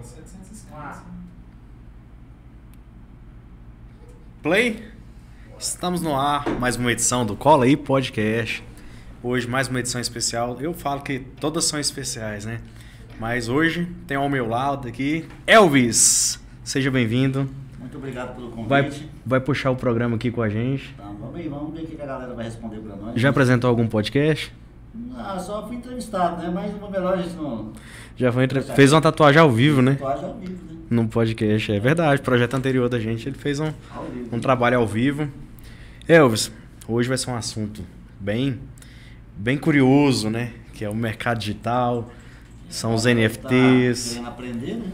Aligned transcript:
Pode 0.00 0.08
ser 0.08 0.22
750. 0.22 1.02
Play. 4.42 4.82
Estamos 5.58 6.00
no 6.00 6.16
ar, 6.16 6.48
mais 6.58 6.76
uma 6.76 6.90
edição 6.90 7.26
do 7.26 7.36
Cola 7.36 7.66
aí 7.66 7.76
Podcast. 7.76 8.64
Hoje 9.22 9.46
mais 9.46 9.68
uma 9.68 9.78
edição 9.78 10.00
especial. 10.00 10.58
Eu 10.58 10.72
falo 10.72 11.02
que 11.02 11.18
todas 11.18 11.66
são 11.66 11.78
especiais, 11.78 12.46
né? 12.46 12.62
Mas 13.18 13.50
hoje 13.50 13.86
tem 14.06 14.16
ao 14.16 14.26
meu 14.30 14.48
lado 14.48 14.88
aqui 14.88 15.28
Elvis. 15.46 16.40
Seja 16.64 16.90
bem-vindo. 16.90 17.46
Muito 17.78 17.98
obrigado 17.98 18.34
pelo 18.34 18.48
convite. 18.52 18.68
Vai, 18.70 18.90
vai 19.26 19.40
puxar 19.40 19.70
o 19.70 19.76
programa 19.76 20.16
aqui 20.16 20.30
com 20.30 20.40
a 20.40 20.48
gente. 20.48 20.94
Tá, 20.94 21.04
vamos 21.04 21.36
aí, 21.36 21.46
vamos 21.46 21.74
ver 21.74 21.82
o 21.82 21.86
que 21.86 22.00
a 22.00 22.06
galera 22.06 22.32
vai 22.32 22.46
responder 22.46 22.78
pra 22.78 22.96
nós. 22.96 23.20
Já 23.20 23.28
apresentou 23.28 23.68
algum 23.68 23.86
podcast? 23.86 24.50
Ah, 25.16 25.38
só 25.38 25.66
fui 25.66 25.76
entrevistado, 25.76 26.42
né? 26.42 26.50
Mas 26.52 26.72
melhor 26.90 27.14
a 27.14 27.22
gente 27.22 27.34
não. 27.36 27.72
Já 28.16 28.32
foi 28.32 28.44
entre... 28.44 28.60
fez 28.60 28.92
uma 28.92 29.00
tatuagem 29.00 29.40
ao 29.40 29.50
vivo, 29.50 29.80
né? 29.80 29.92
Tatuagem 29.92 30.24
ao 30.24 30.34
vivo, 30.34 30.52
né? 30.64 30.78
Num 30.90 31.06
podcast, 31.06 31.72
é 31.72 31.78
verdade. 31.78 32.20
Projeto 32.22 32.54
anterior 32.54 32.88
da 32.88 32.98
gente, 32.98 33.28
ele 33.28 33.36
fez 33.38 33.60
um, 33.60 33.72
um 34.32 34.40
trabalho 34.40 34.78
ao 34.78 34.86
vivo. 34.86 35.28
Elvis, 36.08 36.50
hoje 36.88 37.08
vai 37.08 37.16
ser 37.16 37.30
um 37.30 37.36
assunto 37.36 37.82
bem, 38.18 38.58
bem 39.36 39.56
curioso, 39.56 40.28
né? 40.28 40.52
Que 40.74 40.84
é 40.84 40.88
o 40.90 40.94
mercado 40.94 41.38
digital, 41.38 42.10
são 42.68 42.94
os 42.94 43.04
Tá 43.04 43.10
NFTs. 43.14 44.08
querendo 44.14 44.28
aprender, 44.28 44.74
né? 44.74 44.86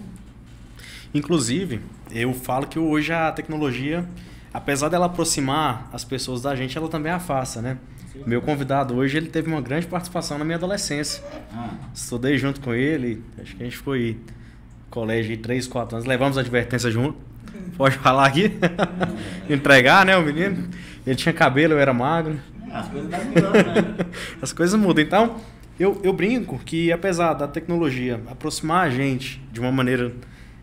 Inclusive, 1.15 1.81
eu 2.11 2.34
falo 2.34 2.67
que 2.67 2.78
hoje 2.78 3.12
a 3.12 3.33
tecnologia, 3.33 4.06
apesar 4.53 4.91
dela 4.91 5.06
aproximar 5.06 5.89
as 5.92 6.05
pessoas 6.05 6.42
da 6.42 6.55
gente, 6.55 6.77
ela 6.77 6.89
também 6.89 7.11
afasta, 7.12 7.62
né? 7.62 7.78
Meu 8.25 8.41
convidado 8.41 8.95
hoje, 8.97 9.16
ele 9.16 9.29
teve 9.29 9.48
uma 9.48 9.61
grande 9.61 9.87
participação 9.87 10.38
na 10.38 10.45
minha 10.45 10.56
adolescência. 10.56 11.23
Ah, 11.52 11.70
Estudei 11.95 12.39
junto 12.39 12.61
com 12.61 12.73
ele, 12.73 13.23
acho 13.41 13.56
que 13.56 13.62
a 13.62 13.66
gente 13.66 13.77
foi 13.77 14.11
em 14.11 14.91
colégio 14.91 15.37
de 15.37 15.42
3, 15.42 15.66
4 15.66 15.97
anos, 15.97 16.09
levamos 16.09 16.39
a 16.39 16.41
advertência 16.41 16.91
junto. 16.91 17.19
Pode 17.77 17.97
falar 17.98 18.27
aqui? 18.27 18.52
Entregar, 19.50 20.05
né, 20.06 20.17
o 20.17 20.22
menino? 20.22 20.69
Ele 21.06 21.17
tinha 21.17 21.33
cabelo, 21.33 21.75
eu 21.75 21.78
era 21.78 21.92
magro. 21.92 22.39
as 22.72 22.89
coisas 22.89 23.12
estão 23.12 23.25
mudando, 23.27 23.67
né? 23.67 24.06
As 24.42 24.53
coisas 24.53 24.81
mudam. 24.81 25.05
Então, 25.05 25.37
eu, 25.78 26.00
eu 26.03 26.12
brinco 26.12 26.59
que 26.59 26.91
apesar 26.91 27.34
da 27.34 27.47
tecnologia 27.47 28.20
aproximar 28.31 28.87
a 28.87 28.91
gente 28.91 29.41
de 29.53 29.61
uma 29.61 29.70
maneira 29.70 30.12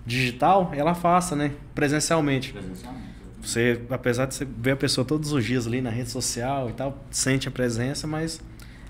digital, 0.06 0.72
ela 0.76 0.92
afasta, 0.92 1.36
né? 1.36 1.52
Presencialmente. 1.74 2.52
Presencialmente. 2.52 3.03
Você, 3.44 3.82
apesar 3.90 4.26
de 4.26 4.36
você 4.36 4.46
ver 4.46 4.72
a 4.72 4.76
pessoa 4.76 5.04
todos 5.06 5.32
os 5.34 5.44
dias 5.44 5.68
ali 5.68 5.82
na 5.82 5.90
rede 5.90 6.10
social 6.10 6.70
e 6.70 6.74
tal, 6.74 6.98
sente 7.12 7.48
a 7.48 7.52
presença, 7.52 8.08
mas 8.08 8.40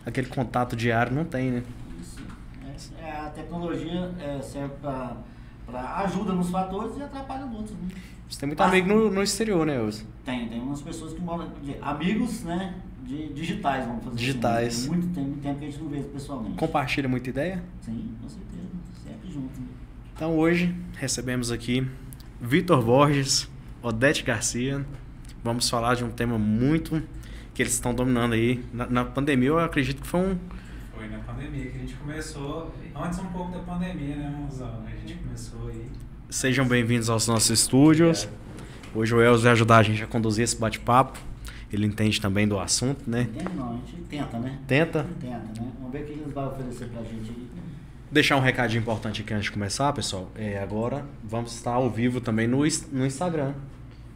aquele 0.06 0.28
contato 0.28 0.76
diário 0.76 1.14
não 1.14 1.26
tem, 1.26 1.52
né? 1.52 1.64
Isso. 2.02 2.94
É, 3.02 3.06
é, 3.08 3.12
a 3.20 3.30
tecnologia 3.30 4.12
é, 4.20 4.42
serve 4.42 4.74
para 4.82 5.18
ajuda 6.04 6.34
nos 6.34 6.50
fatores 6.50 6.96
e 6.98 7.02
atrapalha 7.02 7.46
nos 7.46 7.56
outros. 7.56 7.72
Né? 7.78 7.88
Você 8.30 8.40
tem 8.40 8.48
muito 8.48 8.62
amigo 8.62 8.88
no, 8.88 9.10
no 9.12 9.24
exterior, 9.24 9.66
né, 9.66 9.80
Wilson? 9.80 10.06
Tem, 10.24 10.48
tem 10.48 10.60
umas 10.62 10.82
pessoas 10.82 11.14
que 11.14 11.22
moram. 11.22 11.50
de- 11.64 11.76
amigos, 11.82 12.44
né? 12.44 12.76
De, 13.04 13.34
digitais, 13.34 13.86
vamos 13.86 14.04
fazer 14.06 14.16
Digitais. 14.16 14.68
assim. 14.78 14.82
Tem 14.90 14.98
muito, 14.98 15.14
tem 15.14 15.24
muito 15.26 15.42
tempo 15.42 15.60
que 15.60 15.66
a 15.66 15.70
gente 15.70 15.82
não 15.84 15.90
vê 15.90 16.00
pessoalmente. 16.04 16.56
Compartilha 16.56 17.10
muita 17.10 17.30
ideia? 17.30 17.62
Sim, 17.82 18.12
com 18.22 18.30
certeza. 18.30 18.64
Sempre 19.04 19.32
junto. 19.32 19.60
né? 19.60 19.68
Então 20.16 20.38
hoje 20.38 20.74
recebemos 20.98 21.52
aqui 21.52 21.86
Vitor 22.40 22.82
Borges, 22.82 23.50
Odete 23.84 24.24
Garcia. 24.24 24.86
Vamos 25.44 25.70
falar 25.70 25.96
de 25.96 26.06
um 26.06 26.10
tema 26.10 26.40
muito 26.40 27.04
que 27.54 27.62
eles 27.62 27.74
estão 27.74 27.94
dominando 27.94 28.32
aí. 28.32 28.64
Na, 28.74 28.88
na 28.88 29.04
pandemia 29.04 29.50
eu 29.50 29.60
acredito 29.60 30.02
que 30.02 30.08
foi 30.08 30.22
um. 30.22 30.38
Foi 30.96 31.10
na 31.10 31.20
pandemia 31.20 31.66
que 31.70 31.76
a 31.76 31.80
gente 31.82 31.94
começou. 31.96 32.74
Antes 32.96 33.20
um 33.20 33.26
pouco 33.26 33.52
da 33.52 33.60
pandemia, 33.60 34.16
né, 34.16 34.34
Mozão? 34.40 34.86
A 34.88 34.90
gente 34.90 35.16
começou 35.16 35.68
aí. 35.68 35.86
Sejam 36.30 36.66
bem-vindos 36.66 37.10
aos 37.10 37.28
nossos 37.28 37.50
estúdios. 37.50 38.26
Hoje 38.96 39.14
o 39.14 39.22
Elzo 39.22 39.44
vai 39.44 39.52
ajudar 39.52 39.80
a 39.80 39.84
gente 39.84 40.02
a 40.02 40.08
conduzir 40.08 40.46
esse 40.46 40.56
bate-papo. 40.56 41.20
Ele 41.70 41.86
entende 41.86 42.22
também 42.22 42.48
do 42.48 42.58
assunto, 42.58 43.02
né? 43.06 43.24
Entende? 43.24 43.54
Não, 43.54 43.70
a 43.70 43.74
gente 43.74 43.96
tenta, 44.08 44.40
né? 44.40 44.60
Tenta 44.66 45.06
Tenta, 45.20 45.62
né? 45.62 45.72
Vamos 45.78 45.92
ver 45.92 46.04
o 46.04 46.06
que 46.06 46.12
eles 46.14 46.34
vão 46.34 46.48
oferecer 46.48 46.88
pra 46.88 47.02
gente 47.02 47.32
aí. 47.32 47.50
deixar 48.10 48.38
um 48.38 48.40
recadinho 48.40 48.80
importante 48.80 49.22
aqui 49.22 49.34
antes 49.34 49.46
de 49.46 49.52
começar, 49.52 49.92
pessoal. 49.92 50.32
É, 50.38 50.60
agora 50.60 51.04
vamos 51.22 51.54
estar 51.54 51.72
ao 51.74 51.90
vivo 51.90 52.22
também 52.22 52.48
no, 52.48 52.60
no 52.60 53.06
Instagram. 53.06 53.54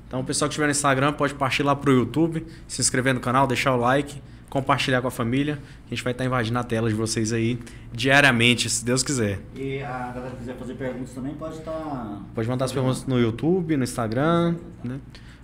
Então, 0.07 0.21
o 0.21 0.23
pessoal 0.23 0.47
que 0.47 0.53
estiver 0.53 0.67
no 0.67 0.71
Instagram 0.71 1.13
pode 1.13 1.33
partir 1.33 1.63
lá 1.63 1.75
pro 1.75 1.91
YouTube, 1.91 2.45
se 2.67 2.79
inscrever 2.79 3.13
no 3.13 3.19
canal, 3.19 3.45
deixar 3.45 3.75
o 3.75 3.77
like, 3.77 4.21
compartilhar 4.49 5.01
com 5.01 5.07
a 5.09 5.11
família. 5.11 5.59
A 5.85 5.89
gente 5.89 6.03
vai 6.03 6.13
estar 6.13 6.23
invadindo 6.23 6.57
a 6.57 6.63
tela 6.63 6.89
de 6.89 6.95
vocês 6.95 7.33
aí 7.33 7.59
diariamente, 7.91 8.69
se 8.69 8.85
Deus 8.85 9.03
quiser. 9.03 9.39
E 9.53 9.81
a 9.83 10.11
galera 10.13 10.31
que 10.31 10.37
quiser 10.37 10.55
fazer 10.55 10.75
perguntas 10.75 11.11
também 11.11 11.33
pode 11.33 11.59
tá 11.59 11.71
estar. 11.71 12.21
Pode 12.33 12.47
mandar 12.47 12.65
as 12.65 12.71
perguntas 12.71 13.05
no 13.05 13.19
YouTube, 13.19 13.75
no 13.75 13.83
Instagram, 13.83 14.55
né? 14.83 14.99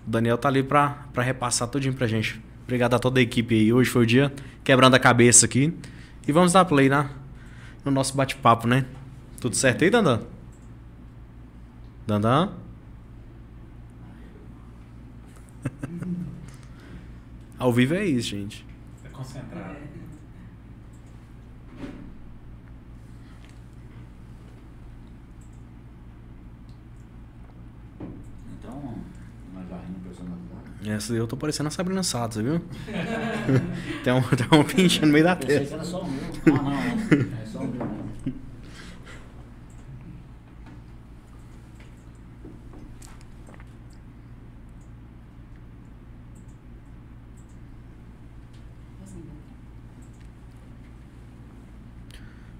O 0.07 0.09
Daniel 0.09 0.37
tá 0.37 0.47
ali 0.47 0.63
pra 0.63 1.07
repassar 1.17 1.67
tudinho 1.67 1.93
pra 1.93 2.07
gente. 2.07 2.41
Obrigado 2.63 2.93
a 2.93 2.99
toda 2.99 3.19
a 3.19 3.23
equipe 3.23 3.55
aí. 3.55 3.73
Hoje 3.73 3.89
foi 3.89 4.03
o 4.03 4.05
dia 4.05 4.31
quebrando 4.63 4.95
a 4.95 4.99
cabeça 4.99 5.45
aqui. 5.45 5.73
E 6.25 6.31
vamos 6.31 6.53
dar 6.53 6.63
play 6.63 6.87
na, 6.87 7.09
no 7.83 7.91
nosso 7.91 8.15
bate-papo, 8.15 8.65
né? 8.65 8.85
Tudo 9.41 9.55
certo 9.55 9.83
aí, 9.83 9.89
Dandan? 9.89 10.21
Dandan? 12.07 12.62
Ao 17.63 17.71
vivo 17.71 17.93
é 17.93 18.03
isso, 18.03 18.27
gente. 18.27 18.65
Tá 19.01 19.07
concentrado. 19.07 19.77
Então, 28.59 28.95
nós 29.53 29.69
já 29.69 29.77
rimos 29.77 30.01
personalizado. 30.03 30.63
Essa 30.85 31.13
daí 31.13 31.21
eu 31.21 31.27
tô 31.27 31.37
parecendo 31.37 31.67
a 31.67 31.71
Sabrina 31.71 32.03
Sato, 32.03 32.33
você 32.33 32.43
viu? 32.43 32.59
tem, 34.03 34.11
um, 34.11 34.21
tem 34.21 34.59
um 34.59 34.63
pinche 34.65 34.99
no 35.05 35.13
meio 35.13 35.23
da 35.23 35.37
Pensei 35.37 35.59
que 35.59 35.61
testa. 35.61 35.75
era 35.75 35.85
só 35.85 36.01
o 36.01 36.11
meu. 36.11 36.21
Ah, 36.47 36.61
não, 36.61 36.73
é, 36.73 36.83
é 37.43 37.45
só 37.45 37.59
o 37.59 37.67
meu. 37.67 37.85
né? 37.85 38.03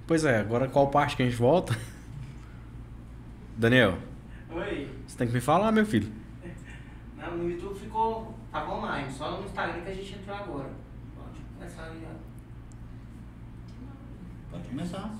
Pois 0.05 0.25
é, 0.25 0.39
agora 0.39 0.67
qual 0.67 0.89
parte 0.89 1.15
que 1.15 1.23
a 1.23 1.25
gente 1.25 1.37
volta? 1.37 1.77
Daniel, 3.57 3.97
Oi. 4.51 4.89
você 5.07 5.17
tem 5.17 5.27
que 5.27 5.33
me 5.33 5.39
falar, 5.41 5.71
meu 5.71 5.85
filho. 5.85 6.11
Não, 7.17 7.37
no 7.37 7.49
YouTube 7.49 7.79
ficou. 7.79 8.37
Tava 8.51 8.71
online, 8.73 9.11
só 9.11 9.39
no 9.39 9.45
Instagram 9.45 9.81
que 9.81 9.89
a 9.89 9.93
gente 9.93 10.13
entrou 10.13 10.35
agora. 10.35 10.69
Pode 11.15 11.39
começar 11.57 11.83
aí. 11.85 12.03
Pode 14.51 14.67
começar. 14.67 15.15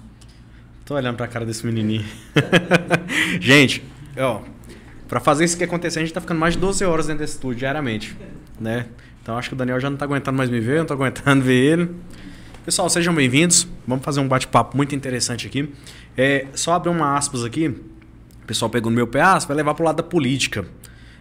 Tô 0.86 0.96
olhando 0.96 1.16
pra 1.16 1.28
cara 1.28 1.46
desse 1.46 1.66
menininho. 1.66 2.06
gente, 3.40 3.84
ó, 4.18 4.42
pra 5.08 5.20
fazer 5.20 5.46
isso 5.46 5.58
que 5.58 5.64
acontecer, 5.64 6.00
a 6.00 6.02
gente 6.04 6.14
tá 6.14 6.20
ficando 6.22 6.40
mais 6.40 6.56
de 6.56 6.60
12 6.60 6.84
horas 6.84 7.08
dentro 7.08 7.22
desse 7.24 7.36
estúdio 7.36 7.60
diariamente, 7.60 8.16
né? 8.60 8.88
Então 9.22 9.38
acho 9.38 9.50
que 9.50 9.56
o 9.56 9.58
Daniel 9.58 9.80
já 9.80 9.90
não 9.90 9.98
tá 9.98 10.04
aguentando 10.06 10.38
mais 10.38 10.50
me 10.50 10.60
ver, 10.60 10.74
eu 10.74 10.80
não 10.80 10.86
tô 10.86 10.94
aguentando 10.94 11.42
ver 11.42 11.54
ele. 11.54 11.96
Pessoal, 12.66 12.90
sejam 12.90 13.14
bem-vindos. 13.14 13.68
Vamos 13.86 14.06
fazer 14.06 14.22
um 14.22 14.28
bate-papo 14.28 14.78
muito 14.78 14.96
interessante 14.96 15.46
aqui. 15.46 15.70
É, 16.16 16.48
só 16.54 16.72
abrir 16.72 16.92
uma 16.92 17.18
aspas 17.18 17.44
aqui. 17.44 17.68
O 17.68 18.46
pessoal 18.48 18.72
pegou 18.72 18.90
no 18.90 18.96
meu 18.96 19.06
pé, 19.06 19.20
ah, 19.20 19.38
vai 19.40 19.58
levar 19.58 19.74
pro 19.74 19.84
lado 19.84 19.98
da 19.98 20.04
política. 20.04 20.66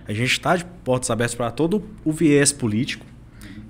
A 0.06 0.12
gente 0.12 0.30
está 0.30 0.54
de 0.54 0.64
portas 0.84 1.10
abertas 1.10 1.34
para 1.34 1.50
todo 1.50 1.82
o 2.04 2.12
viés 2.12 2.52
político. 2.52 3.04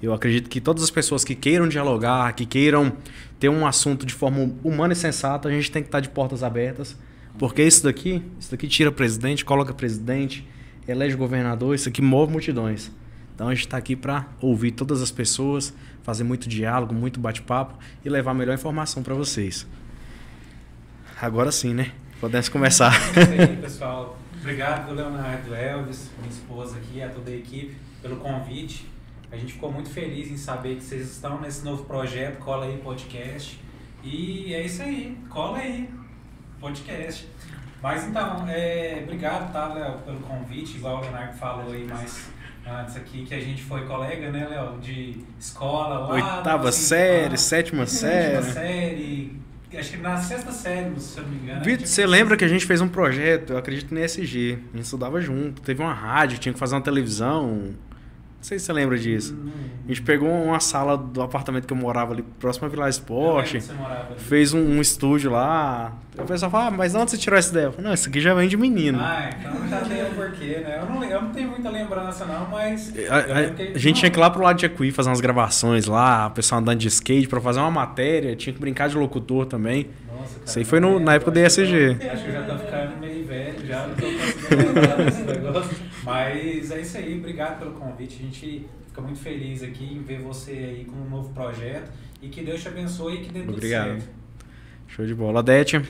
Eu 0.02 0.12
acredito 0.12 0.50
que 0.50 0.60
todas 0.60 0.82
as 0.82 0.90
pessoas 0.90 1.24
que 1.24 1.34
queiram 1.34 1.66
dialogar, 1.66 2.34
que 2.34 2.44
queiram 2.44 2.92
ter 3.40 3.48
um 3.48 3.66
assunto 3.66 4.04
de 4.04 4.12
forma 4.12 4.52
humana 4.62 4.92
e 4.92 4.96
sensata, 4.96 5.48
a 5.48 5.52
gente 5.52 5.72
tem 5.72 5.82
que 5.82 5.88
estar 5.88 6.00
de 6.00 6.10
portas 6.10 6.42
abertas. 6.42 6.94
Porque 7.38 7.62
isso 7.62 7.84
daqui, 7.84 8.22
isso 8.38 8.50
daqui 8.50 8.68
tira 8.68 8.92
presidente, 8.92 9.46
coloca 9.46 9.72
presidente, 9.72 10.46
elege 10.86 11.16
governador, 11.16 11.74
isso 11.74 11.88
aqui 11.88 12.02
move 12.02 12.32
multidões. 12.32 12.90
Então 13.34 13.48
a 13.48 13.54
gente 13.54 13.64
está 13.64 13.78
aqui 13.78 13.96
para 13.96 14.28
ouvir 14.42 14.72
todas 14.72 15.00
as 15.00 15.10
pessoas, 15.10 15.72
fazer 16.02 16.24
muito 16.24 16.48
diálogo, 16.48 16.94
muito 16.94 17.20
bate-papo 17.20 17.78
e 18.04 18.08
levar 18.08 18.32
a 18.32 18.34
melhor 18.34 18.54
informação 18.54 19.02
para 19.02 19.14
vocês. 19.14 19.66
Agora 21.20 21.52
sim, 21.52 21.72
né? 21.72 21.92
Podemos 22.20 22.48
começar. 22.48 22.92
É 23.16 23.22
isso 23.22 23.50
aí, 23.50 23.56
pessoal. 23.62 24.18
Obrigado, 24.40 24.92
Leonardo 24.92 25.54
Elvis, 25.54 26.10
minha 26.18 26.30
esposa 26.30 26.76
aqui, 26.76 27.00
a 27.00 27.08
toda 27.08 27.30
a 27.30 27.34
equipe, 27.34 27.76
pelo 28.00 28.16
convite. 28.16 28.90
A 29.30 29.36
gente 29.36 29.52
ficou 29.52 29.70
muito 29.70 29.88
feliz 29.88 30.30
em 30.30 30.36
saber 30.36 30.76
que 30.76 30.82
vocês 30.82 31.10
estão 31.10 31.40
nesse 31.40 31.64
novo 31.64 31.84
projeto, 31.84 32.38
Cola 32.38 32.66
aí 32.66 32.76
Podcast. 32.78 33.58
E 34.02 34.52
é 34.52 34.64
isso 34.64 34.82
aí, 34.82 35.16
cola 35.28 35.58
aí, 35.58 35.88
podcast. 36.60 37.28
Mas 37.80 38.04
então, 38.04 38.48
é, 38.48 39.00
obrigado, 39.04 39.52
tá, 39.52 39.72
Léo, 39.72 39.98
pelo 39.98 40.20
convite, 40.20 40.76
igual 40.76 40.98
o 40.98 41.00
Leonardo 41.02 41.34
falou 41.38 41.72
aí 41.72 41.84
mais 41.84 42.30
antes 42.66 42.96
aqui, 42.96 43.24
que 43.24 43.34
a 43.34 43.40
gente 43.40 43.62
foi 43.62 43.84
colega, 43.86 44.30
né, 44.30 44.46
Léo, 44.48 44.78
de 44.80 45.16
escola 45.38 45.98
lá. 45.98 46.08
Oitava 46.10 46.68
assim, 46.68 46.82
série, 46.82 47.30
lá, 47.30 47.36
sétima 47.36 47.86
sétima 47.86 48.42
série. 48.42 48.52
série, 48.52 49.40
acho 49.78 49.90
que 49.90 49.96
na 49.98 50.16
sexta 50.16 50.52
série, 50.52 50.98
se 51.00 51.18
eu 51.18 51.24
não 51.24 51.30
me 51.30 51.36
engano. 51.38 51.64
Vitor, 51.64 51.86
você 51.86 52.06
lembra 52.06 52.36
que 52.36 52.44
a 52.44 52.48
gente 52.48 52.66
fez 52.66 52.80
um 52.80 52.88
projeto, 52.88 53.54
eu 53.54 53.58
acredito 53.58 53.92
no 53.92 54.00
ESG, 54.00 54.58
a 54.72 54.76
gente 54.76 54.84
estudava 54.84 55.20
junto, 55.20 55.62
teve 55.62 55.82
uma 55.82 55.94
rádio, 55.94 56.38
tinha 56.38 56.52
que 56.52 56.58
fazer 56.58 56.74
uma 56.74 56.82
televisão. 56.82 57.74
Não 58.42 58.48
sei 58.48 58.58
se 58.58 58.64
você 58.64 58.72
lembra 58.72 58.98
disso. 58.98 59.38
A 59.84 59.88
gente 59.88 60.02
pegou 60.02 60.28
uma 60.28 60.58
sala 60.58 60.98
do 60.98 61.22
apartamento 61.22 61.64
que 61.64 61.72
eu 61.72 61.76
morava 61.76 62.12
ali 62.12 62.24
próximo 62.40 62.66
à 62.66 62.68
Vila 62.68 62.88
Esporte, 62.88 63.58
ali. 63.58 64.18
fez 64.18 64.52
um, 64.52 64.58
um 64.58 64.80
estúdio 64.80 65.30
lá. 65.30 65.96
O 66.18 66.24
pessoal 66.24 66.50
fala, 66.50 66.66
ah, 66.66 66.70
mas 66.72 66.90
de 66.90 66.98
onde 66.98 67.12
você 67.12 67.16
tirou 67.18 67.38
essa 67.38 67.50
ideia? 67.52 67.66
Eu 67.66 67.72
falei, 67.72 67.86
não, 67.86 67.94
isso 67.94 68.08
aqui 68.08 68.20
já 68.20 68.34
vem 68.34 68.48
de 68.48 68.56
menino. 68.56 68.98
Ah, 69.00 69.30
então 69.38 69.68
já 69.68 69.80
tem 69.82 70.02
o 70.02 70.06
porquê, 70.16 70.58
né? 70.58 70.78
Eu 70.80 70.86
não, 70.92 71.04
eu 71.04 71.22
não 71.22 71.30
tenho 71.30 71.50
muita 71.50 71.70
lembrança, 71.70 72.24
não, 72.24 72.48
mas. 72.50 72.92
A, 72.96 73.00
eu 73.20 73.36
a- 73.48 73.50
que 73.54 73.72
a 73.76 73.78
gente 73.78 74.00
tinha 74.00 74.10
que 74.10 74.18
ir 74.18 74.20
lá 74.20 74.28
pro 74.28 74.42
lado 74.42 74.58
de 74.58 74.66
Equi 74.66 74.90
fazer 74.90 75.08
umas 75.08 75.20
gravações 75.20 75.86
lá, 75.86 76.26
o 76.26 76.30
pessoal 76.32 76.60
andando 76.60 76.80
de 76.80 76.88
skate 76.88 77.28
pra 77.28 77.40
fazer 77.40 77.60
uma 77.60 77.70
matéria, 77.70 78.34
tinha 78.34 78.52
que 78.52 78.58
brincar 78.58 78.88
de 78.88 78.96
locutor 78.96 79.46
também. 79.46 79.86
Nossa, 80.22 80.34
cara, 80.34 80.44
Isso 80.46 80.58
aí 80.58 80.64
foi 80.64 80.80
no- 80.80 80.98
na 81.00 81.14
época 81.14 81.30
do 81.30 81.34
lembro, 81.34 81.46
acho 81.46 81.56
que 81.56 81.60
eu- 81.62 81.92
ESG. 81.92 82.08
Acho 82.10 82.22
que 82.24 82.28
eu 82.28 82.32
já 82.34 82.42
tô 82.44 82.58
ficando 82.58 82.96
meio 82.98 83.26
velho, 83.26 83.66
já 83.66 83.86
não 83.86 83.94
tô 83.94 84.02
conseguindo 84.06 84.72
lembrar 84.72 84.96
desse 85.04 85.22
negócio. 85.22 85.76
Mas 86.04 86.70
é 86.70 86.80
isso 86.80 86.96
aí, 86.98 87.18
obrigado 87.18 87.58
pelo 87.58 87.72
convite. 87.72 88.16
A 88.20 88.22
gente 88.24 88.66
fica 88.86 89.00
muito 89.00 89.18
feliz 89.20 89.62
aqui 89.62 89.84
em 89.94 90.02
ver 90.02 90.20
você 90.20 90.50
aí 90.52 90.84
com 90.84 90.96
um 90.96 91.08
novo 91.10 91.32
projeto. 91.34 91.90
E 92.20 92.28
que 92.28 92.42
Deus 92.42 92.62
te 92.62 92.68
abençoe 92.68 93.14
e 93.16 93.20
que 93.24 93.32
dê 93.32 93.40
tudo 93.40 93.54
Obrigado. 93.54 93.88
certo. 94.00 94.08
Show 94.88 95.04
de 95.06 95.14
bola. 95.14 95.42
Dete, 95.42 95.80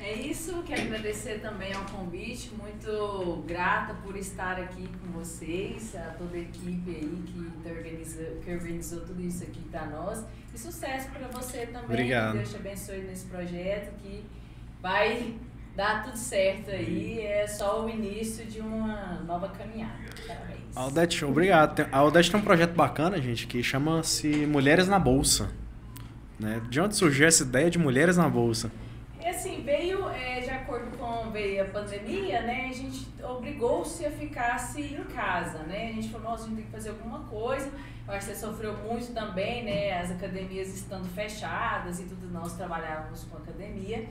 É 0.00 0.14
isso, 0.14 0.62
quero 0.66 0.80
agradecer 0.82 1.40
também 1.40 1.74
ao 1.74 1.84
convite, 1.84 2.50
muito 2.58 3.44
grata 3.46 3.92
por 4.02 4.16
estar 4.16 4.56
aqui 4.58 4.88
com 4.88 5.12
vocês, 5.18 5.94
a 5.94 6.14
toda 6.18 6.36
a 6.36 6.40
equipe 6.40 6.90
aí 6.90 7.22
que, 7.26 7.50
tá 7.62 7.70
organiza, 7.70 8.24
que 8.42 8.50
organizou 8.50 9.00
tudo 9.02 9.20
isso 9.22 9.44
aqui 9.44 9.60
para 9.70 9.86
nós. 9.88 10.24
E 10.54 10.58
sucesso 10.58 11.08
para 11.10 11.28
você 11.28 11.66
também, 11.66 11.84
Obrigado. 11.84 12.32
que 12.32 12.38
Deus 12.38 12.50
te 12.50 12.56
abençoe 12.56 12.98
nesse 13.02 13.26
projeto, 13.26 13.92
que 14.02 14.24
vai 14.82 15.34
dar 15.76 16.02
tudo 16.04 16.16
certo 16.16 16.70
aí, 16.70 17.20
é 17.20 17.46
só 17.46 17.84
o 17.84 17.88
início 17.88 18.44
de 18.46 18.60
uma 18.60 19.20
nova 19.26 19.48
caminhada. 19.48 19.94
Parabéns. 20.26 20.76
a 20.76 20.86
Odete, 20.86 21.24
obrigado. 21.24 21.86
A 21.90 22.02
Odete 22.02 22.30
tem 22.30 22.40
um 22.40 22.42
projeto 22.42 22.74
bacana, 22.74 23.20
gente, 23.20 23.46
que 23.46 23.62
chama-se 23.62 24.28
Mulheres 24.46 24.88
na 24.88 24.98
Bolsa. 24.98 25.50
Né? 26.38 26.60
De 26.68 26.80
onde 26.80 26.96
surgiu 26.96 27.26
essa 27.26 27.42
ideia 27.44 27.70
de 27.70 27.78
Mulheres 27.78 28.16
na 28.16 28.28
Bolsa? 28.28 28.70
E 29.22 29.26
assim, 29.28 29.62
veio, 29.62 30.08
é, 30.08 30.40
de 30.40 30.48
acordo 30.48 30.96
com 30.96 31.30
veio 31.30 31.62
a 31.62 31.66
pandemia, 31.66 32.40
né, 32.40 32.68
a 32.70 32.72
gente 32.72 33.06
obrigou-se 33.22 34.04
a 34.06 34.10
ficar-se 34.10 34.80
em 34.80 35.04
casa, 35.04 35.58
né, 35.64 35.90
a 35.90 35.92
gente 35.92 36.08
falou, 36.08 36.30
nossa, 36.30 36.44
a 36.44 36.46
gente 36.46 36.56
tem 36.56 36.64
que 36.64 36.70
fazer 36.70 36.88
alguma 36.88 37.20
coisa, 37.24 37.70
eu 38.08 38.14
acho 38.14 38.26
que 38.26 38.34
você 38.34 38.46
sofreu 38.46 38.74
muito 38.78 39.12
também, 39.12 39.62
né, 39.62 40.00
as 40.00 40.10
academias 40.10 40.68
estando 40.74 41.06
fechadas 41.14 42.00
e 42.00 42.04
tudo, 42.04 42.32
nós 42.32 42.54
trabalhávamos 42.54 43.24
com 43.24 43.36
academia, 43.36 44.08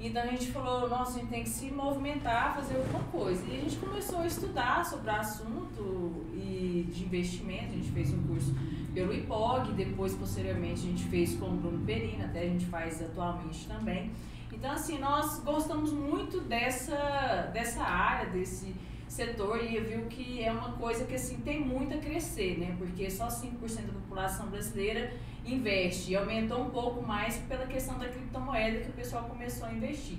então 0.00 0.20
a 0.20 0.26
gente 0.26 0.50
falou, 0.50 0.88
nossa, 0.88 1.18
a 1.18 1.20
gente 1.20 1.30
tem 1.30 1.44
que 1.44 1.48
se 1.48 1.70
movimentar, 1.70 2.56
fazer 2.56 2.74
alguma 2.74 3.04
coisa, 3.04 3.46
e 3.46 3.58
a 3.58 3.60
gente 3.60 3.76
começou 3.76 4.18
a 4.18 4.26
estudar 4.26 4.84
sobre 4.84 5.08
o 5.08 5.14
assunto 5.14 6.26
e 6.34 6.90
de 6.92 7.04
investimento, 7.04 7.66
a 7.66 7.76
gente 7.76 7.92
fez 7.92 8.12
um 8.12 8.20
curso 8.24 8.52
pelo 8.94 9.12
IPOG, 9.12 9.72
depois 9.72 10.14
posteriormente 10.14 10.80
a 10.80 10.90
gente 10.90 11.04
fez 11.04 11.34
com 11.36 11.46
o 11.46 11.56
Bruno 11.56 11.84
Perina, 11.84 12.26
até 12.26 12.40
a 12.40 12.48
gente 12.48 12.66
faz 12.66 13.02
atualmente 13.02 13.66
também. 13.66 14.10
Então 14.52 14.70
assim, 14.70 14.98
nós 14.98 15.40
gostamos 15.40 15.92
muito 15.92 16.40
dessa, 16.40 17.50
dessa 17.52 17.82
área, 17.82 18.30
desse 18.30 18.74
setor 19.08 19.62
e 19.62 19.78
viu 19.80 20.06
que 20.06 20.42
é 20.42 20.50
uma 20.50 20.72
coisa 20.72 21.04
que 21.04 21.14
assim 21.14 21.38
tem 21.38 21.60
muito 21.60 21.94
a 21.94 21.98
crescer, 21.98 22.58
né? 22.58 22.74
Porque 22.78 23.10
só 23.10 23.28
5% 23.28 23.86
da 23.86 23.92
população 23.92 24.46
brasileira 24.48 25.12
investe 25.44 26.12
e 26.12 26.16
aumentou 26.16 26.62
um 26.62 26.70
pouco 26.70 27.06
mais 27.06 27.36
pela 27.48 27.66
questão 27.66 27.98
da 27.98 28.08
criptomoeda 28.08 28.80
que 28.80 28.90
o 28.90 28.92
pessoal 28.92 29.24
começou 29.24 29.66
a 29.66 29.72
investir. 29.72 30.18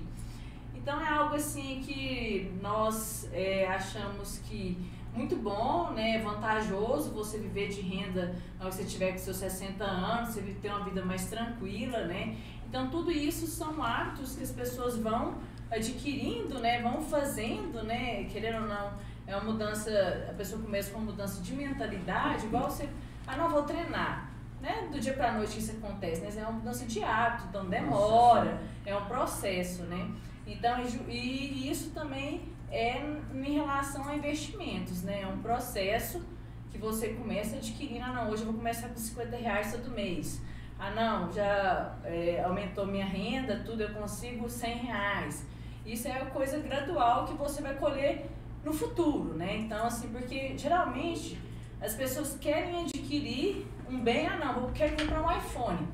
Então 0.75 0.99
é 1.01 1.07
algo 1.07 1.35
assim 1.35 1.81
que 1.83 2.51
nós 2.61 3.29
é, 3.31 3.65
achamos 3.67 4.39
que 4.39 4.77
muito 5.13 5.35
bom, 5.35 5.91
né, 5.91 6.19
vantajoso 6.19 7.11
você 7.11 7.37
viver 7.37 7.69
de 7.69 7.81
renda 7.81 8.35
na 8.57 8.65
hora 8.65 8.69
que 8.69 8.81
você 8.81 8.85
tiver 8.85 9.11
com 9.11 9.17
seus 9.19 9.37
60 9.37 9.83
anos, 9.83 10.29
você 10.29 10.41
ter 10.61 10.69
uma 10.69 10.83
vida 10.83 11.05
mais 11.05 11.25
tranquila, 11.25 12.05
né? 12.05 12.35
Então 12.67 12.89
tudo 12.89 13.11
isso 13.11 13.45
são 13.45 13.83
hábitos 13.83 14.35
que 14.35 14.43
as 14.43 14.51
pessoas 14.51 14.97
vão 14.97 15.35
adquirindo, 15.69 16.59
né, 16.59 16.81
vão 16.81 17.01
fazendo, 17.01 17.83
né, 17.83 18.25
querendo 18.25 18.63
ou 18.63 18.67
não, 18.67 18.93
é 19.25 19.35
uma 19.35 19.51
mudança, 19.51 19.91
a 20.29 20.33
pessoa 20.33 20.61
começa 20.61 20.91
com 20.91 20.99
uma 20.99 21.11
mudança 21.11 21.41
de 21.41 21.53
mentalidade, 21.53 22.45
igual 22.45 22.69
você, 22.69 22.87
ah, 23.25 23.35
não 23.37 23.49
vou 23.49 23.63
treinar, 23.63 24.29
né, 24.61 24.87
do 24.91 24.99
dia 24.99 25.13
pra 25.13 25.31
noite 25.31 25.57
isso 25.59 25.71
acontece, 25.71 26.21
né, 26.21 26.29
é 26.35 26.43
uma 26.43 26.53
mudança 26.53 26.85
de 26.85 27.03
hábito, 27.03 27.47
então 27.49 27.65
demora, 27.65 28.61
é 28.85 28.95
um 28.95 29.05
processo, 29.05 29.83
né? 29.83 30.11
Então, 30.45 30.81
e 31.07 31.13
e 31.13 31.71
isso 31.71 31.91
também 31.91 32.52
é 32.73 32.99
em 33.33 33.53
relação 33.53 34.07
a 34.09 34.15
investimentos, 34.15 35.03
né? 35.03 35.21
É 35.21 35.27
um 35.27 35.37
processo 35.37 36.25
que 36.71 36.77
você 36.79 37.09
começa 37.09 37.57
adquirindo, 37.57 38.03
ah 38.03 38.11
não, 38.11 38.31
hoje 38.31 38.41
eu 38.41 38.47
vou 38.47 38.55
começar 38.55 38.89
com 38.89 38.97
50 38.97 39.37
reais 39.37 39.71
todo 39.71 39.91
mês. 39.91 40.41
Ah 40.79 40.89
não, 40.89 41.31
já 41.31 41.95
é, 42.03 42.43
aumentou 42.43 42.87
minha 42.87 43.05
renda, 43.05 43.61
tudo, 43.63 43.83
eu 43.83 43.93
consigo 43.93 44.49
100 44.49 44.77
reais. 44.77 45.45
Isso 45.85 46.07
é 46.07 46.25
coisa 46.25 46.57
gradual 46.59 47.25
que 47.25 47.35
você 47.35 47.61
vai 47.61 47.75
colher 47.75 48.25
no 48.65 48.73
futuro, 48.73 49.35
né? 49.35 49.57
Então, 49.57 49.85
assim, 49.85 50.09
porque 50.09 50.57
geralmente 50.57 51.39
as 51.79 51.93
pessoas 51.93 52.37
querem 52.39 52.81
adquirir 52.81 53.67
um 53.87 53.99
bem, 53.99 54.25
ah 54.25 54.37
não, 54.37 54.63
eu 54.63 54.71
quero 54.73 54.97
comprar 54.97 55.21
um 55.21 55.37
iPhone. 55.37 55.87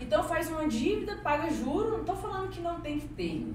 Então 0.00 0.22
faz 0.22 0.48
uma 0.48 0.66
dívida, 0.68 1.16
paga 1.16 1.50
juro, 1.50 1.90
não 1.90 2.00
estou 2.00 2.16
falando 2.16 2.48
que 2.48 2.60
não 2.60 2.80
tem 2.80 2.98
que 3.00 3.08
ter, 3.08 3.46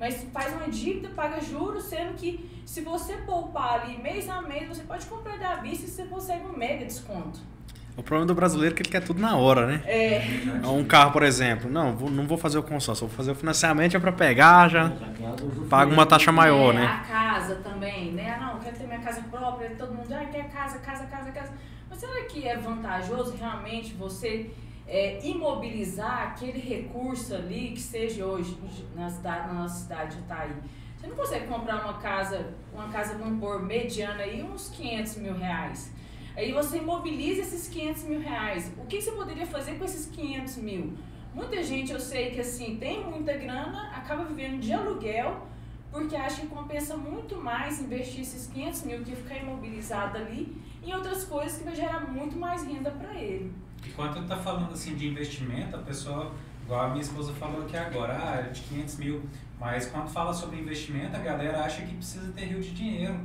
mas 0.00 0.24
faz 0.32 0.52
uma 0.54 0.68
dívida, 0.68 1.08
paga 1.10 1.40
juros, 1.40 1.84
sendo 1.84 2.14
que 2.14 2.48
se 2.64 2.80
você 2.80 3.14
poupar 3.18 3.80
ali 3.82 3.98
mês 4.02 4.28
a 4.28 4.40
mês, 4.42 4.68
você 4.68 4.82
pode 4.82 5.06
comprar 5.06 5.38
da 5.38 5.56
vista 5.56 5.84
e 5.86 5.88
você 5.88 6.04
consegue 6.04 6.44
um 6.46 6.56
mega 6.56 6.84
desconto. 6.84 7.40
O 7.94 8.02
problema 8.02 8.26
do 8.26 8.34
brasileiro 8.34 8.72
é 8.72 8.76
que 8.76 8.82
ele 8.82 8.88
quer 8.88 9.04
tudo 9.04 9.20
na 9.20 9.36
hora, 9.36 9.66
né? 9.66 9.82
É, 9.84 10.22
Um 10.66 10.82
carro, 10.82 11.12
por 11.12 11.22
exemplo. 11.22 11.70
Não, 11.70 11.94
vou- 11.94 12.10
não 12.10 12.26
vou 12.26 12.38
fazer 12.38 12.56
o 12.56 12.62
consórcio, 12.62 13.06
vou 13.06 13.14
fazer 13.14 13.32
o 13.32 13.34
financiamento 13.34 13.94
é 13.94 14.00
pra 14.00 14.10
pegar 14.12 14.68
já. 14.70 14.90
Paga 15.68 15.92
uma 15.92 16.06
taxa 16.06 16.32
maior, 16.32 16.72
é, 16.74 16.78
né? 16.78 16.86
A 16.86 16.98
casa 17.00 17.56
também, 17.56 18.12
né? 18.12 18.30
Ah, 18.40 18.54
não, 18.54 18.60
quero 18.60 18.78
ter 18.78 18.86
minha 18.86 19.00
casa 19.00 19.20
própria, 19.30 19.70
todo 19.76 19.92
mundo, 19.94 20.10
ah, 20.10 20.24
quer 20.24 20.48
casa, 20.50 20.78
casa, 20.78 21.04
casa, 21.04 21.30
casa. 21.32 21.52
Mas 21.90 21.98
será 21.98 22.24
que 22.24 22.48
é 22.48 22.56
vantajoso 22.56 23.36
realmente 23.36 23.92
você 23.92 24.50
é, 24.92 25.26
imobilizar 25.26 26.28
aquele 26.28 26.60
recurso 26.60 27.34
ali 27.34 27.70
que 27.70 27.80
seja 27.80 28.26
hoje 28.26 28.58
na 28.94 29.08
cidade, 29.08 29.46
na 29.46 29.54
nossa 29.54 29.80
cidade 29.84 30.16
de 30.16 30.22
Itaí? 30.22 30.52
Você 30.98 31.06
não 31.06 31.16
consegue 31.16 31.46
comprar 31.46 31.82
uma 31.82 31.94
casa, 31.94 32.52
uma 32.74 32.88
casa, 32.88 33.16
vamos 33.16 33.40
pôr, 33.40 33.62
mediana 33.62 34.22
aí, 34.22 34.42
uns 34.42 34.68
500 34.68 35.16
mil 35.16 35.34
reais. 35.34 35.90
Aí 36.36 36.52
você 36.52 36.76
imobiliza 36.76 37.40
esses 37.40 37.68
500 37.68 38.02
mil 38.04 38.20
reais. 38.20 38.70
O 38.76 38.84
que 38.84 39.00
você 39.00 39.12
poderia 39.12 39.46
fazer 39.46 39.78
com 39.78 39.84
esses 39.86 40.06
500 40.14 40.56
mil? 40.58 40.92
Muita 41.34 41.62
gente, 41.62 41.90
eu 41.90 41.98
sei 41.98 42.30
que 42.30 42.40
assim, 42.40 42.76
tem 42.76 43.02
muita 43.02 43.32
grana, 43.32 43.92
acaba 43.96 44.24
vivendo 44.24 44.60
de 44.60 44.74
aluguel, 44.74 45.46
porque 45.90 46.14
acha 46.14 46.42
que 46.42 46.48
compensa 46.48 46.98
muito 46.98 47.36
mais 47.36 47.80
investir 47.80 48.20
esses 48.20 48.46
500 48.46 48.82
mil 48.82 49.02
que 49.02 49.16
ficar 49.16 49.38
imobilizado 49.38 50.18
ali 50.18 50.54
em 50.84 50.92
outras 50.92 51.24
coisas 51.24 51.56
que 51.56 51.64
vai 51.64 51.74
gerar 51.74 52.00
muito 52.00 52.36
mais 52.36 52.62
renda 52.62 52.90
para 52.90 53.14
ele. 53.14 53.50
E 53.84 53.90
quando 53.90 54.16
ele 54.16 54.26
tá 54.26 54.36
falando 54.36 54.72
assim 54.72 54.94
de 54.94 55.08
investimento, 55.08 55.76
a 55.76 55.80
pessoa, 55.80 56.32
igual 56.64 56.86
a 56.86 56.88
minha 56.88 57.02
esposa 57.02 57.32
falou 57.32 57.62
aqui 57.62 57.76
agora, 57.76 58.16
ah, 58.16 58.36
é 58.46 58.50
de 58.50 58.60
500 58.62 58.96
mil. 58.96 59.22
Mas 59.58 59.86
quando 59.86 60.08
fala 60.08 60.32
sobre 60.32 60.58
investimento, 60.58 61.16
a 61.16 61.20
galera 61.20 61.64
acha 61.64 61.82
que 61.82 61.94
precisa 61.94 62.32
ter 62.32 62.46
rio 62.46 62.60
de 62.60 62.72
dinheiro. 62.72 63.18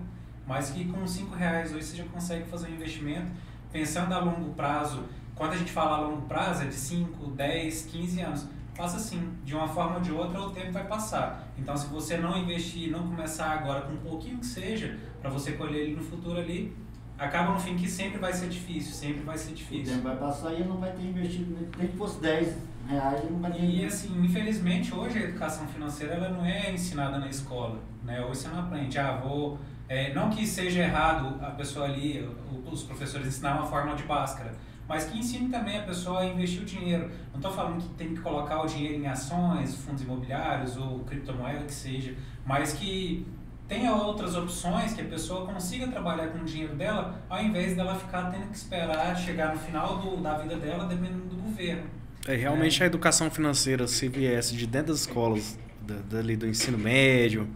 Mas 0.45 0.69
que 0.69 0.85
com 0.85 1.05
5 1.05 1.35
reais 1.35 1.73
hoje 1.73 1.83
você 1.83 1.97
já 1.97 2.05
consegue 2.05 2.45
fazer 2.45 2.69
um 2.69 2.75
investimento. 2.75 3.31
Pensando 3.71 4.13
a 4.13 4.19
longo 4.19 4.53
prazo, 4.53 5.03
quando 5.35 5.53
a 5.53 5.57
gente 5.57 5.71
fala 5.71 5.97
a 5.97 6.01
longo 6.01 6.21
prazo, 6.23 6.63
é 6.63 6.67
de 6.67 6.75
5, 6.75 7.31
10, 7.31 7.85
15 7.85 8.21
anos. 8.21 8.47
Passa 8.75 8.97
assim, 8.97 9.33
de 9.43 9.55
uma 9.55 9.67
forma 9.67 9.95
ou 9.95 10.01
de 10.01 10.11
outra, 10.11 10.39
o 10.39 10.51
tempo 10.51 10.71
vai 10.71 10.85
passar. 10.87 11.47
Então, 11.57 11.75
se 11.75 11.87
você 11.87 12.17
não 12.17 12.37
investir, 12.37 12.91
não 12.91 13.07
começar 13.07 13.51
agora 13.51 13.81
com 13.81 13.93
um 13.93 13.97
pouquinho 13.97 14.37
que 14.37 14.45
seja, 14.45 14.97
para 15.19 15.29
você 15.29 15.53
colher 15.53 15.81
ele 15.81 15.95
no 15.95 16.03
futuro 16.03 16.39
ali, 16.39 16.75
acaba 17.17 17.53
no 17.53 17.59
fim 17.59 17.75
que 17.75 17.89
sempre 17.89 18.17
vai 18.19 18.31
ser 18.33 18.47
difícil, 18.49 18.93
sempre 18.93 19.23
vai 19.23 19.37
ser 19.37 19.51
O 19.51 19.55
difícil. 19.55 19.93
tempo 19.95 20.07
vai 20.07 20.15
passar 20.17 20.53
e 20.53 20.63
não 20.63 20.77
vai 20.77 20.91
ter 20.91 21.03
investido, 21.03 21.55
nem- 21.77 21.87
que 21.87 21.97
fosse 21.97 22.19
10 22.21 22.55
reais, 22.87 23.29
não 23.29 23.39
vai 23.39 23.51
ter 23.51 23.61
E 23.63 23.85
assim, 23.85 24.23
infelizmente 24.23 24.93
hoje 24.93 25.17
a 25.17 25.21
educação 25.23 25.67
financeira 25.67 26.13
ela 26.15 26.29
não 26.29 26.45
é 26.45 26.71
ensinada 26.71 27.17
na 27.17 27.27
escola, 27.27 27.79
né? 28.03 28.21
Hoje 28.21 28.41
você 28.41 28.47
não 28.49 28.59
aprende, 28.59 28.97
ah, 28.99 29.19
vou, 29.23 29.57
é, 29.89 30.13
não 30.13 30.29
que 30.29 30.45
seja 30.45 30.81
errado 30.81 31.43
a 31.43 31.51
pessoa 31.51 31.85
ali, 31.85 32.21
o- 32.51 32.69
os 32.71 32.83
professores 32.83 33.27
ensinar 33.27 33.55
uma 33.57 33.65
fórmula 33.65 33.95
de 33.95 34.03
Bhaskara, 34.03 34.53
mas 34.87 35.03
que 35.05 35.17
ensine 35.19 35.49
também 35.49 35.77
a 35.79 35.83
pessoa 35.83 36.21
a 36.21 36.25
investir 36.25 36.61
o 36.61 36.65
dinheiro. 36.65 37.09
Não 37.31 37.37
estou 37.39 37.51
falando 37.51 37.81
que 37.81 37.89
tem 37.95 38.13
que 38.13 38.21
colocar 38.21 38.61
o 38.61 38.67
dinheiro 38.67 39.03
em 39.03 39.07
ações, 39.07 39.75
fundos 39.75 40.01
imobiliários 40.03 40.77
ou 40.77 40.99
criptomoeda 40.99 41.65
que 41.65 41.73
seja, 41.73 42.13
mas 42.45 42.71
que 42.73 43.25
tenha 43.67 43.93
outras 43.93 44.35
opções 44.35 44.93
que 44.93 45.01
a 45.01 45.05
pessoa 45.05 45.45
consiga 45.45 45.87
trabalhar 45.87 46.27
com 46.29 46.39
o 46.39 46.45
dinheiro 46.45 46.75
dela, 46.75 47.21
ao 47.29 47.41
invés 47.43 47.75
dela 47.75 47.95
ficar 47.95 48.29
tendo 48.31 48.47
que 48.47 48.55
esperar 48.55 49.15
chegar 49.17 49.53
no 49.53 49.59
final 49.59 49.97
do, 49.99 50.17
da 50.17 50.37
vida 50.37 50.55
dela 50.55 50.85
dependendo 50.85 51.25
do 51.25 51.35
governo. 51.35 51.83
É, 52.27 52.35
realmente 52.35 52.81
a 52.81 52.85
educação 52.85 53.29
financeira, 53.31 53.87
se 53.87 54.07
viesse 54.07 54.55
de 54.55 54.65
dentro 54.67 54.87
das 54.93 55.01
escolas, 55.01 55.57
da- 55.81 55.95
dali 56.09 56.35
do 56.35 56.47
ensino 56.47 56.77
médio, 56.77 57.47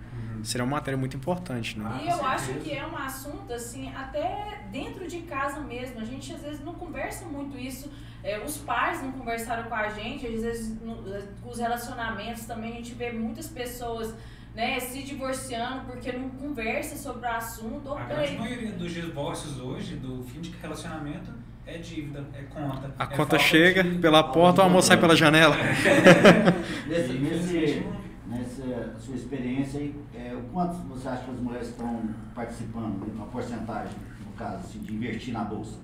seria 0.44 0.64
uma 0.66 0.78
matéria 0.78 0.98
muito 0.98 1.16
importante, 1.16 1.78
né? 1.78 1.86
Ah, 1.88 2.02
E 2.02 2.06
com 2.06 2.12
eu 2.12 2.26
acho 2.26 2.54
que 2.56 2.72
é 2.72 2.86
um 2.88 2.96
assunto, 2.98 3.52
assim, 3.54 3.92
até 3.94 4.64
dentro 4.72 5.08
de 5.08 5.20
casa 5.22 5.60
mesmo. 5.62 6.00
A 6.00 6.06
gente 6.06 6.34
às 6.34 6.42
vezes 6.42 6.64
não 6.64 6.74
conversa 6.74 7.26
muito 7.26 7.58
isso. 7.58 7.92
É, 8.24 8.40
os 8.44 8.58
pais 8.58 9.02
não 9.04 9.12
conversaram 9.12 9.64
com 9.70 9.76
a 9.76 9.90
gente, 9.90 10.26
às 10.26 10.42
vezes 10.42 10.80
no- 10.82 11.04
com 11.42 11.50
os 11.50 11.60
relacionamentos 11.60 12.46
também 12.46 12.72
a 12.74 12.76
gente 12.76 12.94
vê 12.94 13.12
muitas 13.12 13.48
pessoas 13.48 14.14
né, 14.56 14.80
se 14.80 15.02
divorciando 15.04 15.86
porque 15.86 16.12
não 16.12 16.30
conversa 16.30 16.96
sobre 16.98 17.26
o 17.28 17.32
assunto. 17.32 17.88
Ou 17.90 17.98
A 17.98 18.04
grande 18.04 18.38
maioria 18.38 18.72
dos 18.72 18.92
divórcios 18.92 19.60
hoje, 19.60 19.96
do 19.96 20.24
fim 20.24 20.42
de 20.42 20.52
relacionamento, 20.62 21.32
é 21.66 21.78
dívida, 21.78 22.26
é 22.34 22.42
conta. 22.44 22.94
A 23.00 23.04
é 23.06 23.08
conta 23.16 23.40
chega 23.40 23.84
de- 23.84 23.98
pela 24.00 24.24
porta, 24.24 24.62
o 24.62 24.66
amor 24.66 24.82
sai 24.84 24.98
pela 24.98 25.16
janela. 25.16 25.56
Nesse, 26.88 27.14
nesse, 27.14 27.86
nessa 28.28 28.96
sua 29.00 29.16
experiência 29.16 29.80
aí, 29.80 29.96
é, 30.14 30.34
o 30.34 30.42
quanto 30.52 30.76
você 30.88 31.08
acha 31.08 31.24
que 31.24 31.32
as 31.32 31.40
mulheres 31.40 31.68
estão 31.70 32.10
participando, 32.36 33.02
uma 33.14 33.28
porcentagem, 33.28 33.94
no 34.26 34.32
caso, 34.34 34.58
assim, 34.58 34.80
de 34.80 34.94
investir 34.94 35.34
na 35.34 35.44
bolsa? 35.44 35.78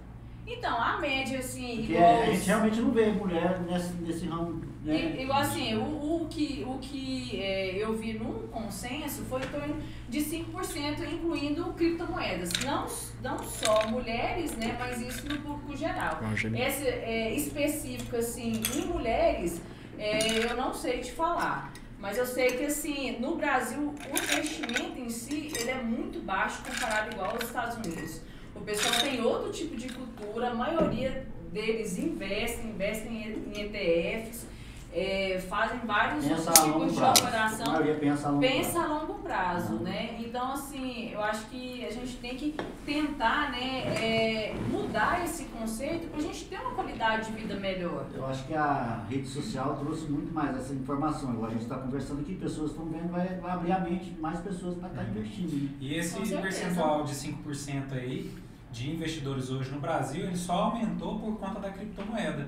Então, 0.49 0.81
a 0.81 0.97
média, 0.97 1.39
assim, 1.39 1.77
Porque 1.77 1.93
igual. 1.93 2.15
a 2.15 2.19
os- 2.21 2.25
gente 2.27 2.47
realmente 2.47 2.79
não 2.79 2.91
vê 2.91 3.05
mulher 3.07 3.59
nesse, 3.69 3.93
nesse 3.95 4.25
ramo, 4.27 4.61
né? 4.83 4.95
I- 4.95 5.23
Igual 5.23 5.39
assim, 5.41 5.75
o, 5.75 6.21
o 6.23 6.27
que, 6.29 6.63
o 6.65 6.77
que 6.79 7.37
é, 7.41 7.75
eu 7.75 7.93
vi 7.97 8.13
num 8.13 8.47
consenso 8.47 9.23
foi 9.25 9.41
em 9.43 9.47
torno 9.47 9.75
de 10.07 10.19
5%, 10.21 11.01
incluindo 11.11 11.65
criptomoedas. 11.73 12.49
Não, 12.63 12.87
não 13.21 13.37
só 13.43 13.87
mulheres, 13.89 14.55
né, 14.55 14.75
mas 14.79 15.01
isso 15.01 15.27
no 15.27 15.37
público 15.41 15.75
geral. 15.75 16.17
Evangelho. 16.21 16.55
Esse 16.57 16.87
é, 16.87 17.33
específico, 17.35 18.15
assim, 18.15 18.53
em 18.73 18.85
mulheres, 18.85 19.61
é, 19.99 20.45
eu 20.49 20.55
não 20.55 20.73
sei 20.73 20.99
te 20.99 21.11
falar. 21.11 21.73
Mas 21.99 22.17
eu 22.17 22.25
sei 22.25 22.51
que, 22.51 22.63
assim, 22.65 23.17
no 23.19 23.35
Brasil, 23.35 23.79
o 23.81 24.23
investimento 24.23 24.97
em 24.99 25.09
si, 25.09 25.51
ele 25.59 25.71
é 25.71 25.81
muito 25.81 26.19
baixo 26.21 26.61
comparado 26.63 27.11
igual 27.11 27.31
aos 27.31 27.43
Estados 27.43 27.75
Unidos. 27.77 28.21
O 28.59 28.63
pessoal 28.67 28.93
tem 29.01 29.21
outro 29.21 29.51
tipo 29.51 29.75
de 29.75 29.87
cultura, 29.89 30.49
a 30.49 30.53
maioria 30.53 31.25
deles 31.51 31.97
investem, 31.97 32.69
investem 32.71 33.43
em 33.53 33.61
ETFs, 33.61 34.45
é, 34.93 35.39
fazem 35.49 35.79
vários 35.85 36.25
Pensa 36.25 36.51
a 36.51 36.65
longo 36.65 36.79
tipos 36.79 36.93
de 36.93 36.97
prazo. 36.99 37.21
A 37.23 37.27
operação 37.27 37.65
maioria 37.67 37.95
pensa 37.95 38.27
a 38.27 38.31
longo 38.31 38.41
pensa 38.41 38.71
prazo. 38.71 38.85
a 38.85 38.93
longo 38.99 39.13
prazo, 39.15 39.73
Uhum. 39.75 39.83
né? 39.83 40.17
Então, 40.19 40.51
assim, 40.53 41.11
eu 41.11 41.21
acho 41.21 41.45
que 41.47 41.85
a 41.85 41.91
gente 41.91 42.15
tem 42.17 42.35
que 42.35 42.55
tentar, 42.85 43.51
né, 43.51 43.79
é, 44.01 44.55
mudar 44.69 45.23
esse 45.23 45.43
conceito 45.45 46.07
para 46.09 46.19
a 46.19 46.23
gente 46.23 46.45
ter 46.45 46.59
uma 46.59 46.71
qualidade 46.71 47.31
de 47.31 47.37
vida 47.41 47.55
melhor. 47.55 48.05
Eu 48.13 48.25
acho 48.25 48.45
que 48.47 48.53
a 48.53 49.03
rede 49.09 49.27
social 49.27 49.77
trouxe 49.77 50.05
muito 50.05 50.33
mais 50.33 50.55
essa 50.57 50.73
informação. 50.73 51.31
Igual 51.33 51.47
a 51.47 51.53
gente 51.53 51.63
está 51.63 51.77
conversando 51.77 52.21
aqui, 52.21 52.35
pessoas 52.35 52.71
estão 52.71 52.85
vendo, 52.85 53.09
vai, 53.11 53.27
vai 53.27 53.51
abrir 53.51 53.71
a 53.73 53.79
mente 53.79 54.05
de 54.11 54.19
mais 54.19 54.39
pessoas 54.39 54.75
para 54.77 54.89
estar 54.89 55.03
investindo. 55.03 55.51
Né? 55.63 55.69
E 55.81 55.95
esse 55.95 56.17
percentual 56.35 57.03
de 57.03 57.13
5% 57.13 57.93
aí 57.93 58.31
de 58.77 58.91
investidores 58.91 59.49
hoje 59.49 59.71
no 59.71 59.79
Brasil, 59.79 60.25
ele 60.25 60.37
só 60.37 60.53
aumentou 60.65 61.19
por 61.19 61.37
conta 61.39 61.59
da 61.59 61.69
criptomoeda. 61.71 62.47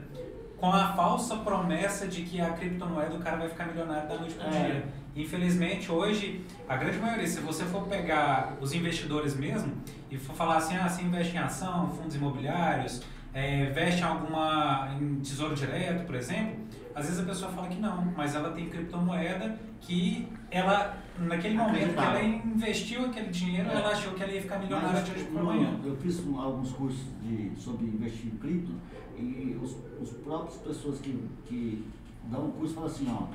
Com 0.57 0.71
a 0.71 0.93
falsa 0.93 1.37
promessa 1.37 2.07
de 2.07 2.21
que 2.23 2.39
a 2.39 2.51
criptomoeda 2.51 3.15
o 3.15 3.19
cara 3.19 3.37
vai 3.37 3.47
ficar 3.49 3.65
milionário 3.67 4.07
da 4.07 4.17
noite 4.17 4.35
para 4.35 4.47
É. 4.47 4.65
dia. 4.65 4.85
Infelizmente, 5.15 5.91
hoje, 5.91 6.45
a 6.67 6.75
grande 6.75 6.99
maioria, 6.99 7.25
se 7.27 7.39
você 7.39 7.63
for 7.65 7.87
pegar 7.87 8.57
os 8.61 8.73
investidores 8.73 9.35
mesmo 9.35 9.73
e 10.11 10.17
for 10.17 10.35
falar 10.35 10.57
assim, 10.57 10.75
ah, 10.77 10.87
você 10.87 11.01
investe 11.01 11.35
em 11.35 11.39
ação, 11.39 11.89
fundos 11.91 12.15
imobiliários, 12.15 13.01
é, 13.33 13.65
investe 13.69 14.01
em 14.01 14.03
alguma 14.03 14.89
em 14.99 15.15
tesouro 15.21 15.55
direto, 15.55 16.05
por 16.05 16.15
exemplo, 16.15 16.57
às 16.93 17.05
vezes 17.05 17.19
a 17.19 17.23
pessoa 17.23 17.51
fala 17.51 17.67
que 17.67 17.79
não, 17.79 18.13
mas 18.15 18.35
ela 18.35 18.51
tem 18.51 18.69
criptomoeda 18.69 19.57
que 19.81 20.27
ela, 20.51 20.97
naquele 21.19 21.55
momento 21.55 21.93
que 21.93 21.99
ela 22.03 22.23
investiu 22.23 23.05
aquele 23.05 23.29
dinheiro, 23.29 23.69
É. 23.69 23.73
ela 23.75 23.89
achou 23.89 24.13
que 24.13 24.23
ela 24.23 24.31
ia 24.31 24.41
ficar 24.41 24.59
milionária 24.59 25.01
de 25.03 25.11
hoje 25.11 25.25
para 25.25 25.41
amanhã. 25.41 25.79
eu 25.83 25.95
fiz 25.97 26.25
um- 26.25 26.39
alguns 26.39 26.71
cursos 26.71 27.01
de, 27.21 27.51
sobre 27.59 27.85
investir 27.85 28.27
em 28.33 28.37
cripto 28.37 28.71
e 29.17 29.57
os, 29.61 29.75
os 30.01 30.11
próprios 30.23 30.57
pessoas 30.57 30.99
que, 30.99 31.23
que 31.45 31.85
dão 32.25 32.47
o 32.49 32.51
curso 32.53 32.73
falam 32.73 32.89
assim, 32.89 33.07
ó, 33.09 33.27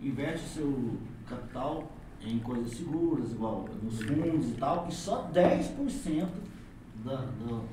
investe 0.00 0.48
seu 0.48 0.98
capital 1.28 1.90
em 2.24 2.38
coisas 2.38 2.72
seguras, 2.76 3.32
igual 3.32 3.68
nos 3.82 4.00
fundos 4.02 4.50
e 4.50 4.54
tal, 4.54 4.86
e 4.88 4.92
só 4.94 5.28
10% 5.34 6.28
da, 7.04 7.16
do, 7.16 7.64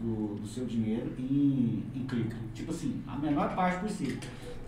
do, 0.00 0.34
do 0.36 0.46
seu 0.46 0.64
dinheiro 0.64 1.12
em, 1.18 1.84
em 1.94 2.04
cripto. 2.06 2.36
Tipo 2.54 2.70
assim, 2.70 3.02
a 3.06 3.16
menor 3.16 3.54
parte 3.56 3.80
possível. 3.80 4.18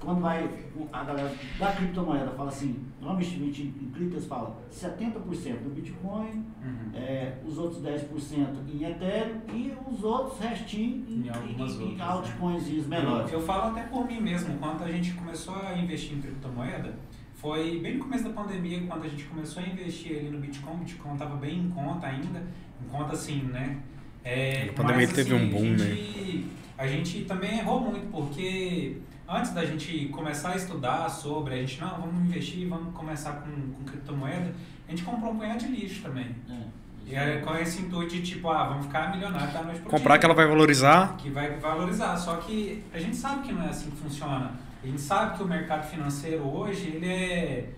Quando 0.01 0.21
vai 0.21 0.49
a 0.93 1.05
galera 1.05 1.35
da 1.59 1.73
criptomoeda 1.73 2.31
fala 2.31 2.49
assim, 2.49 2.77
vamos 3.01 3.27
investir 3.27 3.67
em 3.67 3.91
cripto, 3.91 4.15
eles 4.15 4.27
falam 4.27 4.57
70% 4.73 5.61
no 5.65 5.71
Bitcoin, 5.71 6.45
Uhum. 6.65 6.91
é, 6.95 7.35
os 7.47 7.59
outros 7.59 7.83
10% 7.83 8.47
em 8.73 8.85
Ethereum 8.85 9.41
e 9.53 9.73
os 9.91 10.03
outros 10.03 10.39
restinhos 10.41 11.09
em, 11.09 11.27
Em 11.27 11.29
algumas 11.29 11.73
em, 11.73 11.75
em 11.75 11.81
outras, 11.83 11.97
né? 11.99 12.05
altcoins 12.05 12.87
menores. 12.87 13.33
Eu, 13.33 13.39
eu 13.41 13.45
falo 13.47 13.71
até 13.77 13.83
por 13.89 14.07
mim 14.07 14.21
mesmo, 14.21 14.57
quando 14.59 14.83
a 14.85 14.91
gente 14.91 15.13
começou 15.13 15.55
a 15.57 15.77
investir 15.77 16.17
em 16.17 16.21
criptomoeda, 16.21 16.95
foi 17.35 17.79
bem 17.81 17.99
no 17.99 18.05
começo 18.05 18.25
da 18.25 18.31
pandemia, 18.31 18.81
quando 18.87 19.05
a 19.05 19.09
gente 19.09 19.25
começou 19.25 19.63
a 19.63 19.67
investir 19.67 20.19
ali 20.19 20.29
no 20.31 20.39
Bitcoin, 20.39 20.75
o 20.75 20.79
Bitcoin 20.79 21.13
estava 21.13 21.37
bem 21.37 21.59
em 21.61 21.71
conta 21.71 22.07
ainda, 22.07 22.43
em 22.85 22.89
conta 22.89 23.13
assim, 23.13 23.43
né? 23.45 23.79
É, 24.25 24.69
A 24.71 24.73
pandemia 24.73 25.07
mas, 25.07 25.13
teve 25.13 25.35
assim, 25.35 25.45
um 25.45 25.51
boom, 25.51 25.75
a 25.75 25.77
gente, 25.79 26.47
A 26.77 26.87
gente 26.87 27.25
também 27.25 27.59
errou 27.59 27.81
muito, 27.81 28.07
porque 28.11 28.97
antes 29.29 29.53
da 29.53 29.65
gente 29.65 30.07
começar 30.07 30.51
a 30.51 30.57
estudar 30.57 31.09
sobre, 31.11 31.55
a 31.55 31.59
gente, 31.59 31.81
não, 31.81 32.01
vamos 32.01 32.25
investir, 32.25 32.67
vamos 32.69 32.95
começar 32.95 33.33
com, 33.33 33.51
com 33.73 33.85
criptomoeda, 33.85 34.55
a 34.87 34.91
gente 34.91 35.03
comprou 35.03 35.33
um 35.33 35.37
punhado 35.37 35.59
de 35.59 35.67
lixo 35.69 36.03
também. 36.03 36.35
É. 36.49 36.79
E 37.07 37.17
aí, 37.17 37.41
com 37.41 37.55
esse 37.57 37.83
intuito 37.83 38.15
de 38.15 38.23
tipo, 38.23 38.51
ah, 38.51 38.65
vamos 38.65 38.87
ficar 38.87 39.11
milionário 39.11 39.51
da 39.53 39.63
noite 39.63 39.81
pro 39.81 39.91
Comprar 39.91 40.15
dia 40.15 40.21
que 40.21 40.27
ela 40.27 40.35
vai 40.35 40.47
valorizar. 40.47 41.17
que 41.17 41.31
vai 41.31 41.57
valorizar. 41.57 42.17
Só 42.17 42.37
que 42.37 42.85
a 42.93 42.99
gente 42.99 43.17
sabe 43.17 43.47
que 43.47 43.53
não 43.53 43.63
é 43.63 43.69
assim 43.71 43.91
que 43.91 43.97
funciona. 43.97 44.53
A 44.83 44.87
gente 44.87 45.01
sabe 45.01 45.37
que 45.37 45.43
o 45.43 45.47
mercado 45.47 45.89
financeiro 45.89 46.45
hoje 46.47 46.89
ele 46.89 47.09
é 47.09 47.71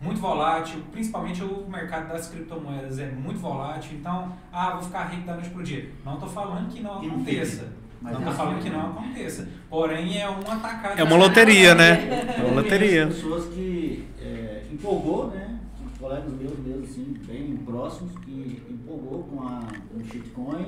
muito 0.00 0.20
volátil, 0.20 0.82
principalmente 0.92 1.42
o 1.42 1.68
mercado 1.68 2.08
das 2.08 2.28
criptomoedas 2.28 2.98
é 3.00 3.10
muito 3.10 3.40
volátil. 3.40 3.96
Então, 3.98 4.32
ah, 4.52 4.70
vou 4.70 4.82
ficar 4.82 5.06
rico 5.06 5.26
da 5.26 5.34
noite 5.34 5.50
pro 5.50 5.64
dia. 5.64 5.90
Não 6.04 6.14
estou 6.14 6.28
falando 6.28 6.72
que 6.72 6.80
não 6.80 7.00
Que 7.00 7.08
não 7.08 7.14
aconteça. 7.16 7.72
Mas 8.00 8.12
não 8.12 8.20
é 8.20 8.22
estou 8.22 8.28
assim 8.28 8.36
falando 8.36 8.62
que 8.62 8.70
não 8.70 8.80
aconteça. 8.90 9.48
Porém, 9.70 10.20
é 10.20 10.28
um 10.30 10.38
atacado. 10.50 10.98
É 10.98 11.02
uma 11.04 11.16
loteria, 11.16 11.74
né? 11.74 12.36
É 12.38 12.42
uma 12.44 12.54
loteria. 12.60 13.06
pessoas 13.06 13.46
que 13.54 14.06
é, 14.20 14.62
empolgou, 14.72 15.28
né? 15.30 15.58
Colegas 15.98 16.30
meus 16.34 16.58
mesmo, 16.58 16.84
assim, 16.84 17.16
bem 17.26 17.56
próximos, 17.64 18.12
que 18.18 18.62
empolgou 18.68 19.24
com 19.24 19.42
a 19.42 19.60
com 19.90 19.98
o 19.98 20.04
shitcoin 20.04 20.66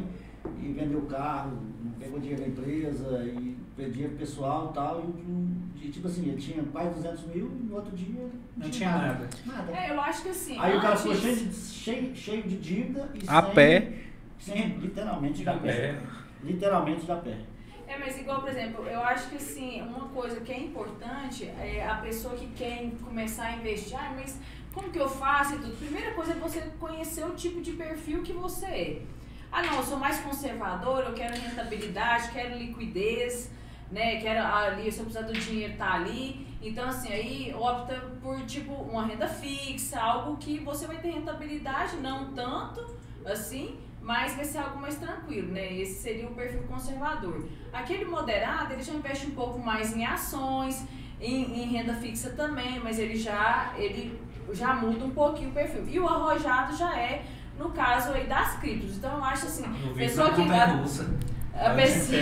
e 0.62 0.72
vendeu 0.72 1.02
carro, 1.02 1.52
pegou 2.00 2.18
dinheiro 2.18 2.40
da 2.42 2.48
empresa 2.48 3.24
e 3.24 3.54
perdia 3.76 4.08
pessoal 4.08 4.70
e 4.70 4.74
tal. 4.74 5.04
E, 5.80 5.86
e, 5.86 5.90
tipo 5.90 6.08
assim, 6.08 6.22
ele 6.28 6.38
tinha 6.40 6.62
quase 6.72 6.94
200 6.94 7.26
mil 7.26 7.50
e 7.60 7.66
no 7.68 7.76
outro 7.76 7.94
dia 7.94 8.08
ele 8.08 8.32
Não 8.56 8.70
tinha 8.70 8.90
nada. 8.90 9.28
Nada. 9.44 9.72
É, 9.72 9.90
eu 9.90 10.00
acho 10.00 10.22
que 10.22 10.28
assim. 10.30 10.56
Aí 10.58 10.76
o 10.76 10.80
cara 10.80 10.94
antes- 10.94 11.02
ficou 11.02 11.16
cheio 11.18 11.36
de, 11.36 11.54
cheio, 11.54 12.16
cheio 12.16 12.42
de 12.44 12.56
dívida 12.56 13.08
e 13.14 13.18
A 13.28 13.42
sem, 13.42 13.54
pé. 13.54 13.92
sem 14.40 14.68
literalmente 14.78 15.42
de 15.42 15.48
a 15.48 15.54
pé. 15.54 15.68
É. 15.68 15.98
Literalmente 16.42 17.04
de 17.04 17.12
a 17.12 17.16
pé. 17.16 17.36
É, 17.86 17.98
mas 17.98 18.18
igual, 18.18 18.40
por 18.40 18.50
exemplo, 18.50 18.86
eu 18.86 19.02
acho 19.02 19.30
que 19.30 19.36
assim, 19.36 19.80
uma 19.80 20.08
coisa 20.08 20.40
que 20.40 20.52
é 20.52 20.58
importante 20.58 21.46
é 21.46 21.86
a 21.88 21.94
pessoa 21.94 22.34
que 22.34 22.46
quer 22.48 22.90
começar 23.02 23.44
a 23.44 23.56
investir, 23.56 23.98
ah, 23.98 24.12
mas 24.14 24.38
como 24.74 24.90
que 24.90 24.98
eu 24.98 25.08
faço 25.08 25.54
e 25.54 25.58
tudo? 25.58 25.76
Primeira 25.78 26.12
coisa 26.12 26.32
é 26.32 26.34
você 26.34 26.60
conhecer 26.78 27.24
o 27.24 27.30
tipo 27.30 27.62
de 27.62 27.72
perfil 27.72 28.22
que 28.22 28.32
você 28.32 28.66
é. 28.66 29.02
Ah, 29.50 29.62
não, 29.62 29.76
eu 29.76 29.82
sou 29.82 29.96
mais 29.96 30.20
conservador, 30.20 31.04
eu 31.04 31.14
quero 31.14 31.34
rentabilidade, 31.34 32.30
quero 32.30 32.58
liquidez, 32.58 33.50
né? 33.90 34.20
Quero 34.20 34.44
ali, 34.44 34.92
se 34.92 34.98
eu 34.98 35.06
precisar 35.06 35.26
do 35.26 35.32
dinheiro 35.32 35.74
tá 35.78 35.94
ali. 35.94 36.46
Então, 36.60 36.88
assim, 36.88 37.10
aí 37.10 37.54
opta 37.58 37.94
por 38.22 38.38
tipo 38.44 38.72
uma 38.72 39.06
renda 39.06 39.26
fixa, 39.26 39.98
algo 39.98 40.36
que 40.36 40.58
você 40.58 40.86
vai 40.86 40.98
ter 40.98 41.10
rentabilidade, 41.10 41.96
não 41.96 42.32
tanto 42.34 42.98
assim, 43.24 43.78
mas 44.08 44.34
vai 44.36 44.44
ser 44.46 44.58
algo 44.58 44.80
mais 44.80 44.96
tranquilo, 44.96 45.52
né? 45.52 45.66
Esse 45.82 46.00
seria 46.00 46.26
o 46.26 46.30
perfil 46.40 46.62
conservador. 46.62 47.44
Aquele 47.70 48.06
moderado, 48.06 48.72
ele 48.72 48.82
já 48.82 48.94
investe 48.94 49.26
um 49.26 49.32
pouco 49.32 49.58
mais 49.58 49.94
em 49.94 50.02
ações, 50.06 50.82
em, 51.20 51.42
em 51.60 51.66
renda 51.74 51.92
fixa 51.94 52.30
também, 52.30 52.80
mas 52.82 52.98
ele 52.98 53.16
já, 53.16 53.72
ele 53.76 54.18
já 54.52 54.72
muda 54.74 55.04
um 55.04 55.10
pouquinho 55.10 55.50
o 55.50 55.52
perfil. 55.52 55.84
E 55.86 56.00
o 56.00 56.08
arrojado 56.08 56.74
já 56.74 56.98
é, 56.98 57.22
no 57.58 57.68
caso 57.70 58.12
aí, 58.12 58.26
das 58.26 58.56
criptos. 58.60 58.96
Então 58.96 59.12
eu 59.18 59.24
acho 59.24 59.44
assim, 59.44 59.64
pessoa 59.94 60.30
que 60.30 60.40
dá- 60.48 60.66
a 61.54 61.70
pessoa, 61.74 62.16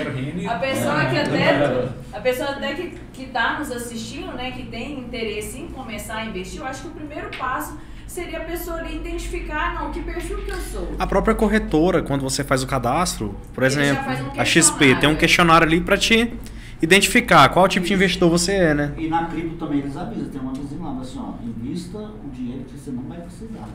a 0.49 0.59
pessoa 0.59 1.05
que 1.11 1.19
até, 1.23 1.89
a 2.13 2.21
pessoa 2.21 2.51
até 2.51 2.75
que, 2.75 2.91
que 3.13 3.27
tá 3.27 3.59
nos 3.61 3.71
assistindo, 3.71 4.33
né, 4.33 4.51
que 4.51 4.65
tem 4.67 4.99
interesse 4.99 5.57
em 5.61 5.69
começar 5.69 6.17
a 6.17 6.25
investir, 6.27 6.59
eu 6.61 6.67
acho 6.67 6.83
que 6.83 6.89
o 6.89 6.93
primeiro 6.93 7.29
passo 7.39 7.79
seria 8.07 8.39
a 8.39 8.45
pessoa 8.45 8.79
ali 8.79 8.97
identificar, 8.97 9.75
não, 9.75 9.91
que 9.91 10.01
perfil 10.01 10.39
que 10.39 10.51
eu 10.51 10.57
sou. 10.57 10.95
A 10.99 11.07
própria 11.07 11.35
corretora, 11.35 12.03
quando 12.03 12.23
você 12.23 12.43
faz 12.43 12.63
o 12.63 12.67
cadastro, 12.67 13.35
por 13.53 13.63
Ele 13.63 13.73
exemplo, 13.73 14.05
um 14.35 14.41
a 14.41 14.45
XP 14.45 14.97
tem 14.97 15.09
um 15.09 15.17
questionário. 15.17 15.67
ali 15.67 15.81
para 15.81 15.97
te 15.97 16.33
identificar 16.81 17.49
qual 17.49 17.67
tipo 17.69 17.87
de 17.87 17.95
investidor 17.95 18.31
você 18.31 18.53
é, 18.53 18.75
né? 18.75 18.93
E 18.97 19.09
na 19.09 19.25
cripto 19.25 19.57
também 19.57 19.79
eles 19.81 19.97
avisam, 19.97 20.29
tem 20.29 20.41
uma 20.41 20.51
avisinha 20.53 20.83
lá, 20.83 21.01
assim, 21.01 21.19
ó, 21.19 21.33
invista 21.45 21.99
o 21.99 22.31
dinheiro 22.33 22.65
que 22.65 22.79
você 22.79 22.91
não 22.91 23.03
vai 23.05 23.19
precisar. 23.19 23.69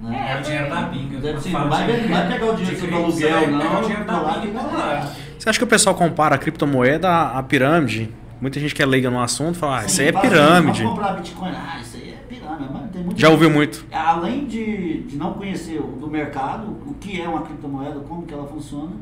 Né? 0.00 0.32
É 0.34 0.40
o 0.40 0.42
dinheiro 0.42 0.70
da 0.70 0.82
pinga. 0.82 1.20
Deve 1.20 1.40
ser, 1.40 1.50
vai, 1.52 1.86
pegar 1.86 2.46
o 2.46 2.56
dinheiro 2.56 2.86
do 2.86 2.96
aluguel, 2.96 3.30
vai 3.30 3.50
não. 3.50 3.58
pegar 3.58 3.78
o 3.78 3.82
dinheiro 3.82 4.06
lá 4.06 4.20
da 4.20 4.32
que 4.32 4.40
pinga 4.40 4.48
e 4.48 4.52
vai 4.52 4.64
tá 4.64 4.76
lá. 4.76 4.86
lá. 4.86 5.12
Você 5.38 5.48
acha 5.48 5.58
que 5.58 5.64
o 5.64 5.68
pessoal 5.68 5.94
compara 5.94 6.34
a 6.34 6.38
criptomoeda 6.38 7.10
à 7.10 7.42
pirâmide? 7.42 8.10
Muita 8.40 8.58
gente 8.58 8.74
que 8.74 8.82
é 8.82 8.86
leiga 8.86 9.08
no 9.08 9.20
assunto 9.20 9.56
fala, 9.56 9.80
ah, 9.80 9.86
isso 9.86 10.00
aí 10.00 10.08
é 10.08 10.10
assim, 10.10 10.20
pirâmide. 10.20 10.82
Vamos 10.82 10.98
comprar 10.98 11.12
Bitcoin. 11.14 11.50
Ah, 11.50 11.78
isso 11.80 11.96
aí 11.96 12.10
é 12.10 12.16
pirâmide. 12.28 12.68
Mas 12.72 12.90
tem 13.02 13.06
muito 13.06 13.20
Já 13.20 13.28
ouviu 13.30 13.50
muito. 13.50 13.84
Além 13.92 14.46
de, 14.46 15.02
de 15.02 15.16
não 15.16 15.34
conhecer 15.34 15.78
o 15.80 15.96
do 15.98 16.06
mercado, 16.08 16.66
o 16.86 16.94
que 17.00 17.20
é 17.20 17.28
uma 17.28 17.42
criptomoeda, 17.42 18.00
como 18.00 18.22
que 18.26 18.32
ela 18.34 18.46
funciona, 18.46 18.92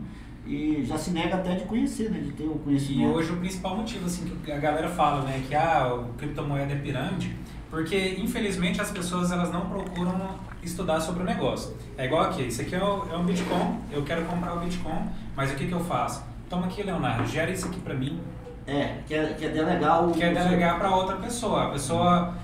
e 0.47 0.83
já 0.85 0.97
se 0.99 1.11
nega 1.11 1.37
até 1.37 1.55
de 1.55 1.65
conhecer, 1.65 2.11
né? 2.11 2.19
De 2.19 2.33
ter 2.33 2.45
o 2.45 2.57
E 2.57 2.59
conhecimento. 2.65 3.11
hoje 3.13 3.33
o 3.33 3.37
principal 3.37 3.77
motivo 3.77 4.07
assim 4.07 4.25
que 4.45 4.51
a 4.51 4.59
galera 4.59 4.89
fala, 4.89 5.23
né, 5.23 5.43
que 5.47 5.55
ah, 5.55 5.95
o 5.95 6.13
criptomoeda 6.19 6.73
é 6.73 6.77
pirâmide, 6.77 7.37
porque 7.71 8.17
infelizmente 8.19 8.81
as 8.81 8.91
pessoas 8.91 9.31
elas 9.31 9.53
não 9.53 9.67
procuram 9.67 10.19
estudar 10.63 11.01
sobre 11.01 11.23
o 11.23 11.27
negócio. 11.27 11.75
É 11.97 12.07
igual 12.07 12.23
aqui, 12.23 12.43
isso 12.43 12.63
aqui 12.63 12.75
é, 12.75 12.83
o- 12.83 13.07
é 13.13 13.17
um 13.17 13.25
Bitcoin, 13.25 13.79
eu 13.93 14.03
quero 14.03 14.25
comprar 14.25 14.55
o 14.57 14.61
Bitcoin, 14.61 15.05
mas 15.37 15.53
o 15.53 15.55
que 15.55 15.67
que 15.67 15.73
eu 15.73 15.81
faço? 15.81 16.25
Toma 16.49 16.67
aqui, 16.67 16.83
Leonardo, 16.83 17.27
gera 17.29 17.51
isso 17.51 17.67
aqui 17.69 17.79
para 17.81 17.95
mim, 17.95 18.19
É, 18.67 18.99
que 19.07 19.15
é, 19.15 19.33
que 19.35 19.45
é 19.45 19.49
delegar 19.51 20.05
o. 20.07 20.13
quer 20.13 20.35
delegar 20.35 20.79
para 20.79 20.95
outra 20.95 21.17
pessoa. 21.17 21.65
A 21.65 21.71
pessoa, 21.71 22.35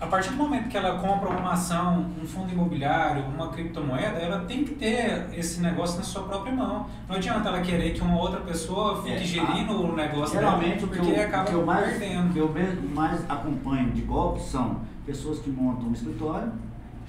a 0.00 0.06
partir 0.06 0.30
do 0.30 0.36
momento 0.36 0.68
que 0.68 0.76
ela 0.76 0.98
compra 0.98 1.28
uma 1.28 1.52
ação, 1.52 2.06
um 2.20 2.26
fundo 2.26 2.50
imobiliário, 2.52 3.22
uma 3.26 3.48
criptomoeda, 3.48 4.18
ela 4.18 4.40
tem 4.46 4.64
que 4.64 4.74
ter 4.74 5.28
esse 5.36 5.60
negócio 5.60 5.98
na 5.98 6.04
sua 6.04 6.22
própria 6.22 6.52
mão. 6.54 6.86
Não 7.06 7.16
adianta 7.16 7.48
ela 7.50 7.60
querer 7.60 7.92
que 7.92 8.00
uma 8.00 8.18
outra 8.18 8.40
pessoa 8.40 9.02
fique 9.02 9.14
É, 9.14 9.18
gerindo 9.18 9.78
o 9.82 9.94
negócio 9.94 10.38
Geralmente 10.38 10.76
dela, 10.80 10.86
o 10.86 10.88
que, 10.88 10.96
porque 10.98 11.20
eu, 11.20 11.24
acaba 11.24 11.44
que 11.44 11.52
eu 11.52 11.66
mais, 11.66 11.98
perdendo. 11.98 12.30
o 12.30 12.32
que 12.32 12.38
eu 12.38 12.54
mais 12.94 13.30
acompanho 13.30 13.90
de 13.90 14.00
golpes 14.02 14.44
são 14.44 14.80
pessoas 15.04 15.38
que 15.40 15.50
montam 15.50 15.88
um 15.88 15.92
escritório 15.92 16.50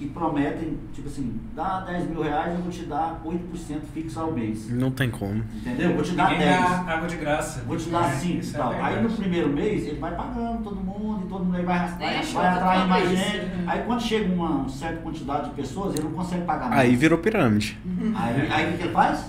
e 0.02 0.08
prometem, 0.08 0.78
tipo 0.92 1.08
assim, 1.08 1.40
dá 1.54 1.80
10 1.80 2.10
mil 2.10 2.22
reais, 2.22 2.54
eu 2.54 2.60
vou 2.62 2.70
te 2.70 2.84
dar 2.84 3.20
8% 3.24 3.80
fixo 3.94 4.18
ao 4.20 4.32
mês. 4.32 4.68
Não 4.70 4.90
tem 4.90 5.10
como. 5.10 5.44
Entendeu? 5.54 5.90
Eu 5.90 5.94
vou 5.96 6.04
te 6.04 6.12
dar 6.12 6.30
Ninguém 6.30 6.46
10. 6.48 6.60
dá 6.60 6.76
água 6.92 7.08
de 7.08 7.16
graça. 7.16 7.62
Vou 7.66 7.76
te 7.76 7.88
dar 7.88 8.08
É, 8.10 8.12
5 8.16 8.38
isso 8.38 8.52
e 8.52 8.54
é 8.54 8.58
tal. 8.58 8.72
Aí 8.72 8.78
verdade. 8.82 9.02
no 9.02 9.10
primeiro 9.12 9.48
mês 9.48 9.86
ele 9.86 9.98
vai 10.00 10.14
pagando 10.14 10.62
todo 10.62 10.76
mundo 10.76 11.24
e 11.26 11.28
todo 11.28 11.44
mundo 11.44 11.56
aí 11.56 11.64
vai, 11.64 11.88
vai, 11.88 12.22
vai 12.22 12.46
atrair 12.48 12.88
mais 12.88 13.08
gente. 13.10 13.50
Aí 13.66 13.82
quando 13.86 14.02
chega 14.02 14.32
uma 14.34 14.68
certa 14.68 14.96
quantidade 15.02 15.50
de 15.50 15.54
pessoas, 15.54 15.94
ele 15.94 16.04
não 16.04 16.12
consegue 16.12 16.44
pagar 16.44 16.68
mais. 16.68 16.80
Aí 16.80 16.96
virou 16.96 17.18
pirâmide. 17.18 17.78
Aí, 18.16 18.50
aí 18.50 18.74
o 18.74 18.76
que 18.78 18.82
ele 18.84 18.92
faz? 18.92 19.24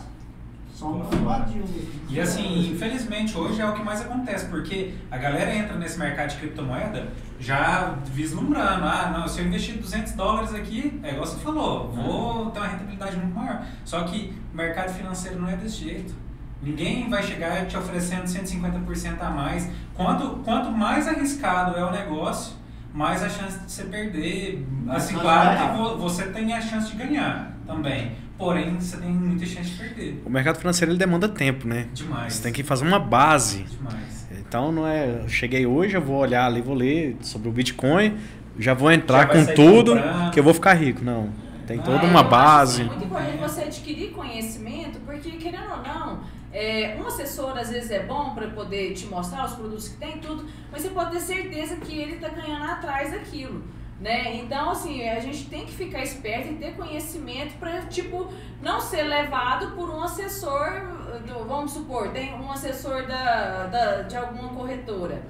Só 0.73 0.87
um 0.87 1.07
invadiu. 1.13 1.63
E 2.09 2.19
assim, 2.19 2.71
infelizmente 2.71 3.37
hoje 3.37 3.61
é 3.61 3.65
o 3.65 3.73
que 3.73 3.83
mais 3.83 4.01
acontece, 4.01 4.47
porque 4.47 4.95
a 5.11 5.17
galera 5.17 5.55
entra 5.55 5.77
nesse 5.77 5.99
mercado 5.99 6.29
de 6.29 6.37
criptomoeda 6.37 7.09
já 7.39 7.95
vislumbrando, 8.05 8.85
ah, 8.85 9.13
não, 9.15 9.27
se 9.27 9.39
eu 9.39 9.45
investir 9.45 9.77
200 9.77 10.13
dólares 10.13 10.53
aqui, 10.53 10.99
é 11.03 11.11
igual 11.11 11.25
você 11.25 11.39
falou, 11.39 11.89
vou 11.91 12.51
ter 12.51 12.59
uma 12.59 12.67
rentabilidade 12.67 13.17
muito 13.17 13.35
maior. 13.35 13.63
Só 13.85 14.03
que 14.03 14.33
o 14.51 14.57
mercado 14.57 14.91
financeiro 14.93 15.39
não 15.39 15.49
é 15.49 15.55
desse 15.55 15.83
jeito. 15.83 16.15
Ninguém 16.61 17.09
vai 17.09 17.21
chegar 17.21 17.65
te 17.67 17.75
oferecendo 17.77 18.23
150% 18.23 19.21
a 19.21 19.29
mais. 19.29 19.69
Quanto, 19.93 20.41
quanto 20.45 20.71
mais 20.71 21.07
arriscado 21.07 21.77
é 21.77 21.83
o 21.83 21.91
negócio, 21.91 22.55
mais 22.93 23.21
a 23.21 23.29
chance 23.29 23.59
de 23.59 23.71
você 23.71 23.83
perder. 23.83 24.65
Assim, 24.87 25.15
claro 25.15 25.93
que 25.93 25.97
você 26.01 26.27
tem 26.27 26.53
a 26.53 26.61
chance 26.61 26.89
de 26.91 26.97
ganhar 26.97 27.53
também. 27.67 28.15
Porém, 28.37 28.79
você 28.79 28.97
tem 28.97 29.09
muita 29.11 29.45
chance 29.45 29.69
de 29.69 29.77
perder. 29.77 30.21
O 30.25 30.29
mercado 30.29 30.57
financeiro 30.57 30.91
ele 30.91 30.99
demanda 30.99 31.29
tempo, 31.29 31.67
né? 31.67 31.87
Demais. 31.93 32.33
Você 32.33 32.43
tem 32.43 32.51
que 32.51 32.63
fazer 32.63 32.85
uma 32.85 32.99
base. 32.99 33.63
Demais. 33.63 34.27
Então 34.39 34.71
não 34.71 34.87
é, 34.87 35.21
eu 35.23 35.29
cheguei 35.29 35.65
hoje, 35.65 35.95
eu 35.95 36.01
vou 36.01 36.17
olhar 36.17 36.45
ali, 36.45 36.61
vou 36.61 36.75
ler 36.75 37.17
sobre 37.21 37.49
o 37.49 37.51
Bitcoin, 37.51 38.17
já 38.59 38.73
vou 38.73 38.91
entrar 38.91 39.21
Já 39.21 39.27
com 39.27 39.45
tudo, 39.53 39.95
comprando. 39.95 40.31
que 40.31 40.39
eu 40.39 40.43
vou 40.43 40.53
ficar 40.53 40.73
rico. 40.73 41.03
Não, 41.03 41.29
tem 41.65 41.77
Não, 41.77 41.83
toda 41.83 42.05
é, 42.05 42.09
uma 42.09 42.23
base. 42.23 42.81
Assim, 42.81 42.89
muito 42.89 43.05
importante 43.05 43.37
você 43.37 43.61
adquirir 43.63 44.11
conhecimento, 44.11 44.99
porque 45.05 45.31
querendo 45.31 45.71
ou 45.71 45.81
não, 45.81 46.19
é, 46.51 46.95
um 47.01 47.07
assessor 47.07 47.57
às 47.57 47.69
vezes 47.69 47.89
é 47.89 48.03
bom 48.03 48.35
para 48.35 48.47
poder 48.49 48.93
te 48.93 49.07
mostrar 49.07 49.45
os 49.45 49.53
produtos 49.53 49.87
que 49.87 49.97
tem 49.97 50.19
tudo, 50.19 50.45
mas 50.71 50.81
você 50.83 50.89
pode 50.89 51.11
ter 51.11 51.19
certeza 51.19 51.75
que 51.77 51.97
ele 51.97 52.13
está 52.15 52.29
ganhando 52.29 52.65
atrás 52.65 53.11
daquilo. 53.11 53.63
Né? 54.03 54.35
Então, 54.35 54.71
assim, 54.71 55.07
a 55.07 55.19
gente 55.21 55.45
tem 55.45 55.65
que 55.65 55.71
ficar 55.71 56.03
esperto 56.03 56.49
e 56.51 56.55
ter 56.55 56.75
conhecimento 56.75 57.57
para, 57.57 57.83
tipo, 57.85 58.27
não 58.61 58.81
ser 58.81 59.03
levado 59.03 59.71
por 59.77 59.89
um 59.89 60.03
assessor, 60.03 60.69
do- 61.25 61.45
vamos 61.47 61.71
supor, 61.71 62.09
tem 62.09 62.33
um 62.33 62.51
assessor 62.51 63.07
da, 63.07 63.67
da, 63.67 64.01
de 64.01 64.17
alguma 64.17 64.49
corretora. 64.49 65.23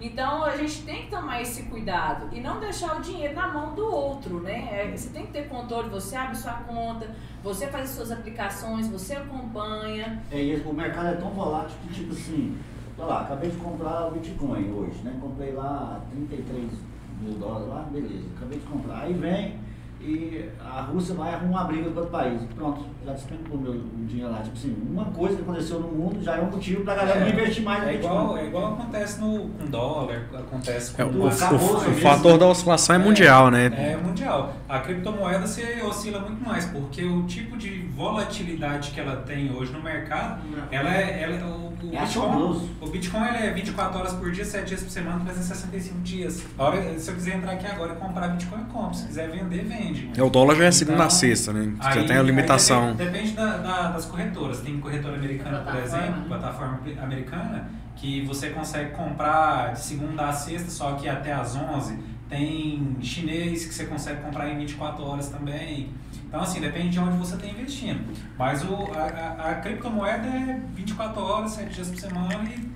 Então 0.00 0.44
a 0.44 0.56
gente 0.58 0.82
tem 0.82 1.04
que 1.04 1.10
tomar 1.10 1.40
esse 1.40 1.64
cuidado 1.64 2.28
e 2.30 2.38
não 2.38 2.60
deixar 2.60 2.98
o 2.98 3.00
dinheiro 3.00 3.34
na 3.34 3.48
mão 3.48 3.74
do 3.74 3.84
outro, 3.84 4.40
né? 4.40 4.68
É, 4.70 4.96
Você 4.96 5.08
tem 5.08 5.24
que 5.26 5.32
ter 5.32 5.48
controle, 5.48 5.88
você 5.88 6.14
abre 6.14 6.36
sua 6.36 6.52
conta, 6.52 7.08
você 7.42 7.66
faz 7.66 7.84
as 7.90 7.96
suas 7.96 8.12
aplicações, 8.12 8.86
você 8.88 9.14
acompanha. 9.16 10.22
É, 10.30 10.40
e 10.40 10.54
o 10.60 10.72
mercado 10.72 11.08
é 11.08 11.12
tão 11.16 11.30
volátil 11.30 11.76
que, 11.82 11.94
tipo 11.94 12.12
assim, 12.12 12.56
olha 12.96 13.06
lá, 13.08 13.22
acabei 13.22 13.50
de 13.50 13.56
comprar 13.56 14.06
o 14.06 14.10
Bitcoin 14.12 14.70
hoje, 14.72 14.98
né? 15.02 15.16
Comprei 15.20 15.52
lá 15.52 16.00
33 16.12 16.70
mil 17.20 17.34
dólares 17.34 17.68
lá, 17.68 17.82
beleza, 17.92 18.24
acabei 18.36 18.58
de 18.58 18.66
comprar. 18.66 19.02
Aí 19.02 19.12
vem 19.12 19.56
e 20.00 20.48
a 20.64 20.80
Rússia 20.82 21.14
vai 21.14 21.34
arrumar 21.34 21.62
uma 21.62 21.64
briga 21.64 21.90
com 21.90 21.96
outro 21.96 22.10
país. 22.12 22.40
Pronto, 22.54 22.84
já 23.04 23.12
despencou 23.12 23.58
meu 23.58 23.72
o 23.72 24.04
dinheiro 24.06 24.30
lá. 24.30 24.38
Tipo 24.40 24.56
assim, 24.56 24.76
uma 24.90 25.04
coisa 25.06 25.36
que 25.36 25.42
aconteceu 25.42 25.80
no 25.80 25.88
mundo 25.88 26.22
já 26.22 26.36
é 26.36 26.40
um 26.40 26.50
motivo 26.50 26.84
pra 26.84 26.94
galera 26.94 27.20
não 27.20 27.28
investir 27.28 27.62
mais 27.64 27.82
no 27.82 27.88
é 27.88 27.92
Bitcoin. 27.92 28.14
igual, 28.14 28.38
é 28.38 28.46
igual 28.46 28.72
acontece 28.74 29.20
no, 29.20 29.48
com 29.48 29.66
dólar, 29.66 30.22
acontece 30.32 30.92
com 30.92 31.02
É, 31.02 31.04
o, 31.04 31.08
Do 31.10 31.18
o- 31.18 31.22
o- 31.22 31.26
o 31.26 31.80
mesmo. 31.88 32.00
fator 32.00 32.38
da 32.38 32.46
oscilação 32.46 32.94
é 32.96 32.98
mundial, 32.98 33.50
né? 33.50 33.66
É 33.66 33.96
mundial. 33.96 34.54
A 34.68 34.78
criptomoeda 34.80 35.46
você 35.46 35.82
oscila 35.82 36.20
muito 36.20 36.46
mais, 36.46 36.64
porque 36.66 37.04
o 37.04 37.22
tipo 37.24 37.56
de 37.56 37.78
volatilidade 37.96 38.90
que 38.90 39.00
ela 39.00 39.16
tem 39.16 39.50
hoje 39.52 39.72
no 39.72 39.82
mercado, 39.82 40.40
ela 40.70 40.94
é. 40.94 41.22
Ela, 41.22 41.44
o, 41.46 41.68
o 41.86 41.94
É 41.94 42.00
Bitcoin, 42.00 42.68
o 42.80 42.86
Bitcoin 42.88 43.26
ele 43.28 43.36
é 43.46 43.50
24 43.52 43.98
horas 43.98 44.12
por 44.14 44.30
dia, 44.30 44.44
7 44.44 44.66
dias 44.66 44.82
por 44.82 44.90
semana, 44.90 45.20
365 45.24 45.98
dias. 46.00 46.44
A 46.58 46.64
hora, 46.64 46.98
se 46.98 47.08
eu 47.10 47.14
quiser 47.14 47.36
entrar 47.36 47.52
aqui 47.52 47.66
agora 47.66 47.92
e 47.94 47.96
comprar 47.96 48.28
Bitcoin, 48.28 48.60
eu 48.60 48.66
compro. 48.66 48.94
Se 48.96 49.06
quiser 49.06 49.30
vender, 49.30 49.64
vende. 49.64 49.87
É, 50.16 50.22
o 50.22 50.30
dólar 50.30 50.56
já 50.56 50.64
é 50.64 50.70
segunda 50.70 50.96
Então, 50.96 51.06
a 51.06 51.10
sexta, 51.10 51.52
né? 51.52 51.72
Já 51.82 51.90
Aí- 52.00 52.06
tem 52.06 52.16
a 52.16 52.22
limitação. 52.22 52.94
depende 52.94 53.10
depende 53.18 53.32
da- 53.36 53.56
da- 53.58 53.90
das 53.92 54.04
corretoras. 54.06 54.60
Tem 54.60 54.78
corretora 54.80 55.16
americana, 55.16 55.58
por 55.60 55.76
exemplo, 55.76 56.22
plataforma 56.28 56.80
americana, 57.02 57.68
que 57.96 58.22
você 58.26 58.50
consegue 58.50 58.90
comprar 58.92 59.72
de 59.72 59.80
segunda 59.80 60.28
a 60.28 60.32
sexta, 60.32 60.70
só 60.70 60.92
que 60.92 61.08
até 61.08 61.32
às 61.32 61.56
11. 61.56 61.98
Tem 62.28 62.96
chinês 63.00 63.64
que 63.64 63.74
você 63.74 63.86
consegue 63.86 64.20
comprar 64.20 64.50
em 64.50 64.58
24 64.58 65.02
horas 65.02 65.28
também. 65.30 65.88
Então, 66.28 66.40
assim, 66.42 66.60
depende 66.60 66.90
de 66.90 67.00
onde 67.00 67.16
você 67.16 67.36
está 67.36 67.46
investindo. 67.46 68.00
Mas 68.38 68.62
o, 68.62 68.74
a, 68.94 68.98
a- 69.46 69.50
a 69.50 69.54
criptomoeda 69.56 70.26
é 70.26 70.60
24 70.74 71.22
horas, 71.22 71.52
7 71.52 71.74
dias 71.74 71.88
por 71.88 71.98
semana 71.98 72.44
e 72.44 72.68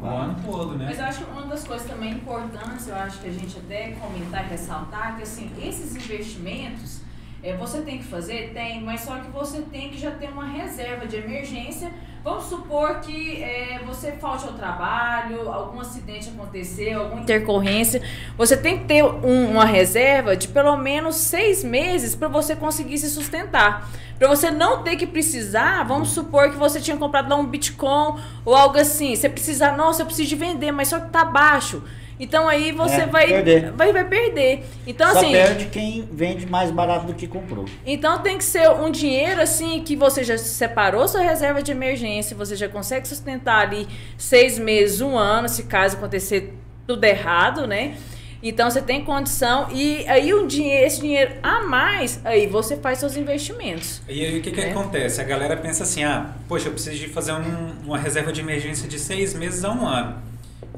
o 0.00 0.06
ano 0.06 0.36
todo, 0.44 0.76
né? 0.76 0.86
Mas 0.86 0.98
eu 0.98 1.04
acho 1.04 1.24
que 1.24 1.30
uma 1.30 1.46
das 1.46 1.64
coisas 1.64 1.86
também 1.86 2.12
importantes, 2.12 2.88
eu 2.88 2.96
acho 2.96 3.20
que 3.20 3.28
a 3.28 3.32
gente 3.32 3.58
até 3.58 3.92
comentar 3.92 4.44
e 4.46 4.48
ressaltar, 4.48 5.16
que 5.16 5.22
assim, 5.22 5.50
esses 5.60 5.94
investimentos, 5.96 7.00
é, 7.42 7.56
você 7.56 7.80
tem 7.82 7.98
que 7.98 8.04
fazer? 8.04 8.52
Tem, 8.54 8.80
mas 8.80 9.00
só 9.00 9.16
que 9.18 9.30
você 9.30 9.62
tem 9.62 9.88
que 9.90 9.98
já 9.98 10.10
ter 10.12 10.28
uma 10.28 10.46
reserva 10.46 11.06
de 11.06 11.16
emergência. 11.16 11.90
Vamos 12.24 12.44
supor 12.44 13.00
que 13.00 13.42
é, 13.42 13.80
você 13.84 14.12
falte 14.12 14.44
ao 14.46 14.52
trabalho, 14.52 15.48
algum 15.50 15.80
acidente 15.80 16.28
aconteceu, 16.28 17.00
alguma 17.00 17.22
intercorrência. 17.22 18.00
Você 18.38 18.56
tem 18.56 18.78
que 18.78 18.84
ter 18.84 19.02
um- 19.04 19.50
uma 19.50 19.64
reserva 19.64 20.36
de 20.36 20.46
pelo 20.46 20.76
menos 20.76 21.16
seis 21.16 21.64
meses 21.64 22.14
para 22.14 22.28
você 22.28 22.54
conseguir 22.54 22.98
se 22.98 23.10
sustentar. 23.10 23.88
Para 24.20 24.28
você 24.28 24.52
não 24.52 24.84
ter 24.84 24.94
que 24.94 25.04
precisar, 25.06 25.82
vamos 25.82 26.10
supor 26.10 26.48
que 26.50 26.56
você 26.56 26.80
tinha 26.80 26.96
comprado 26.96 27.28
lá 27.28 27.34
um 27.34 27.44
Bitcoin 27.46 28.20
ou 28.44 28.54
algo 28.54 28.78
assim. 28.78 29.16
Você 29.16 29.28
precisar, 29.28 29.76
nossa, 29.76 30.02
eu 30.02 30.06
preciso 30.06 30.28
de 30.28 30.36
vender, 30.36 30.70
mas 30.70 30.86
só 30.86 31.00
que 31.00 31.10
tá 31.10 31.24
baixo. 31.24 31.82
Então 32.20 32.46
aí 32.48 32.72
você 32.72 33.02
É, 33.02 33.06
vai, 33.06 33.26
perder. 33.26 33.72
vai 33.72 33.92
vai 33.92 34.04
perder. 34.04 34.64
Então 34.86 35.10
Só 35.12 35.18
assim, 35.18 35.32
perde 35.32 35.64
quem 35.66 36.08
vende 36.12 36.46
mais 36.46 36.70
barato 36.70 37.06
do 37.06 37.14
que 37.14 37.26
comprou. 37.26 37.64
então 37.84 38.18
tem 38.20 38.38
que 38.38 38.44
ser 38.44 38.70
um 38.70 38.90
dinheiro 38.90 39.40
assim 39.40 39.82
que 39.82 39.96
você 39.96 40.22
já 40.22 40.36
separou 40.38 41.08
sua 41.08 41.20
reserva 41.22 41.62
de 41.62 41.72
emergência, 41.72 42.36
você 42.36 42.54
já 42.54 42.68
consegue 42.68 43.08
sustentar 43.08 43.66
ali 43.66 43.88
seis 44.16 44.58
meses, 44.58 45.00
um 45.00 45.16
ano, 45.16 45.48
se 45.48 45.64
caso 45.64 45.96
acontecer 45.96 46.54
tudo 46.86 47.02
errado, 47.04 47.66
né? 47.66 47.94
Então 48.44 48.68
você 48.68 48.82
tem 48.82 49.04
condição 49.04 49.68
e 49.70 50.04
aí 50.08 50.34
um 50.34 50.48
dinheiro, 50.48 50.84
esse 50.86 51.00
dinheiro 51.00 51.34
a 51.44 51.60
mais, 51.60 52.20
aí 52.24 52.48
você 52.48 52.76
faz 52.76 52.98
seus 52.98 53.16
investimentos. 53.16 54.02
E 54.08 54.24
aí 54.24 54.38
o 54.38 54.42
que, 54.42 54.50
que 54.50 54.60
É. 54.60 54.70
acontece? 54.70 55.20
A 55.20 55.24
galera 55.24 55.56
pensa 55.56 55.84
assim, 55.84 56.02
ah, 56.02 56.26
poxa, 56.48 56.66
eu 56.68 56.72
preciso 56.72 56.96
de 56.98 57.06
fazer 57.08 57.32
um- 57.32 57.72
uma 57.86 57.96
reserva 57.98 58.32
de 58.32 58.40
emergência 58.40 58.88
de 58.88 58.98
seis 58.98 59.32
meses 59.32 59.64
a 59.64 59.70
um 59.72 59.86
ano. 59.86 60.16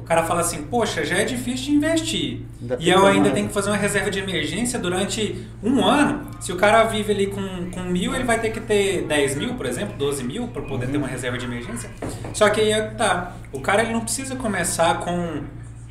O 0.05 0.07
cara 0.07 0.23
fala 0.25 0.43
assim, 0.43 0.64
poxa, 0.64 1.03
já 1.03 1.17
é 1.17 1.25
difícil 1.25 1.64
de 1.64 1.73
investir. 1.73 2.43
Ainda 2.61 2.77
e 2.79 2.90
eu 2.90 3.07
ainda 3.07 3.21
mais. 3.21 3.33
tenho 3.33 3.49
que 3.49 3.55
fazer 3.55 3.71
uma 3.71 3.79
reserva 3.79 4.11
de 4.11 4.19
emergência 4.19 4.79
durante 4.79 5.47
um 5.62 5.83
ano. 5.83 6.29
Se 6.40 6.53
o 6.53 6.57
cara 6.57 6.85
vive 6.85 7.11
ali 7.11 7.27
com, 7.29 7.71
com 7.71 7.85
mil, 7.85 8.14
ele 8.14 8.25
vai 8.25 8.38
ter 8.38 8.51
que 8.51 8.61
ter 8.61 9.07
10 9.07 9.37
mil, 9.37 9.55
por 9.55 9.64
exemplo, 9.64 9.97
12 9.97 10.23
mil, 10.23 10.47
para 10.49 10.61
poder 10.61 10.88
ter 10.88 10.99
uma 10.99 11.09
reserva 11.09 11.38
de 11.38 11.47
emergência. 11.47 11.88
Só 12.35 12.51
que 12.51 12.61
aí 12.61 12.73
é 12.73 12.88
que 12.88 12.97
tá. 12.97 13.35
O 13.51 13.61
cara 13.61 13.83
ele 13.83 13.95
não 13.95 14.03
precisa 14.03 14.37
começar 14.37 15.01
com 15.01 15.43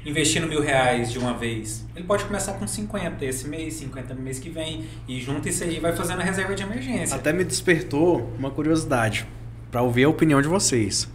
investindo 0.05 0.45
mil 0.45 0.61
reais 0.61 1.11
de 1.11 1.17
uma 1.17 1.33
vez. 1.33 1.83
Ele 1.95 2.05
pode 2.05 2.23
começar 2.25 2.53
com 2.53 2.67
50 2.67 3.25
esse 3.25 3.47
mês, 3.47 3.73
50 3.73 4.13
no 4.13 4.21
mês 4.21 4.37
que 4.37 4.49
vem. 4.51 4.85
E 5.07 5.19
junto 5.19 5.49
isso 5.49 5.63
aí 5.63 5.79
vai 5.79 5.95
fazendo 5.95 6.21
a 6.21 6.23
reserva 6.23 6.53
de 6.53 6.61
emergência. 6.61 7.15
Até 7.15 7.33
me 7.33 7.43
despertou 7.43 8.31
uma 8.37 8.51
curiosidade 8.51 9.25
para 9.71 9.81
ouvir 9.81 10.03
a 10.03 10.09
opinião 10.09 10.39
de 10.39 10.47
vocês. 10.47 11.09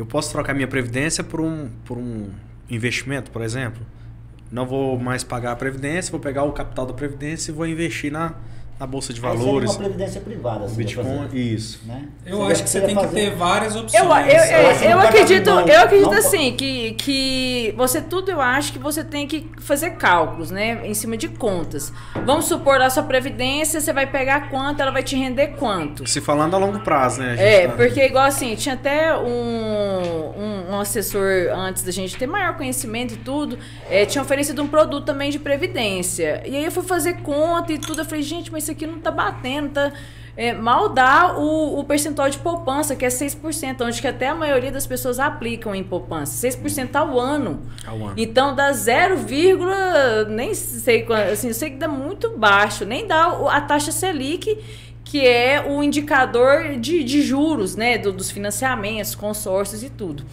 Eu 0.00 0.06
posso 0.06 0.32
trocar 0.32 0.54
minha 0.54 0.66
previdência 0.66 1.22
por 1.22 1.42
um, 1.42 1.68
por 1.84 1.98
um 1.98 2.30
investimento, 2.70 3.30
por 3.30 3.42
exemplo? 3.42 3.84
Não 4.50 4.64
vou 4.64 4.98
mais 4.98 5.22
pagar 5.22 5.52
a 5.52 5.56
previdência, 5.56 6.10
vou 6.10 6.18
pegar 6.18 6.42
o 6.44 6.52
capital 6.52 6.86
da 6.86 6.94
previdência 6.94 7.50
e 7.50 7.54
vou 7.54 7.66
investir 7.66 8.10
na, 8.10 8.32
na 8.80 8.86
bolsa 8.86 9.12
de 9.12 9.20
Aí 9.22 9.36
valores, 9.36 9.70
uma 9.72 9.78
previdência 9.80 10.22
privada, 10.22 10.66
Bitcoin. 10.68 11.04
fazer, 11.04 11.36
Isso. 11.38 11.80
né? 11.84 12.04
Eu 12.24 12.38
Seria- 12.38 12.52
acho 12.52 12.62
que 12.62 12.70
você 12.70 12.80
tem 12.80 12.96
que 12.96 13.02
fazer- 13.02 13.14
ter 13.30 13.36
várias 13.36 13.76
opções. 13.76 14.02
Eu, 14.02 14.10
eu, 14.10 14.16
que 14.16 14.24
eu, 14.24 14.80
não 14.80 14.90
eu 14.90 14.96
vai 14.96 15.06
acredito, 15.08 15.46
não- 15.50 15.68
eu 15.68 15.80
acredito 15.82 16.10
não- 16.10 16.18
assim, 16.18 16.56
que, 16.56 16.92
que 16.92 17.74
você 17.76 18.00
tudo 18.00 18.30
eu 18.30 18.40
acho 18.40 18.72
que 18.72 18.78
você 18.78 19.04
tem 19.04 19.26
que 19.26 19.46
fazer 19.58 19.90
cálculos, 19.90 20.50
né? 20.50 20.80
Em 20.86 20.94
cima 20.94 21.14
de 21.18 21.28
contas. 21.28 21.92
Vamos 22.24 22.46
supor 22.46 22.78
lá 22.78 22.88
sua 22.88 23.02
previdência, 23.02 23.82
você 23.82 23.92
vai 23.92 24.06
pegar 24.06 24.48
quanto, 24.48 24.80
ela 24.80 24.90
vai 24.90 25.02
te 25.02 25.14
render 25.14 25.48
quanto. 25.58 26.08
Se 26.08 26.18
falando 26.18 26.54
a 26.54 26.58
longo 26.58 26.80
prazo, 26.80 27.20
né? 27.20 27.32
a 27.32 27.36
gente 27.36 27.44
É, 27.44 27.68
tá- 27.68 27.74
porque 27.76 28.00
igual 28.06 28.24
assim, 28.24 28.54
tinha 28.54 28.76
até 28.76 29.14
um, 29.14 30.32
um, 30.38 30.70
um 30.74 30.80
assessor 30.80 31.50
antes 31.54 31.82
da 31.82 31.92
gente 31.92 32.16
ter 32.16 32.26
maior 32.26 32.56
conhecimento 32.56 33.12
e 33.12 33.16
tudo, 33.18 33.58
é, 33.90 34.06
tinha 34.06 34.22
oferecido 34.22 34.62
um 34.62 34.66
produto 34.68 35.04
também 35.04 35.30
de 35.30 35.38
previdência. 35.38 36.42
E 36.46 36.56
aí 36.56 36.64
eu 36.64 36.72
fui 36.72 36.82
fazer 36.82 37.18
conta 37.18 37.72
e 37.74 37.78
tudo, 37.78 38.00
eu 38.00 38.04
falei, 38.06 38.22
gente, 38.22 38.50
mas 38.50 38.69
isso 38.70 38.72
aqui 38.72 38.86
não 38.86 39.00
tá 39.00 39.10
batendo, 39.10 39.70
tá. 39.72 39.92
é, 40.36 40.52
mal 40.52 40.88
dá 40.88 41.36
o, 41.36 41.78
o 41.80 41.84
percentual 41.84 42.30
de 42.30 42.38
poupança, 42.38 42.94
que 42.94 43.04
é 43.04 43.08
6%, 43.08 43.80
onde 43.82 44.00
que 44.00 44.06
até 44.06 44.28
a 44.28 44.34
maioria 44.34 44.70
das 44.70 44.86
pessoas 44.86 45.18
aplicam 45.18 45.74
em 45.74 45.82
poupança. 45.82 46.46
6% 46.48 46.94
ao 46.94 47.18
ano. 47.18 47.62
Ao 47.86 47.96
ano. 47.96 48.14
Então 48.16 48.54
dá 48.54 48.72
0, 48.72 49.16
vírgula, 49.18 50.24
nem 50.28 50.54
sei 50.54 51.02
quanto, 51.02 51.30
assim, 51.32 51.48
eu 51.48 51.54
sei 51.54 51.70
que 51.70 51.76
dá 51.76 51.88
muito 51.88 52.36
baixo, 52.38 52.84
nem 52.84 53.06
dá 53.06 53.26
a 53.50 53.60
taxa 53.60 53.90
Selic, 53.92 54.56
que 55.04 55.26
é 55.26 55.64
o 55.68 55.82
indicador 55.82 56.76
de, 56.78 57.02
de 57.02 57.22
juros, 57.22 57.74
né, 57.74 57.98
do- 57.98 58.12
dos 58.12 58.30
financiamentos, 58.30 59.14
consórcios 59.16 59.82
e 59.82 59.90
tudo. 59.90 60.24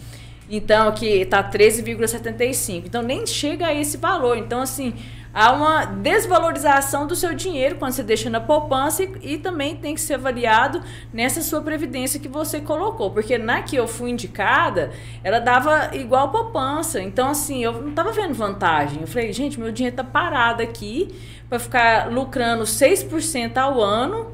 Então, 0.50 0.92
que 0.92 1.26
tá 1.26 1.42
13,75. 1.42 2.84
Então 2.86 3.02
nem 3.02 3.26
chega 3.26 3.66
a 3.66 3.74
esse 3.74 3.96
valor. 3.98 4.38
Então, 4.38 4.62
assim, 4.62 4.94
há 5.38 5.52
uma 5.52 5.84
desvalorização 5.84 7.06
do 7.06 7.14
seu 7.14 7.32
dinheiro 7.32 7.76
quando 7.76 7.92
você 7.92 8.02
deixa 8.02 8.28
na 8.28 8.40
poupança 8.40 9.04
e, 9.04 9.34
e 9.34 9.38
também 9.38 9.76
tem 9.76 9.94
que 9.94 10.00
ser 10.00 10.14
avaliado 10.14 10.82
nessa 11.12 11.42
sua 11.42 11.60
previdência 11.60 12.18
que 12.18 12.26
você 12.26 12.60
colocou. 12.60 13.12
Porque 13.12 13.38
na 13.38 13.62
que 13.62 13.76
eu 13.76 13.86
fui 13.86 14.10
indicada, 14.10 14.90
ela 15.22 15.38
dava 15.38 15.94
igual 15.94 16.32
poupança. 16.32 17.00
Então, 17.00 17.28
assim, 17.28 17.62
eu 17.62 17.72
não 17.80 17.92
tava 17.92 18.10
vendo 18.10 18.34
vantagem. 18.34 19.02
Eu 19.02 19.06
falei, 19.06 19.32
gente, 19.32 19.60
meu 19.60 19.70
dinheiro 19.70 19.94
tá 19.94 20.02
parado 20.02 20.60
aqui 20.60 21.14
para 21.48 21.60
ficar 21.60 22.10
lucrando 22.10 22.64
6% 22.64 23.56
ao 23.58 23.80
ano 23.80 24.32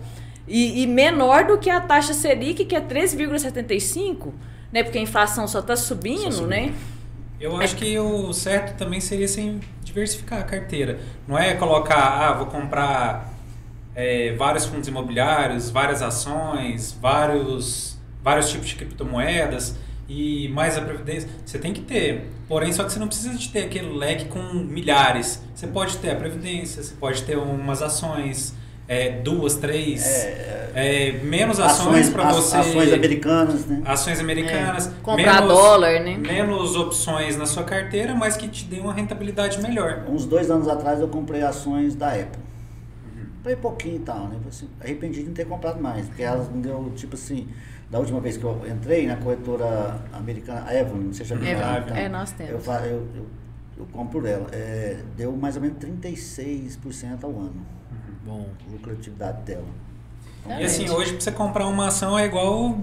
e, 0.49 0.83
e 0.83 0.87
menor 0.87 1.45
do 1.45 1.59
que 1.59 1.69
a 1.69 1.83
taxa 1.83 2.15
Selic, 2.15 2.65
que 2.65 2.75
é 2.75 2.81
13,75%, 2.81 4.33
né? 4.73 4.83
Porque 4.83 4.97
a 4.97 5.03
inflação 5.03 5.47
só 5.47 5.59
está 5.59 5.77
subindo, 5.77 6.33
subindo. 6.33 6.47
né? 6.47 6.73
Eu 7.45 7.59
acho 7.59 7.77
que 7.77 7.99
o 7.99 8.33
certo 8.33 8.75
também 8.75 9.01
seria 9.01 9.29
sem 9.29 9.61
diversificar 9.83 10.41
a 10.41 10.45
carteira. 10.45 10.99
Não 11.29 11.39
é 11.39 11.53
colocar, 11.53 11.99
ah, 11.99 12.33
vou 12.33 12.47
comprar 12.47 13.35
é, 13.95 14.33
vários 14.33 14.65
fundos 14.65 14.89
imobiliários, 14.89 15.69
várias 15.69 16.01
ações, 16.01 16.97
vários, 16.99 17.99
vários 18.23 18.51
tipos 18.51 18.69
de 18.69 18.77
criptomoedas 18.77 19.77
e 20.09 20.49
mais 20.55 20.79
a 20.79 20.81
previdência. 20.81 21.29
Você 21.45 21.59
tem 21.59 21.75
que 21.75 21.83
ter. 21.83 22.31
Porém, 22.49 22.73
só 22.73 22.83
que 22.83 22.91
você 22.91 22.99
não 22.99 23.09
precisa 23.09 23.35
de 23.35 23.51
ter 23.51 23.65
aquele 23.65 23.95
leque 23.95 24.25
com 24.25 24.41
milhares. 24.55 25.43
Você 25.55 25.67
pode 25.67 25.99
ter 25.99 26.13
a 26.13 26.17
previdência, 26.17 26.83
você 26.83 26.95
pode 26.95 27.25
ter 27.25 27.37
umas 27.37 27.83
ações, 27.83 28.55
é, 28.87 29.11
duas, 29.21 29.55
três, 29.57 30.05
é, 30.75 31.13
menos 31.23 31.59
ações 31.59 32.11
para 32.11 32.31
você. 32.33 32.57
Ações 32.57 32.93
americanas, 32.93 33.67
né? 33.67 33.83
Ações 33.85 34.21
americanas. 34.21 34.89
É, 34.89 34.91
comprar 35.03 35.41
dólar, 35.41 36.01
né? 36.01 36.17
Menos 36.19 36.77
opções 36.77 37.37
na 37.37 37.47
sua 37.47 37.65
carteira, 37.65 38.15
mas 38.15 38.37
que 38.37 38.49
te 38.49 38.65
dê 38.67 38.81
uma 38.81 38.93
rentabilidade 38.93 39.61
melhor. 39.63 40.05
Uns 40.09 40.27
dois 40.27 40.51
anos 40.51 40.69
atrás 40.69 41.01
eu 41.01 41.09
comprei 41.09 41.43
ações 41.43 41.95
da 41.95 42.09
Apple. 42.09 42.43
Uhum. 43.17 43.27
Comprei 43.37 43.57
pouquinho 43.57 43.97
e 43.97 44.01
tal, 44.01 44.29
né? 44.29 44.37
Assim, 44.49 44.69
arrependi 44.81 45.21
de 45.21 45.27
não 45.29 45.35
ter 45.35 45.47
comprado 45.47 45.81
mais, 45.81 46.07
porque 46.07 46.23
elas 46.23 46.51
me 46.51 46.61
deu, 46.61 46.93
tipo 46.95 47.15
assim, 47.15 47.49
da 47.91 47.99
última 47.99 48.21
vez 48.21 48.37
que 48.37 48.45
eu 48.45 48.61
entrei 48.71 49.07
na 49.07 49.17
corretora 49.17 50.01
americana, 50.13 50.65
a 50.67 50.75
Evelyn, 50.75 51.05
não 51.05 51.13
sei 51.15 51.25
se 51.25 51.31
já 51.31 51.37
ouviu 51.37 51.57
falar, 51.57 51.97
É, 51.97 52.05
é, 52.05 52.09
nós 52.09 52.33
temos. 52.33 52.53
Eu, 52.53 52.61
fa- 52.61 52.83
eu, 52.87 53.07
eu, 53.17 53.27
eu 53.79 53.87
compro 53.93 54.21
por 54.21 54.29
ela. 54.29 54.47
É, 54.53 54.97
deu 55.17 55.33
mais 55.33 55.57
ou 55.57 55.63
menos 55.63 55.79
36% 55.79 57.23
ao 57.25 57.31
ano, 57.31 57.65
Bom. 58.25 58.47
lucratividade 58.71 59.43
dela. 59.43 59.65
E 60.59 60.65
assim, 60.65 60.89
hoje 60.91 61.13
pra 61.13 61.21
você 61.21 61.33
comprar 61.33 61.67
uma 61.67 61.89
ação 61.89 62.19
é 62.19 62.25
igual. 62.27 62.77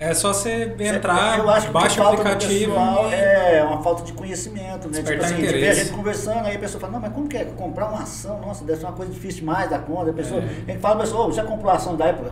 É 0.00 0.14
só 0.14 0.32
você 0.32 0.72
entrar, 0.78 1.40
eu 1.40 1.50
acho 1.50 1.66
que 1.66 1.72
baixa 1.72 2.00
o 2.00 2.06
aplicativo. 2.06 2.70
pessoal 2.72 3.10
e- 3.10 3.14
é 3.14 3.64
uma 3.64 3.82
falta 3.82 4.04
de 4.04 4.12
conhecimento, 4.12 4.88
né? 4.88 5.02
Tipo 5.02 5.24
assim, 5.24 5.34
a 5.34 5.36
gente 5.38 5.40
vê 5.40 5.46
a 5.48 5.50
interesse. 5.58 5.80
gente 5.86 5.92
conversando, 5.92 6.46
aí 6.46 6.54
a 6.54 6.58
pessoa 6.60 6.80
fala, 6.80 6.92
não, 6.92 7.00
mas 7.00 7.12
como 7.12 7.26
que 7.26 7.36
é? 7.36 7.44
Comprar 7.46 7.88
uma 7.88 8.02
ação, 8.02 8.40
nossa, 8.40 8.64
deve 8.64 8.78
ser 8.78 8.86
uma 8.86 8.92
coisa 8.92 9.12
difícil 9.12 9.40
demais 9.40 9.68
da 9.68 9.80
conta. 9.80 10.10
A 10.10 10.12
pessoa, 10.14 10.40
a 10.40 10.70
gente 10.70 10.78
fala, 10.80 10.94
a 10.94 10.98
pessoa, 11.00 11.26
"Ô, 11.26 11.32
já 11.32 11.42
comprou 11.42 11.72
a 11.72 11.74
ação 11.74 11.96
da 11.96 12.10
Apple? 12.10 12.30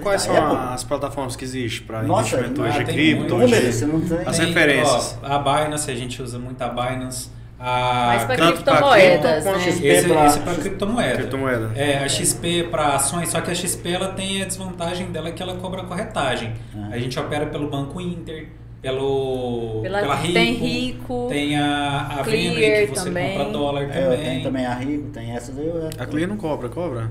Quais 0.00 0.26
da 0.26 0.32
são 0.32 0.46
Apple? 0.46 0.74
as 0.74 0.84
plataformas 0.84 1.34
que 1.34 1.44
existem 1.44 1.84
para 1.88 2.04
investimento 2.04 2.62
hoje? 2.62 2.84
cripto, 2.84 3.34
tem. 3.36 4.18
As 4.24 4.36
Tem, 4.36 4.46
referências. 4.46 5.18
ó, 5.20 5.26
a 5.26 5.38
Binance, 5.40 5.90
a 5.90 5.94
gente 5.96 6.22
usa 6.22 6.38
muito 6.38 6.62
a 6.62 6.68
Binance. 6.68 7.30
A 7.60 8.04
Mas 8.14 8.24
para 8.24 8.36
criptomoedas, 8.36 9.44
cripto 9.44 9.58
né? 9.58 9.64
XP 9.72 9.86
Esse, 9.88 10.08
pra- 10.08 10.26
esse 10.26 10.38
é 10.38 10.42
para 10.42 10.54
criptomoeda. 10.54 11.14
Criptomoeda. 11.16 11.70
É, 11.74 11.98
a 11.98 12.08
XP 12.08 12.64
para 12.70 12.94
ações, 12.94 13.28
só 13.30 13.40
que 13.40 13.50
a 13.50 13.54
XP 13.54 13.90
ela 13.90 14.08
tem 14.12 14.42
a 14.42 14.44
desvantagem 14.44 15.10
dela 15.10 15.32
que 15.32 15.42
ela 15.42 15.56
cobra 15.56 15.82
corretagem. 15.82 16.52
Ah. 16.76 16.90
A 16.92 16.98
gente 16.98 17.18
opera 17.18 17.46
pelo 17.46 17.68
Banco 17.68 18.00
Inter, 18.00 18.46
pelo 18.80 19.80
Pela- 19.82 20.00
pela 20.00 20.14
Rico, 20.14 20.34
tem 20.34 20.54
Rico, 20.54 21.26
tem 21.28 21.56
a, 21.58 22.06
a 22.20 22.22
Clear 22.22 22.54
Venue, 22.54 22.86
que 22.86 22.94
você 22.94 23.04
também. 23.06 23.36
compra 23.36 23.52
dólar 23.52 23.82
É, 23.92 24.38
eu 24.38 24.42
também. 24.44 24.64
a 24.64 24.74
Rico, 24.74 25.08
tem 25.10 25.32
essas 25.32 25.58
aí. 25.58 25.66
Eu, 25.66 25.90
A 25.98 26.06
Clear 26.06 26.28
não 26.28 26.36
cobra, 26.36 26.68
cobra? 26.68 27.10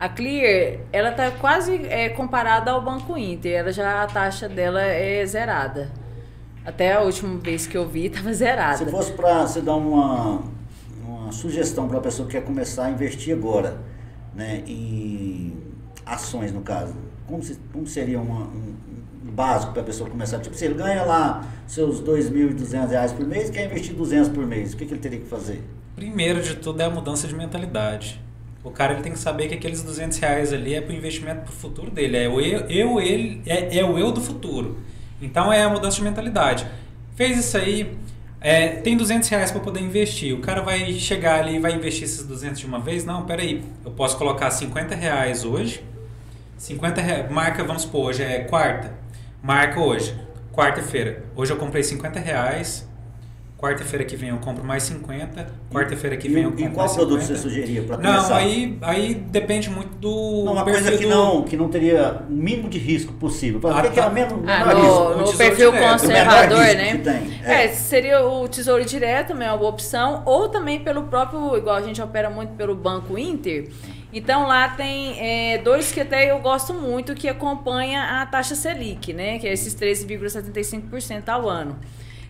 A 0.00 0.08
Clear, 0.08 0.80
ela 0.92 1.12
tá 1.12 1.30
quase 1.30 1.86
é, 1.88 2.08
comparada 2.08 2.72
ao 2.72 2.80
Banco 2.82 3.16
Inter. 3.16 3.52
Ela 3.60 3.72
já 3.72 4.02
a 4.02 4.06
taxa 4.08 4.48
dela 4.48 4.82
é 4.82 5.24
zerada. 5.24 5.88
Até 6.64 6.92
a 6.92 7.00
última 7.02 7.38
vez 7.38 7.66
que 7.66 7.76
eu 7.76 7.88
vi, 7.88 8.06
estava 8.06 8.32
zerada. 8.34 8.78
Se 8.78 8.86
fosse 8.90 9.12
para 9.12 9.46
você 9.46 9.60
dar 9.60 9.76
uma, 9.76 10.42
uma 11.06 11.32
sugestão 11.32 11.86
para 11.88 11.98
a 11.98 12.00
pessoa 12.00 12.26
que 12.26 12.32
quer 12.38 12.44
começar 12.44 12.86
a 12.86 12.90
investir 12.90 13.34
agora, 13.34 13.78
né, 14.34 14.62
em 14.66 15.52
ações 16.06 16.52
no 16.52 16.60
caso, 16.62 16.94
como, 17.26 17.42
se- 17.42 17.58
como 17.72 17.86
seria 17.86 18.20
uma- 18.20 18.44
um, 18.46 18.74
um 19.26 19.30
básico 19.30 19.72
para 19.72 19.82
a 19.82 19.84
pessoa 19.84 20.08
começar? 20.08 20.38
Tipo, 20.40 20.56
se 20.56 20.64
ele 20.64 20.74
ganha 20.74 21.02
lá 21.04 21.46
seus 21.66 22.00
2.200 22.00 22.90
reais 22.90 23.12
por 23.12 23.26
mês 23.26 23.48
e 23.48 23.52
quer 23.52 23.66
investir 23.66 23.94
200 23.94 24.28
por 24.30 24.46
mês, 24.46 24.72
o 24.72 24.76
que, 24.76 24.86
que 24.86 24.92
ele 24.94 25.00
teria 25.00 25.18
que 25.20 25.26
fazer? 25.26 25.62
Primeiro 25.96 26.42
de 26.42 26.56
tudo 26.56 26.80
é 26.80 26.84
a 26.86 26.90
mudança 26.90 27.28
de 27.28 27.34
mentalidade. 27.34 28.20
O 28.64 28.70
cara 28.70 28.94
ele 28.94 29.02
tem 29.02 29.12
que 29.12 29.18
saber 29.18 29.46
que 29.48 29.54
aqueles 29.54 29.82
200 29.82 30.16
reais 30.18 30.50
ali 30.52 30.74
é 30.74 30.80
para 30.80 30.94
investimento 30.94 31.42
para 31.42 31.50
o 31.50 31.54
futuro 31.54 31.90
dele. 31.90 32.16
É 32.16 32.28
o 32.28 32.40
eu, 32.40 32.60
eu 32.68 33.00
ele, 33.00 33.42
é, 33.46 33.78
é 33.78 33.84
o 33.84 33.98
eu 33.98 34.10
do 34.10 34.20
futuro. 34.22 34.78
Então 35.24 35.52
é 35.52 35.62
a 35.62 35.68
mudança 35.68 35.96
de 35.96 36.02
mentalidade. 36.02 36.66
Fez 37.16 37.38
isso 37.38 37.56
aí, 37.56 37.96
é, 38.40 38.68
tem 38.68 38.96
200 38.96 39.28
reais 39.28 39.50
para 39.50 39.60
poder 39.60 39.80
investir. 39.80 40.34
O 40.34 40.40
cara 40.40 40.60
vai 40.60 40.92
chegar 40.92 41.40
ali 41.40 41.56
e 41.56 41.58
vai 41.58 41.72
investir 41.72 42.04
esses 42.04 42.26
200 42.26 42.60
de 42.60 42.66
uma 42.66 42.78
vez? 42.78 43.04
Não, 43.04 43.24
peraí. 43.24 43.64
Eu 43.84 43.90
posso 43.90 44.18
colocar 44.18 44.50
50 44.50 44.94
reais 44.94 45.44
hoje. 45.44 45.82
50 46.58 47.00
reais, 47.00 47.30
marca, 47.30 47.64
vamos 47.64 47.82
supor, 47.82 48.06
hoje 48.06 48.22
é 48.22 48.40
quarta. 48.40 48.92
Marca 49.42 49.80
hoje, 49.80 50.14
quarta-feira. 50.52 51.24
Hoje 51.34 51.52
eu 51.52 51.56
comprei 51.56 51.82
50 51.82 52.20
reais. 52.20 52.88
Quarta-feira 53.64 54.04
que 54.04 54.14
vem 54.14 54.28
eu 54.28 54.36
compro 54.36 54.62
mais 54.62 54.82
50. 54.82 55.46
Quarta-feira 55.72 56.18
que 56.18 56.28
E, 56.28 56.30
vem 56.34 56.42
eu 56.42 56.50
e 56.50 56.52
compro 56.52 56.72
qual 56.72 56.84
mais 56.86 56.92
produto 56.94 57.20
50. 57.22 57.34
você 57.40 57.48
sugeria 57.48 57.82
para 57.82 57.96
Não, 57.96 58.14
começar? 58.16 58.36
aí, 58.36 58.78
aí 58.82 59.14
depende 59.14 59.70
muito 59.70 59.96
do 59.96 60.42
Não, 60.44 60.52
uma 60.52 60.64
coisa 60.64 60.92
que 60.92 61.04
do- 61.04 61.08
não, 61.08 61.42
que 61.44 61.56
não 61.56 61.68
teria 61.70 62.20
o 62.28 62.30
mínimo 62.30 62.68
de 62.68 62.78
risco 62.78 63.14
possível. 63.14 63.60
Pra- 63.60 63.70
Ah, 63.70 63.78
o 63.78 63.90
que, 63.90 63.98
é 63.98 64.02
tá. 64.02 64.10
menos, 64.10 64.32
Ah, 64.46 64.66
menor 64.66 64.76
risco? 64.76 65.00
o 65.00 65.16
no, 65.16 65.32
no 65.32 65.36
perfil 65.38 65.72
Direto. 65.72 65.90
conservador, 65.92 66.58
O 66.58 66.60
menor 66.60 66.76
né? 67.04 67.30
É. 67.42 67.64
é. 67.64 67.68
seria 67.68 68.22
o 68.26 68.46
Tesouro 68.46 68.84
Direto, 68.84 69.28
também 69.28 69.48
é 69.48 69.50
uma 69.50 69.56
boa 69.56 69.70
opção, 69.70 70.20
ou 70.26 70.50
também 70.50 70.80
pelo 70.80 71.04
próprio, 71.04 71.56
igual 71.56 71.76
a 71.76 71.80
gente 71.82 72.02
opera 72.02 72.28
muito 72.28 72.50
pelo 72.56 72.74
Banco 72.74 73.16
Inter. 73.16 73.70
Então 74.12 74.46
lá 74.46 74.68
tem 74.68 75.18
é, 75.18 75.56
dois 75.56 75.90
que 75.90 76.00
até 76.00 76.30
eu 76.30 76.38
gosto 76.40 76.74
muito 76.74 77.14
que 77.14 77.28
acompanha 77.30 78.20
a 78.20 78.26
taxa 78.26 78.54
Selic, 78.54 79.14
né? 79.14 79.38
Que 79.38 79.48
é 79.48 79.52
esses 79.54 79.74
13,75% 79.74 81.30
ao 81.30 81.48
ano. 81.48 81.76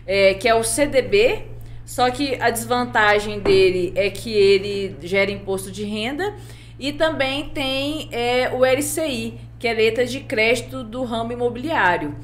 É, 0.05 0.33
que 0.33 0.47
é 0.47 0.55
o 0.55 0.63
CDB, 0.63 1.43
só 1.85 2.09
que 2.09 2.35
a 2.41 2.49
desvantagem 2.49 3.39
dele 3.39 3.93
é 3.95 4.09
que 4.09 4.31
ele 4.31 4.95
gera 5.01 5.31
imposto 5.31 5.71
de 5.71 5.83
renda 5.83 6.35
e 6.79 6.91
também 6.91 7.49
tem 7.49 8.09
é, 8.11 8.49
o 8.53 8.65
LCI, 8.65 9.39
que 9.59 9.67
é 9.67 9.73
letra 9.73 10.05
de 10.05 10.19
crédito 10.21 10.83
do 10.83 11.03
ramo 11.03 11.31
imobiliário 11.31 12.15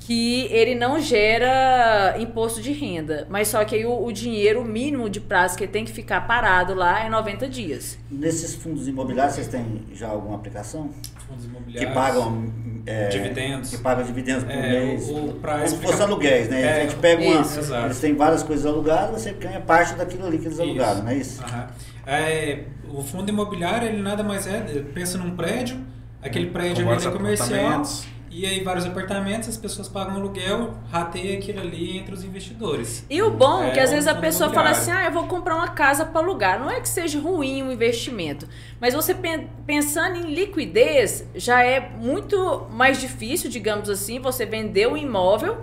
que 0.00 0.46
ele 0.50 0.74
não 0.74 0.98
gera 1.00 2.16
imposto 2.18 2.60
de 2.60 2.72
renda, 2.72 3.26
mas 3.30 3.48
só 3.48 3.64
que 3.64 3.74
aí 3.76 3.84
o, 3.84 4.04
o, 4.04 4.10
dinheiro 4.12 4.64
mínimo 4.64 5.08
de 5.10 5.20
prazo 5.20 5.56
que 5.56 5.64
ele 5.64 5.70
tem 5.72 5.84
que 5.84 5.92
ficar 5.92 6.26
parado 6.26 6.74
lá 6.74 7.04
é 7.04 7.08
90 7.10 7.48
dias. 7.48 7.98
Nesses 8.10 8.54
fundos 8.54 8.88
imobiliários, 8.88 9.34
vocês 9.36 9.46
têm 9.48 9.82
já 9.92 10.08
alguma 10.08 10.36
aplicação? 10.36 10.90
Fundos 11.28 11.44
Que 11.44 11.50
imobiliários. 11.50 11.94
pagam 11.94 12.52
é, 12.86 13.08
Dividendos. 13.08 13.70
Que 13.70 13.78
pagam 13.78 14.04
dividendos 14.04 14.42
por 14.44 14.52
É, 14.52 14.70
mês. 14.80 15.08
o- 15.08 15.14
o- 15.26 15.34
pra 15.34 15.56
como 15.56 15.68
se 15.68 15.76
fosse 15.76 16.02
aluguéis, 16.02 16.48
né? 16.48 16.62
É, 16.62 16.72
a 16.72 16.80
gente 16.80 16.96
pega 16.96 17.22
uma. 17.22 17.42
isso, 17.42 17.58
exato. 17.60 17.86
Eles 17.86 18.00
têm 18.00 18.14
várias 18.16 18.42
coisas 18.42 18.64
alugadas, 18.66 19.20
você 19.22 19.32
ganha 19.34 19.60
parte 19.60 19.94
daquilo 19.94 20.26
ali 20.26 20.38
que 20.38 20.46
eles 20.46 20.58
alugaram, 20.58 21.02
não 21.02 21.10
é 21.10 21.16
isso? 21.16 21.42
Aham. 21.44 21.68
É, 22.06 22.64
o 22.92 23.02
fundo 23.02 23.28
imobiliário, 23.28 23.86
ele 23.86 24.00
nada 24.02 24.24
mais 24.24 24.46
é, 24.46 24.60
pensa 24.94 25.18
num 25.18 25.36
prédio, 25.36 25.78
aquele 26.22 26.46
prédio 26.46 26.84
Com 26.86 26.90
ali 26.90 27.06
é 27.06 27.10
comercial, 27.10 27.48
apartamentos. 27.50 28.06
E 28.30 28.46
aí 28.46 28.62
vários 28.62 28.86
apartamentos, 28.86 29.48
as 29.48 29.56
pessoas 29.56 29.88
pagam 29.88 30.14
aluguel, 30.16 30.74
rateia 30.90 31.36
aquilo 31.38 31.60
ali 31.60 31.98
entre 31.98 32.14
os 32.14 32.22
investidores. 32.24 33.04
E 33.10 33.20
o 33.22 33.30
bom 33.30 33.62
é 33.64 33.68
É, 33.68 33.70
que 33.72 33.80
às 33.80 33.90
um 33.90 33.94
vezes 33.94 34.06
a 34.06 34.14
pessoa 34.14 34.50
fala 34.50 34.70
assim: 34.70 34.90
ah, 34.92 35.04
eu 35.06 35.12
vou 35.12 35.26
comprar 35.26 35.56
uma 35.56 35.68
casa 35.68 36.04
para 36.04 36.20
alugar. 36.20 36.58
Não 36.60 36.70
é 36.70 36.80
que 36.80 36.88
seja 36.88 37.18
ruim 37.20 37.62
o 37.62 37.72
investimento, 37.72 38.46
mas 38.80 38.94
você 38.94 39.14
pen- 39.14 39.48
pensando 39.66 40.16
em 40.16 40.32
liquidez, 40.32 41.26
já 41.34 41.62
é 41.62 41.80
muito 41.98 42.66
mais 42.70 43.00
difícil, 43.00 43.50
digamos 43.50 43.90
assim, 43.90 44.18
você 44.20 44.46
vender 44.46 44.86
o 44.86 44.96
imóvel, 44.96 45.58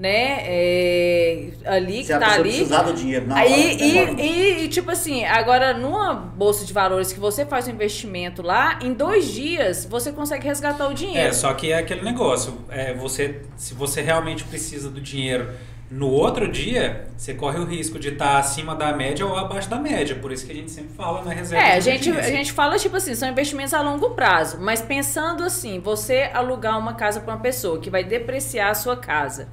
né? 0.00 0.38
é, 0.46 1.48
ali 1.66 1.98
Se 2.00 2.06
que 2.06 2.12
a 2.14 2.18
tá 2.18 2.32
ali. 2.32 2.42
precisar 2.50 2.82
do 2.84 2.94
dinheiro 2.94 3.26
na 3.26 3.36
Aí, 3.36 3.52
hora, 3.52 3.76
demora. 3.76 4.22
e, 4.22 4.60
e, 4.60 4.64
e, 4.64 4.68
tipo 4.68 4.90
assim, 4.90 5.24
agora 5.26 5.74
numa 5.74 6.14
bolsa 6.14 6.64
de 6.64 6.72
valores 6.72 7.12
que 7.12 7.20
você 7.20 7.44
faz 7.44 7.68
um 7.68 7.70
investimento 7.72 8.40
lá, 8.40 8.78
em 8.82 8.94
dois 8.94 9.26
dias 9.30 9.84
você 9.84 10.10
consegue 10.10 10.46
resgatar 10.46 10.88
o 10.88 10.94
dinheiro. 10.94 11.28
É, 11.28 11.32
só 11.32 11.52
que 11.52 11.70
é 11.70 11.76
aquele 11.78 12.02
negócio, 12.02 12.54
é, 12.70 12.94
você, 12.94 13.42
se 13.56 13.74
você 13.74 14.00
realmente 14.00 14.42
precisa 14.44 14.88
do 14.88 15.00
dinheiro 15.00 15.50
no 15.90 16.08
outro 16.08 16.46
dia, 16.50 17.08
você 17.16 17.34
corre 17.34 17.58
o 17.58 17.64
risco 17.64 17.98
de 17.98 18.10
estar 18.10 18.38
acima 18.38 18.76
da 18.76 18.92
média 18.92 19.26
ou 19.26 19.36
abaixo 19.36 19.68
da 19.68 19.76
média, 19.76 20.14
por 20.14 20.30
isso 20.30 20.46
que 20.46 20.52
a 20.52 20.54
gente 20.54 20.70
sempre 20.70 20.94
fala 20.96 21.22
na 21.24 21.32
reserva 21.32 21.64
É, 21.66 21.72
a 21.72 21.80
gente, 21.80 22.08
a 22.10 22.22
gente 22.22 22.52
fala, 22.52 22.78
tipo 22.78 22.96
assim, 22.96 23.14
são 23.16 23.28
investimentos 23.28 23.74
a 23.74 23.82
longo 23.82 24.10
prazo. 24.10 24.58
Mas 24.60 24.80
pensando 24.80 25.42
assim, 25.42 25.80
você 25.80 26.30
alugar 26.32 26.78
uma 26.78 26.94
casa 26.94 27.20
para 27.20 27.34
uma 27.34 27.40
pessoa 27.40 27.80
que 27.80 27.90
vai 27.90 28.04
depreciar 28.04 28.70
a 28.70 28.74
sua 28.74 28.96
casa. 28.96 29.48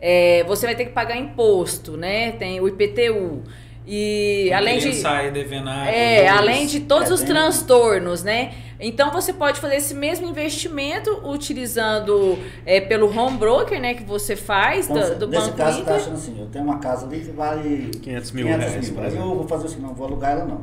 É, 0.00 0.44
você 0.44 0.66
vai 0.66 0.74
ter 0.74 0.86
que 0.86 0.92
pagar 0.92 1.16
imposto, 1.16 1.96
né? 1.96 2.32
Tem 2.32 2.60
o 2.60 2.68
IPTU. 2.68 3.42
E 3.90 4.50
O 4.52 4.54
além 4.56 4.78
de. 4.78 4.92
sai 4.94 5.30
devendo 5.30 5.70
É, 5.70 6.28
além 6.28 6.66
de 6.66 6.80
todos 6.80 7.10
É, 7.10 7.14
os 7.14 7.20
tem- 7.20 7.28
transtornos, 7.30 8.22
né? 8.22 8.52
Então 8.78 9.10
você 9.10 9.32
pode 9.32 9.58
fazer 9.60 9.76
esse 9.76 9.94
mesmo 9.94 10.28
investimento 10.28 11.10
utilizando 11.26 12.38
é, 12.66 12.80
pelo 12.80 13.06
home 13.16 13.38
broker, 13.38 13.80
né? 13.80 13.94
Que 13.94 14.04
você 14.04 14.36
faz 14.36 14.88
Então, 14.90 15.14
do, 15.14 15.20
do 15.20 15.28
nesse 15.28 15.46
Banco 15.46 15.56
caso, 15.56 15.78
você 15.78 15.84
tá 15.84 15.92
Inter. 15.92 16.02
achando 16.02 16.14
assim, 16.16 16.38
eu 16.38 16.46
tenho 16.48 16.64
uma 16.64 16.78
casa 16.78 17.06
ali 17.06 17.20
que 17.20 17.30
vale 17.32 17.90
500 18.02 18.32
mil 18.32 18.46
reais, 18.46 18.90
por 18.90 19.00
Aí 19.02 19.06
exemplo. 19.08 19.30
eu 19.30 19.34
vou 19.36 19.48
fazer 19.48 19.66
assim, 19.66 19.80
não 19.80 19.94
vou 19.94 20.06
alugar 20.06 20.32
ela 20.32 20.44
não. 20.44 20.62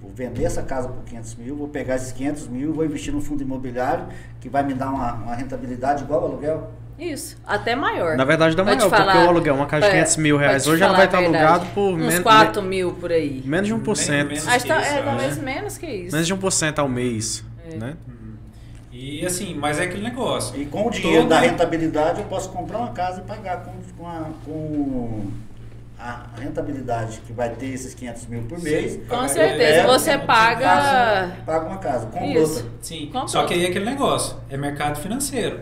Vou 0.00 0.10
vender 0.14 0.44
essa 0.44 0.62
casa 0.62 0.88
por 0.88 1.02
500 1.04 1.34
mil, 1.36 1.56
vou 1.56 1.68
pegar 1.68 1.96
esses 1.96 2.12
500 2.12 2.46
mil, 2.48 2.72
vou 2.72 2.84
investir 2.84 3.12
no 3.12 3.20
fundo 3.20 3.42
imobiliário, 3.42 4.06
que 4.40 4.48
vai 4.48 4.62
me 4.62 4.74
dar 4.74 4.90
uma, 4.90 5.12
uma 5.14 5.34
rentabilidade 5.34 6.04
igual 6.04 6.20
ao 6.20 6.26
aluguel. 6.28 6.70
Isso, 7.00 7.38
até 7.46 7.74
maior. 7.74 8.14
Na 8.16 8.24
verdade, 8.24 8.54
dá 8.54 8.62
maior, 8.62 8.78
porque 8.78 8.94
falar- 8.96 9.24
o 9.24 9.28
aluguel, 9.30 9.54
uma 9.54 9.64
casa 9.66 9.86
de 9.86 9.88
pra- 9.88 9.98
500 10.00 10.16
mil 10.18 10.36
reais, 10.36 10.66
hoje 10.66 10.82
ela 10.82 10.92
vai 10.92 11.02
a 11.02 11.04
estar 11.06 11.18
alugado 11.18 11.66
por 11.74 11.94
Uns 11.94 11.96
menos, 11.98 12.18
4 12.20 12.60
mil 12.62 12.92
por 12.92 13.10
aí. 13.10 13.42
menos 13.44 13.66
de 13.66 13.72
1%. 13.74 14.28
Menos 14.28 14.46
Acho 14.46 14.62
que 14.64 14.68
tá, 14.68 14.80
que 14.80 14.86
é, 14.86 14.94
isso, 14.96 15.04
talvez 15.04 15.36
né? 15.38 15.54
menos 15.54 15.78
que 15.78 15.86
isso. 15.86 16.12
Menos 16.12 16.26
de 16.26 16.34
1% 16.34 16.78
ao 16.78 16.88
mês, 16.88 17.42
né? 17.78 17.94
E 18.92 19.24
assim, 19.24 19.54
mas 19.54 19.80
é 19.80 19.84
aquele 19.84 20.02
negócio. 20.02 20.60
E 20.60 20.66
com 20.66 20.86
o 20.88 20.90
dinheiro 20.90 21.20
Todo- 21.22 21.28
da 21.30 21.40
rentabilidade 21.40 22.20
eu 22.20 22.26
posso 22.26 22.50
comprar 22.50 22.78
uma 22.78 22.90
casa 22.90 23.20
e 23.20 23.24
pagar 23.24 23.64
com, 23.64 23.72
com, 23.96 24.06
a, 24.06 24.24
com 24.44 25.30
a 25.98 26.26
rentabilidade 26.38 27.20
que 27.26 27.32
vai 27.32 27.48
ter 27.50 27.66
esses 27.68 27.94
500 27.94 28.26
mil 28.26 28.42
por 28.42 28.60
mês. 28.62 28.92
Sim. 28.92 29.02
Com 29.08 29.24
É, 29.24 29.28
certeza, 29.28 29.80
é, 29.80 29.86
você 29.86 30.10
é, 30.10 30.18
paga. 30.18 30.66
Paga, 30.66 31.32
paga 31.46 31.66
uma 31.66 31.78
casa, 31.78 32.06
compra 32.06 32.26
Isso. 32.26 32.56
outra. 32.56 32.70
Sim, 32.82 33.06
Comprou. 33.06 33.28
só 33.28 33.44
que 33.46 33.54
aí 33.54 33.64
é 33.64 33.68
aquele 33.68 33.86
negócio, 33.86 34.36
é 34.50 34.56
mercado 34.58 35.00
financeiro. 35.00 35.60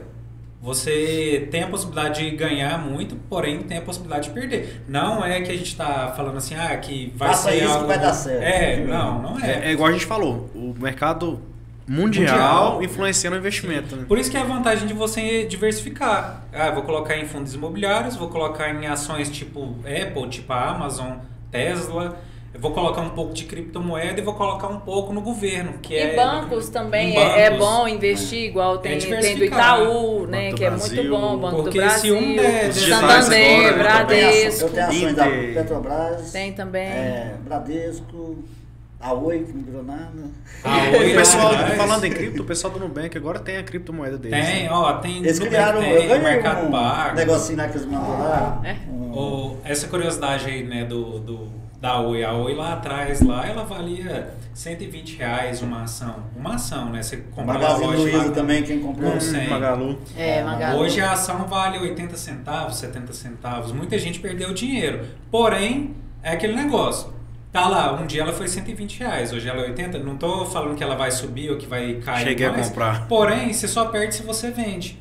Você 0.61 1.47
tem 1.53 1.63
a 1.63 1.69
possibilidade 1.69 2.29
de 2.29 2.37
ganhar 2.37 2.79
muito, 2.79 3.15
porém 3.29 3.61
tem 3.63 3.79
a 3.79 3.83
possibilidade 3.83 4.29
de 4.29 4.35
perder. 4.35 4.83
Não 4.89 5.25
é 5.25 5.41
que 5.41 5.53
a 5.53 5.57
gente 5.57 5.69
está 5.69 6.13
falando 6.17 6.37
assim, 6.37 6.57
ah, 6.57 6.77
que 6.77 7.13
vai 7.17 7.29
Faça 7.29 7.51
ser 7.51 7.59
isso 7.59 7.67
que 7.67 7.73
algo... 7.73 7.87
vai 7.87 7.99
dar 7.99 8.13
certo. 8.13 8.43
É, 8.43 8.77
não, 8.85 9.23
não 9.23 9.41
é. 9.41 9.51
É, 9.51 9.69
é 9.69 9.73
igual 9.73 9.89
a 9.89 9.93
gente 9.93 10.05
falou, 10.05 10.51
o 10.55 10.75
mercado 10.77 11.41
mundial, 11.87 12.73
Mundial. 12.73 12.83
influencia 12.83 13.31
no 13.31 13.37
investimento. 13.37 13.97
né? 13.97 14.05
Por 14.07 14.19
isso 14.19 14.31
que 14.31 14.37
é 14.37 14.41
a 14.41 14.45
vantagem 14.45 14.87
de 14.87 14.93
você 14.93 15.45
diversificar. 15.45 16.45
Ah, 16.53 16.71
vou 16.71 16.83
colocar 16.83 17.17
em 17.17 17.25
fundos 17.25 17.55
imobiliários, 17.55 18.17
vou 18.17 18.29
colocar 18.29 18.69
em 18.75 18.87
ações 18.87 19.31
tipo 19.31 19.77
Apple, 19.85 20.29
tipo 20.29 20.53
a 20.53 20.71
Amazon, 20.71 21.13
Tesla. 21.51 22.19
Eu 22.53 22.61
vou 22.61 22.73
colocar 22.73 23.03
um 23.03 23.11
pouco 23.11 23.35
de 23.35 23.45
criptomoeda 23.45 24.19
e 24.19 24.25
vou 24.25 24.35
colocar 24.35 24.69
um 24.69 24.81
pouco 24.81 25.13
no 25.13 25.21
governo, 25.21 25.75
que 25.83 25.93
E 25.95 25.99
é 25.99 26.17
bancos 26.17 26.69
também 26.71 27.11
em 27.11 27.17
é, 27.17 27.43
é 27.43 27.51
bancos. 27.51 27.67
bom 27.67 27.87
investir, 27.87 28.45
igual 28.49 28.79
tem, 28.79 28.99
tem 28.99 29.37
do. 29.37 29.45
Itaú, 29.45 30.27
né? 30.27 30.47
Banco 30.47 30.57
Que 30.57 30.65
é 30.65 30.71
Brasil, 30.71 30.97
muito 31.05 31.11
bom, 31.11 31.39
Banco 31.39 31.57
do 31.59 31.63
porque 31.65 31.79
Brasil, 31.79 32.19
se 32.19 32.25
um 32.25 32.37
der- 32.37 32.73
Santander, 32.73 32.99
agora, 33.09 33.29
né, 33.29 33.61
Eu 33.61 33.63
tenho, 33.63 33.79
Bradesco, 33.79 34.65
eu 34.65 34.71
tenho 34.71 34.87
ações 34.89 35.15
da. 35.15 35.27
Petrobras, 35.27 36.33
tem 36.33 36.53
também. 36.53 36.87
é, 36.89 37.35
Bradesco, 37.45 38.39
a 39.01 39.13
Oi, 39.13 39.45
que 39.45 39.53
não 39.53 39.63
virou 39.63 39.83
nada. 39.85 40.11
O 40.65 40.99
oi, 40.99 41.15
pessoal, 41.15 41.53
falando 41.77 42.05
em 42.05 42.11
cripto, 42.11 42.43
o 42.43 42.47
pessoal 42.47 42.73
do 42.73 42.81
Nubank 42.81 43.17
agora 43.17 43.39
tem 43.39 43.59
a 43.59 43.63
criptomoeda 43.63 44.17
deles. 44.19 44.45
Tem, 44.45 44.63
né? 44.65 44.71
ó, 44.73 44.95
tem 44.95 45.19
Eles 45.19 45.39
Nubank 45.39 45.55
criaram, 45.55 45.81
tem, 45.81 45.93
eu 45.93 46.09
ganhei 46.09 46.19
Mercado 46.19 46.67
um 46.67 46.71
Pago. 46.73 47.15
negocinho 47.15 47.59
lá 47.59 47.69
que 47.69 47.77
eles 47.77 47.87
mandou 47.87 48.19
lá. 48.19 48.61
É. 48.65 48.75
um- 48.91 49.13
Ou 49.13 49.61
essa 49.65 49.87
curiosidade 49.87 50.47
aí, 50.47 50.65
né, 50.65 50.85
do, 50.85 51.21
do, 51.21 51.49
da 51.81 52.01
Oi. 52.01 52.25
A 52.25 52.33
Oi 52.33 52.55
lá 52.55 52.75
atrás, 52.75 53.21
lá, 53.21 53.47
ela 53.47 53.65
valia 53.65 54.35
120 54.55 55.17
reais 55.17 55.63
uma 55.63 55.83
ação. 55.83 56.17
Uma 56.37 56.55
ação, 56.55 56.91
né? 56.91 57.03
Você 57.03 57.19
compra 57.19 57.43
uma 57.45 57.55
Magazine 57.55 57.87
loja 57.87 57.99
Luiza 58.03 58.25
lá. 58.27 58.31
também, 58.33 58.63
quem 58.63 58.81
comprou. 58.81 59.13
Não 59.13 59.21
sei. 59.21 59.49
Magalu. 59.49 59.99
É, 60.17 60.43
Magalu. 60.43 60.79
Hoje 60.81 61.01
a 61.01 61.13
ação 61.13 61.47
vale 61.47 61.79
80 61.79 62.17
centavos, 62.17 62.77
70 62.77 63.13
centavos. 63.13 63.73
Muita 63.73 63.99
gente 63.99 64.19
perdeu 64.19 64.53
dinheiro. 64.53 65.05
Porém, 65.31 65.95
é 66.23 66.33
aquele 66.33 66.55
negócio. 66.55 67.17
Tá 67.53 67.67
lá, 67.67 67.95
um 67.95 68.07
dia 68.07 68.23
ela 68.23 68.33
foi 68.33 68.47
120 68.47 68.99
reais, 69.01 69.33
hoje 69.33 69.49
ela 69.49 69.63
é 69.63 69.69
80. 69.69 69.99
Não 70.01 70.17
tô 70.19 70.45
falando 70.45 70.77
que 70.77 70.85
ela 70.85 70.95
vai 70.97 71.11
subir 71.11 71.51
ou 71.51 71.57
que 71.57 71.67
vai 71.67 71.95
cair 71.95 72.25
Cheguei 72.25 72.47
a 72.47 72.53
mais. 72.53 72.69
comprar. 72.69 73.07
Porém, 73.09 73.53
você 73.53 73.67
só 73.67 73.87
perde 73.87 74.17
se 74.17 74.23
você 74.23 74.51
vende. 74.51 74.99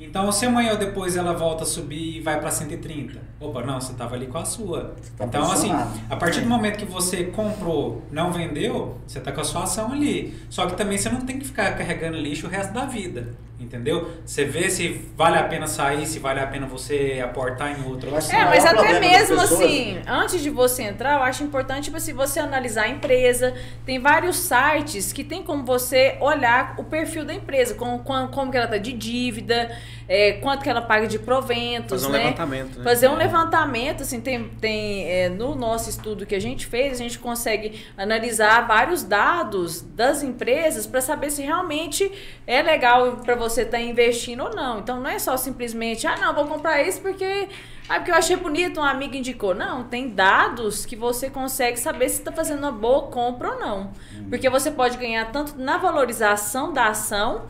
Então, 0.00 0.32
se 0.32 0.44
amanhã 0.46 0.72
ou 0.72 0.78
depois 0.78 1.16
ela 1.16 1.32
volta 1.32 1.62
a 1.62 1.66
subir 1.66 2.16
e 2.16 2.20
vai 2.20 2.40
para 2.40 2.50
130, 2.50 3.20
opa, 3.38 3.62
não, 3.62 3.80
você 3.80 3.92
tava 3.92 4.16
ali 4.16 4.26
com 4.26 4.38
a 4.38 4.44
sua. 4.44 4.94
tá 5.16 5.24
então, 5.26 5.50
assim, 5.52 5.70
a 6.10 6.16
partir 6.16 6.40
do 6.40 6.46
É. 6.46 6.48
momento 6.48 6.76
que 6.78 6.84
você 6.84 7.24
comprou, 7.24 8.02
não 8.10 8.32
vendeu, 8.32 8.98
você 9.06 9.20
tá 9.20 9.30
com 9.30 9.40
a 9.40 9.44
sua 9.44 9.62
ação 9.62 9.92
ali. 9.92 10.34
Só 10.50 10.66
que 10.66 10.76
também 10.76 10.98
você 10.98 11.08
não 11.08 11.20
tem 11.20 11.38
que 11.38 11.44
ficar 11.46 11.76
carregando 11.76 12.16
lixo 12.16 12.46
o 12.48 12.50
resto 12.50 12.72
da 12.72 12.84
vida, 12.84 13.34
entendeu? 13.62 14.10
Você 14.24 14.44
vê 14.44 14.68
se 14.68 15.10
vale 15.16 15.38
a 15.38 15.44
pena 15.44 15.66
sair, 15.66 16.06
se 16.06 16.18
vale 16.18 16.40
a 16.40 16.46
pena 16.46 16.66
você 16.66 17.22
aportar 17.24 17.70
em 17.70 17.82
opção. 17.92 18.38
É, 18.38 18.44
mas 18.44 18.64
maior 18.64 18.78
até 18.78 19.00
mesmo 19.00 19.36
pessoas- 19.38 19.52
assim, 19.52 19.98
antes 20.06 20.42
de 20.42 20.50
você 20.50 20.82
entrar, 20.84 21.14
eu 21.14 21.22
acho 21.22 21.42
importante, 21.44 21.84
tipo 21.84 21.96
assim, 21.96 22.12
você 22.12 22.40
analisar 22.40 22.84
a 22.84 22.88
empresa. 22.88 23.54
Tem 23.84 23.98
vários 23.98 24.36
sites 24.36 25.12
que 25.12 25.22
tem 25.22 25.42
como 25.42 25.64
você 25.64 26.16
olhar 26.20 26.74
o 26.78 26.84
perfil 26.84 27.24
da 27.24 27.34
empresa, 27.34 27.74
como, 27.74 28.00
como, 28.00 28.28
como 28.28 28.50
que 28.50 28.56
ela 28.56 28.66
tá 28.66 28.78
de 28.78 28.92
dívida, 28.92 29.70
é, 30.08 30.32
quanto 30.32 30.62
que 30.62 30.68
ela 30.68 30.82
paga 30.82 31.06
de 31.06 31.18
proventos, 31.18 32.02
Fazer 32.02 32.06
um 32.06 32.10
né? 32.10 32.24
levantamento, 32.24 32.78
né? 32.78 32.84
Fazer 32.84 33.08
um 33.08 33.14
levantamento, 33.16 34.02
assim, 34.02 34.20
tem, 34.20 34.44
tem 34.60 35.04
é, 35.08 35.28
no 35.28 35.54
nosso 35.54 35.88
estudo 35.88 36.26
que 36.26 36.34
a 36.34 36.40
gente 36.40 36.66
fez, 36.66 36.94
a 36.94 37.02
gente 37.02 37.18
consegue 37.18 37.84
analisar 37.96 38.66
vários 38.66 39.02
dados 39.02 39.80
das 39.82 40.22
empresas 40.22 40.86
para 40.86 41.00
saber 41.00 41.30
se 41.30 41.42
realmente 41.42 42.10
é 42.46 42.62
legal 42.62 43.18
para 43.24 43.34
você 43.34 43.51
estar 43.60 43.80
investindo 43.80 44.42
ou 44.42 44.54
não. 44.54 44.80
Então 44.80 44.98
não 44.98 45.10
é 45.10 45.18
só 45.18 45.36
simplesmente, 45.36 46.06
ah, 46.06 46.16
não, 46.16 46.34
vou 46.34 46.46
comprar 46.46 46.82
isso 46.82 47.00
porque, 47.00 47.48
ah, 47.88 47.96
porque 47.96 48.10
eu 48.10 48.14
achei 48.14 48.34
bonito, 48.34 48.80
um 48.80 48.82
amigo 48.82 49.14
indicou. 49.14 49.54
Não, 49.54 49.84
tem 49.84 50.08
dados 50.08 50.86
que 50.86 50.96
você 50.96 51.28
consegue 51.28 51.78
saber 51.78 52.08
se 52.08 52.18
está 52.18 52.32
fazendo 52.32 52.60
uma 52.60 52.72
boa 52.72 53.08
compra 53.08 53.52
ou 53.52 53.60
não. 53.60 53.92
Porque 54.30 54.48
você 54.48 54.70
pode 54.70 54.96
ganhar 54.96 55.30
tanto 55.30 55.56
na 55.58 55.76
valorização 55.76 56.72
da 56.72 56.88
ação, 56.88 57.42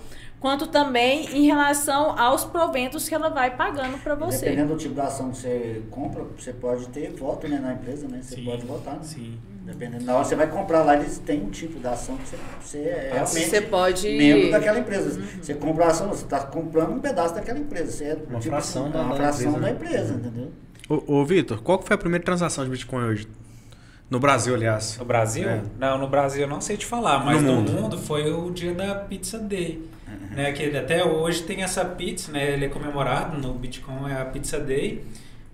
quanto 0.43 0.67
também 0.67 1.27
em 1.37 1.47
relação 1.47 2.19
aos 2.19 2.45
proventos 2.45 3.09
que 3.09 3.15
ela 3.15 3.29
vai 3.29 3.57
pagando 3.57 3.97
para 3.99 4.17
você. 4.17 4.47
Dependendo 4.47 4.75
do 4.75 4.79
tipo 4.79 4.93
da 4.93 5.05
ação 5.05 5.31
que 5.31 5.37
você 5.37 5.83
compra, 5.89 6.25
você 6.37 6.53
pode 6.53 6.89
ter 6.89 7.13
voto 7.13 7.47
né, 7.47 7.61
na 7.61 7.75
empresa, 7.75 8.09
né? 8.09 8.21
Você 8.21 8.35
Sim, 8.35 8.45
pode 8.45 8.67
votar. 8.67 8.95
Né? 8.95 9.05
Sim. 9.05 9.39
Dependendo, 9.65 10.05
na 10.05 10.15
hora 10.15 10.23
que 10.23 10.29
você 10.31 10.35
vai 10.37 10.49
comprar 10.49 10.83
lá, 10.83 10.97
eles 10.97 11.19
têm 11.19 11.41
um 11.43 11.51
tipo 11.51 11.79
da 11.79 11.93
ação 11.93 12.17
que 12.17 12.29
você, 12.29 12.37
você 12.61 12.79
é 12.79 13.11
realmente 13.13 13.49
Você 13.49 13.61
pode. 13.61 14.09
membro 14.09 14.51
daquela 14.51 14.79
empresa. 14.81 15.21
Você 15.41 15.55
compra 15.55 15.85
a 15.85 15.89
ação, 15.89 16.09
você 16.09 16.25
está 16.25 16.41
comprando 16.41 16.91
um 16.93 16.99
pedaço 16.99 17.35
daquela 17.35 17.59
empresa. 17.61 17.93
Você 17.93 18.05
é 18.05 18.15
Uma 18.29 18.41
tipo 18.41 18.53
fração 18.55 18.85
assim, 18.85 18.93
da- 18.93 19.01
uma 19.03 19.11
da 19.11 19.17
fração 19.17 19.51
empresa, 19.53 19.61
da 19.61 19.67
né? 19.67 19.73
empresa, 19.73 20.15
entendeu? 20.15 20.53
Ô, 20.89 21.15
ô 21.21 21.25
Vitor, 21.25 21.63
qual 21.63 21.79
que 21.79 21.87
foi 21.87 21.95
a 21.95 21.99
primeira 21.99 22.25
transação 22.25 22.65
de 22.65 22.71
Bitcoin 22.71 23.05
hoje? 23.05 23.29
No 24.11 24.19
Brasil, 24.19 24.53
aliás. 24.55 24.99
No 24.99 25.05
Brasil? 25.05 25.49
É. 25.49 25.63
Não, 25.79 25.97
no 25.97 26.09
Brasil 26.09 26.43
eu 26.43 26.49
não 26.49 26.61
sei 26.61 26.77
te 26.77 26.85
falar, 26.85 27.25
mas 27.25 27.41
No 27.41 27.49
no 27.53 27.57
mundo. 27.61 27.73
mundo, 27.73 27.99
foi 27.99 28.31
o 28.33 28.51
dia 28.51 28.75
da 28.75 28.95
Pizza 28.97 29.39
Day. 29.39 29.89
Né, 30.33 30.51
que 30.53 30.77
até 30.77 31.03
hoje 31.05 31.43
tem 31.45 31.63
essa 31.63 31.85
pizza, 31.85 32.31
né? 32.33 32.53
Ele 32.53 32.65
é 32.67 32.69
comemorado 32.69 33.39
no 33.39 33.55
Bitcoin, 33.55 34.11
é 34.11 34.21
a 34.21 34.25
Pizza 34.25 34.59
Day. 34.59 35.05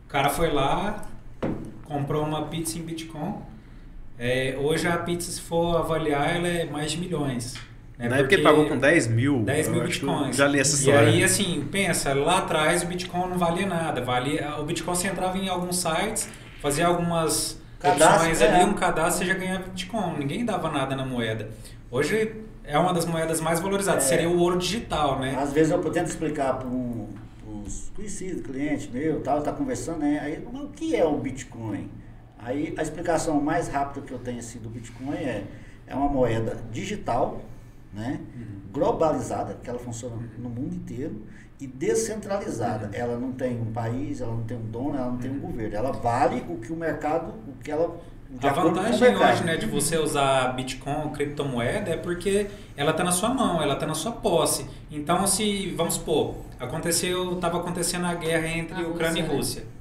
O 0.06 0.08
cara 0.08 0.28
foi 0.30 0.50
lá, 0.52 1.06
comprou 1.84 2.24
uma 2.24 2.46
pizza 2.46 2.78
em 2.78 2.82
Bitcoin. 2.82 3.34
É, 4.18 4.56
hoje 4.60 4.86
a 4.88 4.96
pizza, 4.98 5.30
se 5.30 5.40
for 5.40 5.76
avaliar, 5.76 6.36
ela 6.36 6.48
é 6.48 6.64
mais 6.64 6.90
de 6.92 6.98
milhões. 6.98 7.54
né, 7.96 8.08
Na 8.08 8.16
época 8.18 8.34
ele 8.34 8.42
porque- 8.42 8.56
pagou 8.56 8.68
com 8.68 8.78
10 8.78 9.06
mil. 9.08 9.40
10 9.42 9.68
mil 9.68 9.82
bitcoins. 9.82 10.36
Já 10.36 10.46
li 10.46 10.60
essa 10.60 10.76
E 10.76 10.78
história. 10.80 11.08
aí, 11.08 11.24
assim, 11.24 11.66
pensa, 11.70 12.14
lá 12.14 12.38
atrás 12.38 12.82
o 12.82 12.86
Bitcoin 12.86 13.28
não 13.28 13.36
valia 13.38 13.66
nada. 13.66 14.00
Valia, 14.04 14.54
o 14.60 14.64
Bitcoin 14.64 14.94
você 14.94 15.08
entrava 15.08 15.36
em 15.36 15.48
alguns 15.48 15.78
sites, 15.78 16.28
fazia 16.62 16.86
algumas 16.86 17.60
Cadastro, 17.80 18.16
opções 18.28 18.40
é. 18.40 18.48
ali, 18.54 18.64
um 18.70 18.74
cadastro, 18.74 19.24
você 19.24 19.32
já 19.32 19.34
ganhava 19.38 19.64
Bitcoin. 19.64 20.16
Ninguém 20.18 20.44
dava 20.44 20.70
nada 20.70 20.94
na 20.94 21.04
moeda. 21.04 21.48
Hoje 21.90 22.34
é 22.64 22.78
uma 22.78 22.92
das 22.92 23.04
moedas 23.04 23.40
mais 23.40 23.58
valorizadas, 23.60 24.04
É. 24.04 24.08
seria 24.08 24.28
o 24.28 24.38
ouro 24.38 24.58
digital, 24.58 25.18
né? 25.18 25.36
Às 25.36 25.52
vezes 25.52 25.72
eu 25.72 25.78
tento 25.90 26.06
explicar 26.06 26.54
para 26.56 26.68
um, 26.68 27.08
os 27.64 27.90
conhecidos, 27.96 28.42
cliente 28.42 28.90
meu, 28.92 29.20
tal, 29.22 29.42
tá 29.42 29.50
conversando, 29.52 29.98
né? 30.00 30.20
Aí, 30.22 30.44
mas 30.52 30.62
o 30.62 30.68
que 30.68 30.94
é 30.94 31.04
o 31.04 31.16
Bitcoin? 31.16 31.88
Aí 32.48 32.74
a 32.78 32.82
explicação 32.82 33.40
mais 33.40 33.68
rápida 33.68 34.06
que 34.06 34.12
eu 34.12 34.18
tenho 34.18 34.38
assim 34.38 34.58
do 34.58 34.70
Bitcoin 34.70 35.16
é 35.16 35.44
é 35.88 35.94
uma 35.94 36.08
moeda 36.08 36.56
digital, 36.70 37.40
né? 37.92 38.20
Globalizada, 38.72 39.56
que 39.62 39.68
ela 39.68 39.78
funciona 39.78 40.16
no 40.38 40.48
mundo 40.48 40.74
inteiro 40.74 41.22
e 41.60 41.66
descentralizada. 41.66 42.90
Ela 42.92 43.18
não 43.18 43.32
tem 43.32 43.60
um 43.60 43.72
país, 43.72 44.20
ela 44.20 44.32
não 44.32 44.44
tem 44.44 44.56
um 44.56 44.70
dono, 44.70 44.96
ela 44.96 45.10
não 45.10 45.18
tem 45.18 45.30
um 45.30 45.40
governo. 45.40 45.74
Ela 45.74 45.90
vale 45.90 46.44
o 46.48 46.56
que 46.58 46.72
o 46.72 46.76
mercado, 46.76 47.32
o 47.48 47.52
que 47.62 47.70
ela 47.70 47.98
A 48.42 48.50
vantagem 48.50 49.16
hoje, 49.16 49.44
né, 49.44 49.56
de 49.56 49.66
você 49.66 49.96
usar 49.96 50.52
Bitcoin 50.54 51.10
criptomoeda 51.10 51.90
é 51.90 51.96
porque 51.96 52.48
ela 52.76 52.90
está 52.90 53.02
na 53.02 53.10
sua 53.10 53.30
mão, 53.30 53.60
ela 53.62 53.74
está 53.74 53.86
na 53.86 53.94
sua 53.94 54.12
posse. 54.12 54.66
Então, 54.90 55.26
se, 55.26 55.70
vamos 55.70 55.94
supor, 55.94 56.36
aconteceu, 56.60 57.34
estava 57.34 57.58
acontecendo 57.58 58.06
a 58.06 58.14
guerra 58.14 58.46
entre 58.48 58.84
A 58.84 58.86
Ucrânia 58.86 59.24
Rússia, 59.24 59.32
e 59.32 59.36
Rússia. 59.36 59.77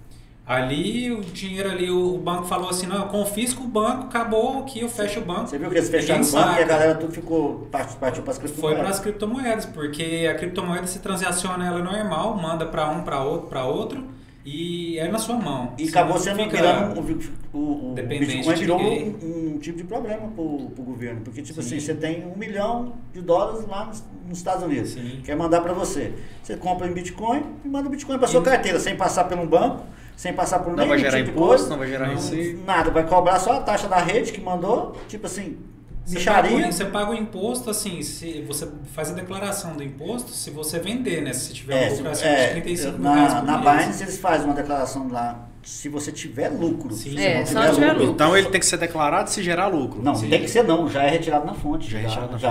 Ali, 0.47 1.11
o 1.11 1.19
dinheiro 1.19 1.69
ali, 1.69 1.91
o 1.91 2.15
o 2.15 2.17
banco 2.17 2.45
falou 2.45 2.69
assim, 2.69 2.87
não, 2.87 2.97
eu 3.01 3.07
confisco 3.07 3.63
o 3.63 3.67
banco, 3.67 4.05
acabou 4.05 4.59
aqui, 4.59 4.79
eu 4.79 4.87
fecho 4.89 5.19
o 5.19 5.25
banco. 5.25 5.47
Você 5.47 5.57
viu 5.57 5.69
que 5.69 5.75
eles 5.75 5.89
fecharam 5.89 6.21
o 6.23 6.31
banco 6.31 6.37
e 6.37 6.39
a 6.39 6.53
saca. 6.53 6.65
galera 6.65 6.95
tudo 6.95 7.11
ficou 7.11 7.67
partiu, 7.69 7.97
para 7.97 8.09
as 8.31 8.37
Foi 8.37 8.47
criptomoedas. 8.47 8.79
para 8.79 8.89
as 8.89 8.99
criptomoedas, 8.99 9.65
porque 9.65 10.27
a 10.31 10.35
criptomoeda 10.35 10.87
se 10.87 10.99
transaciona 10.99 11.67
ela 11.67 11.79
normal, 11.79 12.37
manda 12.37 12.65
para 12.65 12.89
um, 12.89 13.03
para 13.03 13.21
outro, 13.21 13.47
para 13.47 13.65
outro, 13.65 14.03
e 14.45 14.97
é 14.97 15.09
na 15.09 15.19
sua 15.19 15.35
mão. 15.35 15.73
E 15.77 15.83
Você 15.83 15.89
acabou 15.89 16.17
sendo 16.17 16.49
virando 16.49 16.97
o, 16.97 17.57
o, 17.57 17.91
o 17.91 17.93
Bitcoin 17.93 18.55
virou 18.55 18.81
um, 18.81 19.55
um 19.55 19.57
tipo 19.59 19.77
de 19.77 19.83
problema 19.83 20.29
pro, 20.33 20.71
pro 20.73 20.83
governo. 20.85 21.19
Porque, 21.19 21.41
tipo 21.41 21.61
Sim. 21.61 21.75
assim, 21.75 21.79
você 21.85 21.93
tem 21.93 22.25
um 22.25 22.37
milhão 22.37 22.93
de 23.13 23.19
dólares 23.21 23.67
lá 23.67 23.83
nos, 23.83 24.01
nos 24.25 24.37
Estados 24.37 24.63
Unidos. 24.63 24.91
Sim. 24.91 25.19
Quer 25.25 25.35
mandar 25.35 25.59
para 25.59 25.73
você. 25.73 26.13
Você 26.41 26.55
compra 26.55 26.87
em 26.87 26.93
Bitcoin 26.93 27.43
e 27.65 27.67
manda 27.67 27.87
o 27.87 27.91
Bitcoin 27.91 28.17
para 28.17 28.29
sua 28.29 28.41
carteira, 28.41 28.79
sem 28.79 28.95
passar 28.95 29.29
um 29.33 29.45
banco, 29.45 29.83
sem 30.17 30.33
passar 30.33 30.59
por 30.59 30.71
Não 30.71 30.75
nenhum 30.77 30.89
vai 30.89 30.97
gerar 30.99 31.17
tipo 31.19 31.29
imposto, 31.31 31.47
coisa. 31.57 31.69
não 31.69 31.77
vai 31.77 31.87
gerar 31.87 32.07
Não. 32.07 32.15
receita. 32.15 32.59
Nada, 32.65 32.91
vai 32.91 33.05
cobrar 33.07 33.39
só 33.39 33.53
a 33.53 33.59
taxa 33.61 33.87
da 33.87 33.97
rede 33.99 34.33
que 34.33 34.41
mandou, 34.41 34.97
tipo 35.07 35.25
assim, 35.27 35.57
Você 36.03 36.19
paga, 36.21 36.41
micharia. 36.49 36.67
o- 36.67 36.71
você 36.73 36.85
paga 36.85 37.11
o 37.11 37.13
imposto, 37.13 37.69
assim, 37.69 38.01
se 38.01 38.41
você 38.47 38.67
faz 38.93 39.11
a 39.11 39.13
declaração 39.13 39.73
do 39.75 39.83
imposto 39.83 40.31
se 40.31 40.49
você 40.49 40.79
vender, 40.79 41.21
né? 41.21 41.33
Se 41.33 41.53
tiver 41.53 41.75
É, 41.75 41.81
uma 41.85 41.89
se- 41.91 41.97
lucração 41.97 42.27
é, 42.29 42.45
de 42.47 42.51
35 42.53 42.97
mil 42.99 43.11
reais 43.13 43.33
na, 43.33 43.39
por 43.41 43.45
na 43.45 43.57
mês. 43.59 43.77
Binance 43.81 44.03
eles 44.03 44.17
fazem 44.17 44.45
uma 44.47 44.55
declaração 44.55 45.07
lá, 45.11 45.47
se 45.61 45.87
você 45.89 46.11
tiver 46.11 46.47
lucro. 46.49 46.93
Sim. 46.95 47.11
se 47.11 47.19
É, 47.23 47.45
você 47.45 47.53
só 47.53 47.71
tiver 47.73 47.91
lucro. 47.93 48.11
Então 48.11 48.35
ele 48.35 48.47
tem 48.49 48.59
que 48.59 48.65
ser 48.65 48.77
declarado 48.77 49.29
se 49.29 49.43
gerar 49.43 49.67
lucro. 49.67 50.01
Não, 50.01 50.15
Sim. 50.15 50.29
tem 50.29 50.41
que 50.41 50.47
ser 50.49 50.63
não, 50.63 50.89
já 50.89 51.03
é 51.03 51.09
retirado 51.09 51.45
na 51.45 51.53
fonte. 51.53 51.91
Já 51.91 51.99
é 51.99 52.01
retirado 52.03 52.31
na 52.31 52.37
já, 52.39 52.49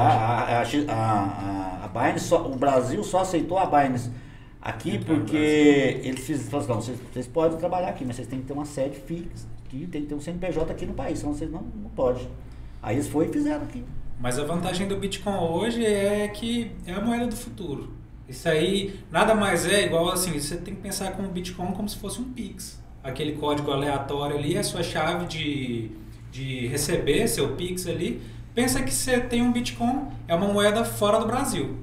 fonte. 0.62 0.86
A, 0.88 0.94
a, 0.94 1.80
a, 1.82 1.84
a 1.86 1.88
Binance 1.88 2.26
só- 2.28 2.46
o 2.46 2.54
Brasil 2.54 3.02
só 3.02 3.20
aceitou 3.20 3.58
a 3.58 3.64
Binance 3.66 4.10
aqui 4.68 4.98
porque 4.98 5.36
eles 6.02 6.20
fiz- 6.26 6.48
falaram 6.48 6.78
assim, 6.78 6.90
não, 6.90 6.96
vocês, 6.96 6.98
vocês 7.12 7.26
podem 7.26 7.58
trabalhar 7.58 7.88
aqui, 7.88 8.04
mas 8.04 8.16
vocês 8.16 8.28
têm 8.28 8.40
que 8.40 8.46
ter 8.46 8.52
uma 8.52 8.64
sede 8.64 8.96
fixa, 8.98 9.46
aqui, 9.64 9.86
tem 9.86 10.02
que 10.02 10.08
ter 10.08 10.14
um 10.14 10.20
CNPJ 10.20 10.72
aqui 10.72 10.86
no 10.86 10.94
país, 10.94 11.18
senão 11.20 11.34
vocês 11.34 11.50
não, 11.50 11.62
não 11.62 11.90
podem. 11.90 12.26
Aí 12.82 12.96
eles 12.96 13.08
foram 13.08 13.28
e 13.28 13.32
fizeram 13.32 13.62
aqui. 13.62 13.84
Mas 14.18 14.38
a 14.38 14.44
vantagem 14.44 14.88
do 14.88 14.96
Bitcoin 14.96 15.36
hoje 15.36 15.84
é 15.84 16.26
que 16.28 16.70
é 16.86 16.92
a 16.92 17.00
moeda 17.00 17.26
do 17.26 17.36
futuro. 17.36 17.92
Isso 18.28 18.48
aí 18.48 18.98
nada 19.10 19.34
mais 19.34 19.66
é 19.66 19.84
igual 19.84 20.10
assim, 20.10 20.38
você 20.38 20.56
tem 20.56 20.74
que 20.74 20.80
pensar 20.80 21.12
com 21.12 21.22
o 21.22 21.28
Bitcoin 21.28 21.72
como 21.72 21.88
se 21.88 21.96
fosse 21.96 22.20
um 22.20 22.24
Pix. 22.24 22.82
Aquele 23.04 23.32
código 23.32 23.70
aleatório 23.70 24.36
ali, 24.36 24.58
a 24.58 24.64
sua 24.64 24.82
chave 24.82 25.26
de, 25.26 25.90
de 26.32 26.66
receber 26.66 27.28
seu 27.28 27.54
Pix 27.54 27.86
ali. 27.86 28.20
Pensa 28.54 28.82
que 28.82 28.92
você 28.92 29.20
tem 29.20 29.42
um 29.42 29.52
Bitcoin, 29.52 30.06
é 30.26 30.34
uma 30.34 30.48
moeda 30.48 30.84
fora 30.84 31.18
do 31.20 31.26
Brasil. 31.26 31.76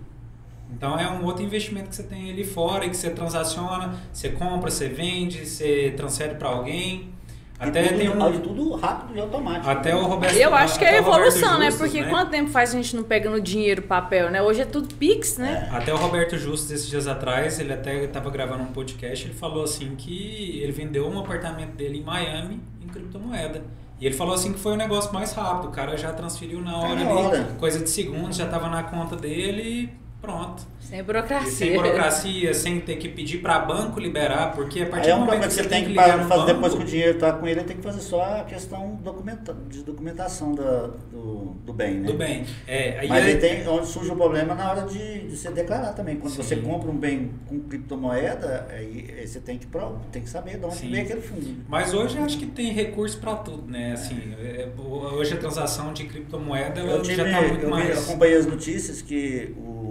Então 0.75 0.99
é 0.99 1.09
um 1.09 1.23
outro 1.25 1.43
investimento 1.43 1.89
que 1.89 1.95
você 1.95 2.03
tem 2.03 2.31
ali 2.31 2.43
fora 2.43 2.85
e 2.85 2.89
que 2.89 2.97
você 2.97 3.09
transaciona, 3.09 3.93
você 4.11 4.29
compra, 4.29 4.69
você 4.69 4.89
vende, 4.89 5.45
você 5.45 5.93
transfere 5.95 6.35
para 6.35 6.49
alguém. 6.49 7.13
Até 7.59 7.85
e 7.85 7.87
tudo, 7.89 7.97
tem 7.97 8.09
um, 8.09 8.39
tudo 8.41 8.75
rápido 8.75 9.15
e 9.15 9.21
automático. 9.21 9.69
até 9.69 9.95
o 9.95 10.03
Roberto 10.03 10.35
Eu 10.35 10.53
acho 10.53 10.77
que 10.77 10.83
é 10.83 10.89
até 10.89 10.97
evolução, 10.97 11.57
né? 11.59 11.71
Justus, 11.71 11.91
Porque 11.91 12.03
quanto 12.09 12.31
tempo 12.31 12.49
faz 12.49 12.71
a 12.71 12.73
gente 12.73 12.95
não 12.95 13.03
pega 13.03 13.29
no 13.29 13.39
dinheiro 13.39 13.83
papel, 13.83 14.29
né? 14.31 14.41
Hoje 14.41 14.61
é 14.61 14.65
tudo 14.65 14.93
Pix, 14.95 15.37
né? 15.37 15.69
Até 15.71 15.93
o 15.93 15.97
Roberto 15.97 16.37
Justus, 16.37 16.71
esses 16.71 16.87
dias 16.89 17.07
atrás, 17.07 17.59
ele 17.59 17.71
até 17.71 18.03
estava 18.03 18.29
gravando 18.29 18.63
um 18.63 18.73
podcast, 18.73 19.25
ele 19.25 19.33
falou 19.33 19.63
assim 19.63 19.95
que 19.95 20.59
ele 20.61 20.71
vendeu 20.71 21.07
um 21.07 21.19
apartamento 21.19 21.75
dele 21.75 21.99
em 21.99 22.03
Miami 22.03 22.59
em 22.81 22.87
criptomoeda. 22.87 23.63
E 24.01 24.05
ele 24.05 24.15
falou 24.15 24.33
assim 24.33 24.51
que 24.51 24.59
foi 24.59 24.73
o 24.73 24.77
negócio 24.77 25.13
mais 25.13 25.31
rápido, 25.31 25.69
o 25.69 25.71
cara 25.71 25.95
já 25.95 26.11
transferiu 26.11 26.59
na 26.59 26.75
hora 26.75 26.95
na 26.95 27.09
ali, 27.09 27.25
hora. 27.25 27.43
coisa 27.57 27.79
de 27.79 27.89
segundos, 27.89 28.35
já 28.35 28.45
estava 28.45 28.67
na 28.67 28.83
conta 28.83 29.15
dele 29.15 29.61
e 29.61 30.02
pronto. 30.23 30.63
Sem 30.79 30.99
E 30.99 31.03
burocracia. 31.03 31.51
sem 31.51 31.73
burocracia, 31.75 32.53
sem 32.53 32.79
ter 32.79 32.95
que 32.97 33.09
pedir 33.09 33.39
para 33.39 33.59
banco 33.59 33.99
liberar, 33.99 34.53
porque 34.53 34.81
a 34.83 34.85
partir 34.85 35.09
é 35.09 35.13
do 35.15 35.21
momento 35.21 35.47
que 35.47 35.53
você 35.53 35.63
tem 35.63 35.83
que 35.83 35.89
ligar 35.89 36.17
fazer 36.27 36.27
banco, 36.27 36.45
depois 36.45 36.73
que 36.75 36.81
o 36.81 36.85
dinheiro 36.85 37.13
está 37.13 37.33
com 37.33 37.47
ele, 37.47 37.63
tem 37.63 37.75
que 37.77 37.81
fazer 37.83 37.99
só 38.01 38.21
a 38.39 38.43
questão 38.43 38.95
documenta, 39.03 39.55
de 39.69 39.81
documentação 39.83 40.53
da, 40.53 40.87
do, 41.11 41.55
do 41.65 41.73
bem, 41.73 41.95
né? 41.95 42.07
do 42.07 42.13
bem. 42.13 42.45
É, 42.67 42.99
aí 42.99 43.07
Mas 43.09 43.25
é- 43.25 43.27
aí 43.29 43.37
tem 43.37 43.67
onde 43.67 43.87
surge 43.87 44.11
o 44.11 44.15
problema 44.15 44.53
na 44.55 44.69
hora 44.71 44.81
de, 44.83 45.27
de 45.27 45.35
você 45.37 45.49
declarar 45.51 45.93
também. 45.93 46.15
Quando 46.17 46.31
Sim. 46.33 46.43
você 46.43 46.55
compra 46.57 46.89
um 46.91 46.97
bem 46.97 47.31
com 47.47 47.59
criptomoeda, 47.61 48.67
aí, 48.69 49.13
aí 49.17 49.27
você 49.27 49.39
tem 49.39 49.57
que, 49.57 49.65
pro- 49.67 49.97
tem 50.11 50.21
que 50.21 50.29
saber 50.29 50.57
de 50.57 50.65
onde 50.65 50.75
Sim. 50.75 50.91
vem 50.91 51.01
aquele 51.01 51.21
fundo. 51.21 51.55
Mas 51.67 51.93
hoje 51.93 52.17
eu 52.17 52.23
acho 52.23 52.37
que 52.37 52.45
tem 52.45 52.71
recurso 52.71 53.17
para 53.19 53.35
tudo, 53.37 53.69
né? 53.69 53.93
Assim, 53.93 54.19
é, 54.39 54.69
hoje 54.77 55.33
a 55.33 55.37
transação 55.37 55.91
de 55.93 56.05
criptomoeda 56.05 56.81
Eu, 56.81 57.01
tive, 57.01 57.15
já 57.15 57.25
está 57.25 57.41
muito 57.41 57.63
eu 57.63 57.69
mais. 57.69 57.97
acompanhei 58.09 58.37
as 58.37 58.45
notícias 58.45 59.01
que 59.01 59.53
o 59.57 59.82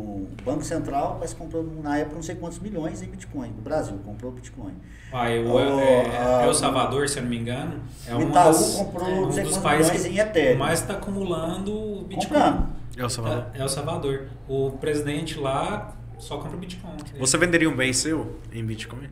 Banco 0.44 0.62
Central 0.64 1.14
parece 1.16 1.34
que 1.34 1.40
comprou 1.40 1.64
na 1.82 1.98
época 1.98 2.14
não 2.16 2.22
sei 2.22 2.34
quantos 2.34 2.58
milhões 2.58 3.02
em 3.02 3.06
Bitcoin. 3.06 3.48
No 3.50 3.62
Brasil, 3.62 3.98
comprou 4.04 4.32
Bitcoin. 4.32 4.74
Ah, 5.12 5.30
eu, 5.30 5.46
O- 5.50 5.58
é, 5.80 6.16
a- 6.16 6.44
El 6.46 6.54
Salvador, 6.54 7.08
se 7.08 7.18
eu 7.18 7.22
não 7.22 7.30
me 7.30 7.38
engano, 7.38 7.80
é 8.06 8.14
o 8.14 8.22
Itaú 8.22 8.32
das- 8.32 8.74
comprou 8.76 9.06
é 9.08 9.14
não 9.14 9.28
um 9.28 9.32
sei 9.32 9.42
dos 9.44 9.52
quantos 9.52 9.62
países 9.64 9.92
milhões 9.92 10.06
que 10.08 10.14
em 10.14 10.18
Ethereum. 10.20 10.58
mais 10.58 10.80
está 10.80 10.94
acumulando 10.94 12.04
Bitcoin. 12.08 12.20
Comprando. 12.40 12.68
É 12.96 13.04
o 13.04 13.08
Salvador. 13.08 13.46
É 13.54 13.60
El 13.60 13.68
Salvador. 13.68 14.26
O 14.48 14.70
presidente 14.72 15.38
lá 15.38 15.94
só 16.18 16.38
compra 16.38 16.56
Bitcoin. 16.56 16.92
Você 17.18 17.36
venderia 17.38 17.68
um 17.68 17.76
bem 17.76 17.92
seu 17.92 18.38
em 18.52 18.64
Bitcoin? 18.64 19.08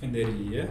venderia? 0.00 0.68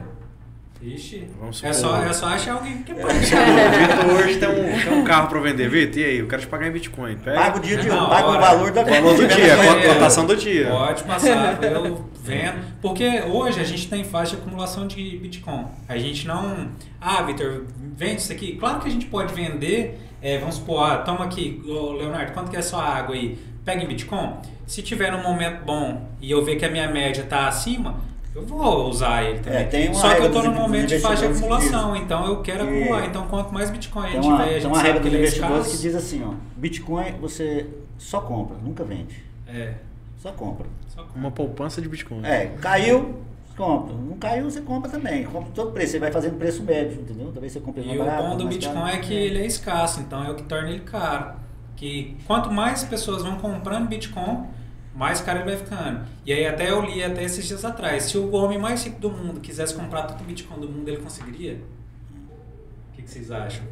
Ixi. 0.83 1.29
Vamos 1.39 1.63
é, 1.63 1.71
supor. 1.71 1.91
só, 1.91 2.03
é 2.03 2.13
só 2.13 2.25
achar 2.27 2.53
alguém 2.55 2.83
que 2.83 2.93
quer 2.93 3.05
O 3.05 3.09
Vitor 3.09 4.15
hoje 4.17 4.37
tem 4.37 4.49
um, 4.49 4.81
tem 4.81 4.93
um 4.93 5.03
carro 5.05 5.29
pra 5.29 5.39
vender. 5.39 5.69
Vitor, 5.69 5.97
e 5.97 6.03
aí? 6.03 6.17
Eu 6.17 6.27
quero 6.27 6.41
te 6.41 6.47
pagar 6.47 6.67
em 6.67 6.71
Bitcoin. 6.71 7.15
Pega. 7.15 7.39
Paga 7.39 7.57
o 7.57 7.61
dia 7.61 7.77
de 7.77 7.87
É 7.87 7.93
hoje, 7.93 8.09
paga 8.09 8.27
o 8.27 8.39
valor 8.39 8.71
da 8.71 8.83
Valor 8.83 9.15
do 9.15 9.27
dia, 9.27 9.53
a 9.53 9.93
cotação 9.93 10.25
do 10.25 10.35
dia. 10.35 10.67
Pode 10.69 11.03
passar, 11.03 11.63
eu 11.63 12.09
vendo. 12.21 12.59
Porque 12.81 13.21
hoje 13.21 13.61
a 13.61 13.63
gente 13.63 13.87
tem 13.87 14.03
faixa 14.03 14.35
de 14.35 14.41
acumulação 14.41 14.85
de 14.85 15.17
Bitcoin. 15.17 15.65
A 15.87 15.97
gente 15.97 16.27
não. 16.27 16.69
Ah, 16.99 17.21
Vitor, 17.21 17.63
vende 17.95 18.21
isso 18.21 18.33
aqui. 18.33 18.57
Claro 18.57 18.81
que 18.81 18.89
a 18.89 18.91
gente 18.91 19.05
pode 19.05 19.33
vender. 19.33 19.97
é, 20.21 20.37
vamos 20.37 20.55
supor, 20.55 20.83
ah, 20.83 20.97
toma 20.97 21.23
aqui, 21.25 21.61
ô, 21.65 21.93
Leonardo, 21.93 22.33
quanto 22.33 22.49
que 22.49 22.57
é 22.57 22.59
a 22.59 22.63
sua 22.63 22.83
água 22.83 23.15
aí? 23.15 23.37
Pega 23.63 23.81
em 23.81 23.87
Bitcoin. 23.87 24.33
Se 24.67 24.81
tiver 24.81 25.11
num 25.11 25.23
momento 25.23 25.63
bom 25.63 26.09
e 26.21 26.29
eu 26.29 26.43
ver 26.43 26.57
que 26.57 26.65
a 26.65 26.69
minha 26.69 26.89
média 26.89 27.21
está 27.21 27.47
acima, 27.47 27.95
eu 28.35 28.45
vou 28.45 28.89
usar 28.89 29.23
ele 29.23 29.39
também. 29.39 29.59
É, 29.59 29.63
tem 29.65 29.87
uma 29.89 29.95
Só 29.95 30.13
que 30.15 30.21
eu 30.21 30.25
estou 30.27 30.43
num 30.43 30.53
momento 30.53 30.87
de 30.87 30.99
faixa 30.99 31.27
de 31.27 31.33
acumulação, 31.33 31.95
então 31.95 32.25
eu 32.27 32.41
quero 32.41 32.65
que- 32.67 32.73
acumular. 32.81 33.05
Então 33.05 33.27
quanto 33.27 33.53
mais 33.53 33.69
Bitcoin 33.69 34.03
a 34.07 34.11
Tem 34.11 34.15
gente 34.23 34.27
uma, 34.27 34.37
tiver, 34.37 34.43
a 34.43 34.47
tem 34.51 34.55
gente 34.61 34.67
uma 34.67 34.75
sabe 34.75 34.87
regra 34.87 35.01
que 35.01 35.09
dos 35.09 35.13
ele 35.13 35.23
é 35.23 35.27
investidores 35.27 35.67
que 35.67 35.77
diz 35.77 35.95
assim, 35.95 36.23
ó, 36.25 36.33
Bitcoin 36.55 37.11
você 37.21 37.67
só 37.97 38.21
compra, 38.21 38.57
nunca 38.63 38.83
vende. 38.83 39.23
É, 39.47 39.73
Só 40.17 40.31
compra. 40.31 40.65
só 40.87 41.05
Uma 41.15 41.29
poupança 41.31 41.81
de 41.81 41.87
Bitcoin. 41.89 42.25
É, 42.25 42.47
caiu, 42.59 43.19
compra. 43.55 43.93
Não 43.93 44.17
caiu, 44.17 44.49
você 44.49 44.61
compra 44.61 44.89
também. 44.89 45.23
Compra 45.25 45.51
todo 45.53 45.71
preço. 45.71 45.91
Você 45.91 45.99
vai 45.99 46.11
fazendo 46.11 46.37
preço 46.37 46.63
médio, 46.63 47.01
entendeu? 47.01 47.29
Talvez 47.31 47.51
você 47.53 47.59
compre 47.59 47.81
mais 47.83 47.97
E 47.97 48.01
o 48.01 48.05
barato, 48.05 48.23
bom 48.23 48.37
do 48.37 48.45
mais 48.45 48.55
Bitcoin 48.55 48.73
caro. 48.81 48.87
é 48.95 48.97
que 48.99 49.13
ele 49.13 49.39
é 49.41 49.45
escasso, 49.45 49.99
então 49.99 50.23
é 50.25 50.31
o 50.31 50.35
que 50.35 50.43
torna 50.43 50.69
ele 50.69 50.79
caro. 50.79 51.33
Que 51.75 52.15
quanto 52.25 52.51
mais 52.51 52.83
pessoas 52.85 53.21
vão 53.21 53.35
comprando 53.35 53.87
Bitcoin, 53.87 54.45
mais 54.95 55.21
caro 55.21 55.39
ele 55.39 55.45
vai 55.45 55.57
ficando. 55.57 56.01
E 56.25 56.31
aí 56.31 56.45
até 56.45 56.69
eu 56.69 56.81
li 56.81 57.03
até 57.03 57.23
esses 57.23 57.45
dias 57.45 57.65
atrás, 57.65 58.03
se 58.03 58.17
o 58.17 58.31
homem 58.31 58.59
mais 58.59 58.83
rico 58.83 58.99
do 58.99 59.09
mundo 59.09 59.39
quisesse 59.39 59.73
comprar 59.73 60.03
todo 60.03 60.21
o 60.21 60.23
Bitcoin 60.23 60.59
do 60.59 60.69
mundo, 60.69 60.87
ele 60.87 60.97
conseguiria? 60.97 61.59
O 62.91 62.95
que, 62.95 63.01
que 63.01 63.09
vocês 63.09 63.31
acham? 63.31 63.63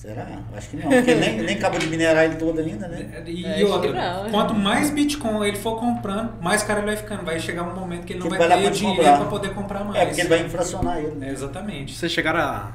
Será? 0.00 0.26
Acho 0.56 0.70
que 0.70 0.76
não, 0.78 0.88
porque 0.88 1.14
nem, 1.14 1.42
nem 1.42 1.56
acabou 1.56 1.78
de 1.78 1.86
minerar 1.86 2.24
ele 2.24 2.36
todo 2.36 2.58
ainda, 2.58 2.88
né? 2.88 3.22
E 3.26 3.44
É, 3.44 3.56
que 3.56 3.64
outra, 3.64 3.92
não. 3.92 4.30
quanto 4.30 4.54
mais 4.54 4.88
Bitcoin 4.88 5.46
ele 5.46 5.58
for 5.58 5.78
comprando, 5.78 6.40
mais 6.40 6.62
caro 6.62 6.80
ele 6.80 6.86
vai 6.86 6.96
ficando. 6.96 7.22
Vai 7.22 7.38
chegar 7.38 7.64
um 7.64 7.74
momento 7.74 8.06
que 8.06 8.14
ele 8.14 8.20
não 8.20 8.30
Que 8.30 8.38
vai 8.38 8.62
ter 8.62 8.70
dinheiro 8.70 9.02
para 9.02 9.26
poder 9.26 9.52
comprar 9.52 9.84
mais. 9.84 10.00
É, 10.00 10.06
porque 10.06 10.22
ele 10.22 10.28
vai 10.30 10.40
inflacionar 10.40 10.96
ele. 10.96 11.08
É, 11.08 11.14
né? 11.16 11.30
exatamente. 11.30 11.94
Vocês 11.94 12.10
chegaram 12.10 12.40
a 12.40 12.72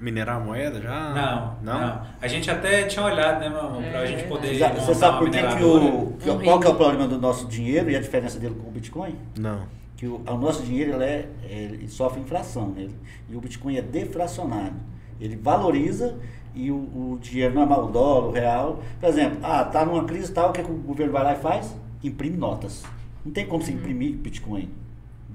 minerar 0.00 0.36
a 0.36 0.40
moeda 0.40 0.80
já? 0.80 1.10
Não, 1.14 1.56
Não? 1.62 1.80
não, 1.80 2.02
A 2.20 2.26
gente 2.28 2.50
até 2.50 2.84
tinha 2.84 3.04
olhado, 3.04 3.40
né, 3.40 3.48
meu 3.48 3.60
amor, 3.60 3.82
pra 3.82 4.02
É, 4.02 4.06
gente 4.06 4.24
poder 4.24 4.54
Já- 4.54 4.68
montar 4.68 4.80
Você 4.82 4.94
sabe 4.94 5.18
por 5.18 5.30
que, 5.30 5.38
que 5.38 5.64
o. 5.64 6.12
que- 6.18 6.30
Um 6.30 6.38
qual 6.42 6.60
que 6.60 6.66
é 6.66 6.70
o 6.70 6.74
problema 6.74 7.06
do 7.08 7.18
nosso 7.18 7.46
dinheiro 7.46 7.90
e 7.90 7.96
a 7.96 8.00
diferença 8.00 8.38
dele 8.38 8.54
com 8.54 8.68
o 8.68 8.70
Bitcoin? 8.70 9.14
Não. 9.38 9.62
Que 9.96 10.06
o, 10.06 10.20
o 10.26 10.36
nosso 10.38 10.62
dinheiro 10.62 10.92
ele 10.94 11.04
é, 11.04 11.28
ele 11.48 11.88
sofre 11.88 12.20
inflação, 12.20 12.68
né? 12.68 12.88
e 13.28 13.36
o 13.36 13.40
Bitcoin 13.40 13.76
é 13.76 13.82
deflacionário. 13.82 14.74
Ele 15.20 15.34
valoriza 15.36 16.16
e 16.54 16.70
o, 16.70 16.76
o 16.76 17.18
dinheiro 17.20 17.54
normal, 17.54 17.86
o 17.86 17.90
dólar, 17.90 18.28
o 18.28 18.30
real. 18.32 18.80
Por 19.00 19.08
exemplo, 19.08 19.38
ah, 19.42 19.64
tá 19.64 19.84
numa 19.84 20.04
crise 20.04 20.32
tal, 20.32 20.50
o 20.50 20.52
que, 20.52 20.62
que 20.62 20.70
o 20.70 20.74
governo 20.74 21.12
vai 21.12 21.24
lá 21.24 21.32
e 21.34 21.36
faz? 21.38 21.74
Imprime 22.02 22.36
notas. 22.36 22.84
Não 23.24 23.32
tem 23.32 23.44
como 23.46 23.62
você 23.62 23.72
imprimir 23.72 24.14
Bitcoin. 24.14 24.70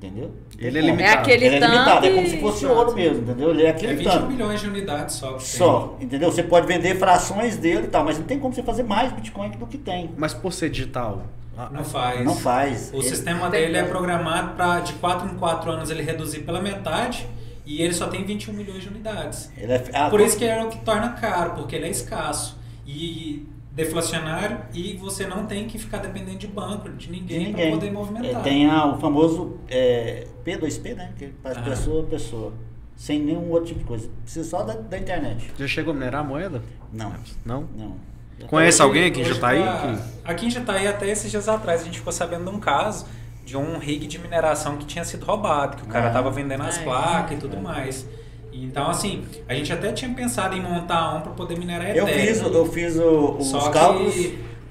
Entendeu? 0.04 0.32
Ele 0.60 0.78
é 0.80 0.82
limitado. 0.82 1.10
É 1.10 1.14
aquele 1.14 1.46
Ele 1.46 1.56
é 1.56 1.60
limitado, 1.60 2.06
é 2.06 2.10
como 2.14 2.28
se 2.28 2.38
fosse 2.42 2.66
ouro 2.66 2.94
mesmo, 2.94 3.22
entendeu? 3.24 3.52
Ele 3.52 3.64
é 3.64 3.68
É 3.68 3.70
aquele 3.70 3.96
21 3.96 4.12
tanto. 4.12 4.28
milhões 4.28 4.60
de 4.60 4.68
unidades 4.68 5.16
só. 5.16 5.40
Só, 5.40 5.98
entendeu? 6.02 6.30
Você 6.32 6.44
pode 6.44 6.68
vender 6.68 6.96
frações 7.00 7.56
dele 7.56 7.86
e 7.86 7.88
tal, 7.88 8.04
mas 8.04 8.18
não 8.20 8.26
tem 8.26 8.38
como 8.38 8.54
você 8.54 8.62
fazer 8.62 8.84
mais 8.84 9.14
Bitcoin 9.14 9.52
do 9.52 9.66
que 9.66 9.78
tem. 9.78 10.12
Mas 10.18 10.34
por 10.34 10.52
ser 10.52 10.70
digital. 10.70 11.24
Não 11.72 11.84
faz. 11.86 12.26
Não 12.26 12.36
faz. 12.36 12.92
O 12.94 12.98
Ele- 12.98 13.04
sistema 13.08 13.50
Tem 13.50 13.62
dele 13.62 13.78
é 13.78 13.84
programado 13.84 14.56
para 14.56 14.80
de 14.82 14.94
4 14.94 15.30
em 15.30 15.36
4 15.36 15.72
anos 15.72 15.90
ele 15.90 16.02
reduzir 16.04 16.40
pela 16.40 16.60
metade 16.60 17.26
e 17.66 17.82
ele 17.82 17.94
só 17.94 18.08
tem 18.08 18.26
21 18.26 18.54
milhões 18.54 18.82
de 18.84 18.90
unidades. 18.90 19.50
ele 19.58 19.72
é, 19.72 19.84
ah, 19.94 20.10
Por 20.10 20.20
isso 20.20 20.38
que 20.38 20.44
é 20.44 20.62
o 20.62 20.68
que 20.68 20.80
torna 20.80 21.10
caro, 21.12 21.52
porque 21.52 21.76
ele 21.78 21.86
é 21.86 21.90
escasso 21.90 22.58
e 22.86 23.46
deflacionário 23.74 24.60
e 24.74 24.96
você 24.98 25.26
não 25.26 25.46
tem 25.46 25.68
que 25.68 25.78
ficar 25.80 25.98
dependendo 25.98 26.38
de 26.38 26.48
banco, 26.48 26.90
de 26.90 27.08
de 27.08 27.12
ninguém, 27.12 27.40
para 27.46 27.48
ninguém. 27.50 27.72
poder 27.72 27.92
movimentar. 27.92 28.42
É, 28.42 28.44
tem 28.44 28.70
a- 28.70 28.86
o 28.86 29.00
famoso 29.00 29.58
é, 29.70 30.28
P2P, 30.46 30.94
né? 30.96 31.12
Que 31.18 31.34
faz 31.42 31.58
Ah. 31.58 31.62
pessoa 31.62 32.04
a 32.04 32.06
pessoa. 32.06 32.54
Sem 32.96 33.20
nenhum 33.20 33.50
outro 33.50 33.68
tipo 33.70 33.80
de 33.80 33.86
coisa. 33.86 34.10
Precisa 34.24 34.48
só 34.48 34.64
da, 34.64 34.74
da 34.76 34.98
internet. 34.98 35.52
Já 35.58 35.68
chegou 35.68 35.92
a 35.92 35.94
minerar 35.96 36.22
a 36.22 36.24
moeda? 36.24 36.62
Não. 36.92 37.14
Não? 37.44 37.68
Não. 37.76 37.96
Já 38.40 38.48
Conhece 38.48 38.78
Hoje- 38.78 38.84
alguém 38.84 39.06
aqui 39.06 39.22
em 39.22 39.26
Jataí? 39.26 39.64
tá- 39.64 39.82
que- 40.24 40.32
Aqui 40.32 40.46
em 40.46 40.50
Jataí, 40.52 40.88
até 40.88 41.10
esses 41.10 41.30
dias 41.32 41.50
atrás, 41.50 41.82
a 41.82 41.86
gente 41.86 41.98
ficou 41.98 42.14
sabendo 42.14 42.50
de 42.50 42.56
um 42.56 42.60
caso 42.60 43.06
de 43.44 43.58
um 43.58 43.78
rig 43.80 44.06
de 44.08 44.20
mineração 44.20 44.78
que 44.78 44.86
tinha 44.86 45.04
sido 45.04 45.26
roubado, 45.26 45.78
que 45.78 45.84
o 45.84 45.88
cara 45.88 46.10
Ah. 46.10 46.14
tava 46.14 46.30
vendendo 46.32 46.62
as 46.64 46.78
Ah, 46.78 46.82
é. 46.82 46.84
placas 46.84 47.38
e 47.38 47.42
tudo 47.42 47.58
mais. 47.60 48.08
Então, 48.56 48.90
assim, 48.90 49.24
a 49.48 49.54
gente 49.54 49.72
até 49.74 49.92
tinha 49.92 50.14
pensado 50.14 50.56
em 50.56 50.62
montar 50.62 51.16
um 51.16 51.22
para 51.22 51.32
poder 51.32 51.58
minerar 51.58 51.96
Eu 51.96 52.08
Ethereum. 52.08 52.28
fiz, 52.28 52.42
eu 52.42 52.66
fiz 52.72 52.96
o- 52.98 53.38
os 53.40 53.48
Só 53.48 53.60
que- 53.68 53.74
cálculos 53.80 54.16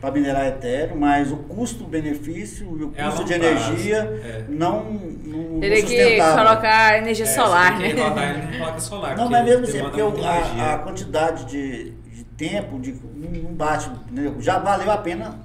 para 0.01 0.11
minerar 0.11 0.47
Ethereum, 0.47 0.97
mas 0.99 1.31
o 1.31 1.37
custo-benefício 1.37 2.67
e 2.79 2.85
o 2.85 2.93
É 2.97 3.05
custo 3.05 3.25
de 3.25 3.33
energia 3.35 3.99
é. 4.25 4.45
não, 4.49 4.85
não 5.25 5.61
Teria 5.61 5.83
que 5.83 6.17
colocar 6.19 6.99
energia 6.99 7.25
É, 7.25 7.29
solar, 7.29 7.77
que 7.79 7.95
né? 7.95 8.03
rodar 8.03 8.31
ele 8.35 8.55
em 8.57 8.59
placa 8.59 8.81
solar. 8.81 9.17
Não, 9.17 9.29
mas 9.31 9.45
mesmo 9.45 9.65
assim, 9.65 9.79
porque 9.81 10.01
a, 10.01 10.75
a 10.75 10.79
quantidade 10.79 11.45
de, 11.45 11.91
de 11.93 12.25
tempo 12.37 12.81
de, 12.81 12.95
não 13.15 13.53
bate. 13.55 13.89
entendeu? 14.11 14.37
Já 14.41 14.59
valeu 14.59 14.91
a 14.91 14.97
pena 14.97 15.39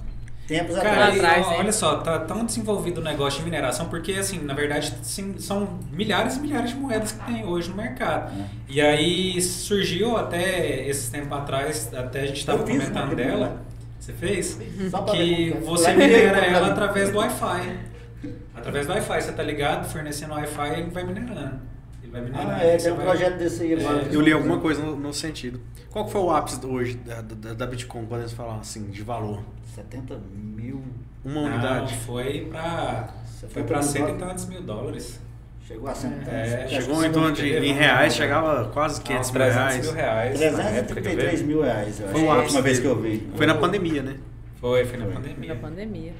tempos 0.48 0.74
Cara, 0.76 0.90
atrás. 0.90 1.16
atrás, 1.16 1.46
ó, 1.46 1.50
né? 1.50 1.56
olha 1.58 1.72
só, 1.72 1.96
tá 1.98 2.18
tão 2.20 2.44
desenvolvido 2.44 3.02
o 3.02 3.04
negócio 3.04 3.38
de 3.40 3.44
mineração, 3.44 3.86
porque 3.88 4.12
assim, 4.14 4.42
na 4.42 4.54
verdade, 4.54 4.94
sim, 5.02 5.38
são 5.38 5.78
milhares 5.92 6.36
e 6.36 6.40
milhares 6.40 6.70
de 6.70 6.76
moedas 6.76 7.12
que 7.12 7.24
tem 7.26 7.44
hoje 7.44 7.68
no 7.68 7.76
mercado. 7.76 8.32
É. 8.32 8.44
E 8.66 8.80
aí 8.80 9.40
surgiu 9.42 10.16
até 10.16 10.88
esses 10.88 11.10
tempos 11.10 11.36
atrás, 11.36 11.92
até 11.94 12.22
a 12.22 12.26
gente 12.26 12.38
estava 12.38 12.66
fiz, 12.66 12.78
comentando 12.78 13.10
né? 13.10 13.24
dela. 13.24 13.62
Você 14.00 14.12
fez? 14.14 14.58
Só 14.90 15.02
Que 15.02 15.52
é. 15.52 15.60
você 15.60 15.92
minera 15.92 16.38
ela 16.38 16.68
através 16.68 17.10
do 17.10 17.18
Wi-Fi. 17.18 17.78
Através 18.56 18.86
do 18.86 18.92
Wi-Fi, 18.94 19.20
você 19.20 19.32
tá 19.32 19.42
ligado, 19.42 19.86
fornecendo 19.86 20.32
Wi-Fi, 20.32 20.80
ele 20.80 20.90
vai 20.90 21.04
minerando. 21.04 21.60
Ele 22.12 22.30
vai. 22.30 22.44
Ah, 22.46 22.62
é, 22.64 22.76
tem 22.76 22.92
um 22.92 22.96
vai- 22.96 23.04
projeto 23.06 23.36
desse 23.38 23.62
aí 23.62 23.74
agora. 23.74 24.02
É. 24.02 24.14
Eu 24.14 24.20
li 24.20 24.32
alguma 24.32 24.58
coisa 24.58 24.82
no, 24.82 24.96
no 24.96 25.12
sentido. 25.14 25.60
Qual 25.90 26.04
que 26.04 26.12
foi 26.12 26.20
o 26.20 26.30
ápice 26.30 26.64
hoje 26.66 26.94
da, 26.96 27.20
da, 27.22 27.54
da 27.54 27.66
Bitcoin, 27.66 28.04
podemos 28.06 28.32
falar 28.32 28.56
assim, 28.56 28.84
de 28.90 29.02
valor? 29.02 29.42
70 29.74 30.18
mil. 30.34 30.82
Uma 31.24 31.42
Não, 31.42 31.44
unidade? 31.52 31.96
foi 31.98 32.46
pra. 32.50 33.08
Foi 33.48 33.48
70 33.48 33.64
pra 33.66 33.78
mil 33.78 33.86
cento 33.88 34.08
e 34.10 34.18
tantos 34.18 34.46
mil 34.46 34.62
dólares. 34.62 35.20
Chegou 35.66 35.88
a 35.88 35.94
100 35.94 36.10
É, 36.28 36.66
Chegou 36.68 37.04
em 37.04 37.12
torno 37.12 37.32
de. 37.32 37.46
Em 37.46 37.72
reais, 37.74 38.14
chegava 38.14 38.70
quase 38.72 39.00
500 39.02 39.30
500 39.30 39.30
mil 39.30 39.40
300 39.40 39.58
reais. 39.58 39.84
mil 39.86 39.94
reais. 39.94 40.40
na 40.40 40.62
época, 40.70 40.94
quer 40.94 41.02
ver? 41.02 41.16
333 41.16 41.42
mil 41.42 41.62
reais, 41.62 42.00
eu 42.00 42.08
Foi 42.08 42.20
a 42.26 42.32
ápice 42.32 42.42
última 42.44 42.62
vez 42.62 42.80
que 42.80 42.86
eu 42.86 43.00
vi. 43.00 43.28
Foi 43.36 43.46
na 43.46 43.54
pandemia, 43.54 44.02
né? 44.02 44.16
Foi, 44.60 44.84
foi 44.86 44.96
na 44.98 45.04
Foi. 45.04 45.14
pandemia. 45.14 45.54
Na 45.54 45.60
pandemia. 45.60 46.12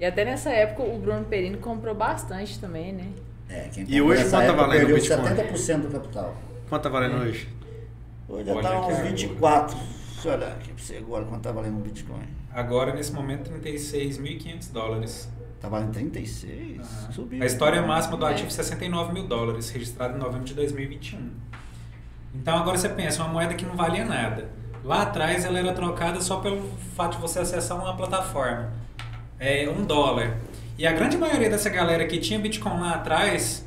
E 0.00 0.04
até 0.04 0.24
nessa 0.24 0.50
época 0.50 0.82
o 0.82 0.98
Bruno 0.98 1.24
Perini 1.24 1.56
comprou 1.56 1.94
bastante 1.94 2.58
também, 2.58 2.92
né? 2.92 3.06
É, 3.48 3.68
quem 3.72 3.84
E 3.88 4.00
hoje 4.02 4.22
quanto 4.22 4.30
tá 4.30 4.42
época 4.44 4.66
valendo 4.66 4.90
o 4.90 4.94
Bitcoin? 4.94 5.22
70% 5.22 5.80
do 5.82 5.88
capital. 5.88 6.36
Quanto 6.68 6.82
tá 6.82 6.88
valendo 6.88 7.16
hoje? 7.22 7.48
Hoje 8.28 8.46
já 8.46 8.54
tá 8.60 8.80
uns 8.80 8.84
agora. 8.94 9.04
24. 9.04 9.76
Deixa 9.76 10.28
eu 10.28 10.32
olhar 10.34 10.52
aqui 10.52 10.72
pra 10.72 10.82
você 10.84 10.96
agora 10.96 11.24
quanto 11.26 11.42
tá 11.42 11.52
valendo 11.52 11.76
um 11.76 11.80
Bitcoin. 11.82 12.26
Agora, 12.52 12.94
nesse 12.94 13.12
momento, 13.12 13.50
36.500 13.50 14.72
dólares. 14.72 15.28
Tá 15.60 15.68
valendo 15.68 15.92
36? 15.92 16.80
Aham. 16.80 17.12
Subiu. 17.12 17.42
A 17.42 17.46
história 17.46 17.82
máxima 17.82 18.16
do 18.16 18.26
É. 18.26 18.32
ativo 18.32 18.50
69 18.50 19.12
mil 19.12 19.26
dólares, 19.26 19.70
registrado 19.70 20.16
em 20.16 20.20
novembro 20.20 20.44
de 20.44 20.54
2021. 20.54 21.30
Então 22.34 22.56
agora 22.56 22.76
você 22.76 22.88
pensa, 22.88 23.22
uma 23.22 23.32
moeda 23.32 23.54
que 23.54 23.64
não 23.64 23.76
valia 23.76 24.04
nada. 24.04 24.48
Lá 24.82 25.02
atrás 25.02 25.44
ela 25.44 25.58
era 25.58 25.72
trocada 25.72 26.20
só 26.20 26.40
pelo 26.40 26.62
fato 26.94 27.16
de 27.16 27.22
você 27.22 27.38
acessar 27.38 27.78
uma 27.80 27.96
plataforma. 27.96 28.72
É 29.38 29.68
um 29.68 29.84
dólar. 29.84 30.36
E 30.78 30.86
a 30.86 30.92
grande 30.92 31.16
maioria 31.16 31.48
dessa 31.48 31.70
galera 31.70 32.04
que 32.06 32.18
tinha 32.18 32.38
Bitcoin 32.38 32.80
lá 32.80 32.94
atrás, 32.94 33.64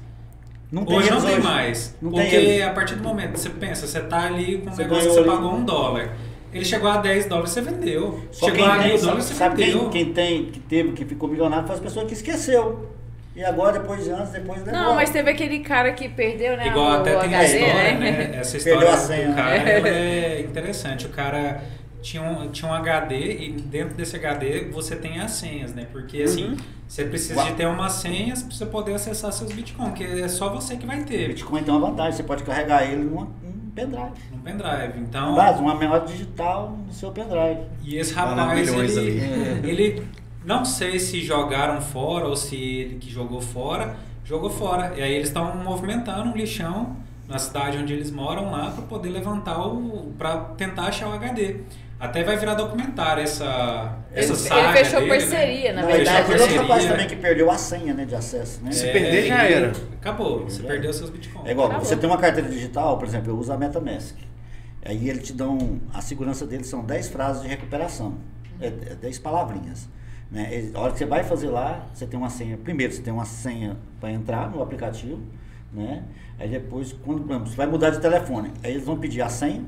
Não 0.72 0.84
tem 0.86 0.98
hoje 0.98 1.10
não 1.10 1.22
tem 1.22 1.36
hoje. 1.36 1.42
mais. 1.44 1.96
Não 2.02 2.12
tem 2.12 2.22
porque 2.22 2.36
eles. 2.36 2.66
a 2.66 2.70
partir 2.72 2.96
do 2.96 3.04
momento 3.04 3.34
que 3.34 3.40
você 3.40 3.50
pensa, 3.50 3.88
você 3.88 4.02
tá 4.02 4.26
ali 4.26 4.58
com 4.58 4.70
um 4.70 4.74
Você 4.74 4.84
negócio 4.84 5.10
que 5.10 5.16
você 5.16 5.24
pagou 5.24 5.54
um 5.56 5.64
dólar. 5.64 6.10
Ele 6.54 6.66
chegou 6.66 6.90
a 6.90 6.98
10 6.98 7.26
dólares, 7.26 7.52
você 7.52 7.62
vendeu. 7.62 8.22
Só 8.32 8.48
chegou 8.48 8.64
quem 8.64 8.68
a 8.68 8.78
tem, 8.80 8.88
mil 8.90 8.98
sabe, 8.98 9.02
dólares, 9.08 9.26
você 9.26 9.34
sabe 9.34 9.64
vendeu. 9.64 9.90
quem, 9.90 10.06
quem 10.06 10.14
tem, 10.14 10.46
que 10.46 10.60
teve, 10.60 10.92
que 10.94 11.06
ficou 11.06 11.30
milionário 11.30 11.66
foi 11.68 11.76
as 11.76 11.82
pessoas 11.82 12.08
que 12.08 12.14
esqueceu. 12.14 12.90
E 13.36 13.44
agora, 13.44 13.74
depois 13.80 14.04
de 14.04 14.10
anos, 14.10 14.30
depois 14.30 14.66
Não, 14.66 14.72
devolve. 14.74 14.96
mas 14.96 15.10
teve 15.12 15.30
aquele 15.30 15.60
cara 15.60 15.92
que 15.94 16.10
perdeu, 16.10 16.58
né? 16.58 16.68
Igual 16.68 16.88
o 16.88 16.94
até 16.94 17.16
tem 17.18 17.36
a 17.36 17.40
HD, 17.40 17.60
história, 17.60 17.94
né? 17.94 18.12
né? 18.12 18.38
Essa 18.40 18.58
Perdeu 18.58 18.74
história 18.74 18.94
a 18.94 18.98
senha. 18.98 19.28
do 19.30 19.36
cara 19.36 19.56
ela 19.56 19.88
é 19.90 20.40
interessante. 20.42 21.06
O 21.06 21.10
cara 21.10 21.62
tinha 22.02 22.22
um, 22.24 22.50
tinha 22.50 22.70
um 22.72 22.74
HD 22.74 23.38
e 23.48 23.52
dentro 23.54 23.96
desse 23.96 24.16
HD 24.16 24.66
você 24.72 24.96
tem 24.96 25.20
as 25.20 25.32
senhas, 25.32 25.74
né? 25.74 25.88
Porque 25.92 26.22
assim, 26.24 26.50
Uhum. 26.50 26.58
você 26.88 27.04
precisa 27.06 27.44
de 27.44 27.54
ter 27.54 27.66
umas 27.68 27.94
senhas 27.94 28.44
para 28.44 28.56
você 28.56 28.66
poder 28.66 28.94
acessar 28.94 29.32
seus 29.34 29.52
Bitcoin, 29.52 29.92
que 29.92 30.04
é 30.04 30.28
só 30.28 30.50
você 30.50 30.78
que 30.78 30.86
vai 30.86 31.02
O 31.02 31.06
ter 31.06 31.30
Bitcoin 31.30 31.64
tem 31.64 31.74
uma 31.74 31.90
vantagem, 31.90 32.14
você 32.14 32.24
pode 32.24 32.44
carregar 32.44 32.84
ele 32.84 33.04
num, 33.04 33.22
num 33.44 33.70
pendrive. 33.76 34.12
no 34.32 34.40
pendrive. 34.44 35.00
Então, 35.00 35.36
Base, 35.36 35.60
uma 35.62 35.76
memória 35.76 36.06
digital 36.06 36.78
no 36.86 36.94
seu 36.94 37.12
pendrive. 37.12 37.62
e 37.84 37.98
esse 37.98 38.14
rapaz, 38.14 38.68
ele, 38.70 39.00
ali. 39.00 39.70
ele 39.70 40.04
não 40.46 40.64
sei 40.64 40.98
se 41.00 41.22
jogaram 41.22 41.82
fora 41.82 42.28
ou 42.28 42.36
se 42.36 42.56
ele 42.56 42.96
que 42.96 43.10
jogou 43.12 43.42
fora, 43.42 43.96
jogou 44.24 44.50
fora. 44.50 44.94
E 44.96 45.02
aí 45.02 45.14
eles 45.14 45.28
estão 45.28 45.56
movimentando 45.58 46.30
um 46.30 46.34
lixão 46.36 46.96
na 47.28 47.38
cidade 47.38 47.78
onde 47.78 47.92
eles 47.92 48.10
moram 48.10 48.50
lá 48.52 48.72
para 48.72 48.84
poder 48.86 49.10
levantar 49.10 49.60
o 49.68 50.14
para 50.18 50.38
tentar 50.56 50.84
achar 50.84 51.10
o 51.10 51.14
HD. 51.14 51.58
Até 52.00 52.24
vai 52.24 52.38
virar 52.38 52.54
documentário 52.54 53.24
essa 53.24 53.98
essa 54.14 54.34
Ele- 54.34 54.40
saga 54.40 54.62
ele 54.62 54.78
fechou 54.78 55.00
dele, 55.00 55.12
né? 55.12 55.18
parceria, 55.20 55.74
na 55.74 55.82
Na 55.82 55.88
verdade, 55.88 56.28
teve 56.28 56.42
outro 56.42 56.56
rapaz 56.58 56.68
parceria. 56.70 56.92
também 56.92 57.08
que 57.08 57.16
perdeu 57.16 57.50
a 57.52 57.58
senha 57.58 57.94
né, 57.94 58.06
de 58.06 58.14
acesso. 58.16 58.64
Né? 58.64 58.72
Se 58.72 58.92
perder, 58.92 59.26
já 59.28 59.50
e 59.50 59.54
era. 59.54 59.72
Acabou, 60.00 60.44
você 60.44 60.62
Já 60.62 60.68
perdeu 60.68 60.94
seus 60.94 61.10
bitcoins. 61.10 61.48
É 61.48 61.52
igual, 61.52 61.68
Acabou. 61.68 61.86
você 61.86 61.96
tem 61.96 62.08
uma 62.10 62.18
carteira 62.20 62.48
digital, 62.50 62.98
por 63.00 63.08
exemplo, 63.08 63.32
eu 63.32 63.38
uso 63.38 63.52
a 63.52 63.58
MetaMask. 63.58 64.16
Aí 64.86 65.10
ele 65.10 65.20
te 65.20 65.34
dão, 65.34 65.80
a 65.92 66.00
segurança 66.02 66.46
dele 66.46 66.64
são 66.64 66.84
10 66.86 67.10
frases 67.10 67.42
de 67.42 67.48
recuperação, 67.48 68.16
é, 68.62 68.68
é 68.68 68.96
10 68.96 69.18
palavrinhas. 69.20 69.90
Né? 70.32 70.70
E 70.72 70.78
A 70.78 70.80
hora 70.82 70.92
que 70.92 71.00
você 71.00 71.06
vai 71.06 71.24
fazer 71.24 71.50
lá, 71.50 71.88
você 71.94 72.06
tem 72.06 72.18
uma 72.20 72.30
senha. 72.30 72.58
Primeiro, 72.58 72.94
você 72.94 73.02
tem 73.02 73.12
uma 73.12 73.26
senha 73.26 73.76
para 74.00 74.12
entrar 74.12 74.52
no 74.52 74.62
aplicativo, 74.62 75.20
né? 75.74 76.04
Aí 76.40 76.48
depois, 76.48 76.94
quando 77.04 77.22
por 77.22 77.32
exemplo, 77.32 77.50
você 77.50 77.56
vai 77.56 77.66
mudar 77.66 77.90
de 77.90 78.00
telefone, 78.00 78.52
aí 78.64 78.72
eles 78.72 78.86
vão 78.86 78.98
pedir 78.98 79.22
a 79.22 79.30
senha 79.30 79.64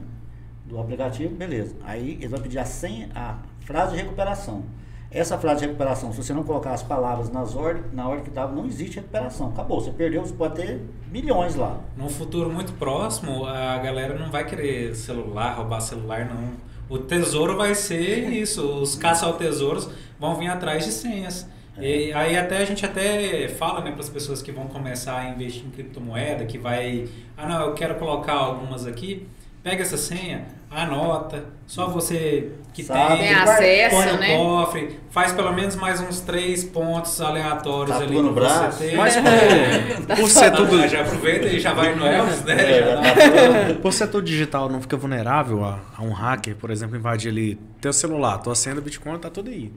do 0.69 0.79
aplicativo, 0.79 1.35
beleza. 1.35 1.75
Aí 1.83 2.11
eles 2.13 2.29
vão 2.29 2.39
pedir 2.39 2.59
a 2.59 2.65
senha, 2.65 3.09
a 3.15 3.37
frase 3.65 3.95
de 3.95 4.01
recuperação. 4.03 4.63
Essa 5.11 5.39
frase 5.39 5.61
de 5.61 5.65
recuperação, 5.65 6.11
se 6.11 6.21
você 6.21 6.31
não 6.33 6.43
colocar 6.43 6.71
as 6.71 6.83
palavras 6.83 7.31
nas 7.31 7.55
ordem, 7.55 7.83
na 7.91 8.07
ordem 8.07 8.23
que 8.23 8.29
estava, 8.29 8.53
não 8.53 8.67
existe 8.67 8.97
recuperação. 8.97 9.49
Acabou, 9.49 9.81
você 9.81 9.89
perdeu, 9.89 10.23
você 10.23 10.33
pode 10.33 10.55
ter 10.55 10.81
milhões 11.11 11.55
lá. 11.55 11.79
Num 11.97 12.09
futuro 12.09 12.51
muito 12.51 12.73
próximo, 12.73 13.43
a 13.45 13.79
galera 13.79 14.17
não 14.19 14.29
vai 14.29 14.45
querer 14.45 14.95
celular, 14.95 15.55
roubar 15.55 15.81
celular, 15.81 16.25
não. 16.25 16.51
O 16.87 16.99
tesouro 16.99 17.57
vai 17.57 17.73
ser 17.73 18.29
isso. 18.31 18.63
Os 18.63 18.95
caça 18.95 19.25
ao 19.25 19.33
tesouros 19.33 19.89
vão 20.19 20.35
vir 20.35 20.47
atrás 20.47 20.85
de 20.85 20.91
senhas. 20.91 21.47
E 21.79 22.11
aí 22.13 22.37
até 22.37 22.57
a 22.57 22.65
gente 22.65 22.85
até 22.85 23.47
fala 23.47 23.81
né, 23.81 23.91
para 23.91 24.01
as 24.01 24.09
pessoas 24.09 24.41
que 24.41 24.51
vão 24.51 24.67
começar 24.67 25.17
a 25.17 25.29
investir 25.29 25.65
em 25.65 25.71
criptomoeda, 25.71 26.45
que 26.45 26.59
vai. 26.59 27.07
Ah 27.35 27.47
não, 27.47 27.67
eu 27.67 27.73
quero 27.73 27.95
colocar 27.95 28.33
algumas 28.33 28.85
aqui. 28.85 29.25
Pega 29.63 29.81
essa 29.81 29.97
senha, 29.97 30.45
anota, 30.71 31.45
só 31.65 31.87
você 31.87 32.51
que 32.73 32.83
Sabe. 32.83 33.17
tem, 33.17 33.27
Tem 33.27 33.33
acesso, 33.33 33.95
põe 33.95 34.05
no 34.05 34.17
né? 34.19 34.37
cofre, 34.37 34.99
faz 35.09 35.31
pelo 35.33 35.51
menos 35.51 35.75
mais 35.75 35.99
uns 35.99 36.19
três 36.21 36.63
pontos 36.63 37.19
aleatórios 37.19 37.89
Tatua 37.97 38.05
ali 38.05 38.21
no 38.21 38.33
braço. 38.33 38.77
ter. 38.79 38.95
Mas 38.95 39.15
É. 39.17 39.95
por, 40.07 40.15
por 40.17 40.29
ser 40.29 40.51
tudo, 40.51 40.87
Já 40.87 41.01
aproveita 41.01 41.47
e 41.47 41.59
já 41.59 41.73
vai 41.73 41.95
no 41.95 42.05
Elvis, 42.05 42.43
né? 42.43 42.55
É, 42.59 43.73
tá 43.73 43.79
por 43.81 43.91
ser 43.93 44.07
tudo 44.07 44.23
digital, 44.25 44.69
não 44.69 44.79
fica 44.81 44.95
vulnerável 44.95 45.63
a, 45.65 45.79
a 45.97 46.03
um 46.03 46.11
hacker, 46.13 46.55
por 46.55 46.69
exemplo, 46.69 46.95
invadir 46.95 47.31
ali 47.31 47.55
teu 47.81 47.91
celular, 47.91 48.37
tua 48.37 48.53
senha 48.55 48.75
do 48.75 48.81
Bitcoin, 48.81 49.17
tá 49.17 49.29
tudo 49.29 49.49
aí. 49.49 49.73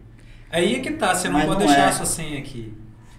Aí 0.51 0.75
é 0.77 0.79
que 0.81 0.91
tá, 0.93 1.15
você 1.15 1.29
não 1.29 1.39
Mas 1.39 1.47
pode 1.47 1.61
não 1.61 1.67
deixar 1.67 1.83
é. 1.83 1.89
a 1.89 1.93
sua 1.93 2.07
senha 2.07 2.39
aqui. 2.39 2.75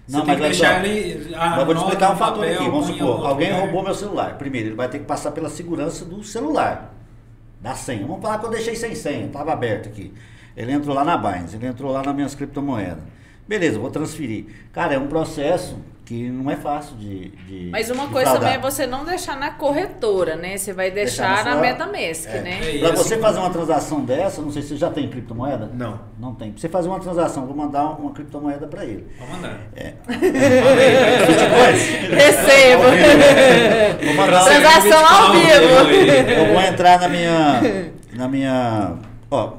Você 0.06 0.16
Não, 0.18 0.24
tem 0.24 0.34
mas 0.34 0.42
que 0.42 0.48
deixar 0.50 0.80
só. 0.80 0.86
ele. 0.86 1.34
Mas 1.36 1.58
eu 1.58 1.66
vou 1.66 1.74
te 1.74 1.78
explicar 1.80 2.12
um 2.12 2.16
fator 2.16 2.36
papel, 2.44 2.54
aqui. 2.60 2.70
Vamos 2.70 2.86
supor, 2.86 3.26
alguém 3.26 3.48
lugar. 3.48 3.62
roubou 3.64 3.82
meu 3.82 3.94
celular. 3.94 4.34
Primeiro, 4.38 4.68
ele 4.68 4.76
vai 4.76 4.88
ter 4.88 4.98
que 5.00 5.04
passar 5.04 5.32
pela 5.32 5.48
segurança 5.48 6.04
do 6.04 6.22
celular, 6.22 6.93
da 7.64 7.74
senha. 7.74 8.06
Vamos 8.06 8.20
falar 8.20 8.38
que 8.38 8.44
eu 8.44 8.50
deixei 8.50 8.76
sem 8.76 8.94
senha, 8.94 9.24
estava 9.24 9.54
aberto 9.54 9.88
aqui. 9.88 10.12
Ele 10.54 10.70
entrou 10.70 10.94
lá 10.94 11.02
na 11.02 11.16
Binance, 11.16 11.56
ele 11.56 11.66
entrou 11.66 11.90
lá 11.90 12.02
nas 12.02 12.14
minhas 12.14 12.34
criptomoedas. 12.34 13.02
Beleza, 13.48 13.78
vou 13.78 13.90
transferir. 13.90 14.44
Cara, 14.70 14.92
é 14.92 14.98
um 14.98 15.08
processo 15.08 15.78
que 16.04 16.28
não 16.28 16.50
é 16.50 16.56
fácil 16.56 16.96
de. 16.96 17.28
de 17.30 17.68
Mas 17.72 17.88
uma 17.90 18.06
de 18.06 18.12
coisa 18.12 18.30
fraudar. 18.32 18.52
também 18.52 18.54
é 18.54 18.70
você 18.70 18.86
não 18.86 19.04
deixar 19.04 19.36
na 19.38 19.50
corretora, 19.52 20.36
né? 20.36 20.56
Você 20.58 20.72
vai 20.72 20.90
Deixar 20.90 21.28
deixar 21.36 21.44
na 21.44 21.50
na 21.56 21.56
sua- 21.56 21.60
MetaMask, 21.88 22.28
É. 22.28 22.40
né? 22.42 22.58
É, 22.76 22.78
Para 22.80 22.88
assim, 22.92 23.02
você 23.02 23.18
fazer 23.18 23.38
uma 23.38 23.50
transação 23.50 24.04
dessa, 24.04 24.42
não 24.42 24.50
sei 24.52 24.60
se 24.62 24.68
você 24.68 24.76
já 24.76 24.90
tem 24.90 25.08
criptomoeda? 25.08 25.70
Não. 25.72 25.98
Não 26.20 26.34
tem. 26.34 26.52
Pra 26.52 26.60
você 26.60 26.68
fazer 26.68 26.88
uma 26.88 27.00
transação, 27.00 27.46
vou 27.46 27.56
mandar 27.56 27.98
uma 27.98 28.12
criptomoeda 28.12 28.66
para 28.66 28.84
ele. 28.84 29.06
Pode 29.18 29.30
mandar. 29.30 29.60
É. 29.74 29.94
Recebo. 32.14 32.82
Vou 34.04 34.14
mandar 34.14 34.42
uma- 34.42 34.50
Transação 34.50 35.06
ao 35.06 35.32
vivo. 35.32 35.50
Eu 36.30 36.52
vou 36.52 36.60
entrar 36.62 37.00
na 37.00 37.08
minha. 37.08 37.60
Na 38.14 38.28
minha. 38.28 38.92
Ó, 39.30 39.54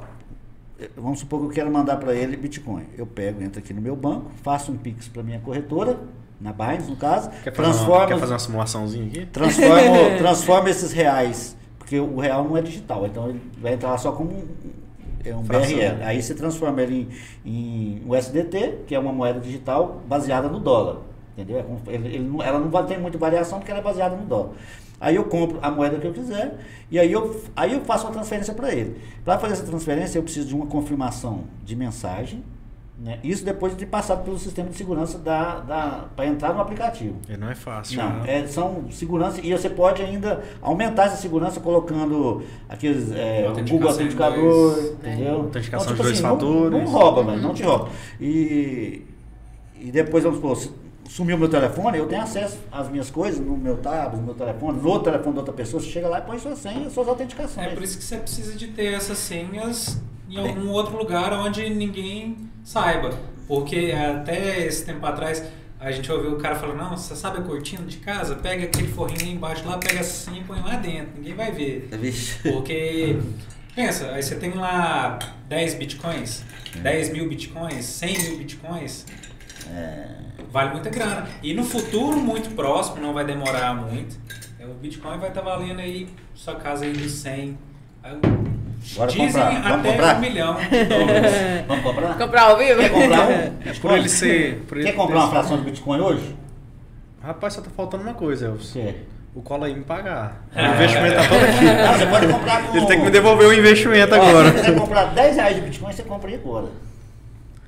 vamos 0.95 1.19
supor 1.19 1.39
que 1.41 1.45
eu 1.47 1.49
quero 1.51 1.71
mandar 1.71 1.97
para 1.97 2.13
ele 2.13 2.37
Bitcoin. 2.37 2.83
Eu 2.97 3.05
pego, 3.05 3.43
entro 3.43 3.59
aqui 3.59 3.73
no 3.73 3.81
meu 3.81 3.95
banco, 3.95 4.31
faço 4.43 4.71
um 4.71 4.77
Pix 4.77 5.07
para 5.07 5.23
minha 5.23 5.39
corretora, 5.39 5.97
na 6.39 6.51
Binance 6.53 6.89
no 6.89 6.95
caso, 6.97 7.29
Quer 7.43 7.53
fazer, 7.53 7.85
uma, 7.85 8.07
quer 8.07 8.17
fazer 8.19 8.33
uma 8.33 8.39
simulaçãozinha 8.39 9.05
aqui? 9.07 9.25
transformo, 9.27 9.95
transformo 10.17 10.67
esses 10.67 10.91
reais, 10.91 11.55
porque 11.79 11.99
o 11.99 12.17
real 12.19 12.43
não 12.43 12.57
é 12.57 12.61
digital, 12.61 13.05
então 13.05 13.29
ele 13.29 13.41
vai 13.61 13.73
entrar 13.73 13.91
lá 13.91 13.97
só 13.97 14.11
como 14.11 14.31
um, 14.31 14.43
é 15.23 15.35
um 15.35 15.43
Fração. 15.45 15.75
BRL. 15.75 16.03
Aí 16.03 16.21
você 16.21 16.35
transforma 16.35 16.81
ele 16.81 17.07
em, 17.45 18.01
em 18.03 18.03
USDT, 18.11 18.79
que 18.87 18.93
é 18.93 18.99
uma 18.99 19.11
moeda 19.13 19.39
digital 19.39 20.01
baseada 20.07 20.47
no 20.47 20.59
dólar. 20.59 20.97
Entendeu? 21.37 21.57
É 21.87 21.93
ele- 21.93 22.07
ele 22.15 22.23
não- 22.29 22.41
ela 22.43 22.59
não 22.59 22.69
vai 22.69 22.85
ter 22.85 22.97
muita 22.99 23.17
variação 23.17 23.59
porque 23.59 23.71
ela 23.71 23.79
é 23.81 23.83
baseada 23.83 24.15
no 24.15 24.23
dólar. 24.25 24.51
Aí 25.01 25.15
eu 25.17 25.25
compro 25.25 25.59
a 25.61 25.69
moeda 25.69 25.97
que 25.97 26.07
eu 26.07 26.13
quiser 26.13 26.57
e 26.89 26.97
aí 26.97 27.11
eu, 27.11 27.43
aí 27.55 27.73
eu 27.73 27.81
faço 27.81 28.05
uma 28.05 28.13
transferência 28.13 28.53
para 28.53 28.73
ele. 28.73 28.95
Para 29.25 29.37
fazer 29.37 29.53
essa 29.53 29.63
transferência 29.65 30.17
eu 30.17 30.23
preciso 30.23 30.47
de 30.47 30.55
uma 30.55 30.65
confirmação 30.67 31.41
de 31.65 31.75
mensagem. 31.75 32.41
Né? 32.97 33.19
Isso 33.21 33.43
depois 33.43 33.73
de 33.73 33.79
ter 33.79 33.87
passado 33.87 34.23
pelo 34.23 34.39
sistema 34.39 34.69
de 34.69 34.75
segurança 34.77 35.17
da, 35.17 35.59
da, 35.59 36.05
para 36.15 36.27
entrar 36.27 36.53
no 36.53 36.61
aplicativo. 36.61 37.17
E 37.27 37.35
não 37.35 37.49
é 37.49 37.55
fácil. 37.55 37.97
Não, 38.01 38.21
né? 38.21 38.39
é, 38.39 38.47
são 38.47 38.85
segurança 38.89 39.41
e 39.43 39.51
você 39.51 39.69
pode 39.69 40.01
ainda 40.01 40.41
aumentar 40.61 41.07
essa 41.07 41.17
segurança 41.17 41.59
colocando 41.59 42.41
aqueles 42.69 43.11
é, 43.11 43.43
o 43.43 43.49
Autenticação 43.49 43.77
Google 43.77 43.89
Autenticador, 43.89 44.73
dois. 44.75 44.91
entendeu? 44.93 45.35
Autenticação 45.35 45.91
Então, 45.91 45.95
de 45.97 46.01
dois 46.03 46.21
não- 46.21 46.29
fatores. 46.29 46.71
Não, 46.71 46.85
rouba, 46.85 47.23
mas 47.23 47.41
não 47.41 47.53
te 47.53 47.63
rouba. 47.63 47.89
E, 48.19 49.01
e 49.77 49.91
depois, 49.91 50.23
vamos 50.23 50.39
supor, 50.39 50.57
sumiu 51.09 51.37
meu 51.37 51.49
telefone, 51.49 51.97
eu 51.97 52.07
tenho 52.07 52.21
acesso 52.21 52.57
às 52.71 52.89
minhas 52.89 53.11
coisas 53.11 53.39
no 53.45 53.57
meu 53.57 53.75
tablet, 53.77 54.19
no 54.21 54.25
meu 54.25 54.35
telefone, 54.35 54.79
no 54.81 54.87
outro 54.87 55.11
telefone 55.11 55.33
de 55.33 55.39
outra 55.39 55.53
pessoa, 55.53 55.81
você 55.83 55.89
chega 55.89 56.07
lá 56.07 56.19
e 56.19 56.21
põe 56.21 56.39
sua 56.39 56.55
senha 56.55 56.89
suas 56.89 57.09
autenticações. 57.09 57.67
É 57.67 57.71
por 57.73 57.83
isso 57.83 57.97
que 57.97 58.03
você 58.05 58.17
precisa 58.17 58.55
de 58.55 58.67
ter 58.69 58.93
essas 58.93 59.17
senhas 59.17 60.01
em 60.29 60.37
algum 60.39 60.69
outro 60.69 60.97
lugar 60.97 61.33
onde 61.33 61.69
ninguém 61.69 62.37
saiba. 62.65 63.17
Porque 63.47 63.93
até 63.93 64.65
esse 64.65 64.83
tempo 64.83 65.05
atrás 65.05 65.41
a 65.79 65.91
gente 65.91 66.11
ouviu 66.11 66.33
o 66.33 66.37
cara 66.37 66.55
falando, 66.55 66.77
não, 66.77 66.97
você 66.97 67.15
sabe 67.15 67.37
a 67.37 67.41
cortina 67.41 67.85
de 67.85 67.97
casa? 67.97 68.35
Pega 68.35 68.65
aquele 68.65 68.87
forrinho 68.87 69.21
aí 69.21 69.31
embaixo 69.33 69.65
lá, 69.67 69.77
pega 69.77 70.03
senha 70.03 70.41
e 70.41 70.43
põe 70.43 70.59
lá 70.59 70.75
dentro, 70.77 71.11
ninguém 71.15 71.35
vai 71.35 71.51
ver. 71.51 71.87
Vixe. 71.91 72.39
Porque, 72.39 73.17
pensa, 73.75 74.11
aí 74.11 74.23
você 74.23 74.35
tem 74.35 74.53
lá 74.53 75.19
10 75.47 75.75
bitcoins, 75.75 76.43
10 76.77 77.13
mil 77.13 77.29
bitcoins, 77.29 77.85
100 77.85 78.19
mil 78.19 78.37
bitcoins, 78.39 79.05
vale 80.51 80.71
muita 80.71 80.89
grana. 80.89 81.27
E 81.43 81.53
no 81.53 81.63
futuro 81.63 82.17
muito 82.17 82.55
próximo, 82.55 82.99
não 82.99 83.13
vai 83.13 83.23
demorar 83.25 83.75
muito, 83.75 84.17
é, 84.59 84.65
o 84.65 84.73
bitcoin 84.73 85.19
vai 85.19 85.29
estar 85.29 85.41
valendo 85.41 85.81
aí, 85.81 86.09
sua 86.33 86.55
casa 86.55 86.85
aí 86.85 86.93
dos 86.93 87.11
100. 87.11 87.57
Bora 88.95 89.11
Dizem 89.11 89.27
comprar. 89.27 89.49
Vamos 89.51 89.67
até 89.79 89.89
comprar? 89.91 90.15
um 90.15 90.19
milhão 90.19 90.55
de 90.55 90.83
dólares. 90.85 91.31
Vamos 91.67 91.83
comprar? 91.83 92.17
Comprar 92.17 92.41
ao 92.43 92.57
vivo? 92.57 92.79
Quer 92.79 92.89
comprar 92.91 93.27
um? 93.27 93.31
É 93.65 93.73
por 93.81 93.91
ele 93.97 94.09
ser. 94.09 94.63
Por 94.67 94.77
ele 94.77 94.85
Quer 94.87 94.93
comprar 94.93 95.19
uma 95.19 95.29
fração 95.29 95.57
de 95.57 95.63
Bitcoin 95.63 95.99
hoje? 95.99 96.35
Rapaz, 97.23 97.53
só 97.53 97.61
tá 97.61 97.69
faltando 97.75 98.03
uma 98.03 98.13
coisa, 98.13 98.45
Elvis. 98.47 98.67
Você. 98.67 98.95
O 99.33 99.41
cola 99.41 99.65
aí 99.67 99.75
me 99.75 99.83
pagar. 99.83 100.43
O 100.55 100.59
Ah. 100.59 100.75
investimento 100.75 101.15
tá 101.15 101.27
todo 101.27 101.43
aqui. 101.43 101.65
Não, 101.65 101.93
você 101.93 102.05
pode 102.05 102.27
comprar 102.27 102.67
com... 102.67 102.77
Ele 102.77 102.85
tem 102.85 102.99
que 102.99 103.05
me 103.05 103.11
devolver 103.11 103.47
o 103.47 103.53
investimento 103.53 104.15
Ó, 104.15 104.21
agora. 104.21 104.51
Se 104.51 104.63
você 104.63 104.71
comprar 104.79 105.05
10 105.05 105.35
reais 105.35 105.55
de 105.55 105.61
Bitcoin, 105.61 105.91
você 105.91 106.03
compra 106.03 106.29
aí 106.29 106.35
agora. 106.35 106.67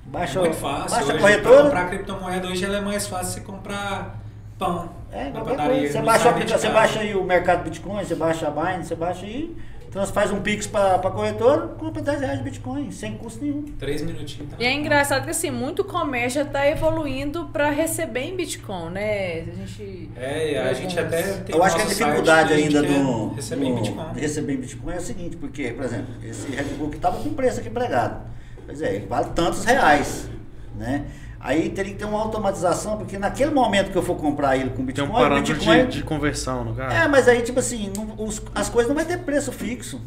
Baixa, 0.05 0.39
É 0.39 0.41
muito 0.43 0.55
fácil. 0.55 0.89
baixa 0.91 1.03
a 1.11 1.15
hoje, 1.15 1.19
corretora. 1.19 1.63
comprar 1.63 1.89
criptomoeda 1.89 2.47
hoje 2.47 2.63
ela 2.63 2.77
é 2.77 2.81
mais 2.81 3.07
fácil 3.07 3.33
você 3.33 3.39
comprar 3.41 4.15
pão 4.57 4.89
É, 5.11 5.25
na 5.25 5.31
qualquer 5.31 5.49
padaria. 5.57 5.77
coisa. 5.79 5.93
Você 5.99 6.01
baixa, 6.05 6.29
o 6.29 6.47
você 6.57 6.69
baixa 6.69 6.99
aí 7.01 7.15
o 7.15 7.23
mercado 7.25 7.63
Bitcoin, 7.65 8.03
você 8.05 8.15
baixa 8.15 8.47
a 8.47 8.51
Binance, 8.51 8.85
você 8.87 8.95
baixa 8.95 9.25
aí, 9.25 9.53
trans, 9.91 10.09
faz 10.11 10.31
um 10.31 10.39
Pix 10.41 10.67
para 10.67 10.95
a 10.95 11.11
corretora, 11.11 11.67
compra 11.67 12.01
10 12.01 12.19
reais 12.21 12.37
de 12.37 12.43
Bitcoin, 12.43 12.91
sem 12.91 13.17
custo 13.17 13.43
nenhum. 13.43 13.63
Três 13.79 14.01
minutinhos. 14.01 14.51
Tá 14.51 14.57
E 14.59 14.65
é 14.65 14.73
engraçado 14.73 15.23
que 15.23 15.31
assim, 15.31 15.51
muito 15.51 15.83
comércio 15.83 16.43
já 16.43 16.49
tá 16.49 16.67
evoluindo 16.67 17.45
para 17.47 17.69
receber 17.69 18.21
em 18.21 18.35
Bitcoin, 18.35 18.91
né? 18.91 19.41
A 19.41 19.55
gente. 19.55 20.09
É, 20.15 20.59
a 20.59 20.73
gente 20.73 20.99
até 20.99 21.21
tem 21.21 21.55
Eu 21.55 21.63
acho 21.63 21.75
que 21.75 21.81
a 21.81 21.85
dificuldade 21.85 22.49
site 22.49 22.69
que 22.69 22.77
a 22.77 22.79
ainda 22.79 22.87
do, 22.87 23.33
receber 23.33 23.65
em 23.65 23.75
Bitcoin. 23.75 24.13
receber 24.13 24.53
em 24.53 24.57
Bitcoin 24.57 24.93
é 24.93 24.97
o 24.97 25.01
seguinte, 25.01 25.35
porque, 25.37 25.71
por 25.71 25.85
exemplo, 25.85 26.13
esse 26.23 26.49
Red 26.49 26.63
Bull 26.77 26.89
que 26.89 26.97
estava 26.97 27.17
com 27.21 27.33
preço 27.33 27.59
aqui 27.59 27.69
empregado. 27.69 28.25
Pois 28.65 28.81
é, 28.81 28.95
ele 28.95 29.05
vale 29.05 29.29
tantos 29.33 29.63
reais, 29.63 30.29
né? 30.75 31.05
Aí 31.39 31.69
teria 31.69 31.93
que 31.93 31.99
ter 31.99 32.05
uma 32.05 32.19
automatização, 32.19 32.97
porque 32.97 33.17
naquele 33.17 33.51
momento 33.51 33.91
que 33.91 33.97
eu 33.97 34.01
for 34.03 34.15
comprar 34.15 34.57
ele 34.57 34.71
com 34.71 34.77
Tem 34.77 34.85
Bitcoin, 34.87 35.07
um 35.07 35.11
o 35.11 35.13
parâmetro 35.13 35.53
Bitcoin 35.53 35.85
de, 35.87 35.97
de 35.97 36.03
conversão 36.03 36.63
no 36.63 36.73
caso. 36.75 36.95
É, 36.95 37.07
mas 37.07 37.27
aí, 37.27 37.41
tipo 37.41 37.59
assim, 37.59 37.91
não- 37.95 38.25
os- 38.25 38.41
as 38.55 38.69
coisas 38.69 38.87
não 38.89 38.95
vai 38.95 39.05
ter 39.05 39.19
preço 39.19 39.51
fixo. 39.51 40.01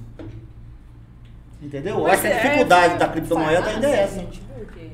Entendeu? 1.62 2.00
Mas 2.00 2.12
acho 2.14 2.22
que 2.22 2.28
a 2.28 2.30
é- 2.30 2.42
dificuldade 2.42 2.94
é- 2.94 2.98
da 2.98 3.08
criptomoeda 3.08 3.66
ainda 3.68 3.86
é 3.88 4.00
essa. 4.02 4.20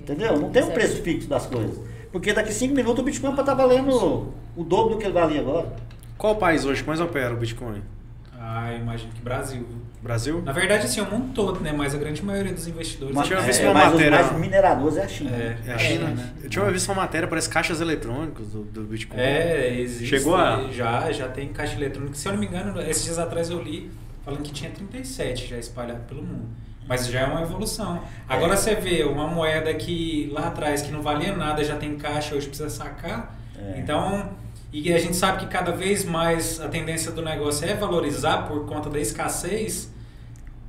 Entendeu? 0.03 0.39
Não 0.41 0.51
tem 0.51 0.63
um 0.65 0.71
preço 0.71 1.03
fixo 1.03 1.29
das 1.29 1.47
coisas. 1.47 1.79
Porque 2.13 2.33
daqui 2.33 2.53
5 2.53 2.75
minutos 2.75 3.01
o 3.01 3.05
Bitcoin 3.05 3.31
pode 3.31 3.43
estar 3.43 3.55
valendo 3.55 4.33
o 4.57 4.65
dobro 4.65 4.95
do 4.95 4.99
que 4.99 5.05
ele 5.05 5.13
valia 5.13 5.41
agora. 5.41 5.73
Qual 6.19 6.33
o 6.35 6.37
país 6.37 6.65
hoje 6.65 6.83
mais 6.87 7.01
opera 7.01 7.35
o 7.35 7.37
Bitcoin? 7.37 7.83
Ah, 8.39 8.73
imagino 8.75 9.13
que 9.13 9.21
Brasil. 9.21 9.67
Brasil? 10.07 10.41
Na 10.43 10.53
verdade, 10.53 10.87
assim, 10.87 11.01
o 11.01 11.11
mundo 11.11 11.33
todo, 11.35 11.61
né? 11.61 11.73
Mas 11.73 11.95
a 11.95 11.99
grande 11.99 12.23
maioria 12.25 12.53
dos 12.53 12.67
investidores. 12.69 13.15
Mas 13.15 13.27
tinha 13.27 13.39
é, 13.39 13.43
visto 13.43 13.63
uma 13.65 13.75
mas 13.75 13.93
matéria- 13.93 14.21
os 14.21 14.27
mais 14.31 14.41
mineradores 14.41 14.97
é 14.97 15.03
a 15.03 15.09
China. 15.09 15.31
É, 15.31 15.57
É 15.67 15.73
a 15.73 15.79
China, 15.79 16.09
né? 16.09 16.31
Eu 16.43 16.49
tinha 16.51 16.71
visto 16.71 16.89
uma 16.89 16.95
matéria, 17.03 17.27
parece 17.29 17.49
caixas 17.49 17.81
eletrônicos 17.81 18.49
do, 18.53 18.63
do 18.63 18.83
Bitcoin. 18.85 19.19
É, 19.21 19.79
existe. 19.81 20.07
Chegou 20.19 20.37
a- 20.37 20.69
Já, 20.71 21.11
já 21.13 21.29
tem 21.29 21.49
caixa 21.49 21.75
eletrônica. 21.75 22.15
Se 22.15 22.29
eu 22.29 22.33
não 22.33 22.39
me 22.41 22.47
engano, 22.47 22.81
esses 22.83 23.05
dias 23.05 23.19
atrás 23.19 23.51
eu 23.51 23.61
li 23.63 23.91
falando 24.25 24.43
que 24.43 24.53
tinha 24.53 24.71
37 24.71 25.47
já 25.49 25.59
espalhado 25.59 26.01
pelo 26.09 26.23
mundo. 26.23 26.47
Mas 26.89 27.09
já 27.09 27.21
é 27.21 27.25
uma 27.27 27.43
evolução. 27.43 28.01
Agora 28.29 28.53
É. 28.55 28.57
você 28.57 28.75
vê 28.77 29.03
uma 29.03 29.27
moeda 29.27 29.75
que 29.75 30.31
lá 30.33 30.47
atrás 30.49 30.83
que 30.83 30.93
não 30.93 31.03
valia 31.03 31.35
nada, 31.35 31.65
já 31.65 31.75
tem 31.77 31.97
caixa, 31.97 32.35
hoje 32.35 32.47
precisa 32.47 32.71
sacar. 32.71 33.37
É. 33.59 33.81
Então, 33.81 34.31
e 34.73 34.93
a 34.93 34.99
gente 34.99 35.17
sabe 35.17 35.39
que 35.39 35.47
cada 35.47 35.73
vez 35.73 36.05
mais 36.05 36.61
a 36.61 36.69
tendência 36.69 37.11
do 37.11 37.23
negócio 37.23 37.67
é 37.69 37.75
valorizar 37.75 38.47
por 38.47 38.67
conta 38.67 38.89
da 38.89 39.01
escassez. 39.01 39.91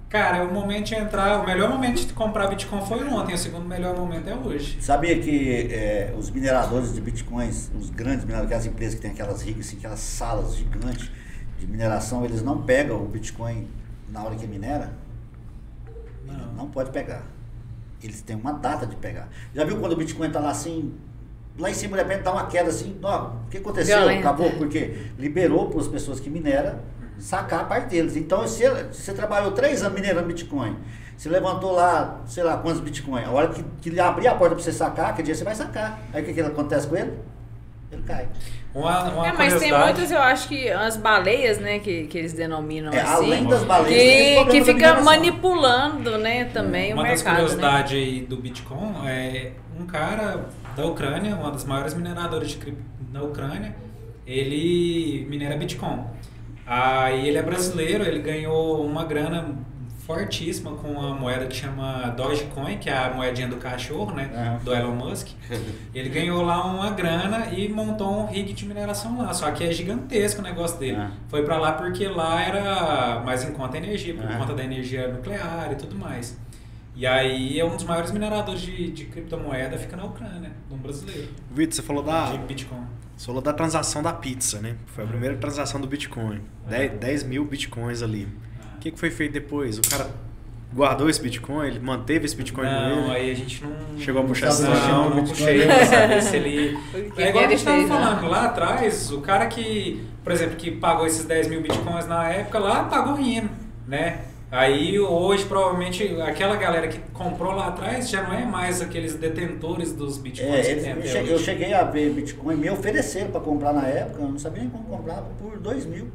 Cara, 0.09 0.37
é 0.37 0.41
o 0.41 0.53
momento 0.53 0.85
de 0.87 0.95
entrar. 0.95 1.41
O 1.41 1.45
melhor 1.45 1.69
momento 1.69 2.05
de 2.05 2.13
comprar 2.13 2.47
Bitcoin 2.47 2.81
foi 2.85 3.03
ontem, 3.03 3.35
o 3.35 3.37
segundo 3.37 3.65
melhor 3.65 3.95
momento 3.95 4.29
é 4.29 4.35
hoje. 4.35 4.81
Sabia 4.81 5.19
que 5.19 5.67
é, 5.69 6.13
os 6.17 6.29
mineradores 6.29 6.93
de 6.93 7.01
bitcoins, 7.01 7.69
os 7.77 7.89
grandes 7.89 8.23
mineradores, 8.23 8.47
aquelas 8.51 8.65
empresas 8.65 8.95
que 8.95 9.01
tem 9.01 9.11
aquelas 9.11 9.41
rigas, 9.41 9.67
assim, 9.67 9.77
aquelas 9.77 9.99
salas 9.99 10.55
gigantes 10.55 11.11
de 11.59 11.67
mineração, 11.67 12.23
eles 12.23 12.41
não 12.41 12.61
pegam 12.61 13.03
o 13.03 13.07
bitcoin 13.07 13.67
na 14.09 14.23
hora 14.23 14.35
que 14.35 14.47
minera? 14.47 14.93
Ele 16.25 16.37
Não. 16.37 16.53
não 16.53 16.67
pode 16.69 16.91
pegar. 16.91 17.23
Eles 18.01 18.21
têm 18.21 18.35
uma 18.37 18.53
data 18.53 18.85
de 18.85 18.95
pegar. 18.95 19.27
Já 19.53 19.65
viu 19.65 19.77
quando 19.77 19.91
o 19.91 19.97
bitcoin 19.97 20.29
tá 20.29 20.39
lá 20.39 20.51
assim, 20.51 20.93
lá 21.57 21.69
em 21.69 21.73
cima 21.73 21.97
de 21.97 22.03
repente 22.03 22.23
dá 22.23 22.31
uma 22.31 22.47
queda 22.47 22.69
assim, 22.69 22.97
ó, 23.03 23.31
o 23.45 23.49
que 23.49 23.57
aconteceu? 23.57 23.97
Violenta. 23.97 24.19
Acabou, 24.21 24.51
porque 24.51 25.07
liberou 25.17 25.69
para 25.69 25.81
as 25.81 25.87
pessoas 25.89 26.19
que 26.19 26.29
mineram 26.29 26.79
sacar 27.19 27.61
a 27.61 27.63
parte 27.63 27.89
deles. 27.89 28.15
Então, 28.15 28.47
se 28.47 28.63
você 28.91 29.13
trabalhou 29.13 29.51
três 29.51 29.81
anos 29.83 29.93
minerando 29.95 30.27
Bitcoin, 30.27 30.75
você 31.17 31.29
levantou 31.29 31.71
lá, 31.71 32.21
sei 32.25 32.43
lá, 32.43 32.57
quantos 32.57 32.79
Bitcoin, 32.79 33.23
a 33.23 33.31
hora 33.31 33.47
que, 33.49 33.63
que 33.81 33.89
ele 33.89 33.99
abrir 33.99 34.27
a 34.27 34.35
porta 34.35 34.55
para 34.55 34.63
você 34.63 34.71
sacar, 34.71 35.15
que 35.15 35.23
dia 35.23 35.33
você 35.33 35.43
vai 35.43 35.55
sacar. 35.55 35.99
Aí 36.13 36.21
o 36.21 36.25
que, 36.25 36.33
que 36.33 36.41
acontece 36.41 36.87
com 36.87 36.95
ele? 36.95 37.13
Ele 37.91 38.03
cai. 38.03 38.27
Uma, 38.73 39.03
uma 39.05 39.27
É, 39.27 39.31
mas 39.31 39.57
tem 39.57 39.71
muitas, 39.71 40.11
eu 40.11 40.21
acho 40.21 40.47
que 40.47 40.69
as 40.69 40.97
baleias, 40.97 41.57
né, 41.57 41.79
que, 41.79 42.05
que 42.05 42.17
eles 42.17 42.33
denominam 42.33 42.93
É, 42.93 43.01
assim. 43.01 43.13
além 43.25 43.47
das 43.47 43.63
baleias, 43.63 44.45
que, 44.45 44.51
que 44.51 44.59
da 44.59 44.65
fica 44.65 45.01
manipulando, 45.01 46.17
né, 46.17 46.45
também 46.45 46.91
o 46.91 46.95
Uma 46.95 47.03
das 47.07 47.23
mercado, 47.23 47.33
né? 47.33 47.39
curiosidades 47.41 47.93
aí 47.93 48.21
do 48.21 48.37
Bitcoin 48.37 49.07
é 49.07 49.53
um 49.79 49.85
cara 49.87 50.45
da 50.75 50.85
Ucrânia, 50.85 51.35
uma 51.35 51.49
das 51.49 51.65
maiores 51.65 51.95
mineradoras 51.95 52.49
de 52.49 52.57
cripto 52.57 52.83
na 53.11 53.23
Ucrânia, 53.23 53.75
ele 54.27 55.25
minera 55.29 55.57
Bitcoin. 55.57 56.03
Aí 56.67 57.27
ele 57.27 57.37
é 57.37 57.41
brasileiro, 57.41 58.03
ele 58.03 58.19
ganhou 58.19 58.85
uma 58.85 59.05
grana 59.05 59.55
fortíssima 60.05 60.71
com 60.71 60.99
a 61.01 61.13
moeda 61.13 61.45
que 61.47 61.55
chama 61.55 62.13
Dogecoin, 62.15 62.77
que 62.77 62.89
é 62.89 62.97
a 62.97 63.13
moedinha 63.13 63.47
do 63.47 63.57
cachorro, 63.57 64.13
né, 64.13 64.29
Aham. 64.33 64.59
do 64.63 64.73
Elon 64.73 64.95
Musk. 64.95 65.29
Ele 65.93 66.07
ganhou 66.07 66.41
lá 66.43 66.63
uma 66.65 66.91
grana 66.91 67.47
e 67.51 67.67
montou 67.67 68.21
um 68.21 68.25
rig 68.25 68.53
de 68.53 68.65
mineração 68.65 69.17
lá, 69.17 69.33
só 69.33 69.51
que 69.51 69.65
é 69.65 69.71
gigantesco 69.73 70.39
o 70.39 70.43
negócio 70.43 70.79
dele. 70.79 70.95
Ah. 70.97 71.11
Foi 71.27 71.43
pra 71.43 71.57
lá 71.57 71.73
porque 71.73 72.07
lá 72.07 72.41
era 72.41 73.21
mais 73.25 73.43
em 73.43 73.51
conta 73.51 73.75
a 73.75 73.79
energia, 73.79 74.13
por 74.13 74.25
Ah. 74.25 74.37
conta 74.37 74.53
da 74.53 74.63
energia 74.63 75.09
nuclear 75.09 75.69
e 75.73 75.75
tudo 75.75 75.97
mais. 75.97 76.37
E 76.97 77.05
aí 77.05 77.59
é 77.59 77.63
um 77.63 77.75
dos 77.75 77.83
maiores 77.83 78.09
mineradores 78.11 78.59
de, 78.59 78.91
de 78.91 79.05
criptomoeda, 79.05 79.77
fica 79.77 79.95
na 79.95 80.05
Ucrânia, 80.05 80.51
um 80.71 80.77
brasileiro, 80.77 81.27
Vitor, 81.51 81.75
você 81.75 81.81
falou 81.83 82.01
da, 82.01 82.31
de 82.31 82.39
Bitcoin. 82.39 82.81
você 83.15 83.27
falou 83.27 83.39
da 83.41 83.53
transação 83.53 84.01
da 84.01 84.11
pizza, 84.13 84.59
né? 84.59 84.75
Foi 84.87 85.03
a 85.03 85.07
primeira 85.07 85.35
transação 85.37 85.79
do 85.79 85.85
Bitcoin. 85.85 86.41
10, 86.67 86.93
10 86.99 87.23
mil 87.25 87.45
Bitcoins 87.45 88.01
ali. 88.01 88.27
O 88.75 88.79
que, 88.79 88.89
que 88.91 88.99
foi 88.99 89.11
feito 89.11 89.33
depois? 89.33 89.77
O 89.77 89.81
cara 89.87 90.09
guardou 90.73 91.07
esse 91.07 91.21
Bitcoin? 91.21 91.67
Ele 91.67 91.79
manteve 91.79 92.25
esse 92.25 92.35
Bitcoin 92.35 92.65
com 92.65 92.71
Não, 92.71 93.03
ele? 93.05 93.11
aí 93.15 93.31
a 93.31 93.35
gente 93.35 93.63
não. 93.63 93.99
Chegou 93.99 94.23
a 94.23 94.25
puxar 94.25 94.47
essa 94.47 94.67
Não, 94.67 95.09
no 95.11 95.15
não 95.17 95.23
puxei 95.23 95.65
pra 95.67 95.85
saber 95.85 96.21
se 96.23 96.35
ele. 96.35 96.77
Porque 96.91 97.21
É 97.21 97.29
igual 97.29 97.45
a 97.45 97.47
gente 97.47 97.63
tava 97.63 97.77
fez, 97.77 97.89
né? 97.89 97.95
falando, 97.95 98.27
lá 98.27 98.45
atrás, 98.45 99.11
o 99.11 99.21
cara 99.21 99.45
que, 99.45 100.03
por 100.23 100.31
exemplo, 100.31 100.55
que 100.55 100.71
pagou 100.71 101.05
esses 101.05 101.25
10 101.25 101.47
mil 101.47 101.61
bitcoins 101.61 102.07
na 102.07 102.27
época, 102.27 102.57
lá 102.57 102.85
pagou 102.85 103.13
rindo, 103.13 103.49
né? 103.87 104.21
Aí 104.49 104.97
hoje, 104.97 105.43
provavelmente, 105.45 106.03
aquela 106.21 106.55
galera 106.55 106.87
que 106.87 106.99
comprou 107.11 107.51
lá 107.53 107.67
atrás 107.67 108.09
já 108.09 108.23
não 108.23 108.33
é 108.33 108.45
mais 108.45 108.81
aqueles 108.81 109.13
detentores 109.15 109.91
dos 109.91 110.17
bitcoins 110.17 110.53
É, 110.55 110.61
que 110.61 110.67
eles- 110.69 110.83
tem 110.83 110.93
eu, 110.93 110.99
até 110.99 111.07
cheguei, 111.09 111.33
eu 111.33 111.39
cheguei 111.39 111.73
a 111.73 111.83
ver 111.83 112.09
Bitcoin, 112.11 112.55
me 112.55 112.69
ofereceram 112.69 113.29
para 113.29 113.41
comprar 113.41 113.73
na 113.73 113.85
época, 113.85 114.21
eu 114.21 114.29
não 114.29 114.39
sabia 114.39 114.61
nem 114.61 114.69
como 114.69 114.85
comprava, 114.85 115.25
por 115.41 115.57
2 115.59 115.85
mil. 115.85 116.09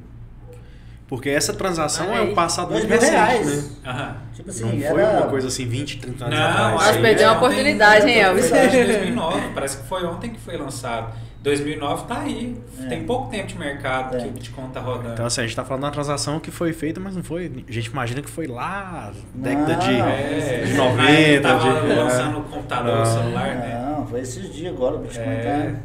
Porque 1.07 1.29
essa 1.29 1.53
transação 1.53 2.09
Olha 2.09 2.21
é 2.21 2.23
um 2.23 2.35
passado 2.35 2.69
Dois 2.71 2.87
muito 2.87 2.91
mil 2.91 2.99
recente, 3.01 3.15
reais. 3.15 3.47
né? 3.83 3.91
Aham. 3.91 4.17
Tipo 4.33 4.49
assim, 4.49 4.63
Não 4.65 4.71
foi 4.91 5.03
era... 5.03 5.17
uma 5.19 5.27
coisa 5.27 5.49
assim 5.49 5.67
20, 5.69 5.99
30 5.99 6.25
anos 6.25 6.39
Não, 6.39 6.47
atrás. 6.47 6.73
Nós 6.73 6.97
perdemos 6.97 7.23
a 7.23 7.27
ontem- 7.33 7.37
oportunidade, 7.37 8.09
hein, 8.09 8.19
Elvis? 8.19 8.49
Foi 8.49 8.59
em 8.59 8.71
2009, 8.71 9.41
parece 9.55 9.77
que 9.77 9.87
foi 9.89 10.05
ontem 10.07 10.31
que 10.31 10.41
foi 10.41 10.57
lançado. 10.57 11.13
2009 11.43 12.07
tá 12.07 12.21
aí. 12.21 12.57
É. 12.81 12.87
Tem 12.87 13.05
pouco 13.05 13.31
tempo 13.31 13.47
de 13.49 13.59
mercado 13.59 14.17
É. 14.17 14.21
que 14.21 14.29
o 14.29 14.31
Bitcoin 14.31 14.69
tá 14.71 14.81
rodando. 14.81 15.13
Então, 15.15 15.27
assim, 15.27 15.41
a 15.41 15.45
gente 15.45 15.57
tá 15.57 15.65
falando 15.65 15.81
de 15.83 15.87
uma 15.87 15.93
transação 15.93 16.39
que 16.39 16.51
foi 16.51 16.73
feita, 16.73 17.01
mas 17.01 17.17
não 17.17 17.23
foi. 17.25 17.51
A 17.69 17.73
gente 17.73 17.87
imagina 17.87 18.23
que 18.23 18.31
foi 18.31 18.47
lá, 18.47 19.13
década 19.35 19.73
Não, 19.77 19.79
de, 19.81 19.91
É, 19.95 20.63
de 20.67 20.73
na 20.75 20.85
90. 20.85 21.09
época 21.09 21.43
tava 21.49 21.81
de- 21.89 21.95
lançando 21.95 22.39
o 22.39 22.43
computador, 22.45 22.95
Ah. 22.99 23.03
o 23.03 23.07
celular, 23.07 23.55
né? 23.57 23.95
Não, 23.97 24.07
foi 24.07 24.21
esses 24.21 24.53
dias 24.55 24.73
agora, 24.73 24.97
o 24.97 24.99
Bitcoin 25.01 25.25
É, 25.25 25.43
tá... 25.73 25.79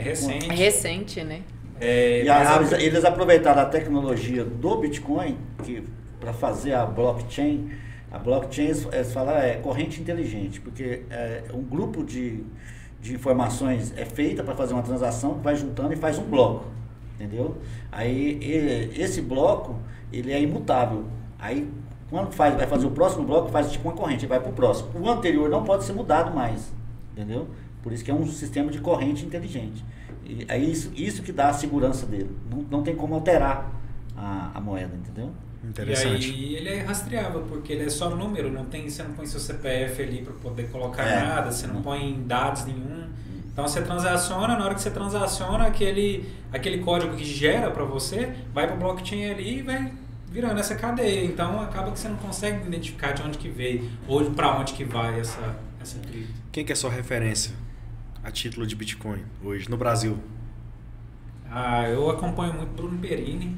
é 0.00 0.02
recente. 0.02 0.50
É 0.50 0.54
recente, 0.54 1.22
né? 1.24 1.40
É, 1.80 2.22
E 2.24 2.28
a- 2.28 2.60
eles 2.80 3.04
aproveitaram 3.04 3.62
a 3.62 3.66
tecnologia 3.66 4.42
do 4.44 4.76
Bitcoin 4.78 5.36
para 6.18 6.32
fazer 6.32 6.72
a 6.74 6.84
blockchain. 6.86 7.70
A 8.10 8.18
blockchain, 8.18 8.66
eles 8.92 9.12
falam, 9.12 9.36
é 9.36 9.54
corrente 9.56 10.00
inteligente, 10.00 10.58
porque 10.60 11.02
é, 11.10 11.42
um 11.52 11.60
grupo 11.62 12.02
de, 12.02 12.40
de 13.06 13.14
informações 13.14 13.92
é 13.96 14.04
feita 14.04 14.42
para 14.42 14.54
fazer 14.54 14.74
uma 14.74 14.82
transação, 14.82 15.34
vai 15.42 15.56
juntando 15.56 15.92
e 15.92 15.96
faz 15.96 16.18
um 16.18 16.24
bloco, 16.24 16.66
entendeu? 17.14 17.56
Aí 17.90 18.38
e- 18.40 19.00
esse 19.00 19.20
bloco, 19.22 19.76
ele 20.12 20.32
é 20.32 20.40
imutável. 20.40 21.04
Aí 21.38 21.68
quando 22.10 22.32
faz, 22.32 22.54
vai 22.56 22.66
fazer 22.66 22.86
o 22.86 22.90
próximo 22.90 23.24
bloco, 23.24 23.50
faz 23.50 23.70
tipo 23.72 23.88
uma 23.88 23.96
corrente, 23.96 24.26
vai 24.26 24.40
para 24.40 24.50
o 24.50 24.52
próximo. 24.52 24.90
O 25.00 25.08
anterior 25.08 25.48
não 25.48 25.64
pode 25.64 25.84
ser 25.84 25.92
mudado 25.92 26.34
mais, 26.34 26.72
entendeu? 27.12 27.48
Por 27.82 27.92
isso 27.92 28.04
que 28.04 28.10
é 28.10 28.14
um 28.14 28.26
sistema 28.26 28.70
de 28.70 28.80
corrente 28.80 29.24
inteligente. 29.24 29.84
E 30.24 30.44
é 30.48 30.58
isso, 30.58 30.92
isso 30.96 31.22
que 31.22 31.32
dá 31.32 31.48
a 31.48 31.52
segurança 31.52 32.04
dele. 32.06 32.30
Não, 32.50 32.64
não 32.70 32.82
tem 32.82 32.94
como 32.94 33.14
alterar 33.14 33.70
a, 34.16 34.50
a 34.54 34.60
moeda, 34.60 34.94
entendeu? 34.96 35.30
Interessante. 35.68 36.28
E 36.30 36.32
aí 36.34 36.54
ele 36.56 36.68
é 36.68 36.82
rastreável, 36.82 37.42
porque 37.48 37.72
ele 37.72 37.84
é 37.84 37.90
só 37.90 38.10
número, 38.10 38.50
não 38.50 38.64
tem, 38.66 38.88
você 38.88 39.02
não 39.02 39.12
põe 39.12 39.26
seu 39.26 39.40
CPF 39.40 40.02
ali 40.02 40.22
para 40.22 40.32
poder 40.34 40.68
colocar 40.70 41.04
É. 41.04 41.20
nada, 41.20 41.50
você 41.50 41.66
não 41.66 41.74
Não. 41.76 41.82
põe 41.82 42.22
dados 42.26 42.64
nenhum. 42.64 43.08
Então 43.52 43.66
você 43.66 43.80
transaciona, 43.82 44.56
na 44.58 44.64
hora 44.64 44.74
que 44.74 44.82
você 44.82 44.90
transaciona, 44.90 45.66
aquele, 45.66 46.28
aquele 46.52 46.78
código 46.78 47.16
que 47.16 47.24
gera 47.24 47.70
para 47.70 47.84
você 47.84 48.34
vai 48.52 48.66
para 48.66 48.76
o 48.76 48.78
blockchain 48.78 49.30
ali 49.30 49.58
e 49.58 49.62
vai 49.62 49.92
virando 50.30 50.60
essa 50.60 50.74
cadeia. 50.74 51.24
Então 51.24 51.60
acaba 51.62 51.90
que 51.90 51.98
você 51.98 52.08
não 52.08 52.16
consegue 52.18 52.66
identificar 52.66 53.12
de 53.12 53.22
onde 53.22 53.38
que 53.38 53.48
veio 53.48 53.90
ou 54.06 54.30
para 54.32 54.58
onde 54.58 54.74
que 54.74 54.84
vai 54.84 55.18
essa, 55.18 55.56
essa 55.80 55.98
cripto. 56.00 56.34
Quem 56.52 56.64
que 56.66 56.72
é 56.72 56.74
sua 56.74 56.90
referência 56.90 57.54
a 58.22 58.30
título 58.30 58.66
de 58.66 58.76
Bitcoin 58.76 59.22
hoje 59.42 59.70
no 59.70 59.76
Brasil? 59.78 60.18
Ah, 61.50 61.88
eu 61.88 62.10
acompanho 62.10 62.52
muito 62.54 62.70
Bruno 62.74 62.98
Perini, 62.98 63.56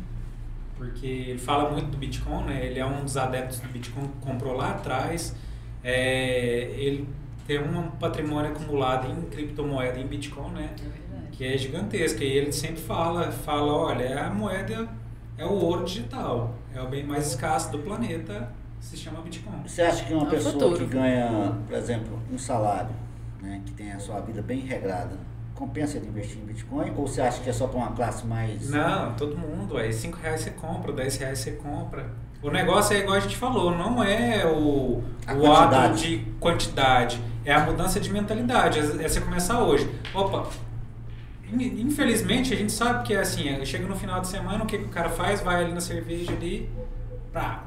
porque 0.79 1.07
ele 1.07 1.39
fala 1.39 1.71
muito 1.71 1.91
do 1.91 1.99
Bitcoin, 1.99 2.45
né? 2.45 2.65
Ele 2.65 2.79
é 2.79 2.87
um 2.87 3.05
dos 3.05 3.17
adeptos 3.17 3.59
do 3.61 3.69
Bitcoin, 3.69 4.09
comprou 4.21 4.55
lá 4.55 4.71
atrás. 4.71 5.35
É, 5.83 6.71
ele 6.77 7.09
tem 7.47 7.59
um 7.61 7.91
patrimônio 7.91 8.53
acumulado 8.53 9.11
em 9.11 9.23
criptomoeda, 9.29 9.99
em 9.99 10.07
Bitcoin, 10.07 10.53
né? 10.53 10.71
É. 10.81 11.31
Que 11.33 11.45
é 11.45 11.59
gigantesco. 11.59 12.23
E 12.23 12.27
ele 12.27 12.53
sempre 12.53 12.81
fala, 12.81 13.31
fala, 13.31 13.73
olha, 13.73 14.27
a 14.27 14.31
moeda 14.31 14.89
é 15.37 15.45
o 15.45 15.53
ouro 15.53 15.85
digital, 15.85 16.55
é 16.75 16.81
o 16.81 16.89
bem 16.89 17.05
mais 17.05 17.29
escasso 17.29 17.71
do 17.73 17.79
planeta, 17.79 18.53
se 18.81 18.97
chama 18.97 19.21
Bitcoin. 19.21 19.63
Você 19.67 19.83
acha 19.83 20.05
que 20.05 20.13
uma 20.15 20.27
É 20.27 20.31
pessoa 20.31 20.53
futuro. 20.53 20.77
que 20.79 20.85
ganha, 20.87 21.57
por 21.67 21.77
exemplo, 21.77 22.19
um 22.33 22.39
salário, 22.39 22.91
né, 23.41 23.63
que 23.65 23.73
tem 23.73 23.93
a 23.93 23.99
sua 23.99 24.21
vida 24.21 24.43
bem 24.43 24.61
regrada, 24.61 25.17
compensa 25.59 25.97
ele 25.97 26.07
investir 26.09 26.39
em 26.39 26.47
Bitcoin? 26.47 26.93
Ou 26.97 27.07
você 27.07 27.21
acha 27.21 27.41
que 27.43 27.51
é 27.51 27.53
só 27.53 27.67
para 27.67 27.79
uma 27.79 27.93
classe 27.93 28.27
mais. 28.27 28.71
Não, 28.71 29.15
todo 29.15 29.37
mundo. 29.37 29.77
Aí 29.77 29.93
5 29.93 30.17
reais 30.23 30.41
você 30.41 30.51
compra, 30.51 30.93
10 30.93 31.17
reais 31.17 31.39
você 31.39 31.53
compra. 31.53 32.07
O 32.41 32.51
negócio 32.51 32.97
é 32.97 33.01
igual 33.01 33.17
a 33.17 33.21
gente 33.21 33.37
falou, 33.37 33.77
não 33.77 34.03
é 34.05 34.47
o, 34.47 35.03
A 35.27 35.35
o 35.35 35.53
ato 35.53 35.71
quantidade. 35.75 36.01
de 36.19 36.25
quantidade, 36.39 37.21
é 37.45 37.53
a 37.53 37.61
mudança 37.65 37.99
de 37.99 38.13
mentalidade. 38.13 38.79
É 38.79 39.05
é 39.05 39.09
você 39.09 39.21
começar 39.21 39.61
hoje. 39.61 39.91
Opa, 40.15 40.49
in- 41.53 41.81
infelizmente 41.81 42.55
a 42.55 42.57
gente 42.57 42.71
sabe 42.73 43.05
que 43.07 43.13
é 43.15 43.19
assim, 43.21 43.49
é, 43.49 43.65
chega 43.65 43.87
no 43.89 43.97
final 43.97 44.21
de 44.21 44.29
semana, 44.29 44.63
o 44.63 44.67
que, 44.67 44.79
que 44.79 44.85
o 44.85 44.89
cara 44.89 45.09
faz? 45.09 45.41
Vai 45.41 45.65
ali 45.65 45.73
na 45.73 45.81
cerveja 45.81 46.31
ali, 46.33 46.71
pá, 47.33 47.65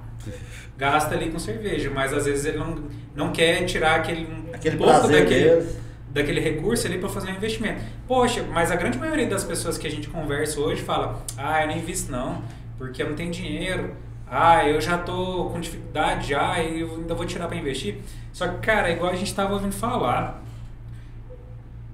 gasta 0.78 1.16
ali 1.16 1.30
com 1.32 1.40
cerveja, 1.40 1.92
mas 1.94 2.14
às 2.14 2.26
vezes 2.26 2.46
ele 2.46 2.58
não, 2.58 2.76
não 3.14 3.32
quer 3.34 3.66
tirar 3.66 3.96
aquele, 3.96 4.26
Aquele 4.54 4.78
pouco 4.78 4.94
prazer 4.94 5.24
daquele, 5.24 5.50
deles. 5.50 5.78
Daquele 6.14 6.40
recurso 6.40 6.88
ali 6.88 6.98
para 6.98 7.10
fazer 7.10 7.32
um 7.32 7.36
investimento. 7.36 7.82
Poxa, 8.08 8.44
mas 8.44 8.72
a 8.72 8.76
grande 8.76 8.98
maioria 8.98 9.28
das 9.28 9.44
pessoas 9.44 9.78
que 9.78 9.88
a 9.88 9.92
gente 9.92 10.10
conversa 10.10 10.60
hoje 10.60 10.82
fala: 10.82 11.24
"Ah, 11.38 11.62
eu 11.64 11.68
não 11.68 11.78
invisto 11.78 12.12
não, 12.12 12.42
porque 12.78 13.02
eu 13.02 13.10
não 13.10 13.16
tenho 13.16 13.32
dinheiro. 13.32 13.96
Ah, 14.30 14.68
eu 14.68 14.80
já 14.80 14.98
tô 14.98 15.46
com 15.46 15.60
dificuldade 15.60 16.30
já 16.30 16.60
e 16.62 16.82
eu 16.82 16.96
ainda 16.96 17.14
vou 17.14 17.26
tirar 17.26 17.48
para 17.48 17.58
investir". 17.58 17.98
Só 18.34 18.48
que, 18.48 18.60
cara, 18.60 18.92
igual 18.92 19.12
a 19.12 19.16
gente 19.16 19.34
tava 19.34 19.54
ouvindo 19.54 19.74
falar. 19.74 20.42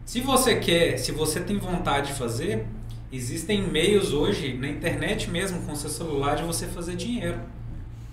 Se 0.05 0.22
você 0.22 0.55
quer, 0.55 0.97
se 0.97 1.11
você 1.11 1.39
tem 1.41 1.57
vontade 1.57 2.07
de 2.07 2.13
fazer, 2.13 2.65
existem 3.11 3.61
meios 3.61 4.13
hoje 4.13 4.53
na 4.53 4.68
internet 4.68 5.30
mesmo 5.30 5.61
com 5.61 5.76
seu 5.76 5.89
celular 5.89 6.36
de 6.36 6.43
você 6.43 6.65
fazer 6.65 6.95
dinheiro. 6.95 7.38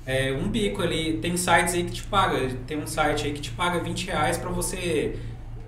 É, 0.07 0.32
um 0.32 0.48
bico 0.48 0.82
ali, 0.82 1.18
tem 1.18 1.36
sites 1.36 1.72
aí 1.72 1.84
que 1.84 1.92
te 1.92 2.02
paga, 2.02 2.50
tem 2.66 2.76
um 2.76 2.86
site 2.86 3.26
aí 3.26 3.32
que 3.32 3.40
te 3.40 3.50
paga 3.52 3.78
20 3.78 4.07
reais 4.07 4.36
para 4.36 4.50
você 4.50 5.18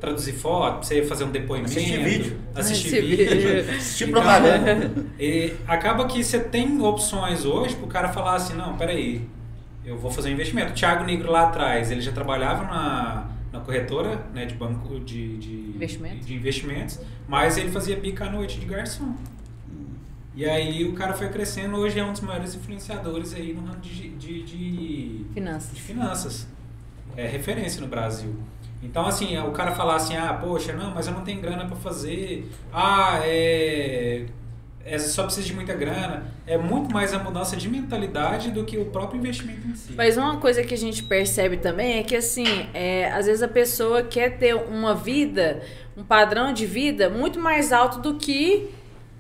traduzir 0.06 0.32
foto, 0.34 0.78
pra 0.78 0.82
você 0.86 1.02
fazer 1.02 1.24
um 1.24 1.30
depoimento, 1.30 1.70
Assistir 1.70 2.02
vídeo. 2.04 2.38
assistir 2.54 2.86
Assistir 2.98 3.00
vídeo. 3.02 3.26
vídeo. 3.62 3.76
Assistir 3.76 4.08
Então, 4.08 4.22
propaganda. 4.22 5.06
e 5.18 5.52
acaba 5.66 6.06
que 6.06 6.22
você 6.22 6.38
tem 6.38 6.80
opções 6.80 7.44
hoje 7.44 7.74
pro 7.74 7.88
cara 7.88 8.08
falar 8.10 8.36
assim, 8.36 8.54
não, 8.54 8.76
peraí, 8.76 9.28
eu 9.84 9.98
vou 9.98 10.10
fazer 10.10 10.28
um 10.28 10.32
investimento. 10.32 10.70
O 10.70 10.74
Thiago 10.74 11.04
Negro 11.04 11.30
lá 11.30 11.48
atrás, 11.48 11.90
ele 11.90 12.00
já 12.00 12.12
trabalhava 12.12 12.62
na, 12.64 13.26
na 13.52 13.60
corretora 13.60 14.24
né, 14.32 14.46
de 14.46 14.54
banco 14.54 15.00
de, 15.00 15.36
de, 15.38 15.54
Investimento. 15.74 16.24
de 16.24 16.34
investimentos, 16.34 17.00
mas 17.28 17.56
ele 17.58 17.70
fazia 17.72 17.96
bica 17.96 18.26
à 18.26 18.30
noite 18.30 18.60
de 18.60 18.66
garçom. 18.66 19.12
E 20.36 20.44
aí 20.44 20.84
o 20.84 20.92
cara 20.92 21.14
foi 21.14 21.28
crescendo, 21.30 21.76
hoje 21.76 21.98
é 21.98 22.04
um 22.04 22.12
dos 22.12 22.20
maiores 22.20 22.54
influenciadores 22.54 23.34
aí 23.34 23.52
no 23.54 23.62
ramo 23.62 23.80
de, 23.80 24.10
de, 24.10 24.42
de, 24.42 25.24
Finanças. 25.34 25.74
de 25.74 25.80
finanças. 25.82 26.46
É 27.16 27.26
referência 27.26 27.80
no 27.80 27.86
Brasil. 27.88 28.36
Então, 28.86 29.04
assim, 29.06 29.36
o 29.38 29.50
cara 29.50 29.72
falar 29.72 29.96
assim, 29.96 30.16
ah, 30.16 30.32
poxa, 30.32 30.72
não, 30.72 30.94
mas 30.94 31.06
eu 31.06 31.12
não 31.12 31.22
tenho 31.22 31.40
grana 31.40 31.66
para 31.66 31.76
fazer. 31.76 32.48
Ah, 32.72 33.20
é, 33.24 34.26
é, 34.84 34.98
só 34.98 35.24
precisa 35.24 35.44
de 35.44 35.52
muita 35.52 35.74
grana. 35.74 36.32
É 36.46 36.56
muito 36.56 36.92
mais 36.94 37.12
a 37.12 37.18
mudança 37.18 37.56
de 37.56 37.68
mentalidade 37.68 38.52
do 38.52 38.64
que 38.64 38.78
o 38.78 38.86
próprio 38.86 39.18
investimento 39.18 39.66
em 39.66 39.74
si. 39.74 39.92
Mas 39.96 40.16
uma 40.16 40.36
coisa 40.36 40.62
que 40.62 40.72
a 40.72 40.78
gente 40.78 41.02
percebe 41.02 41.56
também 41.56 41.98
é 41.98 42.02
que, 42.04 42.14
assim, 42.14 42.46
é, 42.72 43.10
às 43.10 43.26
vezes 43.26 43.42
a 43.42 43.48
pessoa 43.48 44.04
quer 44.04 44.38
ter 44.38 44.54
uma 44.54 44.94
vida, 44.94 45.62
um 45.96 46.04
padrão 46.04 46.52
de 46.52 46.64
vida 46.64 47.10
muito 47.10 47.40
mais 47.40 47.72
alto 47.72 47.98
do 47.98 48.14
que 48.14 48.70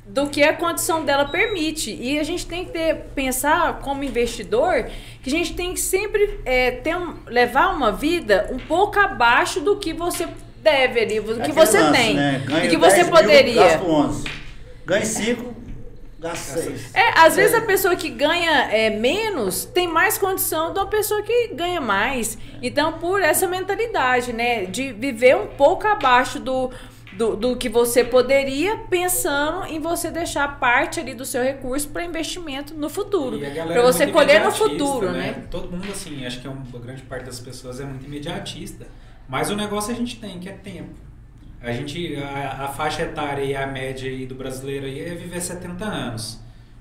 do 0.08 0.28
que 0.28 0.42
a 0.42 0.54
condição 0.54 1.04
dela 1.04 1.24
permite. 1.24 1.92
E 1.92 2.18
a 2.18 2.22
gente 2.22 2.46
tem 2.46 2.64
que 2.64 2.70
ter, 2.70 2.94
pensar 3.14 3.80
como 3.80 4.04
investidor 4.04 4.88
que 5.22 5.28
a 5.28 5.32
gente 5.32 5.54
tem 5.54 5.74
que 5.74 5.80
sempre 5.80 6.40
é, 6.44 6.70
ter 6.70 6.96
um, 6.96 7.16
levar 7.26 7.74
uma 7.74 7.90
vida 7.90 8.48
um 8.52 8.58
pouco 8.58 8.98
abaixo 8.98 9.60
do 9.60 9.76
que 9.76 9.92
você 9.92 10.28
deve 10.62 11.00
ali, 11.00 11.20
do 11.20 11.40
que 11.40 11.52
você 11.52 11.80
lance, 11.80 11.98
tem. 11.98 12.14
né? 12.14 12.44
E 12.64 12.68
que 12.68 12.76
você 12.76 12.96
10 12.96 13.06
mil, 13.06 13.16
poderia. 13.16 13.62
Gasto 13.62 13.90
11. 13.90 14.24
Ganho 14.84 15.06
5, 15.06 15.54
gasto 16.20 16.44
6. 16.60 16.94
É, 16.94 17.20
às 17.20 17.34
vezes 17.34 17.54
a 17.54 17.60
pessoa 17.60 17.96
que 17.96 18.08
ganha 18.08 18.68
é, 18.70 18.90
menos 18.90 19.64
tem 19.64 19.88
mais 19.88 20.16
condição 20.16 20.72
de 20.72 20.78
uma 20.78 20.86
pessoa 20.86 21.22
que 21.22 21.48
ganha 21.48 21.80
mais. 21.80 22.38
Então, 22.62 22.94
por 22.94 23.20
essa 23.20 23.48
mentalidade, 23.48 24.32
né? 24.32 24.66
De 24.66 24.92
viver 24.92 25.36
um 25.36 25.48
pouco 25.48 25.86
abaixo 25.86 26.38
do, 26.38 26.70
do, 27.16 27.34
do 27.34 27.56
que 27.56 27.68
você 27.68 28.04
poderia, 28.04 28.76
pensando 28.90 29.66
em 29.66 29.80
você 29.80 30.10
deixar 30.10 30.60
parte 30.60 31.00
ali 31.00 31.14
do 31.14 31.24
seu 31.24 31.42
recurso 31.42 31.88
para 31.88 32.04
investimento 32.04 32.74
no 32.74 32.90
futuro. 32.90 33.38
Para 33.38 33.74
é 33.74 33.82
você 33.82 34.06
colher 34.08 34.44
no 34.44 34.52
futuro, 34.52 35.10
né? 35.10 35.44
Todo 35.50 35.70
mundo, 35.70 35.90
assim, 35.90 36.26
acho 36.26 36.40
que 36.40 36.46
é 36.46 36.50
uma 36.50 36.78
grande 36.78 37.02
parte 37.02 37.24
das 37.24 37.40
pessoas 37.40 37.80
é 37.80 37.84
muito 37.84 38.04
imediatista. 38.04 38.86
Mas 39.28 39.50
o 39.50 39.56
negócio 39.56 39.92
a 39.92 39.96
gente 39.96 40.20
tem, 40.20 40.38
que 40.38 40.48
é 40.48 40.52
tempo. 40.52 40.94
A 41.60 41.72
gente, 41.72 42.16
a, 42.16 42.64
a 42.64 42.68
faixa 42.68 43.02
etária 43.02 43.42
e 43.42 43.56
a 43.56 43.66
média 43.66 44.26
do 44.26 44.34
brasileiro 44.34 44.86
aí 44.86 45.00
é 45.00 45.14
viver 45.14 45.40
70 45.40 45.84
anos. 45.84 46.38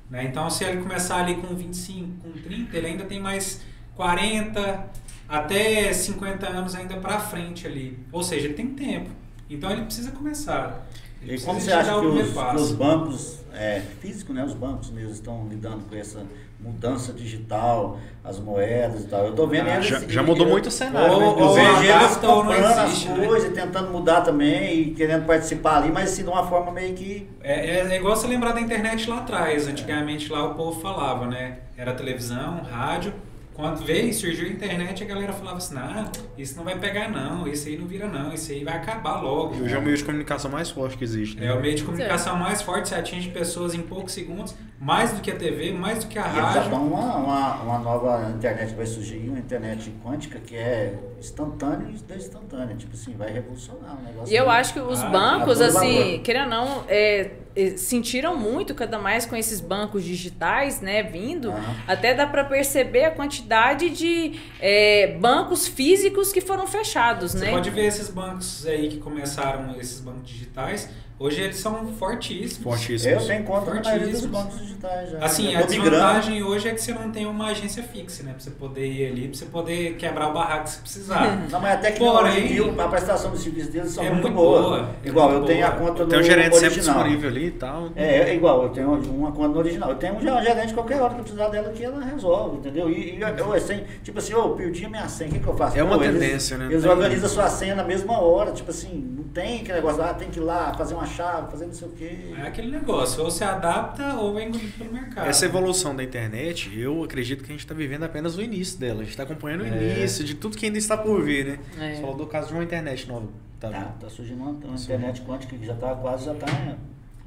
Né? 0.10 0.26
Então, 0.26 0.50
se 0.50 0.64
ele 0.64 0.82
começar 0.82 1.18
ali 1.18 1.36
com 1.36 1.56
25, 1.56 2.22
com 2.22 2.32
30, 2.34 2.78
ele 2.78 2.88
ainda 2.88 3.06
tem 3.06 3.20
mais 3.20 3.64
40 3.96 4.90
até 5.28 5.92
50 5.92 6.48
anos 6.48 6.76
ainda 6.76 6.98
para 6.98 7.20
frente 7.20 7.66
ali. 7.66 7.98
Ou 8.12 8.22
seja, 8.22 8.46
ele 8.46 8.54
tem 8.54 8.68
tempo. 8.68 9.10
Então, 9.50 9.70
ele 9.72 9.84
precisa 9.84 10.12
começar. 10.12 10.86
Ele 11.22 11.26
E 11.26 11.28
precisa 11.40 11.46
como 11.48 11.60
você 11.62 11.72
acha 11.72 12.00
que 12.00 12.06
os, 12.06 12.32
que 12.34 12.56
os 12.56 12.72
bancos 12.72 13.40
é, 13.54 13.82
físicos, 14.02 14.36
né, 14.36 14.44
os 14.44 14.54
bancos 14.54 14.90
mesmo 14.92 15.12
estão 15.12 15.48
lidando 15.48 15.86
com 15.90 15.96
essa 15.96 16.20
mudança 16.60 17.14
digital, 17.14 18.00
as 18.24 18.40
moedas 18.40 19.04
e 19.04 19.08
tal? 19.08 19.26
Eu 19.26 19.36
tô 19.36 19.46
vendo 19.48 19.68
Ah, 19.70 19.76
eles- 19.76 19.86
já, 19.88 20.00
já 20.08 20.24
mudou 20.24 20.46
eu- 20.46 20.52
muito 20.52 20.68
o 20.68 20.72
cenário. 20.72 21.14
Ou- 21.14 21.20
né, 21.20 21.30
inclusive. 21.30 21.66
eles 21.66 21.90
adapta 21.92 22.28
ou 22.30 22.44
não 22.44 22.52
comprando 22.54 22.86
existe, 22.88 23.08
as 23.10 23.18
né? 23.18 23.26
coisas, 23.28 23.54
tentando 23.54 23.92
mudar 23.92 24.22
também 24.22 24.80
e 24.80 24.92
querendo 24.94 25.26
participar 25.26 25.78
ali, 25.78 25.92
mas 25.92 26.12
assim, 26.12 26.24
de 26.24 26.30
uma 26.30 26.46
forma 26.48 26.72
meio 26.72 26.94
que. 26.96 27.30
É, 27.42 27.78
é, 27.78 27.80
é 27.88 27.96
igual 27.96 28.16
você 28.16 28.28
lembrar 28.28 28.52
da 28.54 28.62
internet 28.62 29.10
lá 29.10 29.18
atrás. 29.20 29.68
Antigamente 29.68 30.32
lá 30.32 30.44
o 30.46 30.54
povo 30.56 30.80
falava, 30.82 31.28
né? 31.28 31.60
Era 31.78 31.94
televisão, 31.94 32.62
rádio. 32.64 33.14
Quando 33.56 33.86
veio 33.86 34.10
e 34.10 34.14
surgiu 34.14 34.48
a 34.48 34.50
internet, 34.50 35.02
a 35.02 35.08
galera 35.08 35.32
falava 35.32 35.58
assim, 35.58 35.76
não, 35.76 36.12
isso 36.38 36.58
não 36.58 36.66
vai 36.66 36.78
pegar 36.78 37.10
não, 37.10 37.48
isso 37.48 37.70
aí 37.70 37.78
não 37.78 37.88
vira 37.88 38.06
não, 38.06 38.34
isso 38.34 38.52
aí 38.52 38.66
vai 38.66 38.76
acabar 38.76 39.22
logo. 39.22 39.56
E 39.56 39.62
hoje 39.62 39.74
é 39.74 39.78
o 39.78 39.82
meio 39.82 39.96
de 39.96 40.04
comunicação 40.04 40.52
mais 40.52 40.70
forte 40.70 40.98
que 40.98 41.06
existe. 41.06 41.40
né? 41.40 41.48
É 41.48 41.54
o 41.54 41.62
meio 41.62 41.74
de 41.74 41.84
comunicação 41.84 42.36
mais 42.36 42.62
forte, 42.62 42.90
você 42.90 42.96
atinge 42.96 43.30
pessoas 43.30 43.74
em 43.74 43.82
poucos 43.82 44.12
segundos, 44.12 44.54
mais 44.86 45.12
do 45.14 45.20
que 45.22 45.32
a 45.32 45.36
TV, 45.36 45.74
mais 45.74 46.04
do 46.04 46.08
que 46.08 46.20
a 46.20 46.22
E 46.28 46.30
rádio. 46.40 46.62
estão 46.62 46.86
uma, 46.88 47.16
uma, 47.16 47.56
uma 47.64 47.80
nova 47.80 48.30
internet, 48.30 48.76
vai 48.76 48.86
surgir 48.86 49.18
uma 49.28 49.40
internet 49.40 49.92
quântica 50.04 50.40
que 50.40 50.56
é 50.56 50.94
instantânea 51.20 51.88
e 51.90 52.16
instantânea. 52.18 52.76
Tipo 52.76 52.94
assim, 52.94 53.16
vai 53.18 53.32
revolucionar 53.32 53.98
o 54.00 54.04
negócio. 54.04 54.32
E 54.32 54.38
eu 54.38 54.48
acho 54.48 54.74
que 54.74 54.80
os 54.80 55.02
Ah, 55.02 55.10
bancos, 55.10 55.60
assim, 55.60 56.22
querendo 56.24 56.44
ou 56.44 56.50
não, 56.52 56.84
é, 56.88 57.32
é, 57.56 57.78
sentiram 57.78 58.38
muito, 58.38 58.76
cada 58.76 59.00
mais 59.00 59.26
com 59.26 59.36
esses 59.36 59.60
bancos 59.60 60.04
digitais, 60.04 60.82
né, 60.82 61.02
vindo. 61.02 61.50
Aham. 61.50 61.76
Até 61.88 62.14
dá 62.14 62.28
para 62.28 62.44
perceber 62.46 63.06
a 63.06 63.12
quantidade 63.12 63.90
de 63.90 64.40
é, 64.60 65.18
bancos 65.20 65.68
físicos 65.68 66.32
que 66.32 66.42
foram 66.42 66.68
fechados, 66.68 67.32
Você 67.32 67.40
né? 67.46 67.50
pode 67.50 67.72
ver 67.72 67.86
esses 67.86 68.10
bancos 68.10 68.68
aí 68.68 68.88
que 68.90 68.98
começaram, 68.98 69.76
esses 69.80 70.00
bancos 70.00 70.28
digitais, 70.30 70.90
hoje 71.20 71.42
eles 71.42 71.58
são 71.58 71.86
fortíssimos. 71.94 72.58
Fortíssimos. 72.64 73.22
Eu 73.24 73.28
tenho 73.28 73.44
conta 73.44 73.74
na 73.74 73.82
maioria 73.82 74.08
dos 74.12 74.26
bancos 74.26 74.60
digitais 74.60 75.12
já. 75.12 75.20
Assim, 75.20 75.54
Eu 75.54 75.60
a 75.60 75.64
desvantagem 75.64 76.44
hoje 76.44 76.68
é 76.70 76.74
que 76.74 76.82
você 76.82 76.94
não 76.94 77.12
tem 77.12 77.26
uma 77.26 77.48
agência 77.48 77.84
fixa, 77.84 78.24
né? 78.24 78.32
Pra 78.32 78.40
você 78.42 78.52
poder 78.52 78.86
ir 78.86 79.08
ali, 79.12 79.28
pra 79.30 79.38
você 79.38 79.46
poder 79.46 79.96
quebrar 79.96 80.30
o 80.30 80.34
barraco 80.34 80.70
se 80.70 80.80
precisar. 80.80 81.38
Não, 81.50 81.60
mas 81.62 81.74
até 81.76 81.92
que 81.92 82.00
Porém, 82.00 82.58
a 82.80 82.88
prestação 82.88 83.32
dos 83.32 83.42
serviços 83.42 83.72
deles 83.72 83.92
são 83.92 84.04
é 84.04 84.10
muito, 84.10 84.24
muito 84.24 84.36
boa. 84.36 84.62
boa, 84.62 84.90
é 85.04 85.08
Igual, 85.08 85.30
muito 85.30 85.42
eu 85.44 85.48
tenho 85.48 85.66
a 85.66 85.72
boa. 85.72 85.90
conta 85.90 86.04
no 86.04 86.10
Tem 86.10 86.20
um 86.20 86.24
gerente 86.24 86.54
sempre 86.56 86.76
original. 86.76 86.96
disponível 86.96 87.30
ali 87.30 87.46
e 87.48 87.52
tal. 87.52 87.90
É, 87.96 88.18
é 88.30 88.36
igual, 88.36 88.64
eu 88.64 88.70
tenho 88.70 88.94
uma 88.94 89.32
conta 89.32 89.48
no 89.50 89.58
original. 89.60 89.90
Eu 89.90 89.96
tenho 89.98 90.16
um 90.16 90.20
gerente 90.22 90.74
qualquer 90.74 91.02
hora 91.02 91.14
que 91.14 91.20
eu 91.20 91.24
precisar 91.24 91.48
dela 91.50 91.70
que 91.72 91.84
ela 91.84 92.04
resolve, 92.04 92.58
entendeu? 92.58 92.90
E, 92.90 93.16
e 93.18 93.22
eu, 93.22 93.54
assim, 93.54 93.84
tipo 94.04 94.20
assim, 94.20 94.34
ô, 94.34 94.50
perdi 94.50 94.86
a 94.86 94.90
minha 94.90 95.08
senha, 95.08 95.30
o 95.30 95.34
que, 95.34 95.40
que 95.40 95.48
eu 95.48 95.56
faço? 95.56 95.78
É 95.78 95.84
uma 95.84 95.98
Pô, 95.98 96.04
eles- 96.04 96.20
tendência, 96.20 96.58
né? 96.58 96.66
Eles 96.66 96.82
Tem- 96.84 96.92
organizam 96.92 97.26
a 97.26 97.30
sua 97.30 97.50
senha 97.50 97.76
na 97.76 97.84
mesma 97.84 98.20
hora, 98.20 98.52
tipo 98.52 98.70
assim, 98.70 99.15
tem 99.36 99.60
aquele 99.60 99.74
negócio, 99.74 100.02
ah, 100.02 100.14
tem 100.14 100.30
que 100.32 100.40
ir 100.40 100.44
lá, 100.44 100.74
fazer 100.74 100.96
uma 100.96 101.06
chave, 101.06 101.52
fazer 101.52 101.66
não 101.68 101.74
sei 101.74 101.88
o 101.88 101.92
quê. 101.92 102.18
É 102.40 102.42
aquele 102.48 102.72
negócio, 102.72 103.22
ou 103.22 103.30
se 103.30 103.44
adapta 103.44 104.16
ou 104.16 104.40
é 104.40 104.46
engolido 104.46 104.72
pelo 104.78 104.92
mercado. 104.94 105.28
Essa 105.28 105.46
evolução 105.46 105.94
da 105.96 106.02
internet, 106.04 106.72
eu 106.80 107.04
acredito 107.04 107.44
que 107.44 107.52
a 107.52 107.54
gente 107.54 107.60
está 107.60 107.76
vivendo 107.76 108.04
apenas 108.04 108.38
o 108.38 108.42
início 108.42 108.80
dela. 108.80 109.02
A 109.02 109.04
gente 109.04 109.10
está 109.12 109.24
acompanhando 109.24 109.62
o 109.62 109.66
É. 109.68 110.00
início 110.00 110.24
de 110.24 110.34
tudo 110.36 110.58
que 110.58 110.66
ainda 110.66 110.78
está 110.78 110.98
por 110.98 111.22
vir, 111.22 111.46
né? 111.46 111.60
É. 111.80 111.96
Você 111.96 112.02
falou 112.02 112.16
do 112.16 112.26
caso 112.26 112.48
de 112.48 112.54
uma 112.54 112.64
internet 112.64 113.08
nova. 113.08 113.28
Tá 113.60 113.70
Tá, 113.70 113.82
tá 114.00 114.10
surgindo 114.10 114.42
uma, 114.42 114.52
uma 114.52 114.76
internet 114.76 115.22
quântica 115.22 115.56
que 115.58 115.66
já 115.66 115.76
tá 115.76 115.94
quase, 115.96 116.26
já 116.26 116.34
tá. 116.34 116.48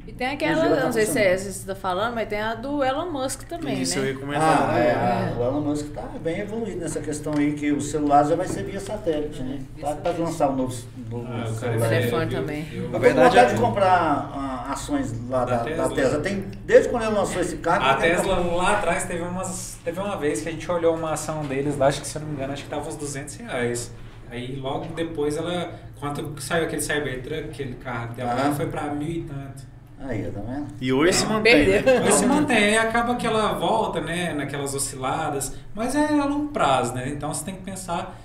E 0.09 0.13
tem 0.13 0.27
aquela, 0.29 0.75
tá 0.75 0.85
não 0.87 0.91
sei 0.93 1.05
se 1.05 1.19
é 1.19 1.35
essa 1.35 1.45
que 1.45 1.53
você 1.53 1.67
tá 1.67 1.75
falando, 1.75 2.15
mas 2.15 2.27
tem 2.31 2.41
a 2.41 2.55
do 2.55 2.83
Elon 2.83 3.11
Musk 3.11 3.43
também, 3.43 3.83
Isso 3.83 3.99
eu 3.99 4.05
né? 4.05 4.09
ia 4.13 4.19
comentar. 4.19 4.71
Ah, 4.71 4.79
é, 4.79 4.87
É. 4.87 4.93
a- 4.95 5.39
o 5.39 5.45
Elon 5.45 5.61
Musk 5.61 5.93
tá 5.93 6.01
bem 6.23 6.41
evoluído 6.41 6.81
nessa 6.81 6.99
questão 7.01 7.35
aí, 7.37 7.53
que 7.53 7.71
o 7.73 7.79
celular 7.83 8.25
já 8.25 8.35
vai 8.35 8.49
ser 8.49 8.63
via 8.65 8.81
satélite, 8.81 9.43
né? 9.43 9.59
Tá 9.79 9.95
para 9.97 10.13
lançar 10.13 10.49
um 10.49 10.57
novo, 10.57 10.75
novo 11.11 11.29
Ah, 11.31 11.47
celular. 11.53 11.93
é- 11.93 11.99
Telefone 12.01 12.35
eu- 12.35 12.41
também. 12.41 12.67
eu- 12.73 12.85
Eu 12.91 12.97
A 12.97 12.99
verdade 12.99 13.37
é- 13.39 13.45
de 13.45 13.61
comprar 13.61 13.93
ah, 14.35 14.73
ações 14.73 15.13
lá 15.29 15.45
Da 15.45 15.57
da, 15.57 15.57
da 15.59 15.65
Tesla. 15.65 15.95
Tesla. 15.95 16.21
Tem, 16.21 16.45
desde 16.65 16.89
quando 16.89 17.03
ele 17.03 17.13
lançou 17.15 17.43
esse 17.43 17.57
carro. 17.59 17.85
A 17.85 17.93
eu 17.93 17.99
Tesla 17.99 18.37
lá 18.39 18.79
atrás 18.79 19.05
teve, 19.05 19.21
umas, 19.23 19.77
teve 19.85 20.01
uma 20.01 20.17
vez 20.17 20.41
que 20.41 20.49
a 20.49 20.53
gente 20.53 20.73
olhou 20.73 20.97
uma 20.97 21.13
ação 21.13 21.45
deles 21.45 21.77
lá, 21.77 21.87
acho 21.89 22.01
que 22.01 22.07
se 22.09 22.17
eu 22.17 22.23
não 22.23 22.29
me 22.29 22.35
engano, 22.35 22.55
acho 22.55 22.65
que 22.65 22.71
tava 22.71 22.89
uns 22.89 22.97
200 22.97 23.37
reais. 23.37 23.93
Aí 24.31 24.57
logo 24.57 24.87
depois 24.95 25.37
ela, 25.37 25.71
quando 26.01 26.41
saiu 26.41 26.65
aquele 26.65 26.81
Cybertruck, 26.81 27.51
aquele 27.51 27.75
carro 27.75 28.15
dela, 28.15 28.49
Ah. 28.49 28.53
foi 28.55 28.67
pra 28.69 28.85
mil 28.85 29.07
e 29.11 29.23
tanto. 29.23 29.69
Aí, 30.01 30.31
tá 30.31 30.41
vendo? 30.41 30.67
E 30.81 30.93
hoje 30.93 31.13
se 31.13 31.27
mantém. 31.27 31.67
Né? 31.67 31.83
Mas 32.05 32.15
se 32.15 32.27
mantém, 32.27 32.57
aí 32.57 32.79
acaba 32.79 33.17
que 33.17 33.27
ela 33.27 33.55
volta, 33.55 34.01
né, 34.01 34.33
naquelas 34.33 34.75
osciladas, 34.75 35.57
mas 35.75 35.95
é 35.95 36.19
a 36.19 36.25
longo 36.25 36.49
prazo, 36.49 36.95
né? 36.95 37.09
Então 37.09 37.33
você 37.33 37.45
tem 37.45 37.57
que 37.57 37.63
pensar. 37.63 38.19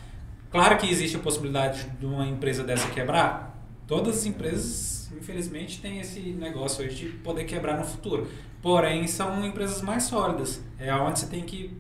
Claro 0.52 0.78
que 0.78 0.90
existe 0.90 1.18
a 1.18 1.20
possibilidade 1.20 1.90
de 2.00 2.06
uma 2.06 2.28
empresa 2.28 2.64
dessa 2.64 2.88
quebrar. 2.90 3.58
Todas 3.88 4.20
as 4.20 4.26
empresas, 4.26 5.12
infelizmente, 5.18 5.82
têm 5.82 6.00
esse 6.00 6.20
negócio 6.20 6.86
hoje 6.86 6.96
de 6.96 7.06
poder 7.18 7.46
quebrar 7.46 7.78
no 7.78 7.84
futuro. 7.84 8.28
Porém, 8.62 9.08
são 9.08 9.44
empresas 9.44 9.82
mais 9.82 10.04
sólidas. 10.04 10.64
É 10.80 10.94
onde 10.94 11.20
você 11.20 11.26
tem 11.26 11.42
que 11.42 11.76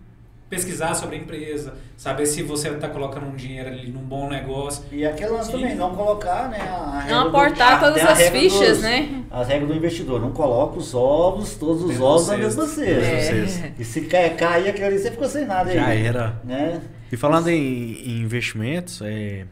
pesquisar 0.53 0.93
sobre 0.93 1.15
a 1.15 1.19
empresa, 1.19 1.73
saber 1.97 2.25
se 2.25 2.43
você 2.43 2.69
está 2.69 2.87
colocando 2.87 3.25
um 3.25 3.35
dinheiro 3.35 3.69
ali 3.69 3.89
num 3.89 4.01
bom 4.01 4.29
negócio. 4.29 4.83
E 4.91 5.05
aquele 5.05 5.31
lance 5.31 5.49
E- 5.49 5.53
também, 5.53 5.75
não 5.75 5.95
colocar, 5.95 6.49
né? 6.49 6.59
A, 6.59 7.05
Não 7.09 7.23
do- 7.23 7.37
aportar 7.37 7.73
a- 7.73 7.77
todas 7.79 7.95
tem 7.95 8.03
a 8.03 8.11
as 8.11 8.17
regra 8.19 8.39
fichas, 8.39 8.69
dos- 8.69 8.81
né? 8.81 9.23
As 9.31 9.47
regras 9.47 9.67
do 9.69 9.75
investidor. 9.75 10.21
Não 10.21 10.31
coloca 10.31 10.77
os 10.77 10.93
ovos, 10.93 11.55
todos 11.55 11.81
os 11.83 11.89
Mesmo 11.89 12.05
ovos 12.05 12.27
na 12.27 12.37
mesma 12.37 12.67
cesta. 12.67 13.65
É. 13.67 13.73
E 13.79 13.83
se 13.83 14.01
cair, 14.01 14.35
cair 14.35 14.69
aquele 14.69 14.85
ali, 14.85 14.99
você 14.99 15.09
ficou 15.11 15.27
sem 15.27 15.45
nada 15.45 15.69
aí. 15.71 15.75
Já 15.75 15.93
era. 15.93 16.39
Né? 16.43 16.81
E 17.11 17.17
falando 17.17 17.47
em, 17.49 17.55
em 17.55 18.21
investimentos, 18.21 19.01
é, 19.01 19.45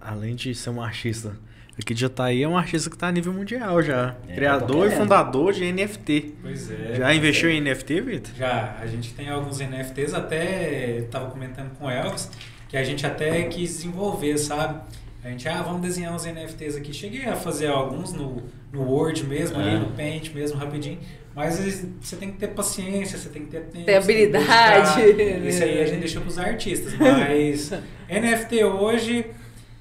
além 0.00 0.34
de 0.34 0.54
ser 0.54 0.70
um 0.70 0.80
artista, 0.82 1.32
aqui 1.78 1.94
de 1.94 2.00
Jataí 2.00 2.42
é 2.42 2.48
um 2.48 2.56
artista 2.56 2.88
que 2.88 2.96
está 2.96 3.08
a 3.08 3.12
nível 3.12 3.32
mundial 3.32 3.82
já. 3.82 4.14
É, 4.28 4.34
Criador 4.34 4.68
tô 4.68 4.86
e 4.86 4.90
fundador 4.90 5.52
de 5.52 5.70
NFT. 5.72 6.34
Pois 6.42 6.70
é. 6.70 6.94
Já 6.96 7.14
investiu 7.14 7.50
em 7.50 7.60
NFT, 7.60 8.00
Vitor? 8.00 8.34
Já, 8.36 8.76
a 8.80 8.86
gente 8.86 9.12
tem 9.14 9.28
alguns 9.28 9.58
NFTs, 9.60 10.14
até 10.14 10.98
estava 10.98 11.30
comentando 11.30 11.70
com 11.78 11.86
o 11.86 11.90
Elvis, 11.90 12.30
que 12.68 12.76
a 12.76 12.84
gente 12.84 13.06
até 13.06 13.42
quis 13.44 13.70
desenvolver, 13.76 14.38
sabe? 14.38 14.80
A 15.24 15.28
gente, 15.30 15.48
ah, 15.48 15.62
vamos 15.62 15.80
desenhar 15.80 16.14
uns 16.14 16.26
NFTs 16.26 16.76
aqui. 16.76 16.92
Cheguei 16.92 17.24
a 17.24 17.34
fazer 17.34 17.68
alguns 17.68 18.12
no, 18.12 18.42
no 18.70 18.82
Word 18.82 19.24
mesmo, 19.24 19.58
ali 19.58 19.70
É. 19.74 19.78
no 19.78 19.86
Paint 19.92 20.32
mesmo, 20.34 20.58
rapidinho. 20.58 20.98
Mas 21.34 21.58
eles- 21.58 21.86
você 22.00 22.14
tem 22.16 22.30
que 22.30 22.38
ter 22.38 22.48
paciência, 22.48 23.18
você 23.18 23.28
tem 23.30 23.42
que 23.46 23.50
ter 23.50 23.62
tempo. 23.62 23.86
Ter 23.86 23.96
habilidade. 23.96 25.00
Isso 25.48 25.64
aí 25.64 25.80
a 25.82 25.86
gente 25.86 26.00
deixou 26.00 26.20
para 26.22 26.28
os 26.28 26.38
artistas. 26.38 26.94
Mas 26.94 27.70
NFT 28.08 28.64
hoje 28.64 29.26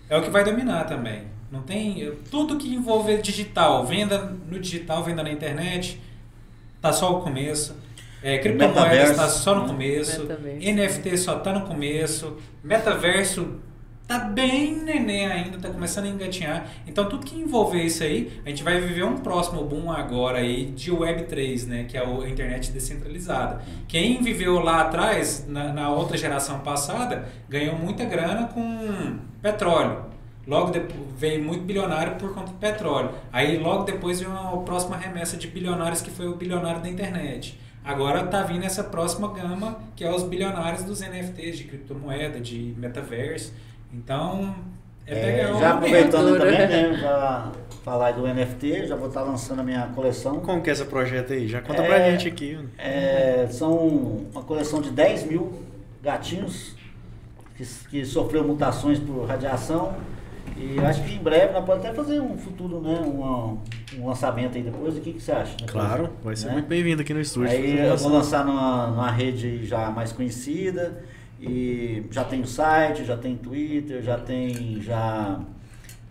é 0.10 0.18
o 0.18 0.22
que 0.24 0.30
vai 0.30 0.44
dominar 0.46 0.86
também. 0.86 1.24
Não 1.54 1.62
tem. 1.62 2.12
Tudo 2.32 2.58
que 2.58 2.74
envolver 2.74 3.22
digital, 3.22 3.86
venda 3.86 4.36
no 4.50 4.60
digital, 4.60 5.04
venda 5.04 5.22
na 5.22 5.32
internet, 5.32 6.02
tá 6.82 6.92
só 6.92 7.20
o 7.20 7.22
começo. 7.22 7.78
É, 8.24 8.40
criptomoedas 8.40 8.84
Metaverso, 8.84 9.16
tá 9.16 9.30
só 9.30 9.54
no 9.54 9.62
né? 9.62 9.68
começo. 9.68 10.22
Metaverso. 10.22 10.72
NFT 10.72 11.18
só 11.20 11.38
tá 11.38 11.54
no 11.54 11.68
começo. 11.68 12.38
Metaverso 12.64 13.60
tá 14.08 14.18
bem 14.18 14.78
neném 14.78 15.28
ainda, 15.28 15.60
tá 15.60 15.70
começando 15.70 16.06
a 16.06 16.08
engatinhar. 16.08 16.66
Então 16.88 17.08
tudo 17.08 17.24
que 17.24 17.40
envolver 17.40 17.84
isso 17.84 18.02
aí, 18.02 18.42
a 18.44 18.50
gente 18.50 18.64
vai 18.64 18.82
viver 18.82 19.04
um 19.04 19.20
próximo 19.20 19.64
boom 19.64 19.92
agora 19.92 20.40
aí 20.40 20.66
de 20.66 20.92
Web3, 20.92 21.68
né? 21.68 21.84
Que 21.84 21.96
é 21.96 22.04
a 22.04 22.28
internet 22.28 22.72
descentralizada. 22.72 23.62
Quem 23.88 24.24
viveu 24.24 24.60
lá 24.60 24.82
atrás, 24.82 25.46
na, 25.48 25.72
na 25.72 25.92
outra 25.92 26.18
geração 26.18 26.62
passada, 26.62 27.30
ganhou 27.48 27.78
muita 27.78 28.06
grana 28.06 28.48
com 28.48 29.20
petróleo. 29.40 30.13
Logo 30.46 30.72
depois 30.72 31.00
veio 31.18 31.42
muito 31.44 31.64
bilionário 31.64 32.16
por 32.16 32.34
conta 32.34 32.52
do 32.52 32.58
petróleo. 32.58 33.12
Aí 33.32 33.58
logo 33.58 33.84
depois 33.84 34.20
veio 34.20 34.34
a 34.34 34.58
próxima 34.58 34.98
remessa 34.98 35.38
de 35.38 35.48
bilionários 35.48 36.02
que 36.02 36.12
foi 36.12 36.28
o 36.28 36.36
bilionário 36.36 36.82
da 36.82 36.90
internet. 36.90 37.60
Agora 37.84 38.24
tá 38.28 38.44
vindo 38.44 38.64
essa 38.64 38.84
próxima 38.84 39.28
gama 39.34 39.78
que 39.96 40.04
é 40.04 40.12
os 40.14 40.24
bilionários 40.24 40.84
dos 40.84 41.02
NFTs, 41.02 41.58
de 41.58 41.64
criptomoeda, 41.66 42.40
de 42.40 42.74
metaverso. 42.78 43.54
Então, 43.94 44.56
é 45.06 45.42
É, 45.42 45.54
já 45.60 45.74
aproveitando 45.74 46.36
também, 46.40 46.58
né, 46.58 46.98
já 47.00 47.52
falar 47.84 48.12
do 48.12 48.26
NFT, 48.26 48.88
já 48.88 48.96
vou 48.96 49.10
estar 49.10 49.22
lançando 49.24 49.60
a 49.60 49.64
minha 49.64 49.88
coleção. 49.88 50.40
Como 50.40 50.62
que 50.62 50.70
é 50.70 50.74
esse 50.74 50.86
projeto 50.86 51.34
aí? 51.34 51.48
Já 51.48 51.62
conta 51.62 51.84
É, 51.84 51.86
pra 51.88 52.12
gente 52.12 52.28
aqui. 52.28 52.58
É, 52.78 53.48
são 53.52 53.76
uma 54.32 54.42
coleção 54.44 54.82
de 54.82 54.90
10 54.90 55.26
mil 55.26 55.52
gatinhos 56.02 56.76
que, 57.58 57.66
que 57.90 58.06
sofreu 58.06 58.44
mutações 58.46 59.00
por 59.00 59.26
radiação. 59.26 59.94
E 60.58 60.80
acho 60.80 61.04
que 61.04 61.16
em 61.16 61.20
breve 61.20 61.54
nós 61.54 61.66
podemos 61.66 61.86
até 61.86 61.96
fazer 61.96 62.20
um 62.20 62.38
futuro, 62.38 62.80
né? 62.82 63.00
Um, 63.02 63.58
um 64.00 64.08
lançamento 64.08 64.58
aí 64.58 64.64
depois. 64.64 64.96
O 64.98 65.02
que, 65.02 65.14
que 65.14 65.22
você 65.22 65.32
acha? 65.32 65.52
Depois, 65.52 65.72
Claro, 65.72 66.10
vai 66.24 66.36
ser 66.36 66.48
né? 66.48 66.54
muito 66.54 66.68
bem-vindo 66.68 67.02
aqui 67.02 67.14
no 67.14 67.22
estúdio. 67.22 67.52
Aí 67.52 67.80
eu 67.80 67.98
vou 67.98 68.12
lançar 68.12 68.46
numa, 68.46 68.88
numa 68.88 69.12
rede 69.12 69.66
já 69.66 69.90
mais 69.90 70.12
conhecida 70.12 71.04
e 71.42 72.04
já 72.12 72.24
tem 72.24 72.42
o 72.42 72.48
site, 72.48 73.04
já 73.04 73.18
tem 73.18 73.36
Twitter, 73.36 74.02
já 74.02 74.18
tem 74.18 74.82
já 74.82 75.40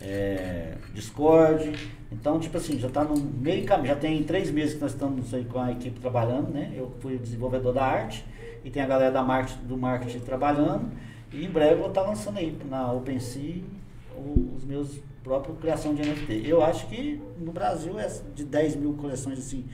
é, 0.01 0.75
Discord. 0.93 1.73
Então, 2.11 2.39
tipo 2.39 2.57
assim, 2.57 2.79
já 2.79 2.89
está 2.89 3.05
no 3.05 3.17
meio 3.17 3.65
caminho. 3.65 3.89
Já 3.89 3.97
tem 3.97 4.23
três 4.25 4.51
meses 4.51 4.75
que 4.75 4.81
nós 4.81 4.93
estamos 4.93 5.33
aí 5.33 5.45
com 5.45 5.59
a 5.61 5.73
equipe 5.73 5.99
trabalhando, 6.01 6.51
né? 6.51 6.73
Eu 6.75 6.93
fui 7.01 7.17
desenvolvedor 7.17 7.73
da 7.73 7.85
arte 7.85 8.25
e 8.65 8.71
tem 8.71 8.83
a 8.83 8.87
galera 8.87 9.11
da 9.11 9.23
marketing, 9.23 9.65
do 9.67 9.77
marketing 9.79 10.19
trabalhando. 10.21 10.91
E 11.33 11.47
em 11.47 11.49
breve 11.49 11.75
eu 11.75 11.79
vou 11.79 11.89
estar 11.89 12.03
lançando 12.03 12.39
aí 12.39 12.55
na 12.69 12.93
OpenSea 12.93 13.63
os 14.17 14.65
meus 14.65 15.01
próprios 15.23 15.59
criação 15.59 15.95
de 15.95 16.03
NFT. 16.03 16.43
Eu 16.45 16.63
acho 16.63 16.87
que 16.89 17.21
no 17.39 17.53
Brasil, 17.53 17.99
essa 17.99 18.25
de 18.35 18.45
10 18.45 18.77
mil 18.77 18.95
coleções 18.95 19.39
assim, 19.39 19.65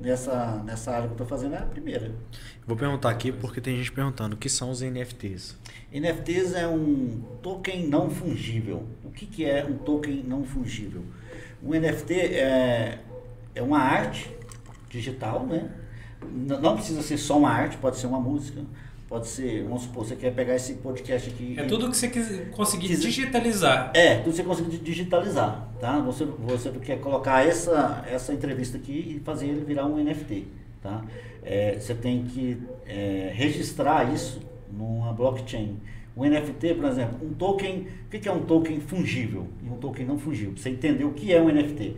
nessa, 0.00 0.62
nessa 0.64 0.90
área 0.90 1.02
que 1.04 1.08
eu 1.08 1.12
estou 1.12 1.26
fazendo 1.26 1.54
é 1.54 1.58
a 1.58 1.62
primeira. 1.62 2.12
Vou 2.66 2.76
perguntar 2.76 3.10
aqui 3.10 3.32
porque 3.32 3.60
tem 3.60 3.76
gente 3.76 3.90
perguntando 3.92 4.36
o 4.36 4.38
que 4.38 4.48
são 4.48 4.70
os 4.70 4.80
NFTs. 4.80 5.56
NFTs 5.92 6.54
é 6.54 6.66
um 6.66 7.20
token 7.42 7.88
não 7.88 8.10
fungível. 8.10 8.86
O 9.04 9.10
que, 9.10 9.26
que 9.26 9.44
é 9.44 9.64
um 9.64 9.76
token 9.76 10.22
não 10.26 10.44
fungível? 10.44 11.02
Um 11.62 11.70
NFT 11.70 12.14
é, 12.14 12.98
é 13.54 13.62
uma 13.62 13.78
arte 13.78 14.30
digital, 14.88 15.46
né? 15.46 15.70
Não 16.60 16.74
precisa 16.74 17.02
ser 17.02 17.16
só 17.16 17.38
uma 17.38 17.50
arte, 17.50 17.76
pode 17.76 17.96
ser 17.96 18.06
uma 18.06 18.20
música, 18.20 18.62
pode 19.08 19.26
ser, 19.26 19.64
vamos 19.64 19.82
supor, 19.82 20.04
você 20.04 20.14
quer 20.14 20.32
pegar 20.34 20.54
esse 20.54 20.74
podcast 20.74 21.30
aqui. 21.30 21.54
É 21.58 21.64
tudo 21.64 21.88
que 21.90 21.96
você 21.96 22.08
quis- 22.08 22.42
conseguir 22.52 22.88
Quiser- 22.88 23.08
digitalizar. 23.08 23.90
É, 23.94 24.16
tudo 24.18 24.34
você 24.36 24.42
consegue 24.42 24.70
di- 24.70 24.78
digitalizar, 24.78 25.68
tá? 25.80 25.98
Você, 26.00 26.24
você 26.24 26.70
quer 26.72 27.00
colocar 27.00 27.46
essa, 27.46 28.04
essa 28.10 28.32
entrevista 28.34 28.76
aqui 28.76 29.16
e 29.16 29.20
fazer 29.24 29.46
ele 29.46 29.64
virar 29.64 29.86
um 29.86 29.98
NFT, 29.98 30.44
tá? 30.82 31.02
É, 31.42 31.78
você 31.80 31.94
tem 31.94 32.24
que 32.24 32.58
é, 32.86 33.30
registrar 33.34 34.12
isso 34.12 34.40
numa 34.70 35.12
blockchain. 35.12 35.76
Um 36.16 36.24
NFT, 36.24 36.74
por 36.74 36.84
exemplo, 36.86 37.18
um 37.26 37.32
token, 37.32 37.86
o 38.06 38.10
que 38.10 38.18
que 38.18 38.28
é 38.28 38.32
um 38.32 38.40
token 38.42 38.80
fungível 38.80 39.46
e 39.64 39.70
um 39.70 39.76
token 39.76 40.04
não 40.04 40.18
fungível? 40.18 40.52
Pra 40.52 40.62
você 40.62 40.70
entender 40.70 41.04
o 41.04 41.12
que 41.12 41.32
é 41.32 41.40
um 41.40 41.48
NFT. 41.48 41.96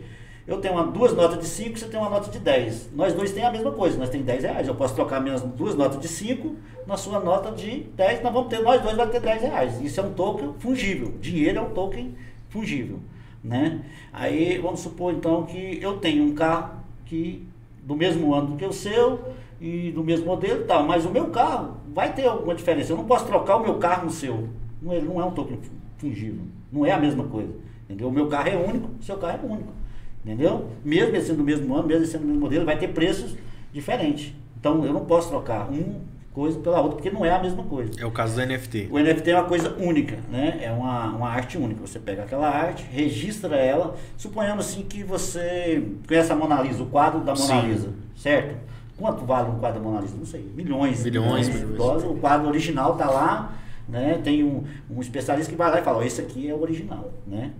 Eu 0.51 0.59
tenho 0.59 0.73
uma, 0.73 0.85
duas 0.85 1.13
notas 1.13 1.39
de 1.39 1.45
5, 1.45 1.79
você 1.79 1.87
tem 1.87 1.97
uma 1.97 2.09
nota 2.09 2.29
de 2.29 2.37
10. 2.37 2.91
Nós 2.93 3.13
dois 3.13 3.31
temos 3.31 3.47
a 3.47 3.51
mesma 3.53 3.71
coisa, 3.71 3.97
nós 3.97 4.09
temos 4.09 4.25
10 4.25 4.43
reais. 4.43 4.67
Eu 4.67 4.75
posso 4.75 4.93
trocar 4.93 5.21
minhas 5.21 5.41
duas 5.41 5.75
notas 5.75 5.97
de 5.97 6.09
5 6.09 6.57
na 6.85 6.97
sua 6.97 7.21
nota 7.21 7.53
de 7.53 7.83
10, 7.95 8.21
nós 8.21 8.33
vamos 8.33 8.49
ter, 8.49 8.59
nós 8.59 8.81
dois 8.81 8.97
vamos 8.97 9.13
ter 9.13 9.21
10 9.21 9.41
reais. 9.43 9.81
Isso 9.81 10.01
é 10.01 10.03
um 10.03 10.11
token 10.11 10.53
fungível. 10.59 11.13
Dinheiro 11.21 11.59
é 11.59 11.61
um 11.61 11.69
token 11.69 12.13
fungível. 12.49 12.99
Né? 13.41 13.79
Aí 14.11 14.57
vamos 14.57 14.81
supor 14.81 15.13
então 15.13 15.45
que 15.45 15.79
eu 15.81 15.99
tenho 15.99 16.25
um 16.25 16.35
carro 16.35 16.81
que 17.05 17.47
do 17.81 17.95
mesmo 17.95 18.33
ano 18.35 18.57
que 18.57 18.65
o 18.65 18.73
seu 18.73 19.33
e 19.61 19.89
do 19.91 20.03
mesmo 20.03 20.25
modelo 20.25 20.63
e 20.63 20.65
tal, 20.65 20.83
mas 20.83 21.05
o 21.05 21.09
meu 21.09 21.27
carro 21.27 21.77
vai 21.93 22.13
ter 22.13 22.25
alguma 22.25 22.53
diferença. 22.53 22.91
Eu 22.91 22.97
não 22.97 23.05
posso 23.05 23.25
trocar 23.25 23.55
o 23.55 23.63
meu 23.63 23.75
carro 23.75 24.03
no 24.03 24.11
seu. 24.11 24.49
Não, 24.81 24.91
ele 24.93 25.07
não 25.07 25.21
é 25.21 25.23
um 25.23 25.31
token 25.31 25.57
fungível. 25.97 26.43
Não 26.69 26.85
é 26.85 26.91
a 26.91 26.99
mesma 26.99 27.23
coisa. 27.23 27.53
Entendeu? 27.85 28.09
O 28.09 28.11
meu 28.11 28.27
carro 28.27 28.49
é 28.49 28.57
único, 28.57 28.89
o 28.99 29.01
seu 29.01 29.15
carro 29.17 29.39
é 29.41 29.45
único. 29.45 29.80
Entendeu? 30.23 30.69
Mesmo 30.85 31.15
ele 31.15 31.21
sendo 31.21 31.37
do 31.37 31.43
mesmo 31.43 31.73
ano, 31.73 31.87
mesmo 31.87 32.03
ele 32.03 32.11
sendo 32.11 32.21
do 32.21 32.27
mesmo 32.27 32.41
modelo, 32.41 32.65
vai 32.65 32.77
ter 32.77 32.89
preços 32.89 33.35
diferentes. 33.73 34.33
Então 34.59 34.85
eu 34.85 34.93
não 34.93 35.05
posso 35.05 35.29
trocar 35.29 35.67
uma 35.69 35.99
coisa 36.31 36.59
pela 36.59 36.79
outra, 36.79 36.95
porque 36.95 37.09
não 37.09 37.25
é 37.25 37.31
a 37.31 37.39
mesma 37.39 37.63
coisa. 37.63 37.91
É 37.99 38.05
o 38.05 38.11
caso 38.11 38.35
do 38.35 38.45
NFT. 38.45 38.89
O 38.91 38.99
NFT 38.99 39.31
é 39.31 39.35
uma 39.35 39.47
coisa 39.47 39.75
única, 39.79 40.17
né? 40.29 40.59
É 40.61 40.71
uma, 40.71 41.07
uma 41.07 41.29
arte 41.29 41.57
única. 41.57 41.81
Você 41.81 41.99
pega 41.99 42.23
aquela 42.23 42.47
arte, 42.47 42.85
registra 42.91 43.55
ela, 43.55 43.95
suponhamos 44.15 44.67
assim 44.67 44.83
que 44.83 45.03
você 45.03 45.83
conhece 46.07 46.31
a 46.31 46.35
Mona 46.35 46.61
Lisa, 46.61 46.83
o 46.83 46.85
quadro 46.85 47.21
da 47.21 47.33
Mona 47.33 47.61
Sim. 47.61 47.67
Lisa, 47.67 47.89
certo? 48.15 48.55
Quanto 48.97 49.25
vale 49.25 49.49
um 49.49 49.57
quadro 49.57 49.79
da 49.79 49.89
Mona 49.89 50.01
Lisa? 50.01 50.15
Não 50.15 50.25
sei, 50.25 50.41
milhões. 50.55 51.03
Milhões, 51.03 51.47
de 51.47 51.53
milhões. 51.57 51.77
dólares. 51.77 52.03
O 52.03 52.13
quadro 52.15 52.47
original 52.47 52.95
tá 52.95 53.09
lá, 53.09 53.55
né? 53.89 54.21
Tem 54.23 54.43
um, 54.43 54.63
um 54.89 55.01
especialista 55.01 55.51
que 55.51 55.57
vai 55.57 55.71
lá 55.71 55.79
e 55.79 55.83
fala, 55.83 55.97
ó, 55.97 56.03
esse 56.03 56.21
aqui 56.21 56.47
é 56.47 56.53
o 56.53 56.61
original, 56.61 57.11
né? 57.25 57.51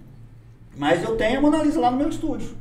Mas 0.78 1.04
eu 1.04 1.16
tenho 1.18 1.40
a 1.40 1.42
Mona 1.42 1.64
Lisa 1.64 1.80
lá 1.80 1.92
no 1.92 1.98
meu 1.98 2.10
estúdio. 2.10 2.56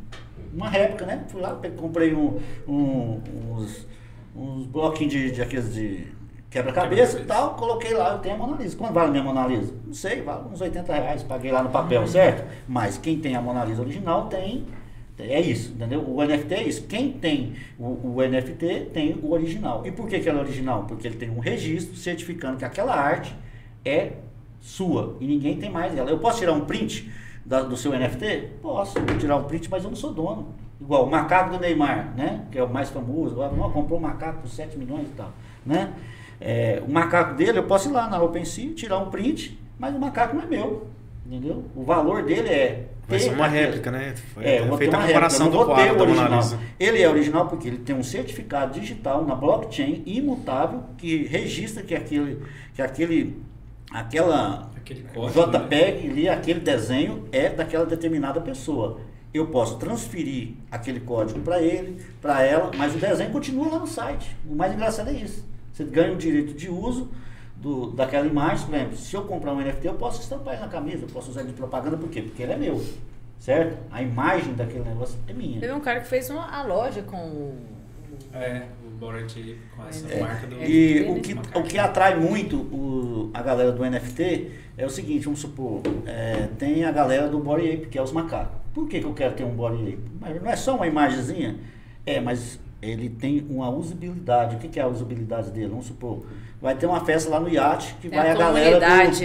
Uma 0.52 0.68
réplica, 0.68 1.06
né? 1.06 1.24
Fui 1.28 1.40
lá, 1.40 1.58
comprei 1.76 2.12
um, 2.14 2.38
um- 2.66 3.20
uns, 3.52 3.86
uns 4.34 4.66
bloquinhos 4.66 5.12
de, 5.12 5.30
de 5.30 5.42
aqueles 5.42 5.72
de 5.72 6.06
quebra-cabeça 6.50 7.18
e 7.18 7.20
Quebra-cabeça. 7.20 7.24
tal, 7.26 7.54
coloquei 7.54 7.94
lá, 7.94 8.14
eu 8.14 8.18
tenho 8.18 8.34
a 8.34 8.38
Mona 8.38 8.56
Lisa. 8.60 8.76
Quanto 8.76 8.92
vale 8.92 9.08
a 9.08 9.10
minha 9.12 9.22
Mona 9.22 9.46
Lisa? 9.46 9.72
Não 9.86 9.94
sei, 9.94 10.22
vale 10.22 10.48
uns 10.52 10.60
80 10.60 10.92
reais, 10.92 11.22
paguei 11.22 11.52
lá 11.52 11.62
no 11.62 11.70
papel, 11.70 12.04
certo? 12.06 12.44
Mas 12.66 12.98
quem 12.98 13.18
tem 13.20 13.36
a 13.36 13.40
Mona 13.40 13.64
Lisa 13.64 13.80
original 13.80 14.26
tem. 14.26 14.66
É 15.18 15.38
isso, 15.38 15.72
entendeu? 15.72 16.00
O 16.08 16.24
NFT 16.24 16.54
é 16.54 16.62
isso. 16.62 16.86
Quem 16.86 17.12
tem 17.12 17.52
o, 17.78 18.16
o 18.16 18.22
NFT 18.26 18.88
tem 18.92 19.20
o 19.22 19.32
original. 19.32 19.86
E 19.86 19.92
por 19.92 20.08
que, 20.08 20.18
que 20.18 20.26
ela 20.26 20.38
é 20.38 20.42
original? 20.42 20.84
Porque 20.88 21.06
ele 21.06 21.16
tem 21.16 21.28
um 21.28 21.38
registro 21.40 21.94
certificando 21.94 22.56
que 22.56 22.64
aquela 22.64 22.94
arte 22.94 23.36
é 23.84 24.12
sua 24.60 25.16
e 25.20 25.26
ninguém 25.26 25.58
tem 25.58 25.70
mais 25.70 25.94
ela. 25.96 26.08
Eu 26.10 26.18
posso 26.18 26.38
tirar 26.38 26.54
um 26.54 26.62
print 26.62 27.10
da- 27.44 27.62
do 27.62 27.76
seu 27.76 27.92
NFT? 27.92 28.48
Posso 28.62 28.94
tirar 29.18 29.36
um 29.36 29.44
print, 29.44 29.68
mas 29.70 29.84
eu 29.84 29.90
não 29.90 29.96
sou 29.96 30.12
dono. 30.12 30.48
Igual 30.80 31.04
o 31.04 31.10
macaco 31.10 31.50
do 31.50 31.60
Neymar, 31.60 32.14
né? 32.16 32.42
Que 32.50 32.58
é 32.58 32.62
o 32.62 32.68
mais 32.68 32.88
famoso. 32.88 33.36
Não, 33.36 33.70
comprou 33.70 33.98
um 33.98 34.02
macaco 34.02 34.40
por 34.40 34.48
7 34.48 34.78
milhões 34.78 35.06
e 35.08 35.12
tal, 35.16 35.30
né? 35.64 35.92
É, 36.40 36.82
o 36.86 36.90
macaco 36.90 37.34
dele, 37.34 37.58
eu 37.58 37.64
posso 37.64 37.90
ir 37.90 37.92
lá 37.92 38.08
na 38.08 38.20
OpenSea, 38.22 38.72
tirar 38.72 38.98
um 38.98 39.10
print, 39.10 39.58
mas 39.78 39.94
o 39.94 39.98
macaco 39.98 40.34
não 40.34 40.42
é 40.42 40.46
meu, 40.46 40.86
entendeu? 41.26 41.64
O 41.76 41.82
valor 41.84 42.22
dele 42.22 42.48
é... 42.48 42.86
Vai 43.06 43.18
ser 43.18 43.32
uma 43.34 43.48
réplica, 43.48 43.90
né? 43.90 44.14
Foi 44.32 44.44
é, 44.44 44.62
feita 44.78 44.96
a 44.96 45.00
uma 45.00 45.06
comparação 45.08 45.46
réplica, 45.50 45.64
do 45.66 45.74
quadro 45.74 45.98
da 45.98 46.04
Mona 46.06 46.20
original. 46.20 46.38
Lisa. 46.40 46.58
Ele 46.78 47.02
é 47.02 47.08
original 47.10 47.46
porque 47.48 47.66
ele 47.68 47.78
tem 47.78 47.94
um 47.94 48.02
certificado 48.04 48.78
digital 48.80 49.24
na 49.26 49.34
blockchain 49.34 50.02
imutável 50.06 50.84
que 50.96 51.24
registra 51.26 51.82
que 51.82 51.94
aquele, 51.94 52.40
que 52.72 52.80
aquele, 52.80 53.36
aquela 53.90 54.70
Aquele 54.76 55.02
código. 55.14 55.46
né? 55.46 55.58
JPEG 55.58 56.10
ali, 56.10 56.28
aquele 56.28 56.60
desenho 56.60 57.28
é 57.32 57.48
daquela 57.48 57.86
determinada 57.86 58.40
pessoa. 58.40 59.00
Eu 59.32 59.46
posso 59.46 59.78
transferir 59.78 60.54
aquele 60.70 61.00
código 61.00 61.40
para 61.40 61.62
ele, 61.62 62.04
para 62.20 62.42
ela, 62.42 62.70
mas 62.76 62.94
o 62.94 62.98
desenho 62.98 63.30
continua 63.30 63.68
lá 63.68 63.78
no 63.78 63.86
site. 63.86 64.36
O 64.48 64.54
mais 64.56 64.72
engraçado 64.72 65.08
é 65.10 65.12
isso. 65.12 65.44
Você 65.72 65.84
ganha 65.84 66.12
o 66.12 66.16
direito 66.16 66.52
de 66.52 66.68
uso 66.68 67.08
do, 67.54 67.92
daquela 67.92 68.26
imagem. 68.26 68.66
Por 68.66 68.74
exemplo, 68.74 68.96
se 68.96 69.14
eu 69.14 69.22
comprar 69.22 69.52
um 69.52 69.60
NFT, 69.60 69.86
eu 69.86 69.94
posso 69.94 70.20
estampar 70.20 70.54
ele 70.54 70.62
na 70.62 70.68
camisa, 70.68 71.04
eu 71.04 71.08
posso 71.08 71.30
usar 71.30 71.40
ele 71.42 71.50
de 71.50 71.54
propaganda, 71.54 71.96
por 71.96 72.08
quê? 72.08 72.22
Porque 72.22 72.42
ele 72.42 72.52
é 72.52 72.56
meu. 72.56 72.82
Certo? 73.38 73.78
A 73.90 74.02
imagem 74.02 74.52
daquele 74.54 74.84
negócio 74.84 75.18
é 75.28 75.32
minha. 75.32 75.60
Teve 75.60 75.72
um 75.72 75.80
cara 75.80 76.00
que 76.00 76.08
fez 76.08 76.28
uma, 76.28 76.46
a 76.50 76.62
loja 76.62 77.02
com 77.02 77.16
o. 77.16 77.58
É, 78.34 78.66
com 79.76 79.86
essa 79.88 80.08
É. 80.12 80.20
marca 80.20 80.46
do. 80.46 80.56
E 80.62 81.04
É, 81.06 81.10
o 81.10 81.20
que, 81.20 81.32
o 81.34 81.62
que 81.62 81.78
atrai 81.78 82.16
muito 82.16 82.56
o- 82.56 83.30
a 83.34 83.42
galera 83.42 83.72
do 83.72 83.84
NFT 83.84 84.50
é 84.76 84.84
o 84.86 84.90
seguinte, 84.90 85.24
vamos 85.24 85.40
supor, 85.40 85.80
é, 86.06 86.48
tem 86.58 86.84
a 86.84 86.92
galera 86.92 87.28
do 87.28 87.38
Body 87.38 87.70
Ape, 87.72 87.86
que 87.86 87.98
é 87.98 88.02
os 88.02 88.12
macacos. 88.12 88.58
Por 88.72 88.88
que, 88.88 89.00
que 89.00 89.06
eu 89.06 89.14
quero 89.14 89.34
ter 89.34 89.44
um 89.44 89.50
Body 89.54 89.82
Ape? 89.94 89.98
Mas 90.20 90.42
não 90.42 90.50
é 90.50 90.56
só 90.56 90.76
uma 90.76 90.86
imagenzinha? 90.86 91.56
É, 92.06 92.20
mas 92.20 92.58
ele 92.80 93.08
tem 93.10 93.46
uma 93.50 93.68
usabilidade. 93.70 94.56
O 94.56 94.58
que, 94.58 94.68
que 94.68 94.78
é 94.80 94.82
a 94.82 94.86
usabilidade 94.88 95.50
dele? 95.50 95.68
Vamos 95.68 95.86
supor, 95.86 96.24
vai 96.62 96.74
ter 96.74 96.86
uma 96.86 97.04
festa 97.04 97.28
lá 97.30 97.38
no 97.40 97.48
iate 97.48 97.94
que 98.00 98.08
Tem 98.08 98.18
vai 98.18 98.30
a 98.30 98.32
a 98.32 98.36
galera 98.36 98.76
do, 98.76 98.80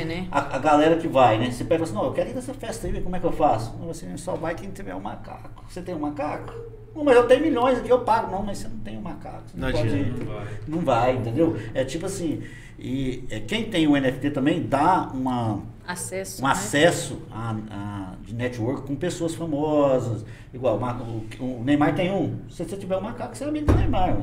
né? 0.06 0.28
a, 0.32 0.56
a 0.56 0.60
galera 0.60 0.98
que 0.98 1.08
vai, 1.08 1.38
né? 1.38 1.52
Você 1.52 1.64
pega 1.64 1.84
e 1.84 1.88
fala 1.88 1.90
assim, 1.90 1.94
não, 1.94 2.06
eu 2.06 2.14
quero 2.14 2.30
ir 2.32 2.34
nessa 2.34 2.54
festa 2.54 2.88
aí, 2.88 3.02
como 3.02 3.16
é 3.16 3.20
que 3.20 3.26
eu 3.26 3.32
faço? 3.32 3.76
Não, 3.80 3.88
Você 3.88 4.06
só 4.18 4.34
vai 4.36 4.56
quem 4.56 4.70
tiver 4.72 4.94
um 4.96 5.00
macaco. 5.00 5.64
Você 5.70 5.82
tem 5.82 5.96
um 5.96 6.00
macaco? 6.00 6.54
Não, 6.96 7.04
mas 7.04 7.16
eu 7.18 7.28
tenho 7.28 7.42
milhões 7.42 7.78
aqui, 7.78 7.90
eu 7.90 8.00
pago. 8.00 8.32
Não, 8.32 8.42
mas 8.44 8.58
você 8.60 8.68
não 8.70 8.78
tem 8.80 8.98
um 8.98 9.02
macaco. 9.02 9.44
Não, 9.54 9.68
Não 9.70 9.78
pode. 9.78 9.96
Não 10.06 10.26
vai. 10.26 10.48
Não 10.68 10.80
vai, 10.80 11.16
entendeu? 11.18 11.58
É 11.74 11.84
tipo 11.84 12.06
assim, 12.06 12.42
e 12.80 13.26
é, 13.30 13.40
quem 13.42 13.66
tem 13.70 13.86
o 13.88 13.96
NFT 14.00 14.32
também 14.32 14.64
dá 14.64 15.10
uma, 15.14 15.60
Acesso. 15.88 16.42
um 16.42 16.46
né? 16.46 16.52
acesso 16.52 17.22
a, 17.32 17.56
a- 17.72 18.12
de 18.24 18.34
network 18.34 18.88
com 18.88 18.96
pessoas 18.96 19.36
famosas. 19.36 20.26
Igual, 20.54 20.78
o 20.80 21.44
o, 21.44 21.60
o 21.60 21.64
Neymar 21.66 21.94
tem 21.96 22.12
um. 22.12 22.40
Se 22.50 22.64
você 22.64 22.78
tiver 22.78 22.96
um 22.98 23.02
macaco, 23.02 23.36
você 23.36 23.44
é 23.44 23.48
amigo 23.48 23.66
do 23.66 23.78
Neymar. 23.78 24.18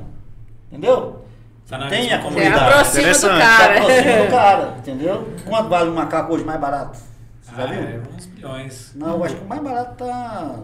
Entendeu? 0.70 1.24
Tá 1.68 1.86
Tem 1.88 2.12
a 2.12 2.16
Você 2.16 2.22
comunidade. 2.24 2.64
aproxima 2.64 3.08
do. 3.08 3.14
Você 3.14 3.28
cara. 3.28 3.78
aproxima 3.80 4.24
do 4.24 4.30
cara, 4.30 4.74
entendeu? 4.78 5.28
Quanto 5.46 5.68
vale 5.68 5.90
um 5.90 5.94
macaco 5.94 6.34
hoje 6.34 6.44
mais 6.44 6.60
barato? 6.60 6.98
Você 7.40 7.54
já 7.56 7.62
Ah, 7.62 7.66
viu? 7.66 7.80
é 7.80 8.00
uns 8.16 8.26
milhões. 8.26 8.92
Não, 8.96 9.16
eu 9.16 9.24
acho 9.24 9.36
que 9.36 9.44
o 9.44 9.48
mais 9.48 9.62
barato 9.62 9.94
tá 10.04 10.58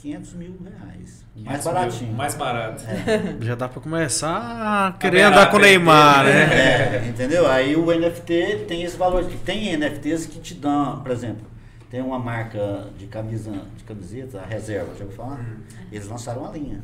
500 0.00 0.32
mil 0.34 0.56
reais. 0.62 1.26
Mais 1.36 1.62
500 1.62 1.64
mil, 1.64 1.74
baratinho. 1.74 2.12
Mais 2.14 2.34
barato. 2.34 2.84
Já 3.44 3.54
dá 3.54 3.68
pra 3.68 3.82
começar 3.82 4.88
a 4.88 4.92
querer 4.92 5.12
beirada 5.12 5.36
andar 5.36 5.50
com 5.50 5.58
o 5.58 5.60
Neymar, 5.60 6.24
né? 6.24 6.46
né? 6.46 6.96
É, 6.96 7.08
entendeu? 7.08 7.46
Aí 7.46 7.76
o 7.76 7.86
NFT 7.86 8.64
tem 8.66 8.82
esse 8.82 8.96
valor. 8.96 9.24
Tem 9.44 9.76
NFTs 9.76 10.26
que 10.26 10.40
te 10.40 10.54
dão, 10.54 11.00
por 11.02 11.12
exemplo, 11.12 11.46
tem 11.90 12.00
uma 12.00 12.18
marca 12.18 12.88
de 12.96 13.06
camisa, 13.06 13.52
de 13.76 13.84
camiseta, 13.84 14.40
a 14.40 14.46
reserva, 14.46 14.94
já 14.94 15.04
ouviu 15.04 15.16
falar? 15.16 15.38
Uhum. 15.38 15.56
Eles 15.92 16.08
lançaram 16.08 16.42
uma 16.42 16.52
linha. 16.52 16.82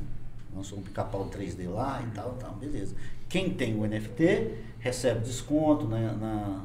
Lançou 0.55 0.79
um 0.79 0.83
pica-pau 0.83 1.31
3D 1.31 1.69
lá 1.69 2.03
e 2.07 2.11
tal, 2.11 2.33
tal, 2.33 2.53
beleza. 2.53 2.95
Quem 3.29 3.51
tem 3.51 3.75
o 3.79 3.87
NFT 3.87 4.53
recebe 4.79 5.21
desconto 5.21 5.87
né, 5.87 6.15
na, 6.21 6.61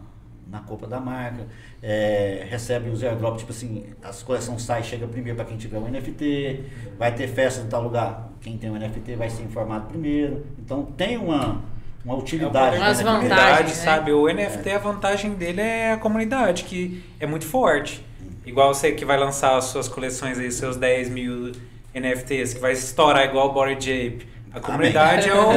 na 0.51 0.59
compra 0.59 0.87
da 0.87 0.99
marca, 0.99 1.47
é, 1.81 2.45
recebe 2.49 2.89
os 2.89 3.01
airdrops, 3.01 3.39
tipo 3.39 3.51
assim, 3.51 3.85
as 4.03 4.21
coleções 4.21 4.61
saem, 4.61 4.83
chega 4.83 5.07
primeiro 5.07 5.37
para 5.37 5.45
quem 5.45 5.57
tiver 5.57 5.77
o 5.77 5.87
NFT, 5.87 6.65
vai 6.99 7.15
ter 7.15 7.27
festa 7.27 7.61
em 7.61 7.67
tal 7.67 7.81
lugar, 7.81 8.29
quem 8.41 8.57
tem 8.57 8.69
o 8.69 8.77
NFT 8.77 9.15
vai 9.15 9.29
ser 9.29 9.43
informado 9.43 9.87
primeiro. 9.87 10.45
Então 10.59 10.83
tem 10.83 11.17
uma, 11.17 11.61
uma 12.03 12.15
utilidade. 12.15 12.77
Umas 12.77 12.99
do 12.99 13.05
vantagens, 13.05 13.29
NFT. 13.29 13.39
comunidade, 13.39 13.69
né? 13.69 13.75
sabe? 13.75 14.11
O 14.11 14.27
NFT, 14.27 14.69
a 14.71 14.79
vantagem 14.79 15.33
dele 15.35 15.61
é 15.61 15.93
a 15.93 15.97
comunidade, 15.97 16.65
que 16.65 17.01
é 17.19 17.25
muito 17.25 17.45
forte. 17.45 18.05
Igual 18.45 18.73
você 18.73 18.91
que 18.91 19.05
vai 19.05 19.17
lançar 19.17 19.57
as 19.57 19.65
suas 19.65 19.87
coleções 19.87 20.37
aí, 20.37 20.51
seus 20.51 20.75
10 20.75 21.09
mil 21.09 21.53
NFTs, 21.93 22.55
que 22.55 22.59
vai 22.59 22.73
estourar 22.73 23.25
igual 23.25 23.49
o 23.49 23.53
Bored 23.53 23.89
Ape. 23.89 24.27
A 24.53 24.59
comunidade 24.59 25.29
é 25.29 25.33
o 25.33 25.49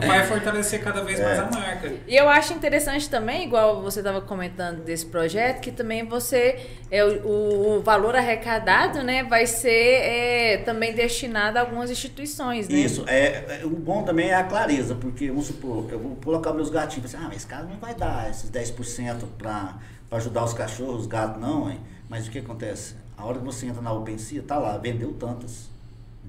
que 0.00 0.06
vai 0.06 0.24
fortalecer 0.26 0.82
cada 0.82 1.02
vez 1.04 1.20
mais 1.20 1.38
a 1.38 1.50
marca. 1.50 1.92
E 2.08 2.16
eu 2.16 2.28
acho 2.30 2.54
interessante 2.54 3.08
também, 3.10 3.44
igual 3.44 3.82
você 3.82 4.00
estava 4.00 4.22
comentando 4.22 4.82
desse 4.82 5.04
projeto, 5.04 5.60
que 5.60 5.70
também 5.70 6.06
você 6.06 6.58
é 6.90 7.04
o, 7.04 7.26
o- 7.26 7.76
o 7.76 7.82
valor 7.82 8.16
arrecadado, 8.16 9.02
né, 9.02 9.22
vai 9.22 9.46
ser 9.46 9.70
é, 9.70 10.56
também 10.64 10.94
destinado 10.94 11.58
a 11.58 11.60
algumas 11.60 11.90
instituições, 11.90 12.68
né? 12.68 12.78
Isso, 12.78 13.04
é, 13.06 13.60
é, 13.60 13.66
o 13.66 13.70
bom 13.70 14.02
também 14.02 14.30
é 14.30 14.34
a 14.34 14.44
clareza, 14.44 14.94
porque 14.94 15.28
vamos 15.28 15.46
supor, 15.48 15.86
eu 15.90 15.98
vou 15.98 16.16
colocar 16.16 16.54
meus 16.54 16.70
gatinhos, 16.70 17.14
assim, 17.14 17.22
ah, 17.22 17.26
mas 17.28 17.38
esse 17.38 17.46
cara 17.46 17.64
não 17.64 17.76
vai 17.76 17.94
dar 17.94 18.30
esses 18.30 18.48
10% 18.50 19.26
para 19.36 19.76
ajudar 20.12 20.44
os 20.44 20.54
cachorros, 20.54 21.00
os 21.02 21.06
gatos, 21.06 21.38
não, 21.40 21.70
hein? 21.70 21.80
Mas 22.08 22.26
o 22.26 22.30
que 22.30 22.38
acontece? 22.38 22.94
A 23.16 23.26
hora 23.26 23.38
que 23.38 23.44
você 23.44 23.66
entra 23.66 23.82
na 23.82 23.92
OpenSea, 23.92 24.42
tá 24.42 24.58
lá, 24.58 24.78
vendeu 24.78 25.12
tantas, 25.12 25.70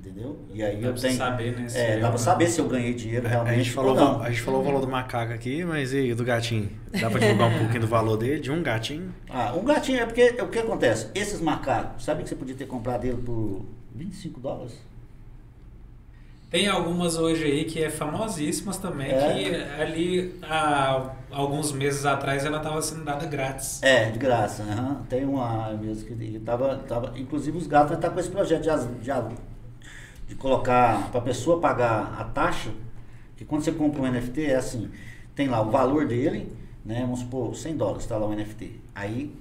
entendeu? 0.06 0.38
E 0.54 0.62
aí 0.62 0.78
Dá 0.82 0.88
eu 0.88 0.94
pra 0.94 1.02
tenho. 1.02 1.18
saber, 1.18 1.56
né, 1.56 1.70
se 1.70 1.78
É, 1.78 1.92
é 1.94 2.00
dá 2.00 2.10
pra 2.10 2.18
saber 2.18 2.48
se 2.48 2.60
eu 2.60 2.68
ganhei 2.68 2.94
dinheiro 2.94 3.26
A 3.26 3.30
realmente. 3.30 3.56
gente, 3.58 3.72
falou, 3.72 3.92
ou 3.92 3.96
não. 3.96 4.22
a 4.22 4.30
gente 4.30 4.42
falou 4.42 4.62
o 4.62 4.64
valor 4.64 4.82
do 4.82 4.88
macaco 4.88 5.32
aqui, 5.32 5.64
mas 5.64 5.94
e 5.94 5.98
aí, 5.98 6.14
do 6.14 6.24
gatinho? 6.26 6.70
Dá 7.00 7.10
pra 7.10 7.20
divulgar 7.20 7.50
um 7.50 7.58
pouquinho 7.60 7.82
do 7.82 7.88
valor 7.88 8.18
dele, 8.18 8.40
de 8.42 8.52
um 8.52 8.62
gatinho? 8.62 9.14
Ah, 9.30 9.54
um 9.56 9.64
gatinho 9.64 10.00
é 10.00 10.06
porque 10.06 10.36
o 10.42 10.48
que 10.50 10.60
acontece? 10.60 11.08
Esses 11.16 11.40
macacos, 11.40 12.04
sabe 12.04 12.24
que 12.24 12.30
você 12.30 12.36
podia 12.36 12.56
ter 12.56 12.66
comprado 12.68 13.06
ele 13.06 13.18
por 13.18 13.66
25 13.96 14.40
dólares? 14.40 14.74
Tem 16.50 16.68
algumas 16.68 17.18
hoje 17.18 17.44
aí 17.46 17.64
que 17.66 17.84
é 17.84 17.90
famosíssimas 17.90 18.78
também, 18.78 19.10
É. 19.10 19.34
que 19.34 19.56
ali 19.82 20.36
há 20.44 21.10
alguns 21.32 21.72
meses 21.72 22.06
atrás 22.06 22.46
ela 22.46 22.58
estava 22.58 22.80
sendo 22.80 23.04
dada 23.04 23.26
grátis. 23.26 23.82
É, 23.82 24.12
de 24.12 24.20
graça. 24.20 24.62
aham. 24.62 25.02
Tem 25.10 25.26
uma 25.26 25.70
mesmo 25.74 26.06
que 26.06 26.14
que 26.16 26.40
tava. 26.42 27.12
Inclusive 27.16 27.58
os 27.58 27.66
gatos 27.66 27.94
estão 27.96 28.12
com 28.12 28.20
esse 28.20 28.30
projeto 28.30 28.62
de, 28.62 29.00
de, 29.04 29.10
a- 29.10 29.28
de 30.28 30.36
colocar 30.36 31.10
para 31.12 31.20
a 31.20 31.24
pessoa 31.24 31.60
pagar 31.60 32.16
a 32.20 32.24
taxa, 32.24 32.72
que 33.36 33.46
quando 33.46 33.64
você 33.64 33.72
compra 33.72 34.02
um 34.02 34.12
NFT 34.12 34.46
é 34.46 34.56
assim, 34.56 34.90
tem 35.36 35.48
lá 35.48 35.62
o 35.62 35.70
valor 35.70 36.06
dele, 36.08 36.52
né? 36.86 37.02
Vamos 37.02 37.20
supor, 37.20 37.56
100 37.56 37.78
dólares, 37.78 38.04
está 38.04 38.18
lá 38.18 38.26
o 38.26 38.36
NFT. 38.36 38.80
Aí, 38.94 39.34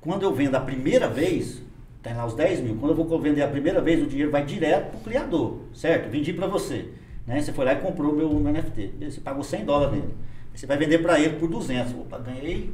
quando 0.00 0.22
eu 0.22 0.34
vendo 0.34 0.54
a 0.54 0.60
primeira 0.60 1.08
vez, 1.08 1.62
tem 2.02 2.14
lá 2.14 2.26
os 2.26 2.34
10 2.34 2.60
mil. 2.60 2.76
Quando 2.76 2.90
eu 2.90 3.04
vou 3.04 3.18
vender 3.18 3.42
a 3.42 3.48
primeira 3.48 3.80
vez, 3.80 4.02
o 4.02 4.06
dinheiro 4.06 4.30
vai 4.30 4.44
direto 4.44 4.90
pro 4.90 5.00
criador, 5.00 5.60
certo? 5.72 6.10
Vendi 6.10 6.32
para 6.32 6.46
você. 6.46 6.90
Né? 7.26 7.40
Você 7.40 7.52
foi 7.52 7.64
lá 7.64 7.72
e 7.72 7.80
comprou 7.80 8.12
o 8.12 8.16
meu, 8.16 8.28
meu 8.28 8.52
NFT. 8.52 8.94
Você 9.00 9.20
pagou 9.20 9.42
100 9.42 9.64
dólares 9.64 9.94
nele. 9.94 10.14
Você 10.54 10.66
vai 10.66 10.76
vender 10.76 10.98
para 10.98 11.18
ele 11.18 11.36
por 11.36 11.48
200. 11.48 11.94
Opa, 11.94 12.18
ganhei, 12.18 12.72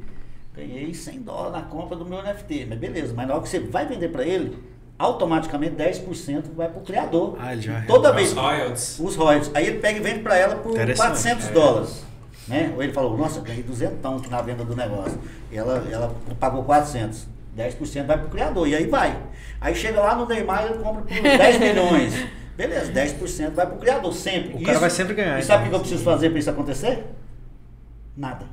ganhei 0.55 0.93
100 0.93 1.23
dólares 1.23 1.53
na 1.53 1.63
compra 1.63 1.97
do 1.97 2.05
meu 2.05 2.21
NFT. 2.23 2.67
Mas 2.69 2.79
beleza, 2.79 3.15
mas 3.15 3.29
na 3.29 3.35
hora 3.35 3.43
que 3.43 3.49
você 3.49 3.61
vai 3.61 3.87
vender 3.87 4.09
para 4.09 4.25
ele, 4.27 4.59
automaticamente 5.01 5.75
10% 5.77 6.45
vai 6.55 6.69
pro 6.69 6.83
criador. 6.83 7.37
Ah, 7.41 7.53
ele 7.55 7.63
já 7.63 7.83
Toda 7.87 8.11
Os 8.11 8.17
vez. 8.17 8.33
royalties. 8.35 8.99
Os 9.01 9.17
royalties. 9.17 9.51
Aí 9.55 9.67
ele 9.67 9.79
pega 9.79 9.99
e 9.99 10.03
vende 10.03 10.21
para 10.21 10.37
ela 10.37 10.57
por 10.57 10.73
Interessante. 10.73 11.07
400 11.09 11.49
É. 11.49 11.53
dólares. 11.53 12.05
Né? 12.47 12.73
Ou 12.77 12.83
ele 12.83 12.93
falou, 12.93 13.17
nossa, 13.17 13.41
ganhei 13.41 13.63
200 13.63 14.29
na 14.29 14.43
venda 14.43 14.63
do 14.65 14.77
negócio. 14.77 15.19
E 15.51 15.57
ela, 15.57 15.87
ela 15.91 16.15
pagou 16.39 16.65
400. 16.65 17.27
10% 17.57 18.05
vai 18.07 18.19
pro 18.19 18.29
criador. 18.29 18.69
E 18.69 18.75
aí 18.75 18.87
vai. 18.87 19.17
Aí 19.61 19.75
chega 19.75 20.01
lá 20.01 20.15
no 20.15 20.27
Neymar 20.27 20.65
e 20.65 20.67
ele 20.75 20.83
compra 20.83 21.03
por 21.03 21.09
10 21.23 21.59
milhões. 21.59 22.27
Beleza, 22.57 22.93
10% 22.93 23.51
vai 23.53 23.67
pro 23.67 23.77
criador, 23.79 24.13
sempre. 24.13 24.63
O 24.63 24.63
cara 24.67 24.79
vai 24.79 24.91
sempre 24.91 25.15
ganhar, 25.15 25.39
E 25.39 25.43
sabe 25.43 25.65
o 25.65 25.67
então. 25.67 25.71
que 25.71 25.77
eu 25.77 25.81
preciso 25.81 26.05
fazer 26.05 26.29
para 26.29 26.39
isso 26.39 26.51
acontecer? 26.51 27.07
Nada. 28.15 28.45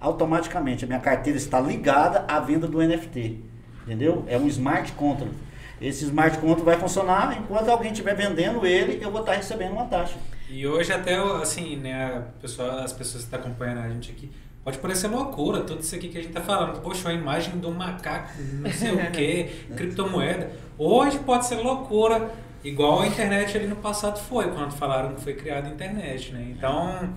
Automaticamente 0.00 0.84
a 0.84 0.88
minha 0.88 0.98
carteira 0.98 1.36
está 1.38 1.60
ligada 1.60 2.24
à 2.26 2.40
venda 2.40 2.66
do 2.66 2.78
NFT. 2.82 3.38
Entendeu? 3.84 4.24
É 4.26 4.36
um 4.36 4.46
smart 4.48 4.90
contract. 4.92 5.32
Esse 5.82 6.04
smart 6.04 6.38
contract 6.38 6.64
vai 6.64 6.78
funcionar 6.78 7.36
enquanto 7.38 7.68
alguém 7.68 7.90
estiver 7.90 8.14
vendendo 8.14 8.64
ele, 8.64 9.02
eu 9.02 9.10
vou 9.10 9.20
estar 9.20 9.34
recebendo 9.34 9.72
uma 9.72 9.86
taxa. 9.86 10.14
E 10.48 10.64
hoje 10.66 10.92
até, 10.92 11.16
assim, 11.16 11.76
né, 11.76 12.04
a 12.18 12.40
pessoa, 12.40 12.84
as 12.84 12.92
pessoas 12.92 13.24
que 13.24 13.34
estão 13.34 13.40
acompanhando 13.40 13.78
a 13.78 13.88
gente 13.88 14.12
aqui, 14.12 14.30
pode 14.62 14.78
parecer 14.78 15.08
loucura 15.08 15.62
tudo 15.62 15.80
isso 15.80 15.94
aqui 15.94 16.08
que 16.08 16.18
a 16.18 16.22
gente 16.22 16.32
tá 16.32 16.40
falando. 16.40 16.80
Poxa, 16.80 17.08
uma 17.08 17.14
imagem 17.14 17.54
um 17.64 17.70
macaco, 17.72 18.32
não 18.38 18.70
sei 18.70 18.92
o 18.92 18.98
que, 19.10 19.44
criptomoeda. 19.74 20.52
Hoje 20.78 21.18
pode 21.18 21.46
ser 21.46 21.56
loucura, 21.56 22.30
igual 22.62 23.00
a 23.00 23.06
internet 23.08 23.56
ali 23.56 23.66
no 23.66 23.76
passado 23.76 24.20
foi, 24.20 24.50
quando 24.52 24.72
falaram 24.72 25.14
que 25.14 25.20
foi 25.20 25.34
criada 25.34 25.68
a 25.68 25.72
internet, 25.72 26.32
né? 26.32 26.54
Então, 26.56 27.12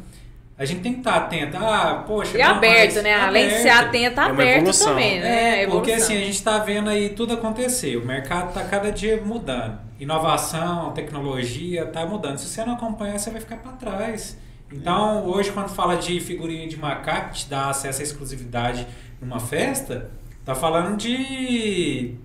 a 0.57 0.63
gente 0.63 0.81
tem 0.81 0.93
que 0.93 0.99
estar 0.99 1.15
atento. 1.15 1.57
Ah, 1.57 2.03
poxa... 2.07 2.37
E 2.37 2.41
não, 2.41 2.51
aberto, 2.51 3.01
né? 3.01 3.13
Além 3.13 3.47
de 3.49 3.55
ser 3.55 3.69
aberto. 3.69 3.87
atento, 3.89 4.19
É 4.19 4.23
aberto 4.23 4.57
evolução. 4.57 4.87
também, 4.87 5.19
né? 5.19 5.63
É, 5.63 5.67
porque 5.67 5.91
Evolução. 5.91 5.95
assim, 6.15 6.17
a 6.17 6.25
gente 6.25 6.35
está 6.35 6.57
vendo 6.59 6.89
aí 6.89 7.09
tudo 7.09 7.33
acontecer. 7.33 7.97
O 7.97 8.05
mercado 8.05 8.49
está 8.49 8.63
cada 8.63 8.91
dia 8.91 9.21
mudando. 9.23 9.79
Inovação, 9.99 10.91
tecnologia, 10.93 11.83
está 11.83 12.05
mudando. 12.05 12.37
Se 12.37 12.47
você 12.47 12.63
não 12.63 12.73
acompanhar, 12.75 13.19
você 13.19 13.29
vai 13.29 13.41
ficar 13.41 13.57
para 13.57 13.73
trás. 13.73 14.37
Então, 14.71 15.25
hoje, 15.25 15.51
quando 15.51 15.69
fala 15.69 15.95
de 15.95 16.19
figurinha 16.19 16.67
de 16.67 16.77
macaco, 16.77 17.33
que 17.33 17.39
te 17.39 17.49
dá 17.49 17.69
acesso 17.69 18.01
à 18.01 18.03
exclusividade 18.03 18.87
numa 19.21 19.39
festa, 19.39 20.09
tá 20.43 20.55
falando 20.55 20.97
de. 20.97 22.15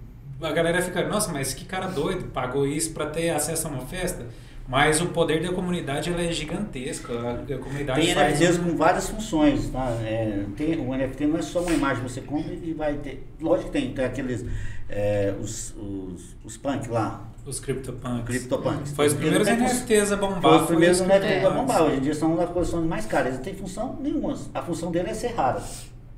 A 0.41 0.53
galera 0.53 0.81
fica, 0.81 1.07
nossa, 1.07 1.33
mas 1.33 1.53
que 1.53 1.65
cara 1.65 1.87
doido, 1.87 2.25
pagou 2.33 2.67
isso 2.67 2.93
para 2.95 3.07
ter 3.07 3.31
acesso 3.31 3.67
a 3.67 3.71
uma 3.71 3.85
festa? 3.87 4.27
Mas 4.71 5.01
o 5.01 5.07
poder 5.07 5.43
da 5.43 5.53
comunidade 5.53 6.13
ela 6.13 6.23
é 6.23 6.31
gigantesca. 6.31 7.13
A, 7.13 7.55
a 7.55 7.59
comunidade 7.59 8.01
Tem 8.01 8.15
faz 8.15 8.39
NFTs 8.39 8.59
com 8.59 8.77
várias 8.77 9.11
funções, 9.11 9.69
tá? 9.69 9.89
É, 10.05 10.45
tem, 10.57 10.79
o 10.79 10.97
NFT 10.97 11.27
não 11.27 11.39
é 11.39 11.43
só 11.43 11.61
uma 11.61 11.73
imagem 11.73 12.05
que 12.05 12.09
você 12.09 12.21
compra 12.21 12.55
e 12.55 12.73
vai 12.73 12.95
ter. 12.95 13.27
Lógico 13.41 13.69
que 13.69 13.73
tem, 13.73 13.93
tem 13.93 14.05
aqueles. 14.05 14.47
é, 14.89 15.35
os, 15.41 15.75
os, 15.77 16.37
os 16.45 16.57
punk 16.57 16.89
lá, 16.89 17.29
os 17.45 17.59
CryptoPunks. 17.59 18.27
CryptoPunks. 18.27 18.93
Foi 18.93 19.09
os 19.09 19.15
primeiros 19.15 19.49
NFTs 19.49 20.13
a 20.13 20.17
bombar. 20.17 20.41
Foi 20.41 20.57
os 20.59 20.67
primeiros 20.67 21.01
os 21.01 21.07
NFTs 21.09 21.45
a 21.45 21.51
bombar. 21.51 21.83
Hoje 21.83 21.97
em 21.97 22.01
dia 22.01 22.15
são 22.15 22.29
uma 22.29 22.37
das 22.43 22.51
coleções 22.51 22.87
mais 22.87 23.07
caras. 23.07 23.27
Eles 23.27 23.39
não 23.39 23.45
têm 23.45 23.55
função 23.55 23.99
nenhuma. 24.01 24.39
A 24.55 24.63
função 24.63 24.93
dele 24.93 25.11
é 25.11 25.15
ser 25.15 25.35
raro. 25.35 25.61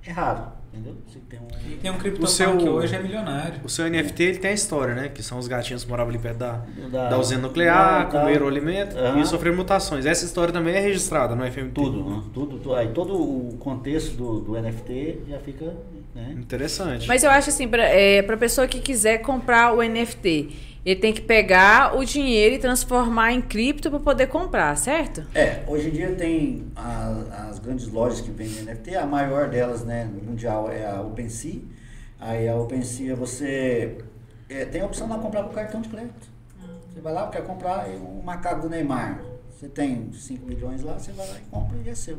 É 0.04 0.10
raro, 0.10 0.52
entendeu? 0.72 0.94
Tem 1.28 1.38
um... 1.38 1.72
E 1.72 1.76
tem 1.76 1.90
um 1.90 1.98
CryptoPunk 1.98 2.32
seu- 2.32 2.56
que 2.56 2.68
hoje 2.68 2.94
é 2.94 2.98
milionário. 3.02 3.60
O 3.64 3.68
seu 3.68 3.88
NFT 3.88 4.22
ele 4.22 4.38
tem 4.38 4.50
a 4.50 4.54
história, 4.54 4.94
né? 4.94 5.08
Que 5.08 5.22
são 5.22 5.38
os 5.38 5.46
gatinhos 5.46 5.84
que 5.84 5.90
moravam 5.90 6.10
ali 6.10 6.18
perto 6.18 6.38
da, 6.38 6.60
Da- 6.90 7.08
da 7.10 7.18
usina 7.18 7.40
nuclear, 7.42 8.04
da- 8.10 8.18
comeram 8.20 8.46
o 8.46 8.48
alimento 8.48 8.96
e 9.20 9.26
sofreram 9.26 9.56
mutações. 9.56 10.06
Essa 10.06 10.24
história 10.24 10.52
também 10.52 10.74
é 10.74 10.80
registrada 10.80 11.34
no 11.34 11.44
FMT. 11.44 11.72
Tudo, 11.74 12.04
né? 12.10 12.22
tudo, 12.32 12.58
tudo. 12.58 12.74
Aí 12.74 12.88
todo 12.88 13.14
o 13.14 13.56
contexto 13.58 14.14
do, 14.16 14.40
do 14.40 14.52
NFT 14.60 15.20
já 15.28 15.38
fica. 15.38 15.72
Né? 16.14 16.34
Interessante. 16.38 17.08
Mas 17.08 17.22
eu 17.24 17.30
acho 17.30 17.48
assim, 17.48 17.66
pra, 17.66 17.84
é, 17.84 18.20
pra 18.22 18.36
pessoa 18.36 18.66
que 18.66 18.80
quiser 18.80 19.18
comprar 19.18 19.72
o 19.74 19.82
NFT, 19.82 20.50
ele 20.84 21.00
tem 21.00 21.12
que 21.12 21.20
pegar 21.20 21.96
o 21.96 22.04
dinheiro 22.04 22.54
e 22.54 22.58
transformar 22.58 23.32
em 23.32 23.40
cripto 23.40 23.90
para 23.90 24.00
poder 24.00 24.26
comprar, 24.26 24.76
certo? 24.76 25.24
É, 25.34 25.62
hoje 25.66 25.88
em 25.88 25.92
dia 25.92 26.14
tem 26.14 26.66
a- 26.74 27.46
as 27.50 27.58
grandes 27.58 27.86
lojas 27.88 28.20
que 28.20 28.30
vendem 28.30 28.58
NFT, 28.62 28.96
a 28.96 29.06
maior 29.06 29.48
delas, 29.48 29.84
né, 29.84 30.04
mundial 30.22 30.70
é 30.70 30.84
a 30.86 31.00
OpenSea. 31.00 31.60
Aí 32.18 32.48
a 32.48 32.56
OpenSea 32.56 33.14
você 33.16 33.98
é, 34.48 34.64
tem 34.64 34.80
a 34.80 34.86
opção 34.86 35.08
de 35.08 35.18
comprar 35.18 35.44
com 35.44 35.50
cartão 35.50 35.80
de 35.80 35.88
crédito. 35.88 36.30
Você 36.92 37.00
vai 37.00 37.12
lá, 37.12 37.28
quer 37.28 37.42
comprar 37.44 37.88
um 37.88 38.20
macaco 38.22 38.62
do 38.62 38.68
Neymar. 38.68 39.22
Você 39.50 39.68
tem 39.68 40.12
5 40.12 40.44
milhões 40.46 40.82
lá, 40.82 40.98
você 40.98 41.10
vai 41.12 41.26
lá 41.28 41.36
e 41.38 41.50
compra 41.50 41.78
e 41.84 41.88
é 41.88 41.94
seu. 41.94 42.18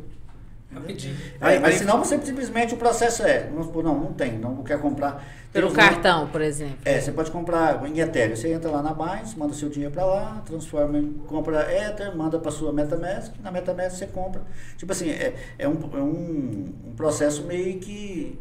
Rapidinho. 0.74 1.15
Aí, 1.39 1.55
Aí- 1.55 1.59
mas 1.59 1.71
aí- 1.74 1.80
senão 1.80 1.99
você 2.03 2.19
simplesmente 2.21 2.74
o 2.74 2.78
processo 2.78 3.24
é, 3.24 3.47
vamos 3.49 3.67
supor, 3.67 3.84
não, 3.84 3.97
não 3.99 4.13
tem, 4.13 4.34
não 4.38 4.63
quer 4.63 4.80
comprar. 4.80 5.24
Pelo 5.51 5.71
cartão, 5.71 6.28
por 6.30 6.41
exemplo. 6.41 6.78
É, 6.84 6.99
você 6.99 7.11
pode 7.11 7.30
comprar 7.30 7.86
em 7.88 7.99
Ethereum. 7.99 8.36
Você 8.36 8.51
entra 8.51 8.71
lá 8.71 8.82
na 8.82 8.91
Binance, 8.91 9.38
manda 9.38 9.53
seu 9.53 9.69
dinheiro 9.69 9.93
para 9.93 10.03
lá, 10.03 10.41
transforma 10.45 10.97
em. 10.97 11.13
compra 11.28 11.71
Ether, 11.71 12.15
manda 12.17 12.39
para 12.39 12.49
sua 12.49 12.74
MetaMask. 12.74 13.34
Na 13.43 13.51
MetaMask 13.51 13.95
você 13.97 14.07
compra. 14.07 14.41
Tipo 14.78 14.91
assim, 14.91 15.11
é, 15.11 15.36
é, 15.59 15.67
um, 15.67 15.78
é 15.93 15.97
um, 16.01 16.74
um 16.88 16.93
processo 16.97 17.43
meio 17.43 17.78
que. 17.80 18.39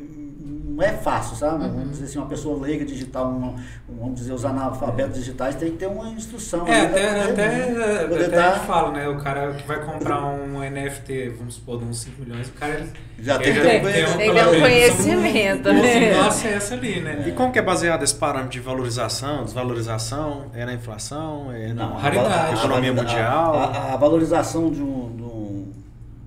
É, 0.00 0.70
não 0.72 0.82
é 0.82 0.92
fácil, 0.92 1.36
sabe? 1.36 1.64
Uhum. 1.64 1.70
Vamos 1.72 1.90
dizer 1.92 2.04
assim, 2.04 2.18
uma 2.18 2.26
pessoa 2.28 2.60
leiga 2.60 2.84
digital, 2.84 3.26
um, 3.30 3.54
um, 3.92 3.98
vamos 3.98 4.14
dizer, 4.20 4.32
os 4.32 4.44
analfabetos 4.44 5.16
digitais, 5.16 5.54
tem 5.56 5.72
que 5.72 5.76
ter 5.78 5.86
uma 5.86 6.08
instrução. 6.08 6.66
É, 6.66 6.86
pra 6.86 7.24
até, 7.24 7.48
poder- 7.66 7.82
até, 7.82 8.04
poder 8.08 8.24
até 8.26 8.36
dar- 8.36 8.60
fala, 8.60 8.92
né? 8.92 9.08
O 9.08 9.18
cara 9.18 9.52
que 9.54 9.66
vai 9.66 9.84
comprar 9.84 10.24
um 10.24 10.62
NFT, 10.62 11.30
vamos 11.38 11.54
supor, 11.54 11.78
de 11.78 11.84
uns 11.84 11.98
5 12.00 12.22
milhões, 12.22 12.48
o 12.48 12.52
cara 12.52 12.74
ele- 12.74 12.90
Já 13.18 13.38
tem 13.38 13.52
já 13.54 13.60
tem 13.62 13.82
ter 13.82 14.08
um, 14.08 14.16
Tem 14.16 14.30
um 14.30 14.60
conhecimento, 14.60 15.68
um, 15.68 15.72
né? 15.82 16.16
um 16.16 16.26
acesso 16.26 16.72
ali, 16.72 17.00
né? 17.00 17.24
E 17.28 17.32
como 17.32 17.52
que 17.52 17.58
é 17.58 17.62
baseado 17.62 18.02
esse 18.02 18.14
parâmetro 18.14 18.52
de 18.52 18.60
valorização, 18.60 19.44
desvalorização? 19.44 20.46
É 20.54 20.64
na 20.64 20.72
inflação? 20.72 21.52
É 21.52 21.68
na 21.74 21.86
Não, 21.90 21.96
Raridade. 21.96 22.54
economia 22.58 22.90
a- 22.90 22.94
mundial? 22.94 23.54
A, 23.54 23.64
a- 23.66 23.92
a 23.92 23.96
valorização 23.96 24.70
de 24.70 24.80
um, 24.82 25.14
de 25.16 25.22
um- 25.22 25.72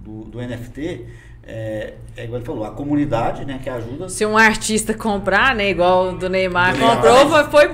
do, 0.04 0.24
do 0.26 0.40
NFT 0.42 1.06
é, 1.46 1.94
é 2.16 2.24
igual 2.24 2.38
ele 2.38 2.46
falou, 2.46 2.64
a 2.66 2.72
comunidade, 2.72 3.44
né, 3.46 3.60
que 3.62 3.70
ajuda. 3.70 4.08
Se 4.10 4.26
um 4.26 4.38
artista 4.38 4.94
comprar, 4.94 5.56
né, 5.56 5.70
igual 5.70 6.10
o 6.14 6.18
do 6.18 6.30
Neymar 6.30 6.74
Do 6.74 6.80
Neymar. 6.80 6.96
comprou, 6.96 7.30
foi, 7.30 7.44
foi. 7.46 7.66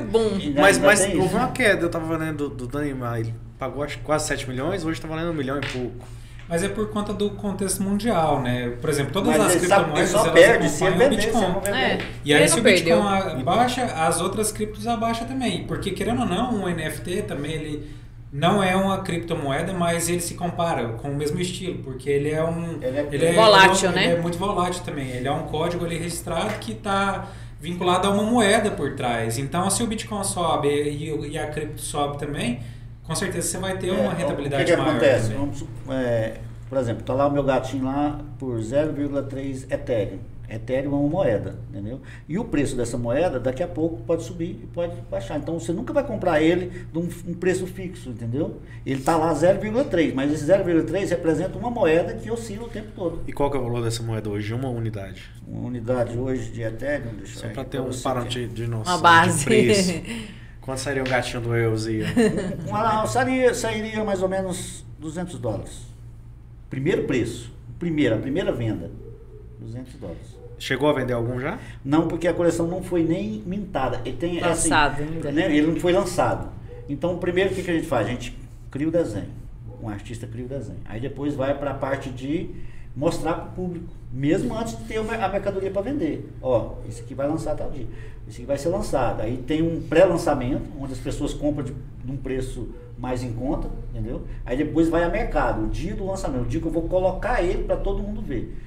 Ainda- 0.42 0.62
Mas, 0.62 0.78
mas 0.80 1.02
houve 1.02 1.18
isso. 1.26 1.36
uma 1.36 1.48
queda, 1.50 1.86
eu 1.86 1.90
tava 1.90 2.18
lendo 2.18 2.50
do, 2.50 2.66
do 2.68 2.80
Neymar, 2.80 3.20
ele 3.20 3.34
pagou 3.58 3.84
acho 3.84 4.00
quase 4.00 4.28
7 4.28 4.50
milhões, 4.50 4.84
hoje 4.86 5.00
tá 5.00 5.08
valendo 5.08 5.32
um 5.32 5.34
milhão 5.34 5.58
e 5.58 5.66
pouco. 5.68 6.06
Mas 6.48 6.64
é 6.64 6.68
por 6.68 6.90
conta 6.90 7.14
do 7.14 7.30
contexto 7.30 7.84
mundial, 7.84 8.42
né? 8.42 8.74
Por 8.82 8.90
exemplo, 8.90 9.14
todas 9.14 9.38
Mas 9.38 9.56
as 9.56 9.56
criptomoedas 9.58 10.10
só 10.10 10.32
perde 10.32 10.68
se 10.68 10.84
o 10.84 10.88
vender, 10.92 11.04
se 11.22 11.28
Bitcoin. 11.28 11.54
vender. 11.64 11.78
É. 11.78 11.98
E 12.26 12.34
aí 12.34 12.48
se 12.50 12.60
o 12.60 12.64
Bitcoin 12.64 12.86
perdeu. 12.96 13.04
abaixa, 13.40 13.84
as 13.84 14.20
outras 14.20 14.52
criptos 14.52 14.88
abaixam 14.88 15.28
também. 15.28 15.66
Porque 15.68 15.92
querendo 15.92 16.22
ou 16.22 16.26
não, 16.26 16.64
o 16.64 16.68
NFT 16.68 17.22
também 17.28 17.52
ele 17.52 17.92
não 18.32 18.62
é 18.62 18.76
uma 18.76 19.00
criptomoeda, 19.02 19.74
mas 19.74 20.08
ele 20.10 20.20
se 20.22 20.36
compara 20.36 20.90
com 20.90 21.10
o 21.10 21.16
mesmo 21.16 21.40
estilo, 21.40 21.84
porque 21.84 22.10
ele 22.10 22.30
é 22.30 22.44
um 22.44 22.78
Ele 23.12 23.26
é- 23.26 23.34
Volátil, 23.34 23.90
ele 23.90 23.98
é, 23.98 24.02
né? 24.02 24.12
Ele 24.12 24.20
é 24.20 24.22
muito 24.22 24.38
volátil 24.38 24.84
também. 24.84 25.08
Ele 25.10 25.28
é 25.28 25.32
um 25.32 25.44
código 25.44 25.84
ali 25.86 25.98
registrado 25.98 26.54
que 26.60 26.74
está 26.74 27.28
vinculado 27.60 28.08
a 28.08 28.12
uma 28.12 28.24
moeda 28.24 28.72
por 28.72 28.94
trás. 28.96 29.38
Então, 29.38 29.70
se 29.70 29.82
o 29.84 29.88
Bitcoin 29.88 30.24
sobe 30.24 30.68
e, 30.70 31.32
e 31.32 31.38
a 31.38 31.48
cripto 31.48 31.82
sobe 31.82 32.18
também, 32.20 32.60
com 33.04 33.16
certeza 33.16 33.48
você 33.48 33.58
vai 33.58 33.78
ter 33.78 33.92
uma 33.92 34.12
É, 34.14 34.16
rentabilidade 34.16 34.64
O 34.64 34.66
que, 34.66 34.72
que 34.72 34.78
maior. 34.78 34.92
acontece? 34.92 35.24
também. 35.24 35.38
Vamos, 35.40 35.58
su- 35.60 35.68
é, 35.90 36.34
por 36.70 36.78
exemplo, 36.78 37.04
tá 37.04 37.14
lá 37.14 37.26
o 37.28 37.32
meu 37.32 37.44
gatinho 37.44 37.86
lá 37.86 38.22
por 38.38 38.60
0,3 38.62 39.66
Ethereum. 39.72 40.20
Ethereum 40.50 40.94
é 40.94 40.96
uma 40.96 41.10
moeda, 41.10 41.60
entendeu? 41.70 42.02
E 42.28 42.38
o 42.40 42.46
preço 42.46 42.76
dessa 42.76 42.98
moeda 42.98 43.40
daqui 43.40 43.62
a 43.62 43.68
pouco 43.68 44.02
pode 44.04 44.24
subir 44.24 44.60
e 44.64 44.68
pode 44.68 44.94
baixar. 45.10 45.38
Então 45.38 45.60
você 45.60 45.72
nunca 45.72 45.94
vai 45.94 46.04
comprar 46.04 46.42
ele 46.42 46.86
de 46.92 46.98
um, 46.98 47.08
um 47.28 47.34
preço 47.34 47.68
fixo, 47.68 48.10
entendeu? 48.10 48.60
Ele 48.86 49.02
tá 49.02 49.16
lá 49.16 49.34
0,3, 49.34 50.14
mas 50.14 50.32
esse 50.32 50.46
0,3 50.46 51.10
representa 51.10 51.58
uma 51.58 51.70
moeda 51.70 52.14
que 52.16 52.32
oscila 52.32 52.66
o 52.66 52.70
tempo 52.70 52.90
todo. 52.96 53.22
E 53.28 53.34
qual 53.34 53.52
que 53.52 53.58
é 53.58 53.60
o 53.60 53.64
valor 53.64 53.84
dessa 53.84 54.02
moeda 54.02 54.30
hoje? 54.30 54.54
Uma 54.54 54.70
unidade. 54.70 55.30
Uma 55.48 55.68
unidade 55.68 56.18
hoje 56.18 56.52
de 56.52 56.62
Ethereum, 56.62 57.14
deixa 57.18 57.36
eu 57.46 57.54
Só 57.54 57.62
aqui 57.62 57.70
ter 57.70 57.82
um 57.82 57.86
você 57.86 58.04
parâmetro 58.04 58.48
de, 58.48 58.68
noção, 58.68 58.94
Uma 58.94 59.02
base. 59.02 59.40
de 59.40 59.46
preço. 59.46 59.94
Quanto 60.62 60.80
sairia 60.82 61.02
um 61.02 61.08
gatinho 61.08 61.42
do 61.42 61.56
Elzia? 61.56 62.06
Uma, 62.68 63.06
sairia, 63.08 63.54
sairia 63.54 64.04
mais 64.04 64.22
ou 64.22 64.30
menos 64.30 64.86
200 65.00 65.40
dólares. 65.40 65.82
Primeiro 66.70 67.06
preço. 67.06 67.52
Primeira, 67.80 68.16
a 68.16 68.20
primeira 68.20 68.52
venda. 68.52 68.92
200 69.60 69.94
dólares. 69.96 70.40
Chegou 70.58 70.90
a 70.90 70.94
vender 70.94 71.14
algum 71.14 71.40
já? 71.40 71.58
Não, 71.84 72.08
porque 72.08 72.28
a 72.28 72.34
coleção 72.34 72.68
não 72.68 72.84
foi 72.84 73.04
nem 73.04 73.42
mintada. 73.46 74.02
Ele 74.06 74.18
tem, 74.18 74.40
é 74.40 74.44
assim, 74.44 74.70
Lançado 74.70 75.02
ainda. 75.02 75.32
né, 75.32 75.56
Ele 75.56 75.68
não 75.68 75.80
foi 75.80 75.94
lançado. 75.94 76.50
Então, 76.88 77.18
primeiro, 77.18 77.52
o 77.52 77.56
que, 77.56 77.64
que 77.64 77.72
a 77.72 77.74
gente 77.74 77.88
faz? 77.88 78.08
A 78.08 78.10
gente 78.10 78.38
cria 78.70 78.88
o 78.88 78.92
desenho. 78.92 79.30
Um 79.82 79.88
artista 79.88 80.28
cria 80.28 80.46
o 80.46 80.50
desenho. 80.50 80.80
Aí 80.86 81.00
depois 81.00 81.36
vai 81.36 81.58
para 81.58 81.72
a 81.72 81.74
parte 81.74 82.10
de 82.10 82.50
mostrar 82.96 83.34
para 83.36 83.46
o 83.46 83.52
público. 83.52 83.88
Mesmo 84.12 84.54
antes 84.58 84.78
de 84.78 84.84
ter 84.86 84.98
a 84.98 85.30
mercadoria 85.30 85.72
para 85.72 85.82
vender. 85.84 86.30
Ó, 86.42 86.74
isso 86.88 87.02
aqui 87.02 87.14
vai 87.14 87.28
lançar 87.28 87.56
tal 87.56 87.70
dia. 87.72 87.88
Isso 88.28 88.38
aqui 88.38 88.46
vai 88.46 88.58
ser 88.58 88.70
lançado. 88.70 89.22
Aí 89.22 89.38
tem 89.38 89.62
um 89.62 89.82
pré-lançamento, 89.82 90.64
onde 90.80 90.94
as 90.94 91.00
pessoas 91.00 91.34
compram 91.34 91.64
de, 91.64 91.74
de 92.04 92.12
um 92.12 92.18
preço 92.18 92.70
mais 92.98 93.24
em 93.24 93.32
conta, 93.32 93.70
entendeu? 93.94 94.24
Aí 94.46 94.58
depois 94.58 94.90
vai 94.90 95.04
a 95.04 95.10
mercado, 95.10 95.66
o 95.66 95.68
dia 95.70 95.96
do 95.96 96.06
lançamento, 96.06 96.42
o 96.44 96.48
dia 96.48 96.60
que 96.60 96.68
eu 96.68 96.72
vou 96.72 96.84
colocar 96.90 97.42
ele 97.42 97.64
para 97.64 97.78
todo 97.78 98.04
mundo 98.04 98.22
ver. 98.22 98.58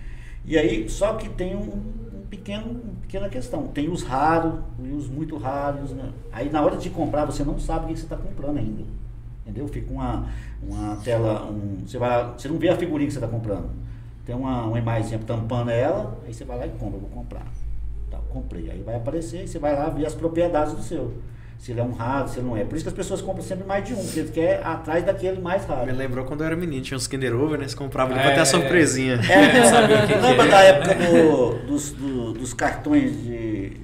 E 0.45 0.59
aí, 0.59 0.89
só 0.89 1.15
que 1.15 1.29
tem 1.29 1.55
um, 1.57 1.61
um 1.61 2.27
pequeno, 2.29 2.71
uma 2.71 3.01
pequena 3.03 3.29
questão. 3.29 3.69
Tem 3.69 3.89
os 3.89 4.03
raros 4.03 4.61
e 4.83 4.93
os 4.93 5.09
muito 5.09 5.37
raros. 5.37 5.91
Né? 5.93 6.13
Aí 6.33 6.51
na 6.51 6.63
hora 6.63 6.77
de 6.77 6.91
comprar, 6.91 7.25
você 7.25 7.45
não 7.45 7.59
sabe 7.59 7.85
o 7.85 7.89
que 7.89 7.97
você 7.97 8.05
está 8.05 8.17
comprando 8.17 8.59
ainda. 8.59 8.85
Entendeu? 9.43 9.67
Fica 9.69 9.93
uma, 9.93 10.29
uma 10.63 10.97
tela. 10.97 11.47
Um, 11.47 11.79
você, 11.87 11.99
vai, 11.99 12.33
você 12.37 12.49
não 12.49 12.59
vê 12.59 12.69
a 12.69 12.77
figurinha 12.77 13.07
que 13.07 13.13
você 13.13 13.19
está 13.19 13.29
comprando. 13.29 13.71
Tem 14.25 14.35
uma, 14.35 14.65
uma 14.67 14.79
imagem 14.79 15.19
tampando 15.19 15.71
ela, 15.71 16.17
aí 16.25 16.33
você 16.33 16.45
vai 16.45 16.57
lá 16.57 16.67
e 16.67 16.71
compra, 16.71 16.99
vou 16.99 17.11
comprar. 17.11 17.47
Tá, 18.11 18.19
comprei. 18.31 18.71
Aí 18.71 18.81
vai 18.83 18.95
aparecer 18.95 19.45
e 19.45 19.49
você 19.49 19.59
vai 19.59 19.75
lá 19.75 19.89
ver 19.89 20.07
as 20.07 20.15
propriedades 20.15 20.75
do 20.75 20.83
seu. 20.83 21.13
Se 21.63 21.71
ele 21.71 21.79
é 21.79 21.85
um 21.85 21.93
raro, 21.93 22.27
se 22.27 22.41
ele 22.41 22.49
não 22.49 22.57
é. 22.57 22.65
Por 22.65 22.75
isso 22.75 22.83
que 22.85 22.89
as 22.89 22.95
pessoas 22.95 23.23
compram 23.23 23.41
sempre 23.45 23.65
mais 23.65 23.85
de 23.85 23.95
um, 23.95 23.97
porque 24.05 24.19
eles 24.19 24.31
querem 24.33 24.65
atrás 24.65 25.05
daquele 25.05 25.41
mais 25.41 25.65
raro. 25.65 25.87
Me 25.87 25.93
lembrou 25.93 26.25
quando 26.25 26.41
eu 26.41 26.47
era 26.49 26.57
menino, 26.57 26.83
tinha 26.83 26.97
uns 26.99 27.07
Kinder 27.07 27.37
Ovo, 27.37 27.55
né? 27.55 27.69
Você 27.69 27.77
comprava 27.77 28.11
ali 28.11 28.19
É, 28.19 28.23
pra 28.25 28.33
ter 28.33 28.41
a 28.41 28.43
é. 28.43 28.45
surpresinha. 28.47 29.15
É, 29.15 29.17
que 30.09 30.13
que 30.13 30.19
lembra 30.21 30.45
é, 30.45 30.49
da 30.49 30.61
época 30.61 30.95
do- 30.97 31.59
dos, 31.69 31.93
do- 31.93 32.33
dos 32.33 32.53
cartões 32.53 33.13
de, 33.23 33.77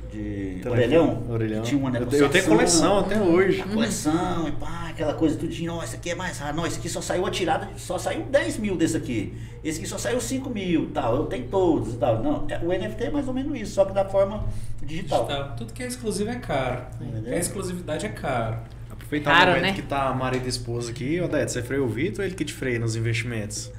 de 0.58 0.68
orelhão? 0.68 1.22
Orelhão. 1.28 1.62
Tinha 1.62 1.78
uma 1.80 1.88
Eu 1.88 1.92
tenho- 1.92 2.04
negociação. 2.04 2.26
eu 2.26 2.32
tenho 2.32 2.44
coleção 2.56 2.98
até 2.98 3.20
hoje. 3.20 3.60
A 3.60 3.64
coleção, 3.66 4.48
e 4.48 4.52
pá, 4.52 4.86
aquela 4.90 5.14
coisa 5.14 5.36
tudinho, 5.36 5.72
ó, 5.74 5.82
esse 5.82 5.96
aqui 5.96 6.10
é 6.10 6.14
mais 6.14 6.38
raro, 6.38 6.56
não, 6.56 6.66
esse 6.66 6.78
aqui 6.78 6.88
só 6.88 7.00
saiu 7.00 7.24
a 7.26 7.30
tirada, 7.30 7.68
só 7.76 7.98
saiu 7.98 8.22
10 8.24 8.58
mil 8.58 8.76
desse 8.76 8.96
aqui, 8.96 9.34
esse 9.64 9.78
aqui 9.78 9.88
só 9.88 9.96
saiu 9.98 10.20
5 10.20 10.50
mil 10.50 10.84
e 10.84 10.86
tal, 10.88 11.16
eu 11.16 11.26
tenho 11.26 11.46
todos 11.48 11.94
e 11.94 11.96
tal. 11.96 12.22
Não, 12.22 12.46
é- 12.48 12.58
o 12.58 12.72
NFT 12.72 13.04
é 13.04 13.10
mais 13.10 13.26
ou 13.28 13.34
menos 13.34 13.58
isso, 13.60 13.74
só 13.74 13.84
que 13.84 13.92
da 13.92 14.04
forma 14.04 14.44
digital. 14.82 15.26
Digital. 15.26 15.54
Tudo 15.56 15.72
que 15.72 15.82
é 15.82 15.86
exclusivo 15.86 16.30
é 16.30 16.36
caro. 16.36 16.82
Entendeu? 17.00 17.34
A 17.34 17.36
exclusividade 17.38 18.06
é 18.06 18.08
caro. 18.10 18.58
Aproveitar 18.90 19.44
o 19.44 19.50
momento 19.50 19.62
né? 19.62 19.72
que 19.72 19.82
tá 19.82 20.12
marido 20.12 20.44
e 20.46 20.48
esposa 20.48 20.90
aqui. 20.90 21.20
Odete, 21.20 21.52
você 21.52 21.62
freia 21.62 21.82
o 21.82 21.88
Vitor 21.88 22.20
ou 22.20 22.26
ele 22.26 22.34
que 22.34 22.44
te 22.44 22.52
freia 22.52 22.78
nos 22.78 22.94
investimentos? 22.96 23.70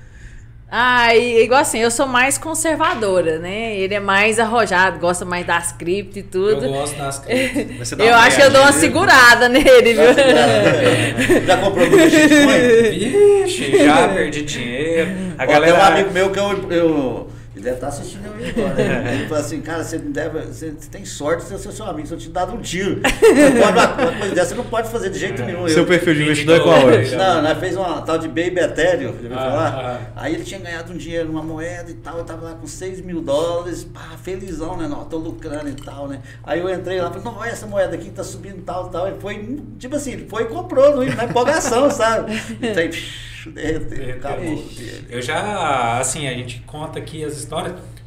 Ah, 0.71 1.15
e 1.15 1.41
igual 1.43 1.61
assim, 1.61 1.79
eu 1.79 1.89
sou 1.89 2.05
mais 2.07 2.37
conservadora, 2.37 3.39
né? 3.39 3.75
Ele 3.75 3.95
é 3.95 3.99
mais 3.99 4.39
arrojado, 4.39 4.99
gosta 4.99 5.25
mais 5.25 5.45
das 5.45 5.71
cripto 5.71 6.19
e 6.19 6.23
tudo. 6.23 6.65
Eu 6.65 6.71
gosto 6.71 6.95
das 6.95 7.19
dá 7.97 8.03
Eu 8.05 8.13
acho 8.15 8.37
que 8.37 8.43
eu 8.43 8.51
dou 8.51 8.61
uma 8.61 8.69
nele? 8.69 8.79
segurada 8.79 9.49
nele, 9.49 9.93
viu? 9.95 11.43
Já 11.47 11.57
comprou 11.57 11.89
muito 11.89 11.97
Bitcoin? 11.97 12.89
Vixe, 13.45 13.83
já 13.83 14.07
perdi 14.09 14.43
dinheiro. 14.43 15.11
A 15.39 15.43
Ó, 15.43 15.47
galera. 15.47 15.73
Tem 15.73 15.81
um 15.81 15.85
amigo 15.87 16.11
meu 16.11 16.31
que 16.31 16.39
eu. 16.39 16.71
eu 16.71 17.29
ele 17.59 17.63
deve 17.65 17.75
estar 17.75 17.87
assistindo 17.87 18.25
eu 18.25 18.33
agora. 18.63 18.73
né? 18.75 19.13
Ele 19.19 19.27
falou 19.27 19.43
assim, 19.43 19.61
cara, 19.61 19.83
você 19.83 19.97
não 19.97 20.11
deve. 20.11 20.39
Você, 20.41 20.71
você 20.71 20.89
tem 20.89 21.05
sorte 21.05 21.43
de 21.45 21.59
ser 21.59 21.71
seu 21.71 21.85
amigo, 21.85 22.07
se 22.07 22.13
eu 22.13 22.17
te 22.17 22.29
dado 22.29 22.53
um 22.53 22.61
tiro. 22.61 23.01
Você 23.03 23.51
pode, 23.61 23.77
uma, 23.77 23.93
uma 24.09 24.19
coisa 24.19 24.35
dessa 24.35 24.49
você 24.49 24.55
não 24.55 24.63
pode 24.65 24.89
fazer 24.89 25.09
de 25.09 25.19
jeito 25.19 25.43
nenhum. 25.43 25.67
Seu 25.67 25.79
Eu- 25.79 25.85
perfil 25.85 26.13
de 26.15 26.23
investidor 26.23 26.55
é 26.57 26.59
qual 26.61 26.85
hoje? 26.85 27.15
Não, 27.15 27.41
nós 27.41 27.57
fez 27.59 27.75
uma 27.75 28.01
tal 28.01 28.17
de 28.17 28.27
Baby 28.27 28.59
Ethereum, 28.59 29.13
Ah, 29.31 29.35
falar? 29.35 29.67
ah. 29.67 29.99
Aí 30.15 30.33
ele 30.35 30.43
tinha 30.43 30.59
ganhado 30.59 30.91
um 30.93 30.97
dinheiro 30.97 31.27
numa 31.27 31.43
moeda 31.43 31.89
e 31.91 31.95
tal, 31.95 32.17
eu 32.19 32.23
tava 32.23 32.45
lá 32.45 32.53
com 32.55 32.65
6 32.67 33.01
mil 33.01 33.21
dólares, 33.21 33.83
pá, 33.83 34.15
felizão, 34.23 34.77
né? 34.77 34.87
Não, 34.87 35.03
tô 35.05 35.17
lucrando 35.17 35.69
e 35.69 35.73
tal, 35.73 36.07
né? 36.07 36.21
Aí 36.43 36.59
eu 36.59 36.69
entrei 36.73 36.99
lá 37.01 37.07
e 37.07 37.09
falei, 37.09 37.23
não, 37.25 37.37
olha 37.37 37.49
essa 37.49 37.67
moeda 37.67 37.95
aqui 37.95 38.09
tá 38.09 38.23
subindo 38.23 38.61
tal, 38.63 38.89
tal. 38.89 39.07
Ele 39.07 39.17
foi, 39.19 39.59
tipo 39.77 39.95
assim, 39.95 40.13
ele 40.13 40.27
foi 40.29 40.43
e 40.43 40.45
comprou 40.47 40.95
no- 40.95 41.15
na 41.15 41.25
empolgação, 41.25 41.89
sabe? 41.91 42.31
E 42.61 42.67
aí, 42.67 42.89
psh, 42.89 43.29
derreteu, 43.53 44.15
acabou. 44.15 44.63
Eu 45.09 45.21
já, 45.21 45.97
assim, 45.99 46.27
a 46.27 46.33
gente 46.33 46.61
conta 46.67 46.99
aqui 46.99 47.23
as 47.23 47.33
histórias, 47.37 47.48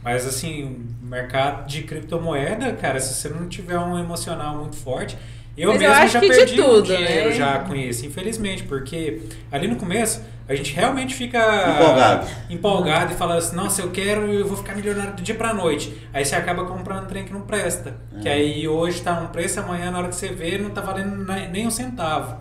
mas 0.02 0.26
assim, 0.26 0.84
o 1.02 1.06
mercado 1.06 1.66
de 1.66 1.82
criptomoeda, 1.82 2.72
cara, 2.72 2.98
se 3.00 3.14
você 3.14 3.28
não 3.28 3.48
tiver 3.48 3.78
um 3.78 3.98
emocional 3.98 4.56
muito 4.56 4.76
forte, 4.76 5.16
eu 5.56 5.70
Mas 5.70 5.82
eu 5.82 5.88
mesmo 5.88 6.02
acho 6.04 6.12
já 6.14 6.20
perdi 6.20 6.60
um 6.60 6.64
tudo, 6.64 6.82
dinheiro 6.96 7.28
né? 7.28 7.34
já 7.36 7.58
com 7.58 7.74
isso, 7.76 8.06
infelizmente, 8.06 8.62
porque 8.62 9.20
ali 9.50 9.68
no 9.68 9.76
começo 9.76 10.22
a 10.48 10.54
gente 10.54 10.74
realmente 10.74 11.14
fica 11.14 11.38
Empolgado. 11.78 12.26
empolgado 12.50 13.12
e 13.12 13.16
fala 13.16 13.36
assim, 13.36 13.54
nossa, 13.54 13.80
eu 13.82 13.90
quero, 13.90 14.22
eu 14.32 14.46
vou 14.46 14.56
ficar 14.56 14.74
milionário 14.74 15.14
do 15.14 15.22
dia 15.22 15.34
pra 15.34 15.54
noite. 15.54 15.96
Aí 16.12 16.24
você 16.24 16.34
acaba 16.34 16.64
comprando 16.64 17.04
um 17.04 17.06
trem 17.06 17.24
que 17.24 17.32
não 17.32 17.42
presta. 17.42 17.94
Que 18.20 18.28
aí 18.28 18.66
hoje 18.66 19.00
tá 19.02 19.12
um 19.20 19.26
preço, 19.28 19.60
amanhã 19.60 19.90
na 19.90 19.98
hora 19.98 20.08
que 20.08 20.16
você 20.16 20.28
vê 20.28 20.58
não 20.58 20.70
tá 20.70 20.80
valendo 20.80 21.24
nem 21.50 21.66
um 21.66 21.70
centavo. 21.70 22.36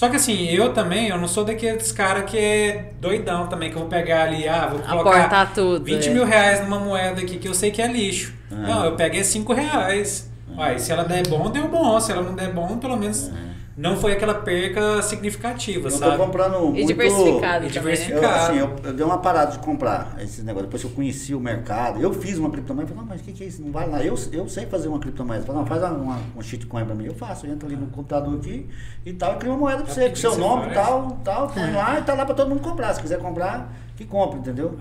Só 0.00 0.08
que 0.08 0.16
assim, 0.16 0.46
eu 0.46 0.72
também, 0.72 1.08
eu 1.08 1.18
não 1.18 1.28
sou 1.28 1.44
daqueles 1.44 1.92
cara 1.92 2.22
que 2.22 2.38
é 2.38 2.92
doidão 2.98 3.48
também, 3.48 3.68
que 3.68 3.76
eu 3.76 3.80
vou 3.80 3.88
pegar 3.90 4.22
ali, 4.22 4.48
ah, 4.48 4.66
vou 4.66 4.78
colocar 4.80 5.10
Aportar 5.10 5.52
tudo. 5.52 5.84
20 5.84 6.06
é. 6.06 6.14
mil 6.14 6.24
reais 6.24 6.62
numa 6.62 6.78
moeda 6.78 7.20
aqui 7.20 7.36
que 7.36 7.46
eu 7.46 7.52
sei 7.52 7.70
que 7.70 7.82
é 7.82 7.86
lixo. 7.86 8.32
Ah. 8.50 8.54
Não, 8.54 8.84
eu 8.86 8.96
peguei 8.96 9.22
5 9.22 9.52
reais. 9.52 10.32
Uai, 10.56 10.78
se 10.78 10.90
ela 10.90 11.04
der 11.04 11.28
bom, 11.28 11.50
deu 11.50 11.68
bom. 11.68 12.00
Se 12.00 12.12
ela 12.12 12.22
não 12.22 12.34
der 12.34 12.50
bom, 12.50 12.78
pelo 12.78 12.96
menos 12.96 13.30
não 13.76 13.96
foi 13.96 14.12
aquela 14.12 14.34
perca 14.34 15.00
significativa, 15.00 15.88
Eu 15.88 15.92
tô 15.92 15.98
sabe? 15.98 16.16
comprando 16.16 16.58
muito... 16.60 16.86
diversificado 16.86 17.66
E 17.66 17.70
também, 17.70 17.98
né? 17.98 18.10
Eu, 18.12 18.28
assim, 18.28 18.56
eu, 18.58 18.76
eu 18.84 18.92
dei 18.92 19.06
uma 19.06 19.18
parada 19.18 19.52
de 19.52 19.58
comprar 19.60 20.16
esse 20.20 20.42
negócio. 20.42 20.66
Depois 20.66 20.82
que 20.82 20.88
eu 20.88 20.92
conheci 20.94 21.34
o 21.34 21.40
mercado, 21.40 22.00
eu 22.00 22.12
fiz 22.12 22.36
uma 22.36 22.50
criptomoeda. 22.50 22.88
Falei, 22.88 23.02
não, 23.02 23.08
mas 23.08 23.20
o 23.20 23.24
que, 23.24 23.32
que 23.32 23.44
é 23.44 23.46
isso? 23.46 23.62
Não 23.62 23.70
vale 23.70 23.90
nada. 23.90 24.04
Eu, 24.04 24.14
eu 24.32 24.48
sei 24.48 24.66
fazer 24.66 24.88
uma 24.88 24.98
criptomoeda. 24.98 25.44
Falei, 25.44 25.60
não, 25.60 25.66
faz 25.66 25.82
uma, 25.82 25.90
uma, 25.92 26.18
um 26.36 26.42
shitcoin 26.42 26.84
pra 26.84 26.94
mim. 26.94 27.06
Eu 27.06 27.14
faço. 27.14 27.46
Eu 27.46 27.52
entro 27.52 27.66
ali 27.66 27.76
no 27.76 27.86
computador 27.86 28.34
aqui 28.36 28.68
e 29.06 29.12
tal, 29.12 29.34
e 29.34 29.36
crio 29.36 29.52
uma 29.52 29.58
moeda 29.58 29.82
pra 29.84 29.94
você, 29.94 30.10
com 30.10 30.16
seu 30.16 30.36
nome 30.36 30.70
e 30.70 30.74
tal, 30.74 31.18
tal. 31.24 31.48
Põe 31.48 31.72
lá 31.72 31.98
e 31.98 32.02
tá 32.02 32.14
lá 32.14 32.26
pra 32.26 32.34
todo 32.34 32.48
mundo 32.48 32.60
comprar. 32.60 32.92
Se 32.94 33.00
quiser 33.00 33.18
comprar, 33.18 33.72
que 33.96 34.04
compre, 34.04 34.40
entendeu? 34.40 34.78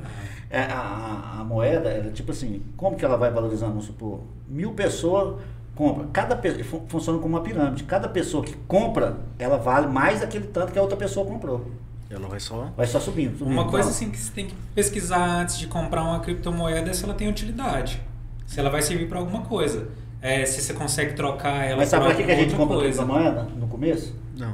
É, 0.49 0.63
a, 0.63 1.35
a, 1.37 1.41
a 1.41 1.43
moeda, 1.43 1.89
ela, 1.89 2.11
tipo 2.11 2.31
assim, 2.31 2.63
como 2.75 2.97
que 2.97 3.05
ela 3.05 3.15
vai 3.17 3.29
valorizando? 3.31 3.71
Vamos 3.71 3.85
supor, 3.85 4.21
mil 4.47 4.71
pessoas 4.73 5.35
compra. 5.79 6.07
Cada 6.11 6.35
pe- 6.35 6.61
fun- 6.63 6.81
funciona 6.87 7.17
como 7.19 7.35
uma 7.37 7.41
pirâmide. 7.43 7.83
Cada 7.85 8.09
pessoa 8.09 8.43
que 8.43 8.53
compra, 8.67 9.15
ela 9.39 9.57
vale 9.57 9.87
mais 9.87 10.19
daquele 10.19 10.47
tanto 10.47 10.73
que 10.73 10.77
a 10.77 10.81
outra 10.81 10.97
pessoa 10.97 11.25
comprou. 11.25 11.71
Ela 12.09 12.27
vai 12.27 12.39
só. 12.39 12.69
Vai 12.75 12.85
só 12.85 12.99
subindo. 12.99 13.37
subindo. 13.37 13.53
Uma 13.53 13.65
coisa 13.69 13.89
assim 13.89 14.09
que 14.11 14.17
você 14.17 14.31
tem 14.33 14.47
que 14.47 14.55
pesquisar 14.75 15.41
antes 15.41 15.57
de 15.57 15.67
comprar 15.67 16.03
uma 16.03 16.19
criptomoeda 16.19 16.89
é 16.89 16.93
se 16.93 17.05
ela 17.05 17.13
tem 17.13 17.29
utilidade. 17.29 18.01
Se 18.45 18.59
ela 18.59 18.69
vai 18.69 18.81
servir 18.81 19.07
para 19.07 19.19
alguma 19.19 19.41
coisa. 19.43 19.87
É, 20.21 20.45
se 20.45 20.61
você 20.61 20.73
consegue 20.73 21.13
trocar 21.13 21.63
ela 21.65 21.77
Mas 21.77 21.87
sabe 21.89 22.03
por 22.03 22.07
pra 22.13 22.17
que, 22.17 22.23
que 22.25 22.31
a 22.31 22.35
gente 22.35 22.53
compra 22.55 22.75
outra 22.75 22.89
criptomoeda 22.91 23.43
no 23.55 23.67
começo? 23.67 24.13
Não. 24.37 24.53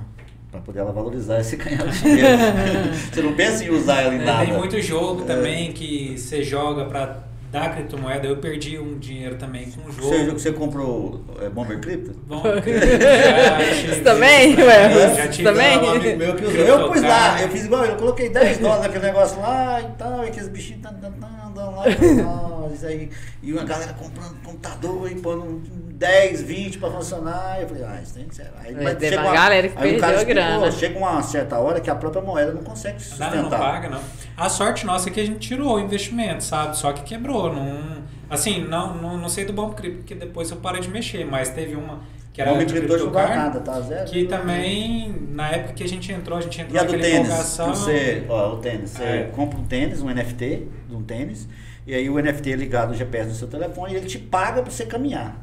Pra 0.52 0.62
poder 0.62 0.80
ela 0.80 0.92
valorizar 0.92 1.40
e 1.40 1.44
você 1.44 1.56
ganhar 1.56 1.86
dinheiro. 1.88 2.28
você 3.12 3.22
não 3.22 3.34
pensa 3.34 3.64
em 3.66 3.70
usar 3.72 4.02
ela 4.04 4.14
em 4.14 4.22
É, 4.22 4.26
nada. 4.26 4.46
tem 4.46 4.54
muito 4.56 4.80
jogo 4.82 5.24
também 5.24 5.72
que 5.74 6.18
você 6.18 6.44
joga 6.44 6.86
para 6.86 7.25
dar 7.56 7.74
criptomoeda. 7.74 8.28
Eu 8.28 8.38
perdi 8.38 8.78
um 8.78 9.00
dinheiro 9.00 9.36
também 9.38 9.72
com 9.72 9.88
o 9.88 9.92
jogo. 9.92 10.08
Você, 10.10 10.26
você 10.26 10.52
comprou 10.52 11.24
é, 11.42 11.50
Bomber 11.50 11.80
Crypto? 11.80 12.12
Bom, 12.28 12.44
já 12.44 12.62
tive 12.62 13.96
Você 13.96 14.02
também, 14.02 14.56
ué? 14.58 14.90
também, 14.90 15.16
Já 15.16 15.28
tive 15.30 15.44
também? 15.44 15.78
Um 15.78 15.90
amigo 15.92 16.18
meu 16.18 16.36
que 16.36 16.46
usou. 16.46 16.62
Eu 16.62 16.90
pus 16.90 17.02
lá, 17.02 17.42
eu 17.42 17.50
fiz 17.50 17.66
igual, 17.66 17.86
eu 17.86 17.96
coloquei 17.96 18.30
10 18.30 18.58
dólares 18.58 18.84
naquele 18.84 19.06
negócio 19.06 19.40
lá 19.40 19.82
e 19.82 19.98
tal, 19.98 20.24
e 20.26 20.28
aqueles 20.28 20.50
bichinhos 20.50 20.82
tan, 20.82 20.94
tan, 20.96 21.12
tan, 21.12 21.45
andando 21.62 21.76
lá. 21.76 21.88
eu 21.88 21.94
falei, 21.94 22.14
"Nossa, 22.16 22.74
isso 22.76 22.86
aí. 22.86 23.10
E 23.42 23.54
uma 23.54 23.64
galera 23.64 23.94
comprando 23.94 24.36
computador 24.44 25.12
e 25.12 25.16
pondo 25.16 25.62
10, 25.94 26.42
20 26.42 26.78
pra 26.78 26.92
funcionar. 26.92 27.62
Eu 27.62 27.68
falei, 27.70 27.84
ah, 27.84 28.00
isso 28.02 28.14
tem 28.16 28.26
que 28.28 28.36
ser. 28.36 28.52
Aí, 28.60 28.76
É, 28.86 28.96
teve 28.96 29.16
uma 29.18 29.32
galera 29.32 29.70
que 29.70 29.78
aí 29.78 29.96
o 29.96 30.00
cara 30.00 30.18
perdeu 30.18 30.44
a 30.44 30.48
grana. 30.58 30.72
Chega 30.72 30.98
uma 31.00 31.22
certa 31.24 31.58
hora 31.58 31.80
que 31.80 31.90
a 31.90 31.96
própria 31.96 32.22
moeda 32.22 32.52
não 32.52 32.64
consegue 32.64 33.02
se 33.02 33.18
Não, 33.20 33.28
sustentar. 33.28 33.42
não 33.44 33.50
paga, 33.50 33.90
não. 33.90 34.02
A 34.36 34.50
sorte 34.50 34.86
nossa 34.86 35.10
é 35.10 35.12
que 35.12 35.20
a 35.22 35.26
gente 35.26 35.40
tirou 35.48 35.76
o 35.76 35.80
investimento, 35.80 36.44
sabe? 36.44 36.78
Só 36.78 36.92
que 36.92 37.04
quebrou. 37.04 37.54
Não, 37.54 38.04
assim, 38.30 38.64
não, 38.66 38.96
não, 38.96 39.18
não 39.18 39.30
sei 39.30 39.46
do 39.46 39.54
Bomb 39.54 39.74
Crypto, 39.74 40.00
porque 40.00 40.16
depois 40.16 40.52
eu 40.52 40.58
parei 40.58 40.82
de 40.82 40.90
mexer, 40.90 41.26
mas 41.26 41.50
teve 41.50 41.76
uma 41.76 42.02
que 42.36 42.42
era 42.42 42.52
Bomber 42.52 42.66
de 42.66 42.92
hoje 42.92 43.06
não 43.06 43.12
dá 43.14 43.28
nada, 43.34 43.60
tá 43.62 43.80
zero. 43.80 44.12
que 44.12 44.26
também, 44.26 45.16
na 45.32 45.50
época 45.52 45.74
que 45.74 45.84
a 45.86 45.88
gente 45.88 46.12
entrou, 46.12 46.38
a 46.38 46.42
gente 46.42 46.60
entrou 46.60 46.76
E 46.76 46.80
a 46.80 46.84
do 46.84 47.00
tênis? 47.00 47.30
Você, 47.30 48.26
ó, 48.28 48.54
o 48.54 48.58
tênis. 48.58 48.90
Você 48.90 49.04
É. 49.04 49.30
compra 49.34 49.58
um 49.58 49.64
tênis, 49.64 50.02
um 50.02 50.10
NFT 50.10 50.68
de 50.90 50.96
um 50.96 51.02
tênis, 51.02 51.48
e 51.88 51.96
aí 51.96 52.10
o 52.10 52.20
NFT 52.20 52.52
é 52.52 52.56
ligado 52.58 52.90
ao 52.90 52.94
GPS 52.94 53.30
do 53.30 53.36
seu 53.36 53.48
telefone 53.48 53.94
e 53.94 53.96
ele 53.96 54.06
te 54.06 54.20
paga 54.20 54.62
pra 54.62 54.70
você 54.70 54.86
caminhar. 54.86 55.38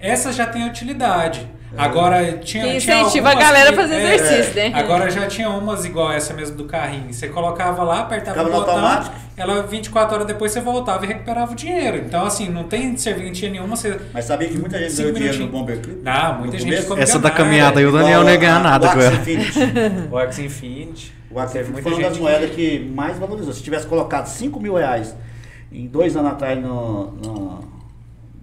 Essa 0.00 0.32
já 0.32 0.46
tem 0.46 0.66
utilidade. 0.66 1.46
Agora 1.76 2.38
tinha. 2.38 2.64
Que 2.64 2.78
tinha 2.78 3.00
incentiva 3.02 3.28
a 3.28 3.32
algumas 3.32 3.48
galera 3.48 3.70
a 3.70 3.72
fazer 3.74 3.94
é, 3.94 4.14
exercício, 4.14 4.54
né? 4.54 4.72
Agora 4.74 5.10
já 5.10 5.26
tinha 5.26 5.50
umas 5.50 5.84
igual 5.84 6.10
essa 6.12 6.32
mesmo 6.32 6.56
do 6.56 6.64
carrinho. 6.64 7.12
Você 7.12 7.28
colocava 7.28 7.82
lá, 7.82 8.00
apertava 8.00 8.38
Ficava 8.38 8.48
o 8.48 8.60
botão, 8.60 8.74
automático? 8.74 9.16
ela 9.36 9.62
24 9.62 10.14
horas 10.14 10.26
depois 10.26 10.52
você 10.52 10.60
voltava 10.60 11.04
e 11.04 11.08
recuperava 11.08 11.52
o 11.52 11.54
dinheiro. 11.54 11.98
Então, 11.98 12.24
assim, 12.24 12.48
não 12.48 12.64
tem 12.64 12.96
serventia 12.96 13.50
nenhuma. 13.50 13.76
Você... 13.76 13.98
Mas 14.12 14.24
sabia 14.24 14.48
que 14.48 14.56
muita 14.56 14.78
gente 14.78 14.96
ganhou 14.96 15.12
dinheiro 15.12 15.38
no. 15.38 15.48
Bomber 15.48 15.80
Clip? 15.80 16.00
Não, 16.02 16.38
muita 16.38 16.52
No 16.54 16.58
gente 16.58 16.64
começo? 16.64 16.82
ficou 16.82 16.98
Essa 16.98 17.18
da 17.18 17.30
caminhada 17.30 17.80
aí 17.80 17.86
o 17.86 17.92
Daniel 17.92 18.24
não 18.24 18.30
ia 18.30 18.36
ganhar 18.36 18.60
nada 18.60 18.88
com 18.88 19.00
ela. 19.00 19.16
O 20.10 20.18
Axie 20.18 20.46
Infinity. 20.46 21.12
O 21.30 21.40
Teve 21.46 21.70
Infinity 21.70 21.82
foi 21.82 21.92
uma 21.92 22.08
das 22.08 22.18
moedas 22.18 22.50
que 22.50 22.78
mais 22.94 23.18
valorizou. 23.18 23.52
Se 23.52 23.62
tivesse 23.62 23.86
colocado 23.86 24.26
5 24.26 24.58
mil 24.58 24.74
reais 24.74 25.14
em 25.70 25.86
dois 25.86 26.16
anos 26.16 26.32
atrás 26.32 26.58
no, 26.58 27.12
no 27.12 27.77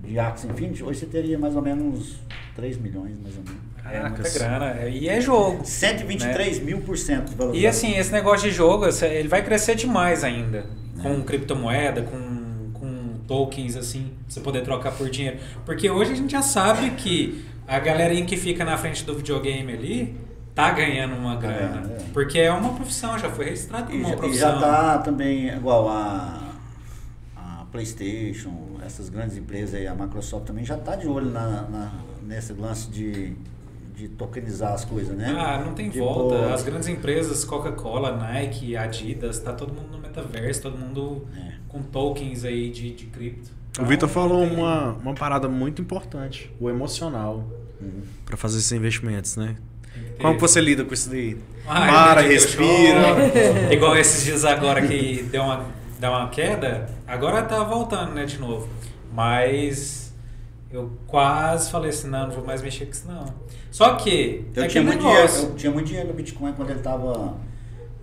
de 0.07 0.19
Axie 0.19 0.47
Infinity, 0.47 0.83
hoje 0.83 0.99
você 0.99 1.05
teria 1.05 1.37
mais 1.37 1.55
ou 1.55 1.61
menos 1.61 2.15
3 2.55 2.77
milhões, 2.77 3.17
mais 3.21 3.35
ou 3.37 3.43
menos. 3.43 3.65
É 3.87 4.01
muita 4.09 4.29
grana. 4.29 4.65
é- 4.79 4.89
E 4.89 5.07
é 5.07 5.21
jogo. 5.21 5.61
123 5.63 6.59
mil 6.59 6.81
por 6.81 6.97
cento 6.97 7.29
de 7.29 7.35
valorização. 7.35 7.61
E 7.63 7.67
assim, 7.67 7.97
esse 7.99 8.11
negócio 8.11 8.49
de 8.49 8.55
jogo, 8.55 8.85
ele 9.03 9.27
vai 9.27 9.43
crescer 9.43 9.75
demais 9.75 10.23
ainda. 10.23 10.65
Com 11.01 11.21
criptomoeda, 11.21 12.01
com, 12.01 12.71
com 12.73 13.13
tokens, 13.27 13.75
assim, 13.75 14.05
pra 14.05 14.15
você 14.29 14.39
poder 14.39 14.63
trocar 14.63 14.91
por 14.93 15.07
dinheiro. 15.09 15.37
Porque 15.65 15.87
hoje 15.89 16.13
a 16.13 16.15
gente 16.15 16.31
já 16.31 16.41
sabe 16.41 16.91
que 16.91 17.45
a 17.67 17.77
galerinha 17.79 18.25
que 18.25 18.37
fica 18.37 18.65
na 18.65 18.75
frente 18.77 19.03
do 19.05 19.13
videogame 19.15 19.71
ali 19.73 20.15
tá 20.55 20.71
ganhando 20.71 21.15
uma 21.15 21.35
grana. 21.35 21.81
ganhando, 21.81 21.91
é. 21.91 21.97
Porque 22.11 22.39
é 22.39 22.51
uma 22.51 22.73
profissão, 22.73 23.19
já 23.19 23.29
foi 23.29 23.45
registrado 23.45 23.85
como 23.87 23.97
E 23.97 23.99
uma 23.99 24.09
já, 24.09 24.15
e 24.15 24.17
profissão. 24.17 24.51
já 24.53 24.59
tá 24.59 24.97
também 24.99 25.49
igual 25.49 25.87
a, 25.89 26.53
a 27.35 27.65
PlayStation, 27.71 28.51
essas 28.85 29.09
grandes 29.09 29.35
empresas 29.37 29.75
aí, 29.75 29.87
a 29.87 29.93
Microsoft 29.95 30.45
também 30.45 30.63
já 30.65 30.77
tá 30.77 30.95
de 30.95 31.07
olho 31.07 31.29
na, 31.29 31.63
na- 31.63 31.91
nesse 32.25 32.53
lance 32.53 32.89
de, 32.89 33.33
de 33.95 34.07
tokenizar 34.09 34.73
as 34.73 34.85
coisas, 34.85 35.15
né? 35.15 35.35
Ah, 35.37 35.61
não 35.65 35.73
tem 35.73 35.89
De 35.89 35.99
volta. 35.99 36.35
pôr- 36.37 36.53
As 36.53 36.63
grandes 36.63 36.87
empresas, 36.87 37.43
Coca-Cola, 37.45 38.15
Nike, 38.15 38.75
Adidas, 38.77 39.39
tá 39.39 39.53
todo 39.53 39.73
mundo 39.73 39.91
no 39.91 39.97
metaverso, 39.99 40.61
todo 40.63 40.77
mundo 40.77 41.25
É. 41.37 41.53
com 41.67 41.81
tokens 41.81 42.43
aí 42.45 42.69
de, 42.69 42.91
de 42.93 43.05
cripto. 43.05 43.49
O 43.79 43.81
Vitor 43.83 43.93
Então, 43.93 44.09
falou 44.09 44.47
tem- 44.47 44.55
uma, 44.57 44.93
uma 44.93 45.13
parada 45.13 45.49
muito 45.49 45.81
importante, 45.81 46.51
o 46.59 46.69
emocional, 46.69 47.43
Uhum. 47.81 48.01
pra 48.25 48.37
fazer 48.37 48.57
esses 48.59 48.71
investimentos, 48.71 49.35
né? 49.35 49.55
Como 50.21 50.37
você 50.39 50.59
lida 50.61 50.83
com 50.85 50.93
isso 50.93 51.09
daí? 51.09 51.37
Ah, 51.67 51.87
Para, 51.87 52.21
respira. 52.21 53.15
Igual 53.71 53.95
esses 53.97 54.23
dias 54.25 54.43
agora 54.45 54.85
que 54.85 55.23
deu 55.23 55.43
uma, 55.43 55.65
deu 55.99 56.09
uma 56.09 56.29
queda, 56.29 56.87
agora 57.07 57.43
tá 57.43 57.63
voltando, 57.63 58.13
né, 58.13 58.25
de 58.25 58.37
novo. 58.39 58.67
Mas 59.13 60.13
eu 60.71 60.91
quase 61.07 61.71
falei 61.71 61.89
assim, 61.89 62.07
não, 62.09 62.27
não 62.27 62.35
vou 62.35 62.45
mais 62.45 62.61
mexer 62.61 62.85
com 62.85 62.91
isso 62.91 63.07
não. 63.07 63.25
Só 63.71 63.95
que, 63.95 64.45
Eu 64.55 64.63
é 64.63 64.67
tinha, 64.67 64.83
muito 64.83 64.99
dinheiro, 64.99 65.31
eu 65.33 65.55
tinha 65.55 65.71
muito 65.71 65.87
dinheiro 65.87 66.07
no 66.09 66.13
Bitcoin 66.13 66.53
quando 66.53 66.69
ele 66.69 66.79
tava 66.81 67.35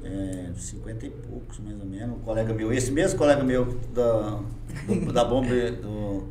é, 0.04 0.50
50 0.54 1.06
e 1.06 1.10
poucos, 1.10 1.58
mais 1.60 1.78
ou 1.80 1.86
menos. 1.86 2.16
Um 2.16 2.20
colega 2.20 2.52
meu, 2.54 2.72
esse 2.72 2.90
mesmo 2.90 3.18
colega 3.18 3.42
meu 3.42 3.78
da, 3.94 4.38
do- 4.86 5.12
da 5.12 5.24
bomba 5.24 5.48
do, 5.70 6.28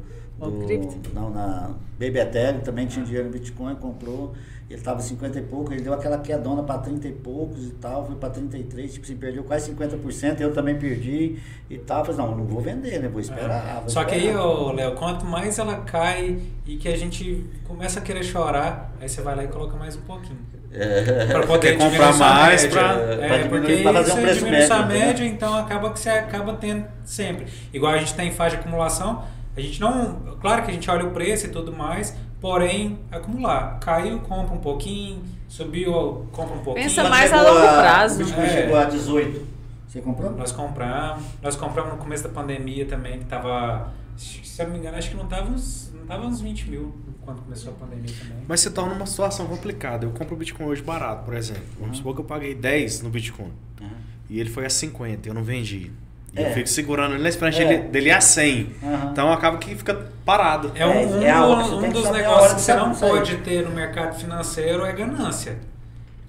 do, 0.49 0.65
Crypto? 0.65 1.09
não, 1.13 1.29
na 1.29 1.69
Baby 1.99 2.19
Ethereum, 2.19 2.59
também 2.61 2.87
tinha 2.87 3.05
dinheiro 3.05 3.27
no 3.27 3.33
Bitcoin, 3.33 3.75
comprou. 3.75 4.33
Ele 4.69 4.79
tava 4.81 5.01
50 5.01 5.37
e 5.37 5.41
pouco, 5.41 5.73
ele 5.73 5.81
deu 5.81 5.93
aquela 5.93 6.17
quedona 6.19 6.63
para 6.63 6.79
30 6.79 7.05
e 7.05 7.11
poucos 7.11 7.65
e 7.65 7.71
tal, 7.71 8.05
foi 8.07 8.15
para 8.15 8.29
33, 8.29 8.93
tipo 8.93 9.05
assim, 9.05 9.17
perdeu 9.17 9.43
quase 9.43 9.69
50%, 9.73 10.39
eu 10.39 10.53
também 10.53 10.79
perdi 10.79 11.37
e 11.69 11.77
tal. 11.77 12.05
Falei, 12.05 12.21
não, 12.21 12.37
não 12.37 12.45
vou 12.45 12.61
vender, 12.61 12.97
né? 13.01 13.09
Vou 13.09 13.19
esperar. 13.19 13.81
vou 13.81 13.89
Só 13.89 14.05
que 14.05 14.15
aí, 14.15 14.27
esperar. 14.27 14.45
ô, 14.45 14.71
Léo, 14.71 14.95
quanto 14.95 15.25
mais 15.25 15.59
ela 15.59 15.75
cai 15.81 16.39
e 16.65 16.77
que 16.77 16.87
a 16.87 16.95
gente 16.97 17.45
começa 17.67 17.99
a 17.99 18.01
querer 18.01 18.23
chorar, 18.23 18.93
aí 19.01 19.09
você 19.09 19.21
vai 19.21 19.35
lá 19.35 19.43
e 19.43 19.49
coloca 19.49 19.75
mais 19.75 19.97
um 19.97 20.01
pouquinho. 20.03 20.39
É. 20.73 21.25
Pra 21.25 21.45
poder 21.45 21.77
comprar 21.77 22.15
mais 22.17 22.65
pra- 22.67 22.93
É, 22.93 23.43
porque 23.49 23.75
pra 23.83 23.91
fazer 23.91 24.11
um 24.13 24.15
você 24.15 24.21
preço 24.21 24.45
médio, 24.45 24.77
né? 24.77 24.85
média, 24.87 25.25
então 25.25 25.53
acaba 25.53 25.91
que 25.91 25.99
você 25.99 26.09
acaba 26.11 26.53
tendo 26.53 26.85
sempre. 27.03 27.45
Igual 27.73 27.91
a 27.93 27.97
gente 27.97 28.13
tem 28.13 28.31
fase 28.31 28.55
de 28.55 28.61
acumulação, 28.61 29.21
a 29.55 29.61
gente 29.61 29.79
não. 29.81 30.15
Claro 30.41 30.63
que 30.63 30.71
a 30.71 30.73
gente 30.73 30.89
olha 30.89 31.05
o 31.05 31.11
preço 31.11 31.47
e 31.47 31.49
tudo 31.49 31.71
mais, 31.73 32.15
porém, 32.39 32.99
acumular. 33.11 33.79
Caiu, 33.79 34.19
compra 34.19 34.55
um 34.55 34.59
pouquinho, 34.59 35.21
subiu, 35.47 36.25
compra 36.31 36.55
um 36.55 36.63
pouquinho. 36.63 36.87
Pensa 36.87 37.07
mais 37.09 37.31
a 37.33 37.41
longo 37.41 37.59
prazo. 37.59 38.15
O 38.21 38.25
Bitcoin 38.25 38.43
É. 38.45 38.49
chegou 38.49 38.77
a 38.77 38.85
18. 38.85 39.47
Você 39.87 39.99
comprou? 40.01 40.31
Nós 40.31 40.51
compramos, 40.53 41.23
nós 41.41 41.55
compramos 41.57 41.91
no 41.91 41.97
começo 41.97 42.23
da 42.23 42.29
pandemia 42.29 42.85
também, 42.85 43.19
que 43.19 43.25
tava. 43.25 43.91
Se 44.15 44.41
eu 44.61 44.65
não 44.67 44.73
me 44.73 44.79
engano, 44.79 44.97
acho 44.97 45.09
que 45.09 45.17
não 45.17 45.25
tava 45.27 45.49
uns, 45.51 45.91
não 45.93 46.05
tava 46.05 46.25
uns 46.25 46.39
20 46.41 46.69
mil 46.69 46.95
quando 47.25 47.41
começou 47.41 47.71
a 47.73 47.75
pandemia 47.75 48.13
também. 48.19 48.37
Mas 48.47 48.61
você 48.61 48.69
tá 48.69 48.83
numa 48.85 49.05
situação 49.05 49.47
complicada. 49.47 50.05
Eu 50.05 50.11
compro 50.11 50.35
o 50.35 50.37
Bitcoin 50.37 50.67
hoje 50.67 50.81
barato, 50.81 51.25
por 51.25 51.33
exemplo. 51.33 51.63
Vamos 51.79 51.97
supor 51.97 52.13
que 52.15 52.21
eu 52.21 52.25
paguei 52.25 52.53
10 52.55 53.01
no 53.01 53.09
Bitcoin. 53.09 53.51
Uhum. 53.81 53.89
E 54.29 54.39
ele 54.39 54.49
foi 54.49 54.65
a 54.65 54.69
50, 54.69 55.27
eu 55.27 55.33
não 55.33 55.43
vendi. 55.43 55.91
E 56.33 56.41
É. 56.41 56.49
eu 56.49 56.53
fico 56.53 56.67
segurando 56.69 57.13
ele 57.15 57.23
na 57.23 57.29
esperança 57.29 57.61
É. 57.61 57.65
dele, 57.67 57.83
dele 57.89 58.07
ir 58.09 58.11
a 58.13 58.21
100. 58.21 58.73
Aham. 58.81 59.09
Então 59.11 59.31
acaba 59.33 59.57
que 59.57 59.75
fica 59.75 60.09
parado. 60.25 60.71
É 60.75 60.85
um, 60.85 60.91
É, 60.91 61.05
um, 61.05 61.21
é 61.23 61.29
a 61.31 61.45
hora, 61.45 61.65
um 61.65 61.89
dos 61.89 62.09
negócios 62.09 62.53
que 62.53 62.61
você 62.61 62.73
não 62.73 62.93
sair. 62.93 63.09
pode 63.09 63.35
ter 63.37 63.63
no 63.67 63.71
mercado 63.71 64.17
financeiro 64.17 64.85
é 64.85 64.93
ganância. 64.93 65.57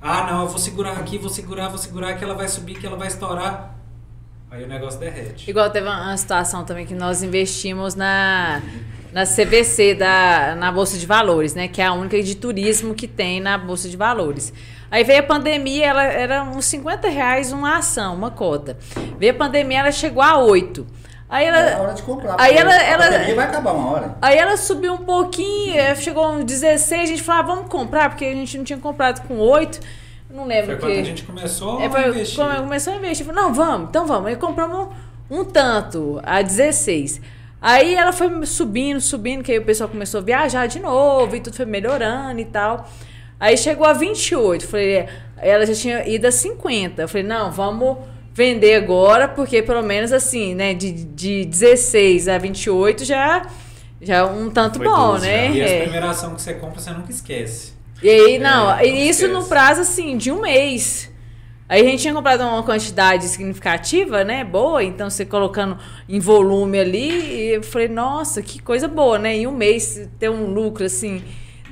Ah, 0.01 0.27
não, 0.31 0.43
eu 0.43 0.49
vou 0.49 0.59
segurar 0.59 0.93
aqui, 0.95 1.19
vou 1.19 1.31
segurar, 1.31 1.69
vou 1.69 1.79
segurar, 1.79 2.15
que 2.15 2.25
ela 2.25 2.35
vai 2.35 2.49
subir, 2.49 2.75
que 2.75 2.85
ela 2.87 2.97
vai 2.97 3.07
estourar. 3.07 3.77
Aí 4.51 4.65
o 4.65 4.67
negócio 4.67 4.99
derrete. 4.99 5.49
Igual 5.49 5.71
teve 5.71 5.87
uma 5.87 6.17
situação 6.17 6.65
também 6.65 6.85
que 6.85 6.95
nós 6.95 7.23
investimos 7.23 7.95
na, 7.95 8.61
na 9.13 9.25
CVC, 9.25 9.95
da, 9.95 10.57
na 10.57 10.73
Bolsa 10.73 10.99
de 10.99 11.07
Valores, 11.07 11.55
né? 11.55 11.69
Que 11.69 11.81
é 11.81 11.87
a 11.87 11.93
única 11.93 12.21
de 12.21 12.35
turismo 12.35 12.93
que 12.95 13.07
tem 13.07 13.41
na 13.41 13.57
Bolsa 13.57 13.89
de 13.89 13.97
Valores. 13.97 14.53
Aí 14.93 15.03
veio 15.05 15.21
a 15.21 15.23
pandemia, 15.23 15.87
ela 15.87 16.05
era 16.05 16.43
uns 16.45 16.67
50 16.67 17.09
reais 17.09 17.51
uma 17.51 17.79
ação, 17.79 18.15
uma 18.15 18.31
cota. 18.31 18.77
Veio 19.19 19.33
a 19.33 19.37
pandemia, 19.37 19.79
ela 19.81 19.91
chegou 19.91 20.23
a 20.23 20.37
8. 20.37 20.87
Aí 21.31 21.47
É 21.47 21.51
a 21.51 21.57
ela, 21.71 21.83
hora 21.83 21.95
de 21.95 22.03
comprar. 22.03 22.37
aí 22.39 22.53
porque 22.55 22.59
ela- 22.61 22.75
a 22.75 22.83
ela- 22.85 23.35
vai 23.35 23.47
acabar 23.47 23.73
uma 23.73 23.91
hora. 23.91 24.17
aí 24.21 24.37
ela 24.37 24.55
subiu 24.59 24.93
um 24.93 24.99
pouquinho, 24.99 25.75
eh, 25.79 25.95
chegou 25.95 26.31
uns 26.33 26.45
16, 26.45 27.05
a 27.05 27.07
gente 27.07 27.23
falou, 27.23 27.41
ah, 27.41 27.55
vamos 27.55 27.71
comprar, 27.71 28.11
porque 28.11 28.27
a 28.27 28.35
gente 28.35 28.59
não 28.59 28.65
tinha 28.65 28.79
comprado 28.79 29.27
com 29.27 29.39
8. 29.39 29.81
Não 30.31 30.45
lembro 30.47 30.67
Foi 30.67 30.75
o 30.75 30.79
quando 30.79 30.93
que. 30.93 31.01
a 31.01 31.05
gente 31.05 31.23
começou 31.23 31.81
É, 31.81 31.87
a 31.87 31.91
foi, 31.91 32.09
investir. 32.09 32.37
come- 32.39 32.57
começou 32.57 32.93
a 32.93 32.97
investir. 32.97 33.25
Falei, 33.27 33.43
não, 33.43 33.55
vamos, 33.55 33.89
então 33.89 34.07
vamos. 34.07 34.29
Aí 34.29 34.37
compramos 34.37 34.89
um 35.31 35.43
tanto, 35.43 36.21
a 36.23 36.43
16. 36.43 37.19
Aí 37.63 37.95
ela 37.95 38.13
foi 38.13 38.45
subindo, 38.45 39.01
subindo, 39.01 39.43
que 39.43 39.53
aí 39.53 39.59
o 39.59 39.65
pessoal 39.65 39.89
começou 39.89 40.21
a 40.21 40.23
viajar 40.23 40.67
de 40.67 40.81
novo 40.81 41.35
e 41.35 41.41
tudo 41.41 41.57
foi 41.57 41.65
melhorando 41.65 42.41
e 42.41 42.45
tal. 42.45 42.87
Aí 43.43 43.57
chegou 43.59 43.85
a 43.85 43.93
28. 43.93 44.69
Falei, 44.69 44.95
é, 44.99 45.09
ela 45.39 45.67
já 45.67 45.75
tinha 45.75 46.09
ido 46.09 46.29
a 46.29 46.31
50. 46.31 47.03
Eu 47.03 47.09
falei, 47.09 47.27
não, 47.27 47.51
vamos 47.51 47.97
vender 48.33 48.77
agora, 48.77 49.27
porque 49.27 49.61
pelo 49.63 49.83
menos 49.83 50.13
assim, 50.13 50.55
né, 50.55 50.73
de, 50.75 50.93
de 50.93 51.45
16 51.45 52.29
a 52.29 52.39
28 52.39 53.05
já, 53.05 53.45
já 54.01 54.19
é 54.19 54.23
um 54.25 54.49
tanto 54.49 54.79
Foi 54.79 54.87
bom, 54.87 55.09
12 55.15 55.27
né? 55.27 55.51
E 55.51 55.61
essa 55.61 55.75
É. 55.75 55.83
primeira 55.83 56.09
ação 56.11 56.37
que 56.37 56.41
você 56.41 56.55
compra, 56.55 56.81
você 56.81 56.91
nunca 56.93 57.11
esquece. 57.11 57.73
E 58.01 58.09
aí, 58.09 58.39
não, 58.39 58.73
É, 58.73 58.87
e 58.87 58.91
não 58.93 58.99
isso 58.99 59.25
esquece. 59.25 59.33
no 59.33 59.45
prazo, 59.45 59.81
assim, 59.81 60.17
de 60.17 60.31
um 60.31 60.41
mês. 60.41 61.11
Aí 61.69 61.81
a 61.83 61.85
gente 61.91 62.03
tinha 62.03 62.15
comprado 62.15 62.43
uma 62.43 62.63
quantidade 62.63 63.27
significativa, 63.29 64.23
né? 64.23 64.45
Boa, 64.45 64.85
então 64.85 65.11
você 65.11 65.25
colocando 65.25 65.77
em 66.09 66.21
volume 66.21 66.79
ali, 66.79 67.11
e 67.11 67.55
eu 67.57 67.63
falei, 67.65 67.89
nossa, 67.89 68.41
que 68.41 68.61
coisa 68.63 68.87
boa, 68.87 69.19
né? 69.19 69.35
Em 69.35 69.47
um 69.49 69.53
mês 69.57 70.09
ter 70.19 70.29
um 70.31 70.47
lucro 70.53 70.85
assim 70.85 71.23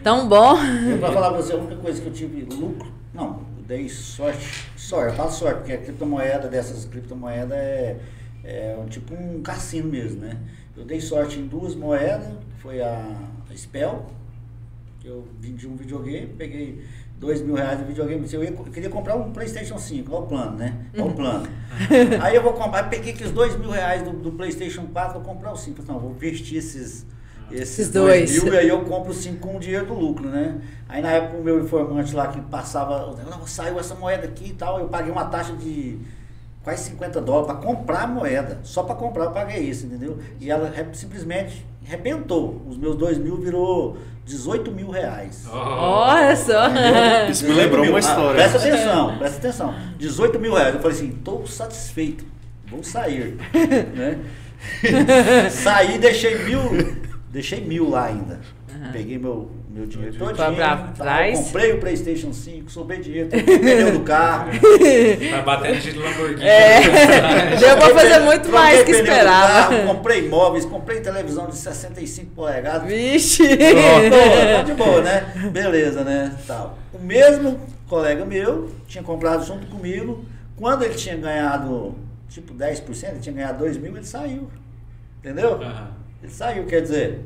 tão 0.03 0.29
bom. 0.29 0.57
Eu, 0.91 0.99
pra 0.99 1.13
falar 1.13 1.31
pra 1.31 1.43
você, 1.43 1.53
a 1.53 1.57
única 1.57 1.77
coisa 1.77 2.01
que 2.01 2.07
eu 2.09 2.13
tive 2.13 2.43
lucro, 2.55 2.91
não, 3.15 3.41
eu 3.59 3.65
dei 3.67 3.89
sorte, 3.89 4.67
sorte, 4.77 5.09
eu 5.11 5.15
falo 5.15 5.31
sorte, 5.31 5.59
porque 5.59 5.73
a 5.73 5.79
criptomoeda 5.79 6.49
dessas 6.49 6.85
criptomoedas 6.85 7.57
é, 7.57 7.97
é 8.45 8.77
tipo 8.89 9.15
um 9.15 9.41
cassino 9.43 9.89
mesmo, 9.89 10.21
né? 10.21 10.37
Eu 10.77 10.85
dei 10.85 11.01
sorte 11.01 11.39
em 11.39 11.47
duas 11.47 11.75
moedas, 11.75 12.29
foi 12.59 12.81
a 12.81 13.05
Spell, 13.55 14.07
que 15.01 15.09
eu 15.09 15.27
vendi 15.41 15.67
um 15.67 15.77
videogame, 15.77 16.27
peguei 16.29 16.85
dois 17.19 17.43
mil 17.43 17.55
reais 17.55 17.79
no 17.81 17.87
videogame, 17.87 18.27
eu, 18.33 18.43
ia- 18.43 18.51
eu 18.51 18.65
queria 18.65 18.89
comprar 18.89 19.15
um 19.17 19.31
Playstation 19.31 19.77
5, 19.79 20.11
olha 20.15 20.25
o 20.25 20.27
plano, 20.27 20.57
né? 20.57 20.75
Olha 20.95 21.05
o 21.05 21.15
plano. 21.15 21.47
Aí 22.23 22.35
eu 22.37 22.43
vou 22.43 22.55
comprar, 22.55 22.85
peguei 22.89 23.13
aqueles 23.13 23.33
dois 23.33 23.55
mil 23.59 23.71
reais 23.71 24.03
do, 24.03 24.11
do 24.13 24.33
Playstation 24.33 24.87
4, 24.87 25.15
vou 25.15 25.23
comprar 25.35 25.53
o 25.53 25.57
5, 25.57 25.83
não, 25.87 25.99
vou 25.99 26.13
investir 26.13 26.57
esses... 26.59 27.05
Esses 27.53 27.89
dois 27.91 28.31
dois. 28.31 28.45
mil, 28.45 28.55
e 28.55 28.59
aí 28.59 28.69
eu 28.69 28.81
compro 28.83 29.13
cinco 29.13 29.39
com 29.49 29.57
o 29.57 29.61
dinheiro 29.61 29.87
do 29.87 29.95
lucro, 29.95 30.29
né? 30.29 30.57
Aí 30.89 31.01
na 31.03 31.11
época 31.13 31.39
o 31.39 31.43
meu 31.45 31.63
informante 31.63 32.15
lá 32.15 32.29
que 32.29 32.41
passava, 32.43 33.15
não, 33.31 33.47
saiu 33.47 33.79
essa 33.79 33.95
moeda 33.95 34.27
aqui 34.27 34.51
e 34.51 34.53
tal, 34.55 34.79
eu 34.81 34.89
paguei 34.89 35.11
uma 35.13 35.25
taxa 35.27 35.53
de 35.55 35.99
quase 36.63 36.85
50 36.91 37.21
dólares 37.21 37.47
para 37.47 37.57
comprar 37.57 38.03
a 38.03 38.07
moeda. 38.07 38.59
Só 38.63 38.83
para 38.83 38.95
comprar 38.95 39.25
eu 39.25 39.31
paguei 39.31 39.61
isso, 39.61 39.87
entendeu? 39.87 40.19
E 40.41 40.51
ela 40.51 40.69
re- 40.71 40.87
simplesmente 40.93 41.65
rebentou. 41.85 42.61
Os 42.69 42.77
meus 42.77 42.97
dois 42.97 43.17
mil 43.19 43.37
virou 43.37 43.97
18 44.27 44.71
mil 44.71 44.91
reais. 44.91 45.45
Olha 45.51 46.37
só. 46.37 46.67
Isso 47.29 47.45
me 47.45 47.51
18 47.51 47.55
lembrou 47.57 47.81
mil. 47.83 47.93
uma 47.93 47.99
Ah, 47.99 48.01
história. 48.01 48.35
presta 48.35 48.59
atenção, 48.59 49.19
presta 49.19 49.39
atenção. 49.39 49.75
18 49.99 50.39
mil 50.39 50.55
reais. 50.55 50.75
Eu 50.75 50.81
falei 50.81 50.97
assim, 50.97 51.09
estou 51.11 51.47
satisfeito, 51.47 52.25
vou 52.69 52.83
sair. 52.85 53.37
né? 53.95 54.19
Saí, 55.51 55.97
deixei 55.99 56.45
mil, 56.45 56.61
deixei 57.31 57.61
mil 57.61 57.89
lá 57.89 58.07
ainda. 58.07 58.41
Peguei 58.93 59.19
meu, 59.19 59.51
meu 59.69 59.85
dinheiro 59.85 60.17
Foi 60.17 60.33
todinho. 60.33 60.57
pra 60.57 60.77
trás. 60.97 61.39
comprei 61.39 61.73
o 61.73 61.81
Playstation 61.81 62.33
5, 62.33 62.71
sobrei 62.71 63.01
dinheiro, 63.01 63.29
troquei 63.29 63.57
o 63.57 63.61
pneu 63.61 63.93
do 63.93 64.01
carro. 64.01 64.51
Vai 65.31 65.43
bater 65.43 65.81
de 65.81 65.91
Lamborghini. 65.99 66.43
É. 66.45 66.81
Deu 67.59 67.77
pra 67.77 67.89
fazer 67.95 68.21
muito 68.21 68.43
Troquei 68.43 68.61
mais 68.61 68.83
que 68.85 68.91
esperava. 68.93 69.47
carro, 69.75 69.87
comprei 69.87 70.29
móveis, 70.29 70.65
comprei 70.65 71.01
televisão 71.01 71.49
de 71.49 71.57
65 71.57 72.31
polegadas. 72.31 72.87
Vixe. 72.89 73.43
Boa, 73.57 74.57
tá 74.57 74.63
de 74.63 74.75
boa, 74.75 75.01
né? 75.03 75.33
Beleza, 75.53 76.05
né? 76.05 76.37
Tal. 76.47 76.79
O 76.95 76.99
mesmo 76.99 77.59
colega 77.89 78.25
meu 78.25 78.71
tinha 78.87 79.03
comprado 79.03 79.45
junto 79.45 79.67
comigo. 79.67 80.25
Quando 80.57 80.85
ele 80.85 80.95
tinha 80.95 81.17
ganhado, 81.17 81.97
tipo, 82.29 82.55
10%, 82.55 83.09
ele 83.11 83.19
tinha 83.21 83.35
ganhado 83.35 83.59
2 83.59 83.77
mil, 83.79 83.97
ele 83.97 84.07
saiu. 84.07 84.49
Entendeu? 85.19 85.55
Aham. 85.61 86.00
Ele 86.23 86.33
saiu, 86.33 86.67
quer 86.67 86.83
dizer. 86.83 87.25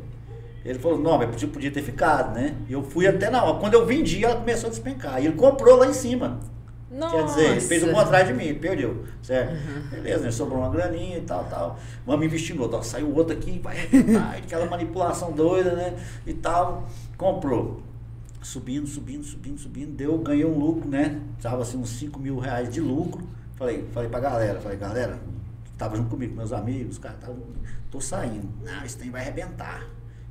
Ele 0.65 0.79
falou, 0.79 0.99
não, 0.99 1.19
mas 1.19 1.29
podia, 1.31 1.49
podia 1.49 1.71
ter 1.71 1.83
ficado, 1.83 2.35
né? 2.35 2.55
E 2.69 2.73
eu 2.73 2.83
fui 2.83 3.07
até 3.07 3.29
na 3.29 3.45
hora. 3.45 3.59
Quando 3.59 3.75
eu 3.75 3.85
vendi, 3.85 4.25
ela 4.25 4.37
começou 4.37 4.69
a 4.69 4.71
despencar. 4.71 5.23
E 5.23 5.27
ele 5.27 5.37
comprou 5.37 5.77
lá 5.77 5.87
em 5.87 5.93
cima. 5.93 6.41
Nossa. 6.91 7.17
Quer 7.17 7.25
dizer, 7.25 7.51
ele 7.51 7.61
fez 7.61 7.83
um 7.83 7.99
atrás 7.99 8.29
de 8.29 8.33
mim, 8.33 8.55
perdeu, 8.55 9.05
certo? 9.21 9.53
Beleza, 9.91 10.25
né? 10.25 10.31
sobrou 10.31 10.61
uma 10.61 10.71
graninha 10.71 11.19
e 11.19 11.23
tal, 11.23 11.45
tal. 11.45 11.79
Vamos 12.07 12.25
investir 12.25 12.55
no 12.55 12.63
outro. 12.63 12.79
Ó, 12.79 12.83
saiu 12.83 13.13
outro 13.15 13.37
aqui, 13.37 13.59
vai 13.59 13.77
arrebentar, 13.77 14.37
aquela 14.37 14.67
manipulação 14.67 15.33
doida, 15.33 15.73
né? 15.73 15.95
E 16.25 16.33
tal. 16.33 16.89
Comprou. 17.19 17.83
Subindo, 18.41 18.87
subindo, 18.87 19.25
subindo, 19.25 19.59
subindo. 19.59 19.93
Deu, 19.93 20.17
ganhei 20.19 20.45
um 20.45 20.57
lucro, 20.57 20.89
né? 20.89 21.21
Tava 21.43 21.63
assim 21.63 21.79
uns 21.79 21.91
5 21.91 22.19
mil 22.21 22.39
reais 22.39 22.73
de 22.73 22.81
lucro. 22.81 23.27
Falei, 23.57 23.85
falei 23.93 24.09
pra 24.09 24.21
galera, 24.21 24.61
falei, 24.61 24.79
galera, 24.79 25.19
tava 25.77 25.97
junto 25.97 26.09
comigo, 26.11 26.35
meus 26.37 26.53
amigos, 26.53 26.99
cara, 26.99 27.17
tava, 27.17 27.37
tô 27.91 28.01
saindo. 28.01 28.49
Não, 28.65 28.85
esse 28.85 28.97
trem 28.99 29.11
vai 29.11 29.23
arrebentar. 29.23 29.87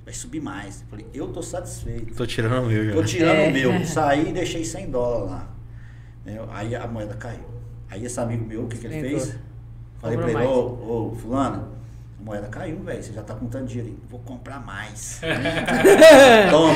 Vai 0.05 0.13
subir 0.13 0.41
mais. 0.41 0.83
Falei, 0.89 1.05
eu 1.13 1.27
tô 1.31 1.41
satisfeito. 1.41 2.13
Tô 2.13 2.25
tirando 2.25 2.65
o 2.65 2.67
meu 2.67 2.85
já. 2.85 2.91
Tô 2.93 3.03
tirando 3.03 3.37
É. 3.37 3.49
o 3.49 3.53
meu. 3.53 3.85
Saí 3.87 4.29
e 4.29 4.33
deixei 4.33 4.65
100 4.65 4.91
dólares 4.91 5.29
lá. 5.31 5.47
Né? 6.25 6.39
Aí 6.51 6.75
a 6.75 6.85
moeda 6.87 7.13
caiu. 7.15 7.45
Aí 7.89 8.03
esse 8.05 8.19
amigo 8.19 8.45
meu, 8.45 8.63
o 8.63 8.67
que, 8.67 8.77
que 8.77 8.87
ele 8.87 8.99
fez? 9.01 9.37
Falei 9.99 10.17
pra 10.17 10.25
Comprou 10.27 10.41
ele, 10.43 10.51
ô, 10.51 11.11
ô, 11.11 11.15
fulano, 11.15 11.69
moeda 12.23 12.47
caiu, 12.47 12.79
velho. 12.79 13.03
Você 13.03 13.11
já 13.11 13.21
tá 13.21 13.33
com 13.33 13.47
tanto 13.47 13.65
dinheiro 13.65 13.89
aí. 13.89 13.97
Vou 14.09 14.19
comprar 14.21 14.59
mais. 14.65 15.19
Toma. 16.49 16.73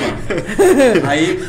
Aí 1.10 1.40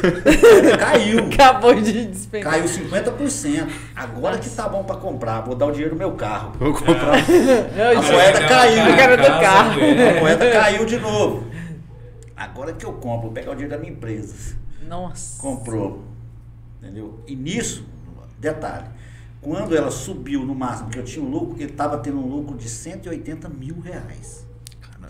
caiu. 0.78 1.26
Acabou 1.26 1.74
de 1.74 2.06
despencar. 2.06 2.52
Caiu 2.52 2.64
50%. 2.64 3.68
Agora 3.96 4.38
que 4.38 4.48
tá 4.50 4.68
bom 4.68 4.84
pra 4.84 4.96
comprar. 4.96 5.40
Vou 5.40 5.54
dar 5.54 5.66
o 5.66 5.72
dinheiro 5.72 5.94
do 5.94 5.98
meu 5.98 6.12
carro. 6.12 6.52
Vou 6.58 6.72
comprar. 6.72 7.14
A 7.14 8.02
moeda 8.02 8.48
caiu. 8.48 8.82
A 8.82 8.96
cara 8.96 9.16
do 9.16 9.40
carro. 9.40 9.80
A 10.16 10.20
moeda 10.20 10.50
caiu 10.52 10.86
de 10.86 10.98
novo. 10.98 11.48
Agora 12.36 12.72
que 12.72 12.86
eu 12.86 12.92
compro, 12.92 13.22
vou 13.22 13.32
pegar 13.32 13.50
o 13.50 13.54
dinheiro 13.54 13.74
da 13.74 13.78
minha 13.78 13.92
empresa. 13.92 14.56
Nossa. 14.86 15.42
comprou. 15.42 16.04
Entendeu? 16.80 17.20
E 17.26 17.34
nisso, 17.34 17.84
detalhe, 18.38 18.86
quando 19.40 19.76
ela 19.76 19.90
subiu 19.90 20.44
no 20.44 20.54
máximo, 20.54 20.90
que 20.90 20.98
eu 20.98 21.04
tinha 21.04 21.24
um 21.24 21.28
lucro, 21.30 21.56
ele 21.60 21.70
estava 21.70 21.98
tendo 21.98 22.18
um 22.18 22.26
lucro 22.26 22.56
de 22.56 22.68
180 22.68 23.48
mil 23.48 23.78
reais. 23.80 24.46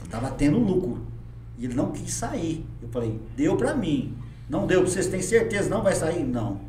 Estava 0.04 0.30
tendo 0.30 0.58
lucro. 0.58 1.00
E 1.58 1.64
ele 1.64 1.74
não 1.74 1.90
quis 1.90 2.12
sair. 2.12 2.64
Eu 2.80 2.88
falei, 2.88 3.18
deu 3.36 3.56
para 3.56 3.74
mim. 3.74 4.16
Não 4.48 4.66
deu 4.66 4.82
para 4.82 4.90
vocês, 4.90 5.06
têm 5.08 5.20
certeza 5.20 5.68
não 5.68 5.82
vai 5.82 5.94
sair? 5.94 6.24
Não. 6.24 6.60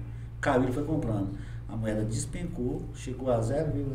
Caiu, 0.41 0.63
ele 0.63 0.71
foi 0.71 0.83
comprando. 0.83 1.29
A 1.67 1.75
moeda 1.75 2.03
despencou, 2.03 2.81
chegou 2.95 3.31
a 3.31 3.39
0,000 3.39 3.85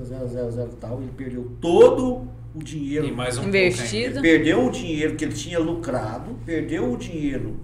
e 0.73 0.77
tal, 0.77 1.03
ele 1.03 1.11
perdeu 1.17 1.51
todo 1.61 2.29
o 2.55 2.63
dinheiro 2.63 3.07
E 3.07 3.13
mais 3.13 3.37
um 3.37 3.49
Investido. 3.49 4.19
ele 4.19 4.21
perdeu 4.21 4.65
o 4.67 4.71
dinheiro 4.71 5.17
que 5.17 5.25
ele 5.25 5.35
tinha 5.35 5.59
lucrado, 5.59 6.37
perdeu 6.47 6.93
o 6.93 6.97
dinheiro 6.97 7.57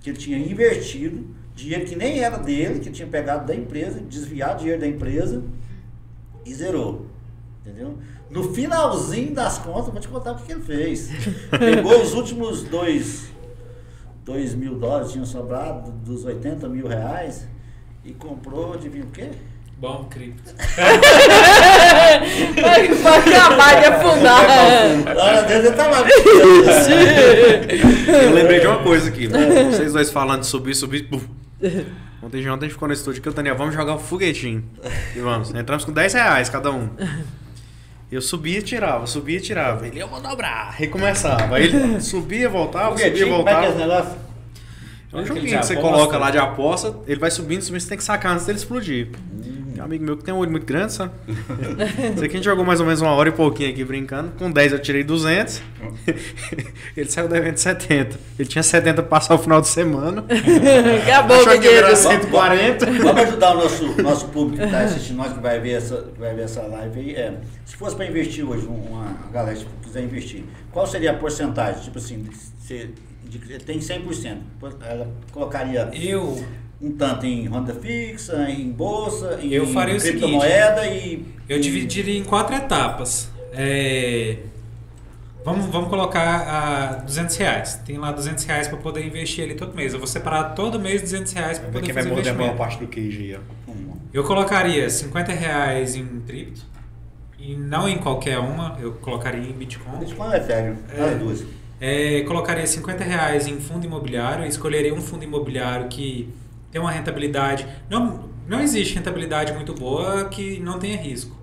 que 0.00 0.10
ele 0.10 0.16
tinha 0.16 0.38
investido, 0.38 1.26
dinheiro 1.58 1.84
que 1.84 1.96
nem 1.96 2.20
era 2.20 2.38
dele, 2.38 2.78
que 2.78 2.88
tinha 2.90 3.08
pegado 3.08 3.46
da 3.46 3.54
empresa, 3.54 4.00
desviado 4.00 4.60
dinheiro 4.60 4.80
da 4.80 4.86
empresa 4.86 5.42
e 6.46 6.54
zerou. 6.54 7.06
Entendeu? 7.66 7.98
No 8.30 8.54
finalzinho 8.54 9.34
das 9.34 9.58
contas, 9.58 9.92
vou 9.92 10.00
te 10.00 10.08
contar 10.08 10.32
o 10.32 10.36
que 10.36 10.52
ele 10.52 10.62
fez. 10.62 11.10
Pegou 11.50 12.00
os 12.00 12.14
últimos 12.14 12.62
dois, 12.62 13.32
dois 14.24 14.54
mil 14.54 14.76
dólares, 14.76 15.10
tinha 15.10 15.24
sobrado 15.24 15.90
dos 15.90 16.24
80 16.24 16.68
mil 16.68 16.86
reais, 16.86 17.48
e 18.04 18.12
comprou, 18.12 18.74
adivinha 18.74 19.04
o 19.04 19.08
quê? 19.08 19.30
Bom, 19.78 20.06
cripto. 20.10 20.54
Vai, 22.60 22.88
acabar 22.88 23.80
de 23.80 23.86
afundar. 23.86 24.44
Eu 28.24 28.32
lembrei 28.32 28.60
de 28.60 28.66
uma 28.66 28.82
coisa 28.82 29.08
aqui. 29.08 29.28
Vocês 29.28 29.92
dois 29.92 30.10
falando 30.10 30.40
de 30.40 30.46
subir, 30.46 30.74
subir. 30.74 31.08
Ontem 32.20 32.42
de 32.42 32.48
ontem 32.48 32.64
a 32.64 32.68
gente 32.68 32.72
ficou 32.72 32.88
no 32.88 32.94
estúdio 32.94 33.22
que 33.22 33.28
o 33.28 33.32
Daniel, 33.32 33.56
vamos 33.56 33.74
jogar 33.74 33.94
um 33.94 33.98
foguetinho. 33.98 34.64
E 35.14 35.20
vamos. 35.20 35.54
Entramos 35.54 35.84
com 35.84 35.92
10 35.92 36.14
reais 36.14 36.48
cada 36.48 36.72
um. 36.72 36.90
Eu 38.10 38.20
subia 38.20 38.58
e 38.58 38.62
tirava, 38.62 39.06
subia 39.06 39.38
e 39.38 39.40
tirava. 39.40 39.86
Ele, 39.86 40.00
eu 40.00 40.08
vou 40.08 40.20
dobrar. 40.20 40.70
Recomeçava. 40.70 41.56
Aí 41.56 41.66
ele 41.66 42.00
subia, 42.00 42.48
voltava, 42.48 42.96
subia, 42.98 43.24
é 43.24 43.28
é 43.28 43.30
voltava. 43.30 43.66
É 43.66 45.16
um 45.16 45.20
Aquele 45.20 45.26
joguinho 45.26 45.60
que 45.60 45.66
você 45.66 45.74
aposta. 45.74 45.76
coloca 45.76 46.18
lá 46.18 46.30
de 46.30 46.38
aposta, 46.38 46.96
ele 47.06 47.20
vai 47.20 47.30
subindo, 47.30 47.62
subindo, 47.62 47.80
você 47.80 47.88
tem 47.88 47.98
que 47.98 48.04
sacar 48.04 48.32
antes 48.32 48.46
dele 48.46 48.58
explodir. 48.58 49.08
Tem 49.78 49.82
um 49.82 49.86
amigo 49.86 50.04
meu 50.04 50.16
que 50.16 50.24
tem 50.24 50.34
um 50.34 50.38
olho 50.38 50.50
muito 50.50 50.66
grande, 50.66 50.92
sabe? 50.92 51.12
Isso 51.28 52.24
aqui 52.24 52.32
a 52.34 52.36
gente 52.36 52.44
jogou 52.44 52.64
mais 52.64 52.80
ou 52.80 52.86
menos 52.86 53.00
uma 53.00 53.12
hora 53.12 53.28
e 53.28 53.32
pouquinho 53.32 53.70
aqui 53.70 53.84
brincando. 53.84 54.32
Com 54.38 54.50
10 54.50 54.72
eu 54.72 54.78
tirei 54.80 55.04
200. 55.04 55.62
Ele 56.96 57.08
saiu 57.08 57.28
devendo 57.28 57.56
70. 57.56 58.18
Ele 58.38 58.48
tinha 58.48 58.62
70 58.62 58.94
pra 58.94 59.04
passar 59.04 59.34
o 59.34 59.38
final 59.38 59.60
de 59.60 59.68
semana. 59.68 60.24
Acabou 61.06 61.36
o 61.36 61.40
Achou 61.40 61.52
que 61.52 61.58
dinheiro. 61.60 61.86
era 61.86 61.94
140. 61.96 62.86
Vamos 62.86 63.22
ajudar 63.22 63.54
o 63.54 63.58
nosso, 63.62 64.02
nosso 64.02 64.28
público 64.28 64.58
que 64.58 64.64
está 64.64 64.80
assistindo 64.80 65.16
nós, 65.16 65.32
que 65.32 65.40
vai 65.40 65.60
ver 65.60 65.70
essa, 65.72 65.96
que 66.12 66.18
vai 66.18 66.34
ver 66.34 66.42
essa 66.42 66.62
live 66.62 66.98
aí. 67.00 67.14
É, 67.14 67.34
se 67.64 67.76
fosse 67.76 67.94
para 67.94 68.06
investir 68.06 68.44
hoje, 68.48 68.66
um- 68.66 68.88
uma 68.88 69.14
galera 69.32 69.56
que 69.56 69.64
quiser 69.84 70.02
investir, 70.02 70.42
qual 70.72 70.86
seria 70.86 71.12
a 71.12 71.14
porcentagem? 71.14 71.82
Tipo 71.82 71.98
assim, 71.98 72.26
você 72.60 72.90
tem 73.64 73.78
100%. 73.78 74.38
Ela 74.84 75.08
colocaria 75.32 75.88
Eu, 75.92 76.42
um 76.80 76.92
tanto 76.92 77.26
em 77.26 77.48
renda 77.48 77.74
fixa, 77.74 78.48
em 78.50 78.70
bolsa, 78.70 79.38
em 79.42 79.52
Eu 79.52 79.66
faria 79.66 79.96
o 79.96 80.00
seguinte, 80.00 80.20
criptomoeda 80.20 80.86
e. 80.86 81.24
eu 81.48 81.60
dividiria 81.60 82.16
em 82.18 82.24
quatro 82.24 82.54
etapas. 82.54 83.28
É, 83.52 84.36
vamos, 85.44 85.66
vamos 85.66 85.88
colocar 85.88 86.20
a 86.22 86.94
200 87.02 87.36
reais. 87.36 87.80
Tem 87.84 87.98
lá 87.98 88.12
200 88.12 88.44
reais 88.44 88.68
para 88.68 88.78
poder 88.78 89.04
investir 89.04 89.44
ali 89.44 89.54
todo 89.54 89.74
mês. 89.74 89.92
Eu 89.92 89.98
vou 89.98 90.06
separar 90.06 90.54
todo 90.54 90.78
mês 90.78 91.02
200 91.02 91.32
reais 91.32 91.58
para 91.58 91.68
poder 91.68 91.84
quem 91.84 91.94
vai 91.94 92.02
fazer 92.04 92.14
morder 92.14 92.32
a 92.32 92.36
maior 92.36 92.56
parte 92.56 92.78
do 92.78 92.86
queijo 92.86 93.20
aí, 93.20 93.38
Eu 94.12 94.22
colocaria 94.24 94.88
50 94.88 95.32
reais 95.32 95.96
em 95.96 96.06
cripto. 96.20 96.62
E 97.38 97.54
não 97.54 97.88
em 97.88 97.98
qualquer 97.98 98.38
uma, 98.38 98.76
eu 98.80 98.92
colocaria 98.94 99.40
em 99.48 99.52
Bitcoin. 99.52 99.98
Bitcoin 100.00 100.32
é 100.32 100.36
Ethereum, 100.38 100.76
É. 100.96 101.02
as 101.02 101.18
duas. 101.18 101.44
É, 101.80 102.22
colocaria 102.22 102.66
50 102.66 103.04
reais 103.04 103.46
em 103.46 103.60
fundo 103.60 103.86
imobiliário, 103.86 104.44
escolheria 104.44 104.92
um 104.92 105.00
fundo 105.00 105.22
imobiliário 105.22 105.86
que 105.86 106.28
tem 106.70 106.80
uma 106.80 106.90
rentabilidade. 106.90 107.66
Não, 107.88 108.28
não 108.46 108.60
existe 108.60 108.94
rentabilidade 108.94 109.52
muito 109.52 109.74
boa 109.74 110.26
que 110.26 110.60
não 110.60 110.78
tenha 110.78 110.96
risco, 110.96 111.36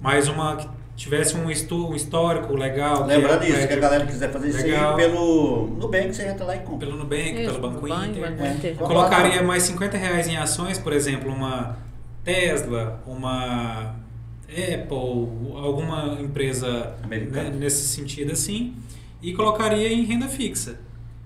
mas 0.00 0.28
uma 0.28 0.56
que 0.56 0.68
tivesse 1.00 1.34
um, 1.34 1.50
estu, 1.50 1.88
um 1.88 1.94
histórico 1.94 2.54
legal. 2.54 3.06
que 3.06 3.12
é 3.12 3.16
Lembra 3.16 3.38
disso, 3.38 3.66
que 3.66 3.72
a 3.72 3.78
galera 3.78 4.04
quiser 4.04 4.30
fazer 4.30 4.48
isso 4.50 4.58
legal. 4.62 4.90
aí 4.90 4.96
pelo 4.96 5.66
Nubank, 5.78 6.14
você 6.14 6.28
entra 6.28 6.44
lá 6.44 6.56
e 6.56 6.58
compra. 6.60 6.86
Pelo 6.86 6.98
Nubank, 6.98 7.40
Isso, 7.40 7.54
pelo 7.54 7.60
Banco 7.60 7.88
Banco 7.88 8.04
Inter. 8.04 8.30
Banco 8.30 8.46
Inter. 8.46 8.70
É. 8.72 8.74
Colocaria 8.74 9.42
mais 9.42 9.62
50 9.62 9.96
reais 9.96 10.28
em 10.28 10.36
ações, 10.36 10.78
por 10.78 10.92
exemplo, 10.92 11.32
uma 11.32 11.78
Tesla, 12.22 13.02
uma 13.06 13.96
Apple, 14.46 15.56
alguma 15.56 16.18
empresa 16.20 16.94
né, 17.08 17.50
nesse 17.58 17.88
sentido 17.88 18.32
assim, 18.32 18.74
e 19.22 19.32
colocaria 19.32 19.90
em 19.90 20.04
renda 20.04 20.28
fixa. 20.28 20.80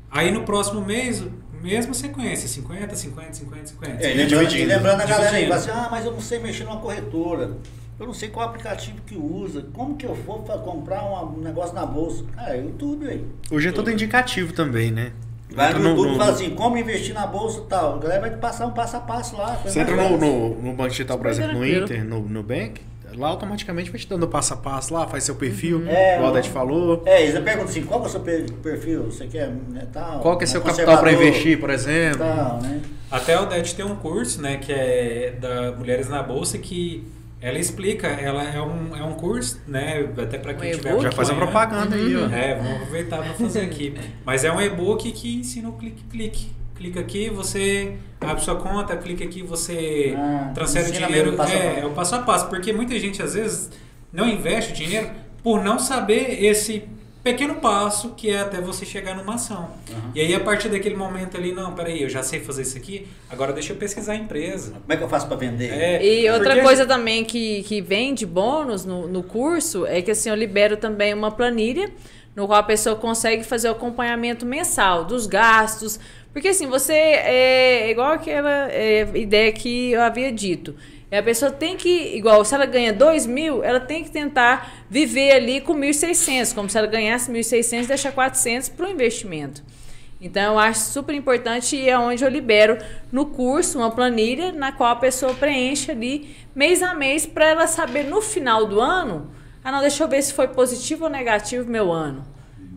Aí 0.09 0.31
no 0.31 0.43
próximo 0.43 0.83
mês, 0.83 1.25
mesma 1.65 1.95
sequência, 1.95 2.47
50, 2.47 2.95
50, 2.95 3.33
50, 3.33 3.67
50. 3.67 4.05
É, 4.05 4.13
e 4.13 4.17
lembrando, 4.17 4.55
e 4.55 4.65
lembrando 4.65 5.01
a 5.01 5.07
galera 5.07 5.37
aí, 5.37 5.45
Dividindo. 5.45 5.67
fala 5.67 5.79
assim, 5.79 5.87
ah, 5.87 5.89
mas 5.91 6.05
eu 6.05 6.13
não 6.13 6.21
sei 6.21 6.39
mexer 6.39 6.65
numa 6.65 6.79
corretora. 6.79 7.57
Eu 7.99 8.07
não 8.07 8.13
sei 8.13 8.29
qual 8.29 8.49
aplicativo 8.49 8.99
que 9.07 9.17
usa. 9.17 9.65
Como 9.73 9.97
que 9.97 10.05
eu 10.05 10.15
vou 10.15 10.41
pra 10.43 10.59
comprar 10.59 11.05
um 11.05 11.39
negócio 11.39 11.75
na 11.75 11.87
bolsa? 11.87 12.25
Ah, 12.37 12.53
YouTube 12.53 13.07
aí. 13.07 13.25
Hoje 13.51 13.69
é 13.69 13.73
tudo 13.73 13.91
indicativo 13.91 14.53
também, 14.53 14.91
né? 14.91 15.13
Vai 15.55 15.73
no 15.73 15.91
YouTube 15.91 16.15
e 16.15 16.19
fala 16.19 16.33
assim, 16.33 16.51
como 16.51 16.77
investir 16.77 17.15
na 17.15 17.27
bolsa 17.27 17.61
e 17.61 17.69
tal. 17.69 17.95
A 17.95 17.99
galera 17.99 18.21
vai 18.21 18.31
te 18.31 18.39
passar 18.39 18.67
um 18.67 18.73
passo 18.73 18.97
a 18.97 19.01
passo 19.01 19.37
lá. 19.37 19.55
Você 19.65 19.81
entra 19.81 19.97
no, 19.97 20.19
no, 20.19 20.49
no 20.61 20.73
Banco 20.73 20.91
Digital, 20.91 21.17
por 21.17 21.29
exemplo, 21.29 21.59
no. 21.59 21.67
Inter, 21.67 22.05
no, 22.05 22.21
no 22.21 22.43
Bank, 22.43 22.81
lá 23.19 23.29
automaticamente 23.29 23.91
vai 23.91 23.99
te 24.01 24.09
dando 24.09 24.27
passo 24.29 24.55
a 24.55 24.57
passo 24.57 24.93
lá, 24.95 25.07
faz 25.07 25.25
seu 25.25 25.35
perfil, 25.35 25.87
É, 25.89 26.15
igual 26.17 26.29
a 26.29 26.31
ó. 26.31 26.35
Dete 26.35 26.51
falou. 26.51 27.03
É, 27.07 27.23
eles 27.23 27.39
perguntam 27.41 27.69
assim, 27.71 27.83
qual 27.83 28.03
é 28.03 28.07
o 28.07 28.09
seu 28.09 28.21
per- 28.21 28.51
perfil? 28.63 29.05
Você 29.05 29.27
quer, 29.27 29.49
né, 29.49 29.87
tal? 29.93 30.21
Qual 30.21 30.37
que 30.39 30.45
é 30.45 30.47
seu 30.47 30.61
capital 30.61 30.99
para 30.99 31.13
investir, 31.13 31.59
por 31.59 31.71
exemplo? 31.71 32.19
Tal, 32.19 32.61
né? 32.63 32.81
Até 33.11 33.39
o 33.39 33.47
DET 33.47 33.75
tem 33.77 33.85
um 33.85 33.95
curso, 33.97 34.41
né, 34.43 34.57
que 34.57 34.73
é 34.73 35.37
da 35.41 35.73
Mulheres 35.73 36.09
na 36.09 36.23
Bolsa, 36.23 36.59
que 36.59 37.07
ela 37.41 37.59
explica, 37.59 38.07
ela 38.09 38.43
é 38.43 38.61
um, 38.61 38.97
é 38.97 39.03
um 39.05 39.13
curso, 39.13 39.61
né, 39.69 40.09
até 40.21 40.39
para 40.39 40.55
quem 40.55 40.71
Um 40.75 40.77
tiver? 40.79 41.01
Já 41.01 41.13
faz 41.13 41.31
a 41.31 41.35
propaganda 41.35 41.95
aí, 41.95 42.17
ó. 42.17 42.27
É, 42.29 42.55
vamos 42.57 42.73
aproveitar 42.83 43.19
para 43.23 43.35
fazer 43.35 43.61
aqui. 43.61 43.95
Mas 44.25 44.45
é 44.45 44.51
um 44.51 44.61
e-book 44.61 45.13
que 45.13 45.37
ensina 45.37 45.69
o 45.69 45.73
clique-clique. 45.75 46.49
Clica 46.85 47.01
aqui, 47.01 47.31
você 47.31 47.95
abre 48.21 48.45
sua 48.45 48.57
conta, 48.57 48.95
clica 48.95 49.25
aqui, 49.25 49.43
você 49.43 50.15
Ah, 50.19 50.51
transfere 50.55 50.91
o 50.91 50.93
dinheiro. 50.93 51.33
passo 51.33 51.53
é, 51.55 51.81
é 51.81 51.87
o 51.87 51.91
passo 51.93 52.15
a 52.15 52.19
passo, 52.19 52.47
porque 52.51 52.75
muita 52.75 52.99
gente 52.99 53.23
às 53.23 53.33
vezes 53.33 53.71
não 54.13 54.29
investe 54.29 54.73
o 54.73 54.75
dinheiro 54.77 55.09
por 55.43 55.65
não 55.65 55.79
saber 55.79 56.45
esse 56.45 56.83
pequeno 57.23 57.55
passo 57.55 58.11
que 58.11 58.29
é 58.29 58.41
até 58.41 58.61
você 58.61 58.85
chegar 58.85 59.17
numa 59.17 59.37
ação. 59.37 59.71
Aham. 59.91 60.11
E 60.15 60.21
aí 60.21 60.35
a 60.35 60.41
partir 60.41 60.69
daquele 60.69 60.95
momento 60.95 61.39
ali, 61.39 61.53
não, 61.53 61.73
peraí, 61.73 62.03
eu 62.03 62.11
já 62.11 62.23
sei 62.23 62.41
fazer 62.41 62.61
isso 62.61 62.77
aqui, 62.77 63.09
agora 63.31 63.55
deixa 63.55 63.73
eu 63.73 63.77
pesquisar 63.79 64.13
a 64.13 64.17
empresa. 64.17 64.73
Como 64.73 64.93
é 64.93 64.97
que 64.99 65.03
eu 65.05 65.09
faço 65.09 65.27
para 65.27 65.39
vender? 65.39 65.71
É, 65.73 66.05
E 66.05 66.29
outra 66.31 66.51
porque- 66.51 66.65
coisa 66.65 66.85
também 66.85 67.25
que, 67.25 67.63
que 67.63 67.81
vem 67.81 68.13
de 68.13 68.27
bônus 68.27 68.85
no, 68.85 69.09
no 69.09 69.23
curso 69.23 69.87
é 69.87 70.03
que 70.03 70.11
assim, 70.11 70.29
eu 70.29 70.35
libero 70.37 70.77
também 70.77 71.15
uma 71.15 71.31
planilha 71.31 71.91
no 72.37 72.47
qual 72.49 72.59
a 72.59 72.63
pessoa 72.65 72.95
consegue 72.97 73.43
fazer 73.43 73.69
o 73.69 73.71
acompanhamento 73.73 74.45
mensal 74.45 75.05
dos 75.05 75.25
gastos. 75.27 75.99
Porque 76.35 76.49
assim, 76.49 76.67
você 76.67 76.93
é 76.93 77.91
igual 77.91 78.11
aquela 78.11 78.69
é, 78.73 79.09
ideia 79.15 79.53
que 79.53 79.93
eu 79.93 80.03
havia 80.03 80.33
dito. 80.33 80.75
A 81.13 81.23
pessoa 81.23 81.53
tem 81.53 81.77
que, 81.77 82.17
igual, 82.17 82.45
se 82.45 82.57
ela 82.57 82.67
ganha 82.67 82.93
2 82.93 83.25
mil, 83.25 83.63
ela 83.63 83.79
tem 83.79 84.03
que 84.03 84.11
tentar 84.11 84.85
viver 84.91 85.31
ali 85.31 85.61
com 85.61 85.73
1.600, 85.73 86.53
como 86.53 86.69
se 86.69 86.77
ela 86.77 86.89
ganhasse 86.89 87.31
1.600 87.31 87.85
e 87.85 87.87
deixar 87.87 88.11
400 88.11 88.71
para 88.71 88.89
o 88.89 88.91
investimento. 88.91 89.63
Então, 90.21 90.55
eu 90.55 90.59
acho 90.59 90.81
super 90.81 91.15
importante 91.15 91.77
e 91.77 91.89
é 91.89 91.97
onde 91.97 92.25
eu 92.25 92.29
libero 92.29 92.79
no 93.13 93.27
curso 93.27 93.79
uma 93.79 93.93
planilha 93.93 94.51
na 94.51 94.73
qual 94.73 94.91
a 94.91 94.97
pessoa 94.97 95.35
preenche 95.35 95.93
ali 95.93 96.35
mês 96.53 96.83
a 96.83 96.95
mês 96.95 97.27
para 97.27 97.47
ela 97.47 97.69
saber 97.69 98.05
no 98.05 98.21
final 98.21 98.67
do 98.67 98.81
ano, 98.81 99.31
ah 99.63 99.71
não, 99.71 99.81
deixa 99.81 100.03
eu 100.03 100.09
ver 100.09 100.21
se 100.21 100.33
foi 100.33 100.49
positivo 100.49 101.05
ou 101.05 101.11
negativo 101.11 101.71
meu 101.71 101.93
ano. 101.93 102.34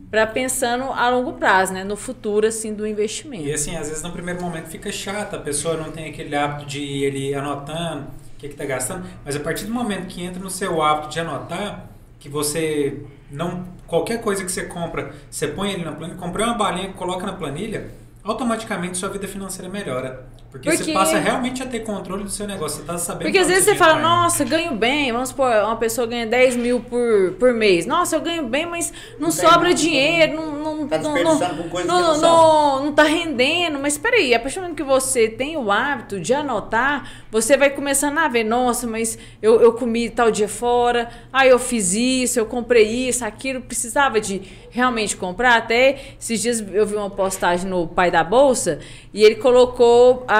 Para 0.09 0.25
pensando 0.25 0.85
a 0.85 1.09
longo 1.09 1.33
prazo, 1.33 1.73
né, 1.73 1.83
no 1.83 1.97
futuro 1.97 2.47
assim 2.47 2.73
do 2.73 2.87
investimento. 2.87 3.43
E 3.43 3.51
assim, 3.51 3.75
às 3.75 3.89
vezes 3.89 4.01
no 4.01 4.11
primeiro 4.11 4.41
momento 4.41 4.67
fica 4.67 4.91
chato, 4.91 5.35
a 5.35 5.39
pessoa 5.39 5.75
não 5.75 5.91
tem 5.91 6.09
aquele 6.09 6.33
hábito 6.35 6.65
de 6.65 6.79
ir 6.79 7.03
ele 7.03 7.33
anotando 7.33 8.03
o 8.03 8.39
que 8.39 8.47
está 8.47 8.63
gastando, 8.63 9.05
mas 9.25 9.35
a 9.35 9.39
partir 9.39 9.65
do 9.65 9.73
momento 9.73 10.07
que 10.07 10.23
entra 10.23 10.41
no 10.41 10.49
seu 10.49 10.81
hábito 10.81 11.09
de 11.09 11.19
anotar, 11.19 11.89
que 12.19 12.29
você 12.29 13.01
não. 13.31 13.65
Qualquer 13.85 14.21
coisa 14.21 14.43
que 14.43 14.51
você 14.51 14.65
compra, 14.65 15.13
você 15.29 15.47
põe 15.47 15.71
ele 15.71 15.83
na 15.83 15.91
planilha, 15.91 16.17
comprei 16.17 16.45
uma 16.45 16.55
balinha, 16.55 16.91
coloca 16.93 17.25
na 17.25 17.33
planilha, 17.33 17.89
automaticamente 18.23 18.97
sua 18.97 19.09
vida 19.09 19.27
financeira 19.27 19.69
melhora. 19.71 20.25
Porque, 20.49 20.69
Porque- 20.69 20.85
você 20.85 20.93
passa 20.93 21.17
realmente 21.19 21.61
a 21.61 21.65
ter 21.65 21.81
controle 21.81 22.23
do 22.23 22.29
seu 22.29 22.47
negócio, 22.47 22.79
você 22.79 22.85
tá 22.85 22.97
sabendo 22.97 23.23
Porque 23.23 23.37
às 23.37 23.47
vezes 23.47 23.65
você 23.65 23.75
fala, 23.75 23.93
indo. 23.99 24.01
nossa, 24.03 24.45
ganho 24.45 24.73
bem. 24.75 25.11
Vamos 25.11 25.29
supor, 25.29 25.51
uma 25.51 25.75
pessoa 25.75 26.07
ganha 26.07 26.25
10 26.25 26.55
mil 26.55 26.79
por, 26.79 27.33
por 27.33 27.53
mês. 27.53 27.85
Nossa, 27.85 28.15
eu 28.15 28.21
ganho 28.21 28.47
bem, 28.47 28.65
mas 28.65 28.93
não, 29.19 29.29
sobra 29.29 29.63
nada, 29.63 29.73
dinheiro, 29.73 30.35
não, 30.35 30.51
não, 30.53 30.87
Tá 30.87 30.97
não, 30.99 31.13
não 31.13 32.17
não, 32.17 32.85
não 32.85 32.93
tá 32.93 33.03
rendendo. 33.03 33.77
Mas 33.77 33.97
peraí, 33.97 34.33
a 34.33 34.39
partir 34.39 34.55
do 34.55 34.61
momento 34.61 34.77
que 34.77 34.83
você 34.83 35.27
tem 35.27 35.57
o 35.57 35.69
hábito 35.69 36.17
de 36.19 36.33
anotar, 36.33 37.11
você 37.29 37.57
vai 37.57 37.69
começando 37.69 38.17
a 38.19 38.27
ver, 38.29 38.45
nossa, 38.45 38.87
mas 38.87 39.17
eu, 39.41 39.59
eu 39.59 39.73
comi 39.73 40.09
tal 40.09 40.31
dia 40.31 40.47
fora, 40.47 41.09
ah, 41.33 41.45
eu 41.45 41.59
fiz 41.59 41.93
isso, 41.93 42.39
eu 42.39 42.45
comprei 42.45 42.87
isso, 42.87 43.25
aquilo, 43.25 43.59
precisava 43.61 44.21
de 44.21 44.41
realmente 44.69 45.17
comprar. 45.17 45.57
Até 45.57 46.15
esses 46.19 46.41
dias 46.41 46.63
eu 46.71 46.85
vi 46.85 46.95
uma 46.95 47.09
postagem 47.09 47.69
no 47.69 47.85
Pai 47.85 48.09
da 48.09 48.23
Bolsa 48.23 48.79
e 49.13 49.23
ele 49.23 49.35
colocou 49.35 50.23
a 50.27 50.36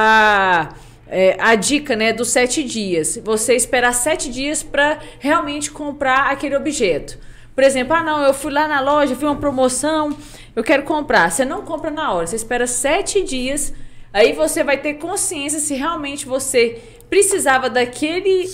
é, 1.07 1.37
a 1.39 1.55
dica 1.55 1.95
né, 1.95 2.13
dos 2.13 2.29
sete 2.29 2.63
dias. 2.63 3.19
Você 3.23 3.55
esperar 3.55 3.93
sete 3.93 4.29
dias 4.29 4.63
para 4.63 4.99
realmente 5.19 5.71
comprar 5.71 6.31
aquele 6.31 6.55
objeto. 6.55 7.17
Por 7.55 7.63
exemplo, 7.63 7.95
ah, 7.95 8.03
não, 8.03 8.21
eu 8.21 8.33
fui 8.33 8.51
lá 8.51 8.67
na 8.67 8.79
loja, 8.79 9.15
vi 9.15 9.25
uma 9.25 9.35
promoção, 9.35 10.15
eu 10.55 10.63
quero 10.63 10.83
comprar. 10.83 11.31
Você 11.31 11.43
não 11.43 11.63
compra 11.63 11.89
na 11.89 12.13
hora, 12.13 12.27
você 12.27 12.35
espera 12.35 12.67
sete 12.67 13.23
dias, 13.23 13.73
aí 14.13 14.33
você 14.33 14.63
vai 14.63 14.77
ter 14.77 14.95
consciência 14.95 15.59
se 15.59 15.73
realmente 15.73 16.25
você 16.25 16.81
precisava 17.09 17.69
daquele 17.69 18.45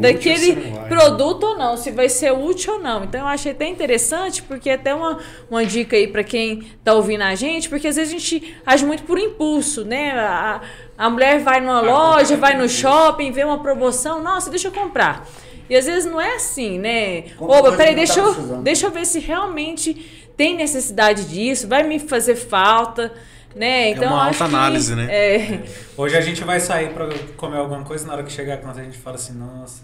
daquele 0.00 0.56
produto 0.88 1.44
ou 1.44 1.58
não, 1.58 1.76
se 1.76 1.90
vai 1.90 2.08
ser 2.08 2.32
útil 2.32 2.74
ou 2.74 2.80
não. 2.80 3.04
Então 3.04 3.20
eu 3.20 3.26
achei 3.26 3.52
até 3.52 3.66
interessante, 3.68 4.42
porque 4.42 4.70
é 4.70 4.74
até 4.74 4.94
uma, 4.94 5.18
uma 5.50 5.64
dica 5.64 5.94
aí 5.94 6.08
para 6.08 6.24
quem 6.24 6.62
tá 6.82 6.94
ouvindo 6.94 7.22
a 7.22 7.34
gente, 7.34 7.68
porque 7.68 7.88
às 7.88 7.96
vezes 7.96 8.14
a 8.14 8.18
gente 8.18 8.56
age 8.64 8.84
muito 8.86 9.02
por 9.02 9.18
impulso, 9.18 9.84
né? 9.84 10.12
A, 10.12 10.62
a 10.96 11.10
mulher 11.10 11.40
vai 11.40 11.60
numa 11.60 11.80
loja, 11.80 12.36
vai 12.36 12.56
no 12.56 12.68
shopping, 12.68 13.30
vê 13.30 13.44
uma 13.44 13.62
promoção, 13.62 14.22
nossa, 14.22 14.48
deixa 14.48 14.68
eu 14.68 14.72
comprar. 14.72 15.28
E 15.68 15.76
às 15.76 15.84
vezes 15.84 16.10
não 16.10 16.18
é 16.18 16.36
assim, 16.36 16.78
né? 16.78 17.24
Opa, 17.38 17.72
peraí, 17.72 17.94
deixa 17.94 18.20
eu, 18.20 18.34
deixa 18.62 18.86
eu 18.86 18.90
ver 18.90 19.04
se 19.04 19.18
realmente 19.18 20.24
tem 20.34 20.56
necessidade 20.56 21.26
disso, 21.26 21.68
vai 21.68 21.82
me 21.82 21.98
fazer 21.98 22.36
falta, 22.36 23.12
né? 23.56 23.90
Então 23.90 24.04
uma 24.04 24.12
eu 24.12 24.16
acho 24.30 24.42
autoanálise, 24.44 24.94
que, 24.94 25.00
né? 25.00 25.06
É, 25.10 25.60
Hoje 25.96 26.16
a 26.16 26.20
gente 26.20 26.42
vai 26.44 26.60
sair 26.60 26.90
para 26.90 27.08
comer 27.36 27.56
alguma 27.56 27.82
coisa, 27.84 28.06
na 28.06 28.12
hora 28.14 28.22
que 28.22 28.32
chegar 28.32 28.54
a 28.54 28.56
conta 28.58 28.80
a 28.80 28.84
gente 28.84 28.98
fala 28.98 29.16
assim, 29.16 29.32
nossa, 29.34 29.82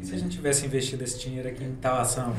e 0.00 0.04
se 0.04 0.14
a 0.14 0.18
gente 0.18 0.36
tivesse 0.36 0.66
investido 0.66 1.02
esse 1.04 1.18
dinheiro 1.18 1.48
aqui 1.48 1.64
em 1.64 1.74
tal 1.76 1.98
ação? 1.98 2.34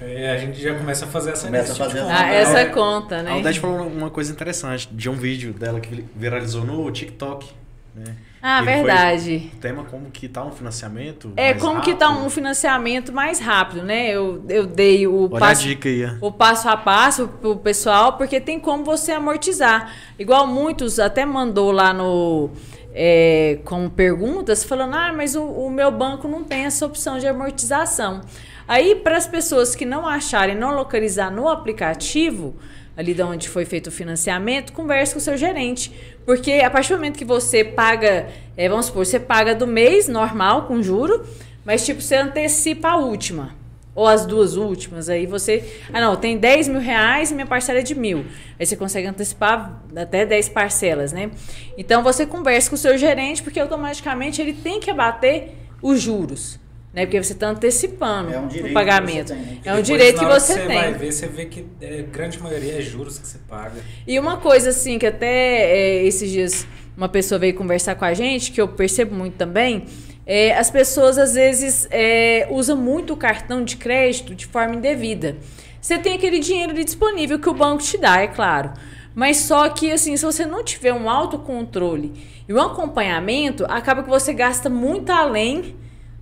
É, 0.00 0.30
a 0.30 0.38
gente 0.38 0.60
já 0.62 0.72
começa 0.74 1.04
a 1.04 1.08
fazer 1.08 1.30
essa 1.32 1.46
Começa 1.46 1.72
a 1.72 1.88
tipo 1.88 1.98
ah, 1.98 2.04
Não, 2.04 2.26
essa 2.28 2.58
é- 2.60 2.66
conta, 2.66 3.16
A 3.18 3.22
né? 3.24 3.30
Aldete 3.32 3.58
falou 3.58 3.86
uma 3.88 4.08
coisa 4.10 4.30
interessante 4.32 4.88
de 4.92 5.10
um 5.10 5.14
vídeo 5.14 5.52
dela 5.52 5.80
que 5.80 6.04
viralizou 6.14 6.64
no 6.64 6.88
TikTok. 6.90 7.50
né? 7.94 8.14
Ah, 8.48 8.62
E 8.62 8.64
foi 8.64 8.74
verdade. 8.74 9.50
O 9.54 9.56
tema 9.56 9.82
como 9.84 10.08
que 10.10 10.28
tá 10.28 10.44
um 10.44 10.52
financiamento 10.52 11.32
É, 11.36 11.52
como 11.54 11.80
que 11.80 11.94
tá 11.96 12.06
rápido. 12.06 12.24
um 12.26 12.30
financiamento 12.30 13.12
mais 13.12 13.40
rápido, 13.40 13.82
né? 13.82 14.08
Eu, 14.10 14.44
eu 14.48 14.64
dei 14.66 15.04
o 15.06 15.24
Olha 15.24 15.40
passo, 15.40 15.62
a 15.62 15.64
dica 15.64 15.88
aí. 15.88 16.06
o 16.20 16.30
passo 16.30 16.68
a 16.68 16.76
passo 16.76 17.26
pro 17.26 17.56
pessoal, 17.56 18.12
porque 18.16 18.40
tem 18.40 18.60
como 18.60 18.84
você 18.84 19.10
amortizar. 19.10 19.92
Igual 20.16 20.46
muitos 20.46 21.00
até 21.00 21.26
mandou 21.26 21.72
lá 21.72 21.92
no 21.92 22.50
é, 22.94 23.58
com 23.64 23.88
perguntas 23.90 24.62
falando, 24.62 24.94
ah, 24.94 25.12
mas 25.12 25.34
o, 25.34 25.42
o 25.42 25.68
meu 25.68 25.90
banco 25.90 26.28
não 26.28 26.44
tem 26.44 26.66
essa 26.66 26.86
opção 26.86 27.18
de 27.18 27.26
amortização. 27.26 28.20
Aí, 28.68 28.94
para 28.94 29.16
as 29.16 29.26
pessoas 29.26 29.74
que 29.74 29.84
não 29.84 30.06
acharem, 30.06 30.54
não 30.56 30.74
localizar 30.74 31.30
no 31.30 31.48
aplicativo, 31.48 32.54
ali 32.96 33.12
de 33.12 33.22
onde 33.22 33.48
foi 33.48 33.64
feito 33.64 33.88
o 33.88 33.92
financiamento, 33.92 34.72
converse 34.72 35.12
com 35.12 35.18
o 35.18 35.22
seu 35.22 35.36
gerente. 35.36 35.92
Porque 36.26 36.54
a 36.54 36.68
partir 36.68 36.90
do 36.90 36.96
momento 36.96 37.16
que 37.16 37.24
você 37.24 37.62
paga, 37.62 38.26
é, 38.56 38.68
vamos 38.68 38.86
supor, 38.86 39.06
você 39.06 39.20
paga 39.20 39.54
do 39.54 39.66
mês 39.66 40.08
normal, 40.08 40.66
com 40.66 40.82
juro, 40.82 41.24
mas 41.64 41.86
tipo, 41.86 42.02
você 42.02 42.16
antecipa 42.16 42.88
a 42.88 42.96
última. 42.96 43.54
Ou 43.94 44.06
as 44.06 44.26
duas 44.26 44.56
últimas, 44.56 45.08
aí 45.08 45.24
você. 45.24 45.64
Ah, 45.90 46.02
não, 46.02 46.16
tem 46.16 46.36
10 46.36 46.68
mil 46.68 46.80
reais 46.80 47.30
e 47.30 47.34
minha 47.34 47.46
parcela 47.46 47.78
é 47.78 47.82
de 47.82 47.94
mil. 47.94 48.26
Aí 48.60 48.66
você 48.66 48.76
consegue 48.76 49.06
antecipar 49.06 49.80
até 49.96 50.26
10 50.26 50.50
parcelas, 50.50 51.14
né? 51.14 51.30
Então 51.78 52.02
você 52.02 52.26
conversa 52.26 52.68
com 52.68 52.74
o 52.74 52.78
seu 52.78 52.98
gerente, 52.98 53.42
porque 53.42 53.58
automaticamente 53.58 54.42
ele 54.42 54.52
tem 54.52 54.80
que 54.80 54.90
abater 54.90 55.54
os 55.80 56.02
juros. 56.02 56.60
Né? 56.96 57.04
Porque 57.04 57.22
você 57.22 57.34
está 57.34 57.48
antecipando 57.48 58.32
É 58.32 58.38
um 58.38 58.48
direito 58.48 58.64
o 58.64 58.68
que 58.68 58.72
pagamento. 58.74 59.28
você 59.28 59.34
tem? 59.34 59.42
É 59.42 59.52
um 59.52 59.58
Depois, 59.76 59.86
direito 59.86 60.18
que 60.18 60.24
você 60.24 60.52
você 60.54 60.60
tem. 60.66 60.78
vai 60.78 60.92
ver, 60.94 61.12
você 61.12 61.26
vê 61.26 61.44
que 61.44 61.66
é, 61.78 62.02
grande 62.10 62.40
maioria 62.40 62.78
é 62.78 62.80
juros 62.80 63.18
que 63.18 63.26
você 63.28 63.36
paga. 63.46 63.82
E 64.06 64.18
uma 64.18 64.38
coisa 64.38 64.70
assim, 64.70 64.98
que 64.98 65.04
até 65.06 65.26
é, 65.26 66.04
esses 66.04 66.30
dias 66.30 66.66
uma 66.96 67.10
pessoa 67.10 67.38
veio 67.38 67.52
conversar 67.54 67.96
com 67.96 68.06
a 68.06 68.14
gente, 68.14 68.50
que 68.50 68.58
eu 68.58 68.66
percebo 68.66 69.14
muito 69.14 69.34
também, 69.34 69.84
é, 70.24 70.56
as 70.56 70.70
pessoas 70.70 71.18
às 71.18 71.34
vezes 71.34 71.86
é, 71.90 72.48
usam 72.50 72.74
muito 72.78 73.12
o 73.12 73.16
cartão 73.18 73.62
de 73.62 73.76
crédito 73.76 74.34
de 74.34 74.46
forma 74.46 74.74
indevida. 74.76 75.36
Você 75.78 75.98
tem 75.98 76.14
aquele 76.14 76.38
dinheiro 76.38 76.72
ali 76.72 76.82
disponível 76.82 77.38
que 77.38 77.50
o 77.50 77.52
banco 77.52 77.82
te 77.82 77.98
dá, 77.98 78.22
é 78.22 78.26
claro. 78.26 78.72
Mas 79.14 79.36
só 79.36 79.68
que, 79.68 79.92
assim, 79.92 80.16
se 80.16 80.24
você 80.24 80.46
não 80.46 80.64
tiver 80.64 80.94
um 80.94 81.10
autocontrole 81.10 82.14
e 82.48 82.54
um 82.54 82.60
acompanhamento, 82.60 83.66
acaba 83.68 84.02
que 84.02 84.08
você 84.08 84.32
gasta 84.32 84.70
muito 84.70 85.10
além 85.10 85.76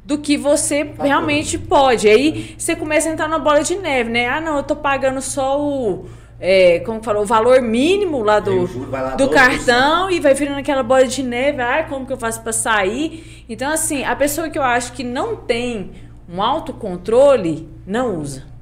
do 0.04 0.18
que 0.18 0.36
você 0.36 0.92
realmente 0.98 1.58
pode. 1.58 2.08
Aí 2.08 2.54
você 2.58 2.76
começa 2.76 3.08
a 3.08 3.12
entrar 3.12 3.28
na 3.28 3.38
bola 3.38 3.62
de 3.62 3.76
neve, 3.76 4.10
né? 4.10 4.28
Ah, 4.28 4.40
não, 4.40 4.58
eu 4.58 4.62
tô 4.62 4.76
pagando 4.76 5.22
só 5.22 5.60
o. 5.60 6.06
é, 6.38 6.80
como 6.80 6.98
que 6.98 7.06
falou, 7.06 7.22
o 7.22 7.26
valor 7.26 7.62
mínimo 7.62 8.22
lá 8.22 8.38
do, 8.38 8.68
lá 8.90 9.14
do 9.14 9.28
12%. 9.28 9.32
cartão 9.32 10.10
e 10.10 10.20
vai 10.20 10.34
virando 10.34 10.58
aquela 10.58 10.82
bola 10.82 11.06
de 11.06 11.22
neve. 11.22 11.62
Ai, 11.62 11.88
como 11.88 12.06
que 12.06 12.12
eu 12.12 12.18
faço 12.18 12.42
para 12.42 12.52
sair? 12.52 13.44
Então, 13.48 13.72
assim, 13.72 14.04
a 14.04 14.14
pessoa 14.14 14.50
que 14.50 14.58
eu 14.58 14.62
acho 14.62 14.92
que 14.92 15.02
não 15.02 15.36
tem 15.36 15.92
um 16.28 16.42
autocontrole, 16.42 17.68
não 17.86 18.20
usa. 18.20 18.53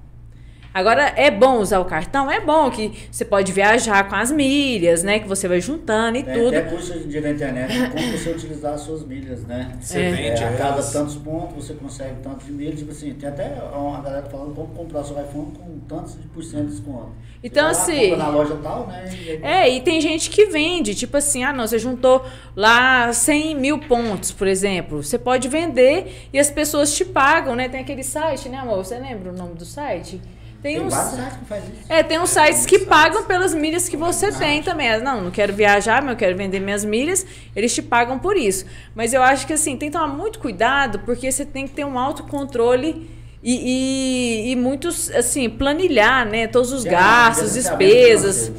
Agora, 0.74 1.12
é 1.16 1.31
bom 1.31 1.59
usar 1.59 1.81
o 1.81 1.85
cartão? 1.85 2.31
É 2.31 2.40
bom 2.40 2.70
que 2.70 2.93
você 3.11 3.24
pode 3.24 3.53
viajar 3.53 4.09
com 4.09 4.15
as 4.16 4.32
milhas, 4.32 5.03
né? 5.03 5.19
Que 5.19 5.28
você 5.28 5.47
vai 5.47 5.61
juntando 5.61 6.16
e 6.16 6.23
Tem 6.23 6.32
tudo. 6.35 6.49
até 6.57 6.62
curso 6.62 6.99
dia 7.01 7.20
na 7.20 7.31
internet 7.31 7.73
de 7.73 7.90
como 7.90 8.11
você 8.19 8.31
utilizar 8.31 8.73
as 8.74 8.81
suas 8.81 9.05
milhas, 9.05 9.43
né? 9.44 9.77
Você 9.81 9.99
É. 10.01 10.11
vende 10.12 10.43
É, 10.43 10.47
a 10.49 10.53
cada 10.57 10.69
elas. 10.74 10.93
tantos 10.93 11.16
pontos 11.16 11.66
você 11.66 11.74
consegue 11.74 12.16
tantos 12.23 12.47
de 12.47 12.53
milhas, 12.53 12.78
tipo 12.78 12.90
assim, 12.90 13.12
tem 13.12 13.28
até 13.28 13.53
uma 13.74 14.01
galera 14.01 14.27
falando 14.31 14.55
como 14.55 14.69
comprar 14.69 15.05
seu 15.05 15.20
iPhone 15.20 15.53
com 15.53 15.78
tantos 15.89 16.15
de 16.20 16.27
por 16.28 16.43
cento 16.43 16.65
de 16.66 16.70
desconto. 16.70 17.09
Você 17.09 17.47
Então, 17.49 17.65
lá, 17.65 17.70
assim, 17.70 18.01
compra 18.11 18.16
na 18.16 18.28
loja 18.28 18.57
tal, 18.62 18.86
né? 18.86 19.05
e 19.12 19.31
aí- 19.31 19.40
É, 19.43 19.69
e 19.77 19.81
tem 19.82 20.01
gente 20.01 20.31
que 20.31 20.47
vende, 20.47 20.94
tipo 20.94 21.16
assim, 21.16 21.44
ah 21.44 21.53
não, 21.53 21.66
você 21.66 21.78
juntou 21.78 22.24
lá 22.57 23.12
100 23.12 23.55
mil 23.55 23.78
pontos, 23.81 24.32
por 24.32 24.47
exemplo. 24.47 25.03
Você 25.03 25.19
pode 25.19 25.49
vender 25.49 26.28
e 26.32 26.39
as 26.39 26.51
pessoas 26.51 26.94
te 26.94 27.05
pagam, 27.05 27.55
né? 27.55 27.69
Tem 27.69 27.81
aquele 27.81 28.03
site, 28.05 28.49
né, 28.49 28.59
amor? 28.59 28.85
Você 28.85 28.97
lembra 28.99 29.31
o 29.32 29.36
nome 29.36 29.55
do 29.55 29.65
site? 29.66 30.20
Tem, 30.62 30.76
Tem 30.76 30.86
uns. 30.86 30.94
sites 30.94 31.36
que 31.39 31.44
faz 31.47 31.64
isso. 31.64 31.74
É, 31.89 32.02
tem 32.05 32.20
uns 32.20 32.30
sites 32.30 32.64
que 32.66 32.78
pagam 32.80 33.24
pelas 33.24 33.52
milhas 33.52 33.89
que 33.89 33.97
você 33.97 34.30
tem 34.30 34.62
também. 34.62 34.90
Ah, 34.93 34.98
Não, 35.01 35.20
não 35.22 35.30
quero 35.32 35.52
viajar, 35.52 36.01
mas 36.02 36.12
eu 36.12 36.16
quero 36.16 36.36
vender 36.36 36.60
minhas 36.60 36.84
milhas, 36.84 37.26
eles 37.56 37.74
te 37.74 37.82
pagam 37.82 38.18
por 38.18 38.36
isso. 38.36 38.64
Mas 38.94 39.12
eu 39.12 39.22
acho 39.22 39.47
que 39.47 39.52
assim, 39.52 39.76
tem 39.76 39.90
que 39.90 39.98
tomar 39.98 40.06
muito 40.14 40.39
cuidado, 40.39 41.01
porque 41.01 41.30
você 41.32 41.44
tem 41.44 41.66
que 41.66 41.74
ter 41.74 41.84
um 41.84 41.98
autocontrole 41.98 43.10
e, 43.43 44.47
e, 44.48 44.52
e 44.52 44.56
muitos, 44.56 45.10
assim, 45.10 45.51
planilhar, 45.51 46.24
né? 46.28 46.47
Todos 46.47 46.72
os 46.72 46.84
gastos, 46.84 47.55
despesas. 47.55 48.48
né? 48.51 48.56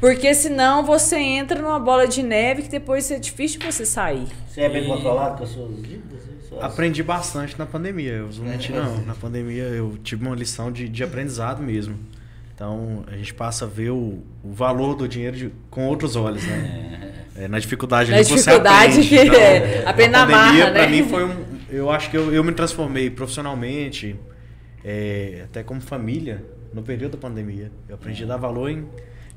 Porque 0.00 0.34
senão 0.34 0.82
você 0.84 1.16
entra 1.16 1.60
numa 1.60 1.78
bola 1.78 2.08
de 2.08 2.22
neve 2.22 2.62
que 2.62 2.68
depois 2.70 3.10
é 3.10 3.18
difícil 3.18 3.60
você 3.62 3.84
sair. 3.84 4.26
Você 4.48 4.62
é 4.62 4.68
bem 4.68 4.84
E- 4.84 4.86
controlado 4.86 5.36
com 5.38 5.44
as 5.44 5.50
suas 5.50 5.76
dívidas? 5.76 6.11
Aprendi 6.60 7.02
bastante 7.02 7.58
na 7.58 7.66
pandemia, 7.66 8.12
eu 8.12 8.28
vou 8.28 8.46
mentir 8.46 8.74
É. 8.74 8.78
não. 8.80 9.02
Na 9.04 9.14
pandemia 9.14 9.64
eu 9.64 9.96
tive 10.02 10.24
uma 10.26 10.34
lição 10.36 10.70
de, 10.70 10.88
de 10.88 11.02
aprendizado 11.02 11.62
mesmo. 11.62 11.96
Então 12.54 13.04
a 13.06 13.16
gente 13.16 13.34
passa 13.34 13.64
a 13.64 13.68
ver 13.68 13.90
o, 13.90 14.22
o 14.44 14.52
valor 14.52 14.94
do 14.94 15.08
dinheiro 15.08 15.36
de- 15.36 15.52
com 15.70 15.86
outros 15.86 16.14
olhos, 16.16 16.44
né? 16.46 17.12
É, 17.34 17.48
na 17.48 17.58
dificuldade 17.58 18.10
Na 18.10 18.18
ali 18.18 18.24
você 18.24 18.34
dificuldade 18.36 18.92
aprende. 18.92 19.08
que 19.08 19.16
Então, 19.16 19.40
é, 19.40 19.84
aprende 19.86 20.14
a 20.14 20.18
na 20.18 20.26
pandemia 20.26 20.64
marra, 20.64 20.70
pra 20.72 20.82
né? 20.82 20.88
mim 20.88 21.08
foi 21.08 21.24
um... 21.24 21.44
Eu 21.70 21.90
acho 21.90 22.10
que 22.10 22.16
eu, 22.16 22.32
eu 22.32 22.44
me 22.44 22.52
transformei 22.52 23.08
profissionalmente, 23.08 24.14
é, 24.84 25.40
até 25.44 25.62
como 25.62 25.80
família, 25.80 26.44
no 26.72 26.82
período 26.82 27.12
da 27.12 27.18
pandemia. 27.18 27.72
Eu 27.88 27.94
aprendi 27.94 28.22
a 28.24 28.26
dar 28.26 28.36
valor 28.36 28.68
em 28.70 28.86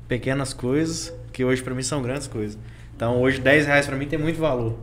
pequenas 0.06 0.52
coisas, 0.52 1.12
que 1.32 1.44
hoje 1.44 1.62
pra 1.62 1.74
mim 1.74 1.82
são 1.82 2.02
grandes 2.02 2.26
coisas. 2.26 2.58
Então 2.94 3.20
hoje 3.20 3.40
10 3.40 3.66
reais 3.66 3.86
pra 3.86 3.96
mim 3.96 4.06
tem 4.06 4.18
muito 4.18 4.38
valor. 4.38 4.78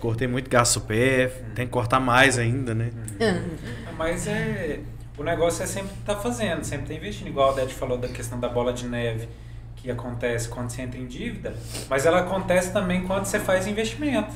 Cortei 0.00 0.26
muito 0.26 0.48
gasto 0.48 0.72
supérfluo, 0.72 1.50
tem 1.54 1.66
que 1.66 1.72
cortar 1.72 2.00
mais 2.00 2.38
ainda, 2.38 2.74
né? 2.74 2.90
Mas 3.96 4.26
é. 4.26 4.80
O 5.18 5.22
negócio 5.22 5.62
é 5.62 5.66
sempre 5.66 5.92
estar 6.00 6.16
fazendo, 6.16 6.64
sempre 6.64 6.84
estar 6.84 6.94
investindo. 6.94 7.28
Igual 7.28 7.50
a 7.50 7.54
Dete 7.54 7.74
falou 7.74 7.98
da 7.98 8.08
questão 8.08 8.40
da 8.40 8.48
bola 8.48 8.72
de 8.72 8.86
neve, 8.86 9.28
que 9.76 9.90
acontece 9.90 10.48
quando 10.48 10.70
você 10.70 10.80
entra 10.82 10.98
em 10.98 11.06
dívida, 11.06 11.52
mas 11.90 12.06
ela 12.06 12.20
acontece 12.20 12.72
também 12.72 13.02
quando 13.06 13.26
você 13.26 13.38
faz 13.38 13.66
investimento. 13.66 14.32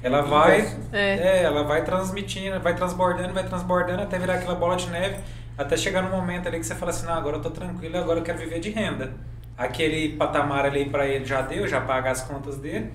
Ela 0.00 0.20
vai, 0.20 0.60
É. 0.92 1.14
é, 1.18 1.42
ela 1.42 1.64
vai 1.64 1.82
transmitindo, 1.82 2.60
vai 2.60 2.76
transbordando, 2.76 3.34
vai 3.34 3.42
transbordando 3.44 4.00
até 4.02 4.16
virar 4.16 4.34
aquela 4.34 4.54
bola 4.54 4.76
de 4.76 4.88
neve, 4.88 5.16
até 5.56 5.76
chegar 5.76 6.02
no 6.02 6.10
momento 6.10 6.46
ali 6.46 6.60
que 6.60 6.66
você 6.66 6.76
fala 6.76 6.90
assim, 6.92 7.04
não, 7.04 7.14
agora 7.14 7.38
eu 7.38 7.42
tô 7.42 7.50
tranquilo, 7.50 7.98
agora 7.98 8.20
eu 8.20 8.22
quero 8.22 8.38
viver 8.38 8.60
de 8.60 8.70
renda. 8.70 9.12
Aquele 9.56 10.10
patamar 10.16 10.64
ali 10.64 10.88
pra 10.88 11.04
ele 11.08 11.24
já 11.24 11.42
deu, 11.42 11.66
já 11.66 11.80
paga 11.80 12.12
as 12.12 12.22
contas 12.22 12.56
dele. 12.58 12.92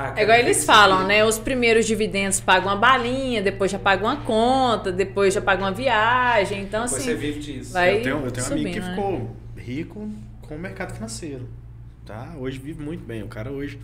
Ah, 0.00 0.14
É 0.16 0.22
igual 0.22 0.38
eles 0.38 0.64
falam, 0.64 1.04
né? 1.08 1.24
Os 1.24 1.38
primeiros 1.40 1.84
dividendos 1.84 2.38
pagam 2.38 2.68
uma 2.70 2.76
balinha, 2.76 3.42
depois 3.42 3.68
já 3.70 3.80
pagam 3.80 4.06
uma 4.08 4.16
conta, 4.18 4.92
depois 4.92 5.34
já 5.34 5.40
pagam 5.40 5.66
uma 5.66 5.72
viagem. 5.72 6.62
Então, 6.62 6.84
Depois 6.84 7.02
assim. 7.02 7.10
você 7.10 7.16
vive 7.16 7.40
disso. 7.40 7.72
vai- 7.72 7.96
eu 7.98 8.02
tenho, 8.04 8.24
eu 8.24 8.30
tenho 8.30 8.46
um 8.46 8.52
amigo 8.52 8.68
que 8.68 8.74
subindo, 8.74 8.84
né? 8.84 8.94
ficou 8.94 9.36
rico 9.56 10.08
com 10.42 10.54
o 10.54 10.58
mercado 10.58 10.94
financeiro. 10.94 11.48
Tá? 12.06 12.32
Hoje 12.38 12.58
vive 12.58 12.80
muito 12.80 13.04
bem. 13.04 13.24
O 13.24 13.26
cara 13.28 13.50
hoje 13.50 13.76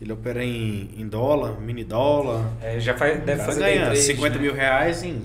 ele 0.00 0.10
opera 0.12 0.42
em, 0.42 0.88
em 0.96 1.06
dólar, 1.06 1.60
mini 1.60 1.84
dólar. 1.84 2.50
É, 2.62 2.80
já 2.80 2.94
faz, 2.96 3.20
deve 3.22 3.42
fazer 3.44 3.60
ganha 3.60 3.84
trade, 3.86 4.00
50 4.00 4.36
né? 4.36 4.42
mil 4.42 4.54
reais 4.54 5.02
em 5.02 5.22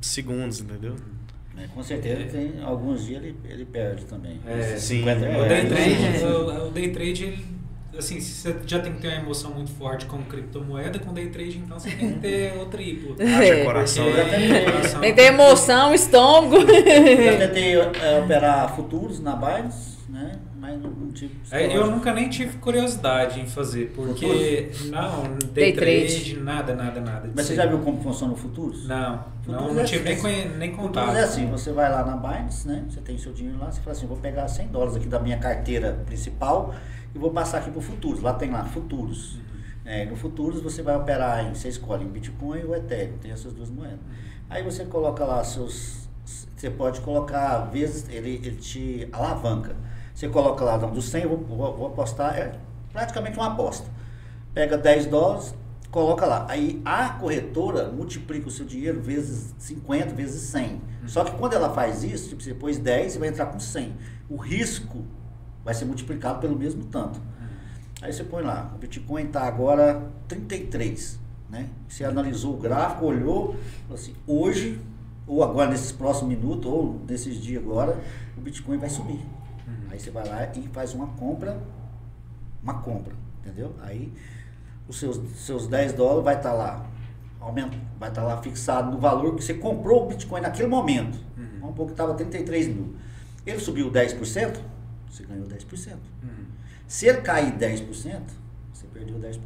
segundos, 0.00 0.60
entendeu? 0.60 0.96
É, 1.58 1.66
com 1.66 1.82
certeza 1.82 2.24
tem 2.32 2.54
alguns 2.64 3.04
dias 3.04 3.22
ele, 3.22 3.36
ele 3.44 3.64
perde 3.66 4.04
também. 4.06 4.40
É, 4.46 4.76
sim, 4.78 4.98
50 5.00 5.26
é, 5.26 5.30
mil 5.32 5.44
O 5.44 5.48
day 5.48 5.58
É, 5.58 5.64
trade, 5.66 6.24
o, 6.24 6.66
o 6.66 6.70
day 6.70 6.88
trade, 6.90 7.24
ele, 7.24 7.44
assim, 7.98 8.20
se 8.20 8.32
você 8.34 8.56
já 8.66 8.78
tem 8.80 8.92
que 8.94 9.00
ter 9.02 9.08
uma 9.08 9.16
emoção 9.18 9.52
muito 9.52 9.70
forte 9.72 10.06
com 10.06 10.18
criptomoeda, 10.22 10.98
com 10.98 11.12
day 11.12 11.26
trade, 11.28 11.58
então 11.64 11.78
você 11.78 11.90
tem 11.90 12.12
que 12.14 12.18
ter 12.20 12.56
o 12.60 12.66
triplo. 12.66 13.16
Haja 13.20 13.44
É. 13.54 13.64
coração, 13.64 14.10
né? 14.10 14.64
coração- 14.64 15.00
Tem 15.00 15.10
que 15.14 15.20
ter 15.20 15.26
emoção, 15.28 15.94
estômago. 15.94 16.56
Eu 16.56 17.32
já 17.32 17.38
tentei 17.46 17.74
é, 18.02 18.20
operar 18.22 18.74
futuros 18.74 19.20
na 19.20 19.36
Binance, 19.36 19.98
né? 20.08 20.32
Mas 20.58 20.80
não, 20.80 20.90
não 20.90 21.10
tive. 21.10 21.34
É, 21.50 21.76
eu 21.76 21.90
nunca 21.90 22.12
nem 22.12 22.28
tive 22.28 22.56
curiosidade 22.58 23.40
em 23.40 23.46
fazer, 23.48 23.92
porque 23.96 24.70
não, 24.86 25.24
Day 25.52 25.72
day, 25.72 25.72
trade. 25.72 26.06
trade, 26.14 26.36
nada, 26.40 26.74
nada, 26.76 27.00
nada. 27.00 27.30
Mas 27.34 27.46
você 27.46 27.56
já 27.56 27.66
viu 27.66 27.78
como 27.80 28.00
funciona 28.00 28.32
o 28.32 28.36
futuros? 28.36 28.86
Não, 28.86 29.10
não, 29.10 29.24
Futuros 29.42 29.74
não 29.74 29.80
é 29.80 29.84
tive 29.84 30.04
nem, 30.04 30.12
assim, 30.14 30.48
nem 30.58 30.70
Futuros 30.70 30.94
contato. 30.94 31.16
é 31.16 31.22
assim, 31.24 31.46
você 31.50 31.72
vai 31.72 31.90
lá 31.90 32.04
na 32.04 32.16
Binance, 32.16 32.68
né? 32.68 32.84
Você 32.88 33.00
tem 33.00 33.18
seu 33.18 33.32
dinheiro 33.32 33.58
lá, 33.58 33.72
você 33.72 33.80
fala 33.80 33.90
assim, 33.96 34.06
vou 34.06 34.16
pegar 34.16 34.46
100 34.46 34.68
dólares 34.68 34.94
aqui 34.94 35.08
da 35.08 35.18
minha 35.18 35.38
carteira 35.38 36.00
principal 36.06 36.72
e 37.14 37.18
vou 37.18 37.30
passar 37.30 37.58
aqui 37.58 37.70
pro 37.70 37.80
futuros. 37.80 38.20
Lá 38.20 38.34
tem 38.34 38.50
lá, 38.50 38.64
futuros. 38.64 39.38
É, 39.84 40.04
no 40.06 40.16
futuros 40.16 40.60
você 40.60 40.82
vai 40.82 40.96
operar 40.96 41.44
em, 41.44 41.54
você 41.54 41.68
escolhe 41.68 42.04
em 42.04 42.08
Bitcoin 42.08 42.64
ou 42.64 42.74
Ethereum, 42.76 43.18
tem 43.18 43.32
essas 43.32 43.52
duas 43.52 43.68
moedas. 43.68 44.00
Aí 44.48 44.62
você 44.62 44.84
coloca 44.84 45.24
lá 45.24 45.42
seus, 45.42 46.08
você 46.24 46.70
pode 46.70 47.00
colocar, 47.00 47.62
às 47.62 47.72
vezes 47.72 48.08
ele, 48.08 48.40
ele 48.44 48.56
te 48.56 49.08
alavanca. 49.12 49.74
Você 50.14 50.28
coloca 50.28 50.64
lá, 50.64 50.78
não, 50.78 50.90
dos 50.90 51.06
100 51.06 51.22
eu 51.22 51.28
vou, 51.30 51.38
vou, 51.38 51.76
vou 51.76 51.86
apostar, 51.88 52.38
é 52.38 52.52
praticamente 52.92 53.36
uma 53.36 53.48
aposta. 53.52 53.88
Pega 54.54 54.76
10 54.78 55.06
dólares, 55.06 55.54
coloca 55.90 56.24
lá. 56.26 56.46
Aí 56.48 56.80
a 56.84 57.08
corretora 57.10 57.90
multiplica 57.90 58.46
o 58.46 58.50
seu 58.50 58.64
dinheiro 58.64 59.00
vezes 59.00 59.54
50, 59.58 60.14
vezes 60.14 60.42
100. 60.42 60.80
Só 61.06 61.24
que 61.24 61.32
quando 61.32 61.54
ela 61.54 61.70
faz 61.70 62.04
isso, 62.04 62.28
tipo, 62.28 62.42
você 62.42 62.54
pôs 62.54 62.78
10, 62.78 63.12
você 63.12 63.18
vai 63.18 63.28
entrar 63.28 63.46
com 63.46 63.58
100. 63.58 63.96
O 64.28 64.36
risco 64.36 65.04
vai 65.64 65.74
ser 65.74 65.84
multiplicado 65.84 66.40
pelo 66.40 66.56
mesmo 66.56 66.84
tanto. 66.84 67.20
Aí 68.00 68.12
você 68.12 68.24
põe 68.24 68.42
lá, 68.42 68.72
o 68.74 68.78
Bitcoin 68.78 69.24
está 69.24 69.42
agora 69.42 70.10
33, 70.26 71.20
né? 71.48 71.68
Você 71.88 72.04
analisou 72.04 72.54
o 72.54 72.56
gráfico, 72.56 73.06
olhou, 73.06 73.54
falou 73.82 73.94
assim, 73.94 74.14
hoje, 74.26 74.80
ou 75.26 75.44
agora 75.44 75.70
nesses 75.70 75.92
próximos 75.92 76.36
minutos, 76.36 76.66
ou 76.66 77.00
nesses 77.08 77.40
dias 77.40 77.62
agora, 77.62 78.00
o 78.36 78.40
Bitcoin 78.40 78.78
vai 78.78 78.90
subir. 78.90 79.20
Aí 79.88 80.00
você 80.00 80.10
vai 80.10 80.26
lá 80.26 80.48
e 80.56 80.62
faz 80.72 80.94
uma 80.94 81.06
compra, 81.06 81.62
uma 82.62 82.74
compra, 82.74 83.14
entendeu? 83.40 83.72
Aí 83.82 84.12
os 84.88 84.98
seus, 84.98 85.20
seus 85.36 85.68
10 85.68 85.92
dólares 85.92 86.24
vai 86.24 86.36
estar 86.36 86.52
lá, 86.52 86.84
aumenta, 87.38 87.76
vai 88.00 88.08
estar 88.08 88.24
lá 88.24 88.40
fixado 88.42 88.90
no 88.90 88.98
valor 88.98 89.36
que 89.36 89.44
você 89.44 89.54
comprou 89.54 90.04
o 90.04 90.08
Bitcoin 90.08 90.40
naquele 90.40 90.68
momento. 90.68 91.18
Vamos 91.60 91.68
supor 91.68 91.86
que 91.86 91.92
estava 91.92 92.14
33 92.14 92.66
mil. 92.66 92.96
Ele 93.46 93.60
subiu 93.60 93.90
10%, 93.90 94.58
você 95.12 95.24
ganhou 95.24 95.46
10%. 95.46 95.96
Se 96.88 97.06
ele 97.06 97.20
cair 97.20 97.52
10%, 97.52 98.20
você 98.72 98.86
perdeu 98.92 99.18
10%. 99.18 99.38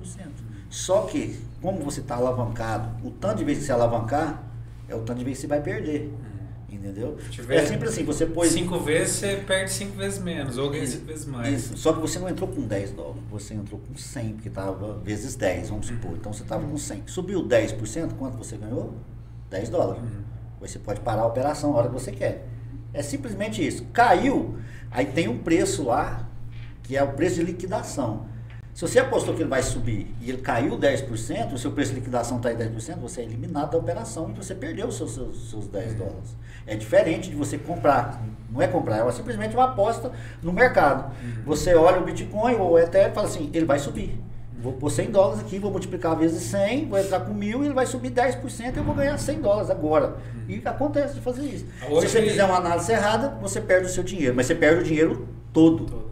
Só 0.70 1.02
que, 1.02 1.38
como 1.60 1.82
você 1.82 2.00
está 2.00 2.14
alavancado, 2.14 3.06
o 3.06 3.10
tanto 3.10 3.38
de 3.38 3.44
vezes 3.44 3.62
que 3.62 3.66
você 3.66 3.72
alavancar, 3.72 4.42
é 4.88 4.94
o 4.94 5.00
tanto 5.00 5.18
de 5.18 5.24
vezes 5.24 5.38
que 5.38 5.42
você 5.42 5.46
vai 5.48 5.62
perder. 5.62 6.12
Entendeu? 6.68 7.16
Se 7.20 7.30
tiver 7.30 7.56
É 7.56 7.66
sempre 7.66 7.88
assim, 7.88 8.04
você 8.04 8.26
pôs. 8.26 8.50
Cinco 8.50 8.78
vezes, 8.78 9.16
você 9.16 9.36
perde 9.36 9.72
cinco 9.72 9.96
vezes 9.96 10.18
menos, 10.20 10.58
ou 10.58 10.70
ganha 10.70 10.84
Isso, 10.84 10.94
cinco 10.94 11.06
vezes 11.06 11.26
mais. 11.26 11.54
Isso. 11.54 11.76
Só 11.76 11.92
que 11.92 12.00
você 12.00 12.18
não 12.18 12.28
entrou 12.28 12.48
com 12.48 12.62
10 12.62 12.90
dólares, 12.92 13.22
você 13.30 13.54
entrou 13.54 13.80
com 13.80 13.96
100, 13.96 14.32
porque 14.34 14.48
estava 14.48 14.98
vezes 14.98 15.36
10, 15.36 15.70
vamos 15.70 15.86
supor. 15.86 16.12
Então 16.12 16.32
você 16.32 16.42
estava 16.42 16.66
com 16.66 16.76
100. 16.76 17.04
Subiu 17.06 17.42
10%, 17.44 18.12
quanto 18.18 18.36
você 18.36 18.56
ganhou? 18.56 18.94
10 19.50 19.68
dólares. 19.68 20.02
Você 20.60 20.78
pode 20.78 21.00
parar 21.00 21.22
a 21.22 21.26
operação 21.26 21.72
a 21.72 21.76
hora 21.76 21.88
que 21.88 21.94
você 21.94 22.12
quer. 22.12 22.46
É 22.92 23.02
simplesmente 23.02 23.64
isso. 23.64 23.84
Caiu, 23.92 24.58
aí 24.90 25.06
tem 25.06 25.28
um 25.28 25.38
preço 25.38 25.84
lá, 25.84 26.26
que 26.82 26.96
é 26.96 27.02
o 27.02 27.12
preço 27.12 27.36
de 27.36 27.42
liquidação. 27.42 28.26
Se 28.76 28.82
você 28.82 28.98
apostou 28.98 29.34
que 29.34 29.40
ele 29.40 29.48
vai 29.48 29.62
subir 29.62 30.14
e 30.20 30.28
ele 30.28 30.42
caiu 30.42 30.78
10%, 30.78 31.54
o 31.54 31.56
seu 31.56 31.72
preço 31.72 31.92
de 31.92 31.98
liquidação 31.98 32.36
está 32.36 32.52
em 32.52 32.56
10%, 32.56 32.98
você 32.98 33.22
é 33.22 33.24
eliminado 33.24 33.70
da 33.70 33.78
operação 33.78 34.30
e 34.30 34.34
você 34.34 34.54
perdeu 34.54 34.88
os 34.88 34.98
seus, 34.98 35.14
seus, 35.14 35.50
seus 35.50 35.66
10 35.66 35.94
dólares. 35.94 36.36
É 36.66 36.76
diferente 36.76 37.30
de 37.30 37.36
você 37.36 37.56
comprar. 37.56 38.22
Não 38.50 38.60
é 38.60 38.68
comprar, 38.68 38.98
é 38.98 39.12
simplesmente 39.12 39.54
uma 39.56 39.64
aposta 39.64 40.12
no 40.42 40.52
mercado. 40.52 41.10
Você 41.46 41.74
olha 41.74 42.00
o 42.00 42.04
Bitcoin 42.04 42.56
ou 42.56 42.72
o 42.72 42.78
Ethereum 42.78 43.12
e 43.12 43.14
fala 43.14 43.26
assim, 43.26 43.50
ele 43.54 43.64
vai 43.64 43.78
subir. 43.78 44.20
Vou 44.66 44.72
pôr 44.74 44.90
100 44.90 45.10
dólares 45.12 45.40
aqui, 45.40 45.60
vou 45.60 45.70
multiplicar 45.70 46.16
vezes 46.16 46.42
100, 46.42 46.86
vou 46.88 46.98
entrar 46.98 47.20
com 47.20 47.32
mil 47.32 47.62
e 47.62 47.66
ele 47.66 47.74
vai 47.74 47.86
subir 47.86 48.10
10% 48.10 48.74
e 48.74 48.78
eu 48.78 48.82
vou 48.84 48.94
ganhar 48.96 49.16
100 49.16 49.40
dólares 49.40 49.70
agora. 49.70 50.16
E 50.48 50.60
acontece 50.64 51.14
de 51.14 51.20
fazer 51.20 51.42
isso. 51.42 51.66
Hoje- 51.88 52.08
Se 52.08 52.12
você 52.14 52.22
fizer 52.22 52.44
uma 52.44 52.56
análise 52.56 52.90
errada, 52.90 53.38
você 53.40 53.60
perde 53.60 53.86
o 53.86 53.88
seu 53.88 54.02
dinheiro, 54.02 54.34
mas 54.34 54.46
você 54.46 54.54
perde 54.56 54.80
o 54.80 54.84
dinheiro 54.84 55.28
todo. 55.52 55.84
Todo. 55.86 56.05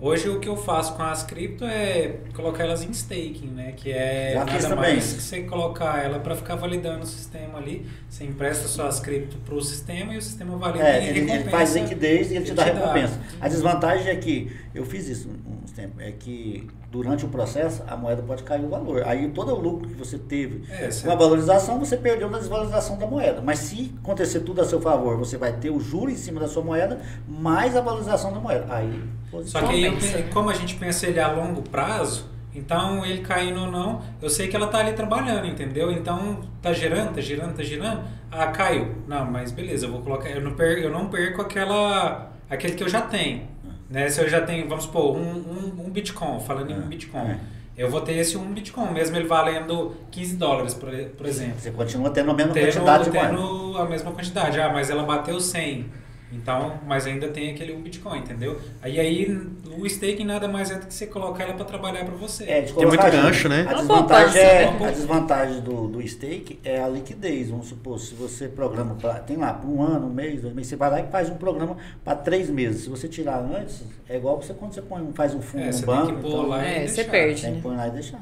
Hoje 0.00 0.28
o 0.28 0.38
que 0.38 0.48
eu 0.48 0.56
faço 0.56 0.94
com 0.94 1.02
as 1.02 1.24
cripto 1.24 1.64
é 1.64 2.16
colocar 2.34 2.64
elas 2.64 2.82
em 2.82 2.90
staking, 2.90 3.48
né? 3.48 3.72
Que 3.76 3.90
é 3.90 4.32
Já 4.34 4.44
nada 4.44 4.76
mais 4.76 5.12
que 5.12 5.22
você 5.22 5.42
colocar 5.42 6.02
ela 6.04 6.20
para 6.20 6.36
ficar 6.36 6.54
validando 6.54 7.02
o 7.02 7.06
sistema 7.06 7.58
ali. 7.58 7.84
Você 8.08 8.24
empresta 8.24 8.68
suas 8.68 9.00
cripto 9.00 9.36
para 9.38 9.54
o 9.54 9.60
sistema 9.60 10.14
e 10.14 10.18
o 10.18 10.22
sistema 10.22 10.56
valida 10.56 10.84
É, 10.84 11.04
e 11.04 11.08
ele, 11.08 11.30
ele 11.30 11.50
faz 11.50 11.74
liquidez 11.74 12.30
e 12.30 12.36
ele 12.36 12.44
te 12.44 12.52
dá 12.54 12.62
Ele 12.62 12.72
te 12.72 12.78
dá. 12.78 12.86
recompensa. 12.92 13.20
A 13.40 13.48
desvantagem 13.48 14.08
é 14.08 14.16
que, 14.16 14.52
eu 14.74 14.84
fiz 14.84 15.08
isso 15.08 15.28
uns 15.64 15.72
tempos, 15.72 16.00
é 16.00 16.12
que 16.12 16.68
durante 16.90 17.24
o 17.24 17.28
processo 17.28 17.82
a 17.86 17.96
moeda 17.96 18.22
pode 18.22 18.44
cair 18.44 18.64
o 18.64 18.68
valor. 18.68 19.02
Aí 19.04 19.28
todo 19.30 19.52
o 19.52 19.60
lucro 19.60 19.88
que 19.88 19.94
você 19.94 20.16
teve 20.16 20.62
É, 20.70 20.88
com 21.02 21.10
a 21.10 21.14
valorização, 21.16 21.78
você 21.78 21.96
perdeu 21.96 22.30
na 22.30 22.38
desvalorização 22.38 22.96
da 22.98 23.06
moeda. 23.06 23.42
Mas 23.42 23.58
se 23.58 23.92
acontecer 24.02 24.40
tudo 24.40 24.60
a 24.60 24.64
seu 24.64 24.80
favor, 24.80 25.16
você 25.16 25.36
vai 25.36 25.52
ter 25.54 25.70
o 25.70 25.80
juro 25.80 26.10
em 26.10 26.16
cima 26.16 26.38
da 26.40 26.46
sua 26.46 26.62
moeda, 26.62 27.00
mais 27.28 27.76
a 27.76 27.80
valorização 27.80 28.32
da 28.32 28.38
moeda. 28.38 28.66
Aí, 28.70 29.02
Só 29.44 29.60
que 29.62 29.72
aí, 29.74 30.22
como 30.32 30.50
a 30.50 30.54
gente 30.54 30.74
pensa 30.76 31.06
ele 31.06 31.20
a 31.20 31.30
longo 31.32 31.62
prazo, 31.62 32.26
então 32.54 33.04
ele 33.04 33.20
caindo 33.20 33.60
ou 33.60 33.70
não, 33.70 34.02
eu 34.20 34.28
sei 34.30 34.48
que 34.48 34.56
ela 34.56 34.66
tá 34.68 34.78
ali 34.78 34.92
trabalhando, 34.92 35.46
entendeu? 35.46 35.90
Então 35.92 36.40
tá 36.62 36.72
girando, 36.72 37.14
tá 37.14 37.20
girando, 37.20 37.54
tá 37.56 37.62
girando. 37.62 38.02
Ah, 38.30 38.46
caiu. 38.48 38.94
Não, 39.06 39.24
mas 39.30 39.52
beleza, 39.52 39.86
eu 39.86 39.92
vou 39.92 40.00
colocar. 40.02 40.28
Eu 40.28 40.40
não 40.40 40.52
perco, 40.52 40.80
eu 40.82 40.90
não 40.90 41.08
perco 41.08 41.42
aquela, 41.42 42.32
aquele 42.48 42.74
que 42.74 42.82
eu 42.82 42.88
já 42.88 43.02
tenho. 43.02 43.42
Né? 43.88 44.08
Se 44.08 44.20
eu 44.20 44.28
já 44.28 44.40
tenho, 44.42 44.68
vamos 44.68 44.84
supor, 44.84 45.16
um, 45.16 45.20
um, 45.20 45.84
um 45.86 45.90
Bitcoin, 45.90 46.40
falando 46.40 46.70
em 46.70 46.74
um 46.74 46.82
É, 46.82 46.86
Bitcoin. 46.86 47.20
é. 47.22 47.38
Eu 47.76 47.88
vou 47.88 48.00
ter 48.00 48.14
esse 48.16 48.36
um 48.36 48.52
Bitcoin, 48.52 48.90
mesmo 48.92 49.16
ele 49.16 49.28
valendo 49.28 49.94
15 50.10 50.36
dólares, 50.36 50.74
por, 50.74 50.90
por 51.16 51.24
exemplo. 51.26 51.54
você 51.60 51.70
continua 51.70 52.10
tendo 52.10 52.32
a 52.32 52.34
mesma 52.34 52.52
Tendo, 52.52 52.64
quantidade 52.72 53.10
tendo 53.10 53.78
a 53.78 53.84
mesma 53.84 54.10
quantidade. 54.10 54.60
Ah, 54.60 54.68
mas 54.72 54.90
ela 54.90 55.04
bateu 55.04 55.38
100. 55.38 55.86
Então, 56.30 56.78
mas 56.86 57.06
ainda 57.06 57.28
tem 57.28 57.50
aquele 57.50 57.72
um 57.72 57.80
Bitcoin, 57.80 58.18
entendeu? 58.18 58.60
Aí, 58.82 59.00
aí 59.00 59.40
o 59.78 59.86
staking 59.86 60.24
nada 60.26 60.46
mais 60.46 60.70
é 60.70 60.74
do 60.78 60.86
que 60.86 60.92
você 60.92 61.06
colocar 61.06 61.44
ela 61.44 61.54
para 61.54 61.64
trabalhar 61.64 62.04
para 62.04 62.14
você. 62.16 62.44
É, 62.44 62.60
de 62.60 62.74
Tem 62.74 62.86
muito 62.86 63.02
gancho, 63.02 63.48
né? 63.48 63.64
A 63.66 63.72
desvantagem, 63.72 64.38
é, 64.40 64.70
né? 64.70 64.86
a 64.86 64.90
desvantagem 64.90 65.60
do, 65.62 65.88
do 65.88 66.06
stake 66.06 66.58
é 66.62 66.82
a 66.82 66.88
liquidez. 66.88 67.48
Vamos 67.48 67.68
supor, 67.68 67.98
se 67.98 68.14
você 68.14 68.46
programa, 68.46 68.94
pra, 68.96 69.14
tem 69.20 69.38
lá, 69.38 69.54
para 69.54 69.70
um 69.70 69.82
ano, 69.82 70.06
um 70.06 70.12
mês, 70.12 70.42
dois 70.42 70.54
meses, 70.54 70.68
você 70.68 70.76
vai 70.76 70.90
lá 70.90 71.00
e 71.00 71.06
faz 71.10 71.30
um 71.30 71.36
programa 71.36 71.78
para 72.04 72.14
três 72.14 72.50
meses. 72.50 72.82
Se 72.82 72.90
você 72.90 73.08
tirar 73.08 73.38
antes, 73.38 73.82
é 74.06 74.16
igual 74.16 74.36
você 74.42 74.52
quando 74.52 74.74
você 74.74 74.82
põe, 74.82 75.00
um- 75.02 75.14
faz 75.14 75.34
um 75.34 75.40
fundo 75.40 75.62
É, 75.62 75.66
no 75.68 75.72
você 75.72 75.86
banco. 75.86 76.06
tem 76.08 76.16
que 76.16 76.20
pôr 76.22 76.28
então, 76.28 76.46
lá 76.46 76.62
e 76.62 76.66
É, 76.66 76.86
você 76.86 76.94
deixar. 76.96 77.10
perde. 77.10 77.40
Tem 77.40 77.50
né? 77.50 77.56
que 77.56 77.62
pôr 77.62 77.74
lá 77.76 77.88
e 77.88 77.90
deixar. 77.90 78.20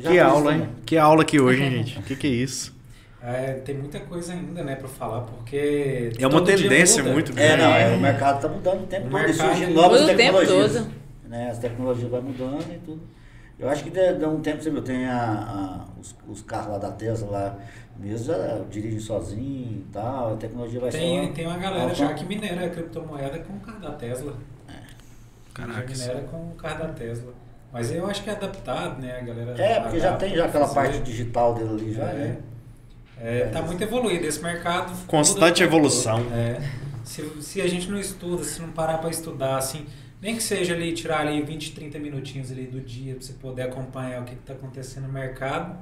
Que 0.00 0.18
aula, 0.18 0.54
hein? 0.56 0.68
Que 0.84 0.96
aula 0.98 1.22
aqui 1.22 1.40
hoje, 1.40 1.62
hein, 1.62 1.70
gente? 1.84 1.98
O 1.98 2.02
que, 2.02 2.16
que 2.16 2.26
é 2.26 2.30
isso? 2.30 2.74
É, 3.24 3.52
tem 3.64 3.76
muita 3.76 4.00
coisa 4.00 4.32
ainda, 4.32 4.64
né, 4.64 4.74
para 4.74 4.88
falar, 4.88 5.20
porque. 5.20 6.10
É 6.18 6.26
uma 6.26 6.44
tendência 6.44 7.04
muito 7.04 7.30
É, 7.32 7.34
grande. 7.56 7.62
não, 7.62 7.72
é, 7.74 7.94
o 7.94 8.00
mercado 8.00 8.36
está 8.36 8.48
mudando 8.48 8.82
o 8.82 8.86
tempo 8.86 9.06
O 9.06 9.10
todo 9.10 9.20
e 9.20 9.26
mercado 9.26 9.46
surgindo 9.48 9.68
muda 9.68 9.80
novas 9.82 10.00
tempo 10.00 10.16
tecnologias. 10.16 10.72
todo. 10.72 10.92
Né? 11.28 11.50
As 11.50 11.58
tecnologias 11.58 12.10
vão 12.10 12.22
mudando 12.22 12.74
e 12.74 12.78
tudo. 12.78 13.00
Eu 13.58 13.68
acho 13.68 13.84
que 13.84 13.90
dá 13.90 14.12
dá 14.12 14.28
um 14.28 14.40
tempo, 14.40 14.60
você 14.60 14.70
viu, 14.70 14.82
tem 14.82 15.06
a, 15.06 15.22
a- 15.22 16.00
os, 16.00 16.16
os 16.28 16.42
carros 16.42 16.72
lá 16.72 16.78
da 16.78 16.90
Tesla 16.90 17.30
lá, 17.30 17.58
mesmo 17.96 18.26
já 18.26 18.58
dirigem 18.68 18.98
sozinho 18.98 19.84
e 19.86 19.86
tal, 19.92 20.32
a 20.32 20.36
tecnologia 20.36 20.80
vai 20.80 20.90
Tem, 20.90 21.28
só... 21.28 21.32
tem 21.32 21.46
uma 21.46 21.58
galera 21.58 21.82
Ela 21.84 21.94
já 21.94 22.12
que 22.14 22.24
minera 22.24 22.66
a 22.66 22.70
criptomoeda 22.70 23.38
com 23.38 23.52
o 23.52 23.60
carro 23.60 23.78
da 23.80 23.92
Tesla. 23.92 24.34
Caraca. 25.54 25.94
Já 25.94 26.06
minera 26.06 26.26
com 26.28 26.36
o 26.38 26.54
carro 26.56 26.78
da 26.86 26.88
Tesla. 26.92 27.32
Mas 27.72 27.90
eu 27.92 28.04
acho 28.06 28.22
que 28.24 28.30
é 28.30 28.32
adaptado, 28.32 29.00
né, 29.00 29.18
a 29.18 29.24
galera. 29.24 29.62
É, 29.62 29.80
porque 29.80 30.00
já 30.00 30.16
tem 30.16 30.34
já 30.34 30.46
aquela 30.46 30.66
fazer. 30.66 30.74
parte 30.74 31.02
digital 31.02 31.54
dele 31.54 31.68
ali, 31.70 31.92
já 31.94 32.04
É. 32.04 32.36
é. 33.22 33.40
É, 33.40 33.46
tá 33.46 33.62
muito 33.62 33.82
evoluído 33.82 34.26
esse 34.26 34.42
mercado. 34.42 35.06
Constante 35.06 35.62
evolução. 35.62 36.20
É. 36.32 36.60
Se, 37.04 37.22
se 37.40 37.60
a 37.60 37.68
gente 37.68 37.88
não 37.88 37.98
estuda, 37.98 38.42
se 38.42 38.60
não 38.60 38.70
parar 38.70 38.98
para 38.98 39.10
estudar, 39.10 39.56
assim, 39.56 39.86
nem 40.20 40.36
que 40.36 40.42
seja 40.42 40.74
ali 40.74 40.92
tirar 40.92 41.20
ali 41.20 41.42
20, 41.42 41.72
30 41.72 41.98
minutinhos 41.98 42.50
ali 42.50 42.66
do 42.66 42.80
dia 42.80 43.14
para 43.14 43.22
você 43.24 43.32
poder 43.34 43.62
acompanhar 43.62 44.22
o 44.22 44.24
que 44.24 44.34
está 44.34 44.52
acontecendo 44.52 45.06
no 45.06 45.12
mercado, 45.12 45.76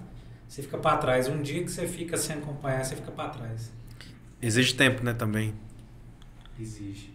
você 0.48 0.62
fica 0.62 0.78
para 0.78 0.96
trás. 0.98 1.28
Um 1.28 1.40
dia 1.42 1.62
que 1.62 1.70
você 1.70 1.86
fica 1.86 2.16
sem 2.16 2.36
acompanhar, 2.36 2.84
você 2.84 2.96
fica 2.96 3.10
para 3.10 3.30
trás. 3.30 3.72
Exige 4.42 4.74
tempo, 4.74 5.04
né, 5.04 5.12
também. 5.12 5.54
Exige 6.58 7.10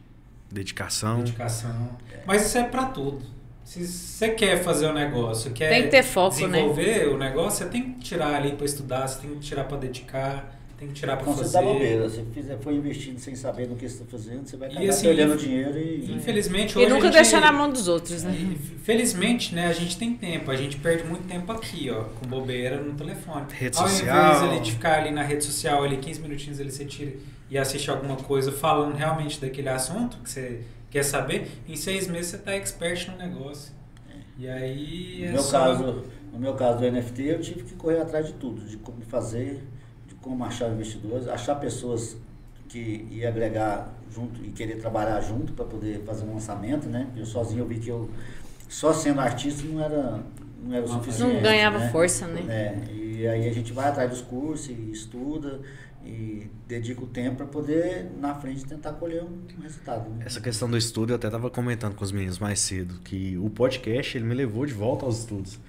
Dedicação. 0.52 1.18
dedicação. 1.20 1.98
Mas 2.26 2.46
isso 2.46 2.58
é 2.58 2.64
para 2.64 2.86
tudo. 2.86 3.35
Se 3.66 3.86
você 3.86 4.30
quer 4.30 4.64
fazer 4.64 4.86
o 4.86 4.94
negócio, 4.94 5.52
quer 5.52 5.70
Tem 5.70 5.84
que 5.84 5.90
ter 5.90 6.04
foco, 6.04 6.36
né? 6.48 6.60
desenvolver 6.60 7.08
o 7.10 7.18
negócio, 7.18 7.66
você 7.66 7.72
tem 7.72 7.94
que 7.94 8.00
tirar 8.00 8.36
ali 8.36 8.52
para 8.54 8.66
estudar, 8.66 9.08
você 9.08 9.20
tem 9.22 9.32
que 9.32 9.40
tirar 9.40 9.64
para 9.64 9.78
dedicar, 9.78 10.56
tem 10.78 10.88
que 10.90 10.94
tirar 10.94 11.18
para 11.18 11.24
Então 11.24 11.34
você 11.34 11.44
fazer. 11.46 11.66
dá 11.66 11.74
bobeira, 11.74 12.08
você 12.10 12.24
fizer, 12.32 12.58
foi 12.60 12.76
investindo 12.76 13.18
sem 13.18 13.34
saber 13.36 13.68
no 13.68 13.76
que 13.76 13.90
você 13.90 13.96
está 13.96 14.06
fazendo, 14.06 14.46
você 14.48 14.56
vai 14.56 14.70
E 14.70 14.72
acabar 14.74 14.90
assim, 14.90 15.08
perdendo 15.08 15.36
dinheiro 15.38 15.78
e... 15.80 16.12
Infelizmente, 16.14 16.78
E 16.78 16.88
nunca 16.88 17.06
gente- 17.06 17.14
deixar 17.14 17.42
na 17.42 17.52
mão 17.52 17.70
dos 17.72 17.88
outros, 17.88 18.22
né? 18.24 18.32
E, 18.38 18.56
Felizmente, 18.86 19.56
né, 19.56 19.66
a 19.68 19.74
gente 19.74 19.98
tem 19.98 20.14
tempo, 20.14 20.52
a 20.52 20.56
gente 20.56 20.78
perde 20.78 21.04
muito 21.06 21.28
tempo 21.28 21.52
aqui, 21.52 21.90
ó, 21.90 22.04
com 22.04 22.28
bobeira 22.28 22.80
no 22.80 22.94
telefone. 22.94 23.46
Rede 23.52 23.78
Ao 23.80 23.88
social. 23.90 24.16
invés 24.36 24.44
ali, 24.44 24.60
de 24.60 24.72
ficar 24.74 25.00
ali 25.00 25.10
na 25.12 25.24
rede 25.24 25.44
social, 25.44 25.84
ali 25.84 25.98
15 25.98 26.22
minutinhos 26.22 26.60
ali 26.60 26.72
você 26.72 26.86
tira 26.86 27.14
e 27.50 27.58
assiste 27.58 27.90
alguma 27.90 28.16
coisa 28.16 28.52
falando 28.52 28.94
realmente 28.96 29.42
daquele 29.42 29.70
assunto 29.70 30.18
que 30.18 30.30
você 30.30 30.62
quer 30.90 31.03
saber, 31.03 31.48
em 31.68 31.76
seis 31.76 32.07
meses 32.07 32.32
você 32.32 32.38
tá 32.38 32.53
expert 32.53 33.10
no 33.10 33.18
negócio. 33.18 33.74
E 34.38 34.48
aí 34.48 35.20
No 35.22 35.26
é 35.28 35.32
meu, 35.34 35.41
só- 35.41 35.60
caso, 35.60 36.03
no 36.34 36.40
meu 36.40 36.53
caso 36.56 36.80
do 36.80 36.86
NFT, 36.91 37.24
eu 37.24 37.40
tive 37.41 37.64
que 37.64 37.76
correr 37.76 38.02
atrás 38.02 38.28
de 38.28 38.34
tudo, 38.34 38.62
de 38.62 38.78
como 38.78 39.02
fazer, 39.02 39.64
de 40.07 40.16
como 40.16 40.44
achar 40.44 40.70
investidores, 40.70 41.28
achar 41.28 41.56
pessoas 41.56 42.18
que 42.68 43.07
ia 43.12 43.30
agregar 43.30 43.94
junto 44.14 44.44
e 44.44 44.49
querer 44.52 44.78
trabalhar 44.78 45.22
junto 45.22 45.53
para 45.53 45.66
poder 45.66 46.02
fazer 46.06 46.26
um 46.26 46.34
lançamento, 46.34 46.88
né? 46.90 47.07
Eu 47.16 47.26
sozinho 47.26 47.60
eu 47.62 47.68
vi 47.68 47.80
que 47.80 47.90
eu 47.90 48.10
só 48.68 48.91
sendo 48.91 49.22
artista 49.22 49.64
não 49.68 49.82
era 49.82 50.20
não 50.62 50.76
era 50.76 50.84
o 50.86 50.88
suficiente. 50.90 51.34
Não 51.36 51.41
ganhava 51.41 51.78
né? 51.80 51.90
força, 51.91 52.26
né? 52.28 52.41
É, 52.49 52.91
e 52.94 53.28
aí 53.28 53.48
a 53.48 53.53
gente 53.53 53.72
vai 53.72 53.88
atrás 53.88 54.10
dos 54.10 54.22
cursos 54.22 54.68
e 54.70 54.91
estuda 54.91 55.62
e 56.06 56.48
dedica 56.68 57.02
o 57.03 57.07
tempo 57.07 57.38
para 57.38 57.45
poder 57.48 58.11
na 58.19 58.36
frente 58.36 58.64
tentar 58.65 58.94
colher 58.94 59.23
um 59.23 59.61
resultado. 59.61 60.10
Né? 60.10 60.23
Essa 60.26 60.40
questão 60.40 60.69
do 60.69 60.77
estudo, 60.77 61.11
eu 61.14 61.15
até 61.15 61.30
tava 61.30 61.49
comentando 61.49 61.95
com 61.95 62.03
os 62.03 62.11
meninos 62.11 62.40
mais 62.40 62.60
cedo, 62.60 62.99
que 63.03 63.38
o 63.38 63.49
podcast, 63.49 64.18
ele 64.18 64.26
me 64.26 64.36
levou 64.36 64.65
de 64.65 64.73
volta 64.73 65.06
aos 65.06 65.19
estudos. 65.19 65.60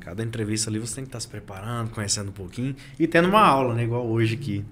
Cada 0.00 0.22
entrevista 0.22 0.70
ali 0.70 0.78
você 0.78 0.94
tem 0.96 1.04
que 1.04 1.08
estar 1.08 1.20
se 1.20 1.28
preparando, 1.28 1.90
conhecendo 1.90 2.30
um 2.30 2.32
pouquinho 2.32 2.74
e 2.98 3.06
tendo 3.06 3.28
uma 3.28 3.40
aula, 3.40 3.74
né? 3.74 3.82
Igual 3.84 4.06
hoje 4.06 4.34
aqui. 4.34 4.64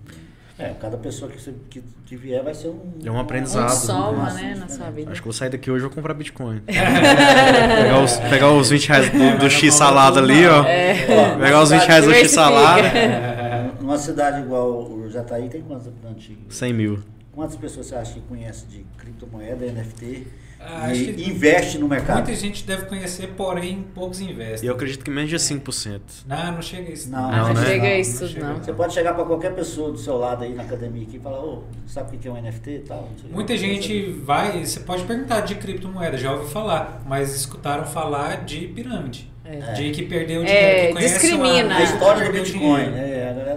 É, 0.59 0.73
cada 0.81 0.97
pessoa 0.97 1.31
que, 1.31 1.39
você- 1.41 1.53
que, 1.69 1.83
que 2.07 2.17
vier 2.17 2.43
vai 2.43 2.55
ser 2.55 2.69
um. 2.69 2.81
É 3.05 3.11
um 3.11 3.19
aprendizado. 3.19 3.71
Um 3.71 3.75
soma, 3.75 4.33
né, 4.33 4.55
na 4.55 4.69
sua 4.69 4.89
vida. 4.91 5.11
Acho 5.11 5.21
que 5.21 5.27
eu 5.29 5.33
vou 5.33 5.39
sair 5.39 5.51
daqui 5.51 5.69
hoje 5.71 5.81
e 5.85 5.87
vou 5.89 5.91
comprar 5.91 6.15
Bitcoin. 6.15 6.61
pegar, 6.65 8.01
os, 8.03 8.17
pegar 8.17 8.51
os 8.53 8.71
20 8.71 8.89
reais 8.89 9.11
do, 9.11 9.17
É, 9.23 9.37
do 9.37 9.43
mas 9.43 9.53
X 9.53 9.75
salada 9.75 10.21
compra 10.21 10.35
ali, 10.35 10.47
ó. 10.47 10.65
É. 10.65 11.37
Pegar 11.39 11.61
os 11.63 11.71
20 11.71 11.83
reais 11.83 12.05
do 12.05 12.15
X 12.15 12.31
salada. 12.31 12.83
Numa 13.85 13.99
cidade 13.99 14.41
igual 14.41 14.83
o 14.91 15.11
Jataí, 15.11 15.47
tem 15.51 15.61
quantos 15.61 15.87
habitantes? 15.87 16.31
100 16.49 16.73
mil. 16.73 17.01
Quantas 17.33 17.55
pessoas 17.57 17.85
você 17.87 17.95
acha 17.97 18.15
que 18.15 18.21
conhece 18.23 18.65
de 18.67 18.87
criptomoeda, 18.97 19.67
NFT 19.67 20.27
Ah, 20.59 20.95
e 20.95 21.29
investe 21.29 21.77
no 21.77 21.87
mercado? 21.87 22.25
Muita 22.25 22.35
gente 22.35 22.65
deve 22.65 22.87
conhecer, 22.87 23.35
porém 23.37 23.85
poucos 23.95 24.21
E 24.21 24.25
investem. 24.31 24.67
eu 24.67 24.75
acredito 24.75 25.05
que 25.05 25.11
menos 25.11 25.29
de 25.29 25.37
5%. 25.39 26.01
Não, 26.27 26.53
não 26.53 26.63
chega 26.63 26.89
a 26.89 26.93
isso. 26.95 27.11
Não, 27.11 27.31
não 27.31 27.53
né? 27.53 27.67
chega 27.67 27.87
a 27.87 27.91
Não, 27.91 27.97
isso 27.99 28.23
não 28.23 28.29
chega. 28.31 28.47
não. 28.49 28.57
Você 28.65 28.73
pode 28.73 28.95
chegar 28.95 29.13
para 29.13 29.25
qualquer 29.27 29.55
pessoa 29.55 29.93
do 29.93 29.99
seu 29.99 30.17
lado 30.17 30.45
aí 30.45 30.55
na 30.55 30.63
academia 30.63 31.03
aqui 31.03 31.17
e 31.19 31.21
falar, 31.21 31.41
ô, 31.45 31.65
sabe 31.87 32.17
o 32.17 32.19
que 32.19 32.27
é 32.27 32.31
um 32.31 32.41
NFT 32.41 32.71
e 32.71 32.79
tal? 32.79 33.11
Não. 33.25 33.33
Muita 33.33 33.55
gente 33.59 34.13
vai, 34.25 34.65
você 34.65 34.81
pode 34.81 35.03
perguntar 35.05 35.41
de 35.43 35.57
criptomoeda, 35.57 36.17
já 36.17 36.33
ouviu 36.33 36.49
falar, 36.49 37.03
mas 37.07 37.35
escutaram 37.37 37.85
falar 37.85 38.45
de 38.47 38.67
pirâmide. 38.69 39.31
É. 39.47 39.75
De 39.75 39.91
que 39.91 40.05
perdeu 40.05 40.43
dinheiro, 40.43 40.67
É, 40.67 40.87
que 40.87 40.93
conhece 40.95 41.15
discrimina. 41.21 41.67
uma- 41.67 41.77
A 41.77 41.83
história 41.83 42.25
do 42.25 42.33
Bitcoin, 42.33 42.59
dinheiro. 42.61 42.97
é, 42.97 43.14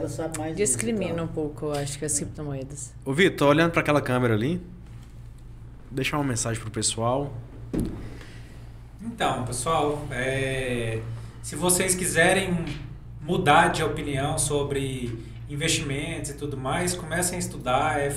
sabe 0.07 0.37
mais. 0.37 0.55
disso 0.55 0.73
Discrimina 0.73 1.23
um 1.23 1.27
pouco, 1.27 1.67
eu 1.67 1.73
acho, 1.73 1.97
que 1.97 2.05
as 2.05 2.17
criptomoedas. 2.17 2.93
Ô, 3.05 3.13
Vitor, 3.13 3.37
tô 3.37 3.47
olhando 3.47 3.71
para 3.71 3.81
aquela 3.81 4.01
câmera 4.01 4.33
ali. 4.33 4.61
Deixar 5.89 6.17
uma 6.17 6.25
mensagem 6.25 6.61
pro 6.61 6.71
pessoal. 6.71 7.33
Então, 9.01 9.45
pessoal, 9.45 10.05
é, 10.11 11.01
se 11.41 11.55
vocês 11.55 11.95
quiserem 11.95 12.65
mudar 13.21 13.69
de 13.69 13.83
opinião 13.83 14.37
sobre 14.37 15.17
investimentos 15.49 16.31
e 16.31 16.33
tudo 16.33 16.57
mais, 16.57 16.93
comecem 16.93 17.37
a 17.37 17.39
estudar. 17.39 17.99
É 17.99 18.11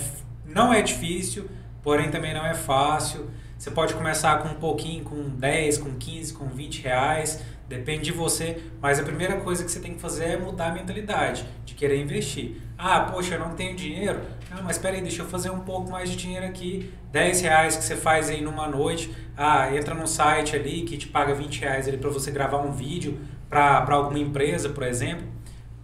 não 0.50 0.72
é 0.72 0.82
difícil, 0.82 1.48
porém 1.82 2.10
também 2.10 2.34
não 2.34 2.44
é 2.44 2.54
fácil. 2.54 3.30
Você 3.56 3.70
pode 3.70 3.94
começar 3.94 4.42
com 4.42 4.48
um 4.48 4.54
pouquinho, 4.54 5.04
com 5.04 5.28
10, 5.28 5.78
com 5.78 5.94
15, 5.94 6.32
com 6.32 6.46
20 6.46 6.82
reais, 6.82 7.40
depende 7.70 8.02
de 8.02 8.12
você. 8.12 8.60
Mas 8.82 8.98
a 8.98 9.04
primeira 9.04 9.36
coisa 9.36 9.64
que 9.64 9.70
você 9.70 9.78
tem 9.78 9.94
que 9.94 10.00
fazer 10.00 10.24
é 10.24 10.36
mudar 10.36 10.70
a 10.70 10.74
mentalidade 10.74 11.46
de 11.64 11.74
querer 11.74 12.02
investir. 12.02 12.60
Ah, 12.76 13.00
poxa, 13.00 13.36
eu 13.36 13.40
não 13.40 13.54
tenho 13.54 13.76
dinheiro. 13.76 14.20
Ah, 14.50 14.60
mas 14.62 14.76
espera 14.76 14.96
aí, 14.96 15.02
deixa 15.02 15.22
eu 15.22 15.26
fazer 15.26 15.50
um 15.50 15.60
pouco 15.60 15.88
mais 15.88 16.10
de 16.10 16.16
dinheiro 16.16 16.44
aqui. 16.44 16.92
10 17.12 17.40
reais 17.42 17.76
que 17.76 17.84
você 17.84 17.94
faz 17.94 18.28
aí 18.28 18.42
numa 18.42 18.66
noite. 18.66 19.14
Ah, 19.36 19.74
entra 19.74 19.94
num 19.94 20.06
site 20.06 20.56
ali 20.56 20.82
que 20.82 20.98
te 20.98 21.06
paga 21.06 21.32
20 21.32 21.60
reais 21.60 21.86
ali 21.86 21.96
para 21.96 22.10
você 22.10 22.32
gravar 22.32 22.58
um 22.58 22.72
vídeo 22.72 23.20
para 23.48 23.86
alguma 23.88 24.18
empresa, 24.18 24.68
por 24.70 24.82
exemplo. 24.82 25.26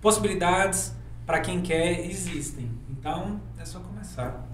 Possibilidades 0.00 0.92
para 1.24 1.38
quem 1.38 1.62
quer 1.62 2.04
existem. 2.04 2.68
Então 2.90 3.40
é 3.58 3.64
só 3.64 3.78
começar. 3.78 4.44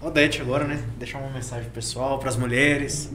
Odete 0.00 0.40
agora, 0.40 0.64
né? 0.64 0.82
Deixar 0.98 1.18
uma 1.18 1.30
mensagem 1.30 1.70
pessoal, 1.70 2.18
pras 2.18 2.36
mulheres. 2.36 3.10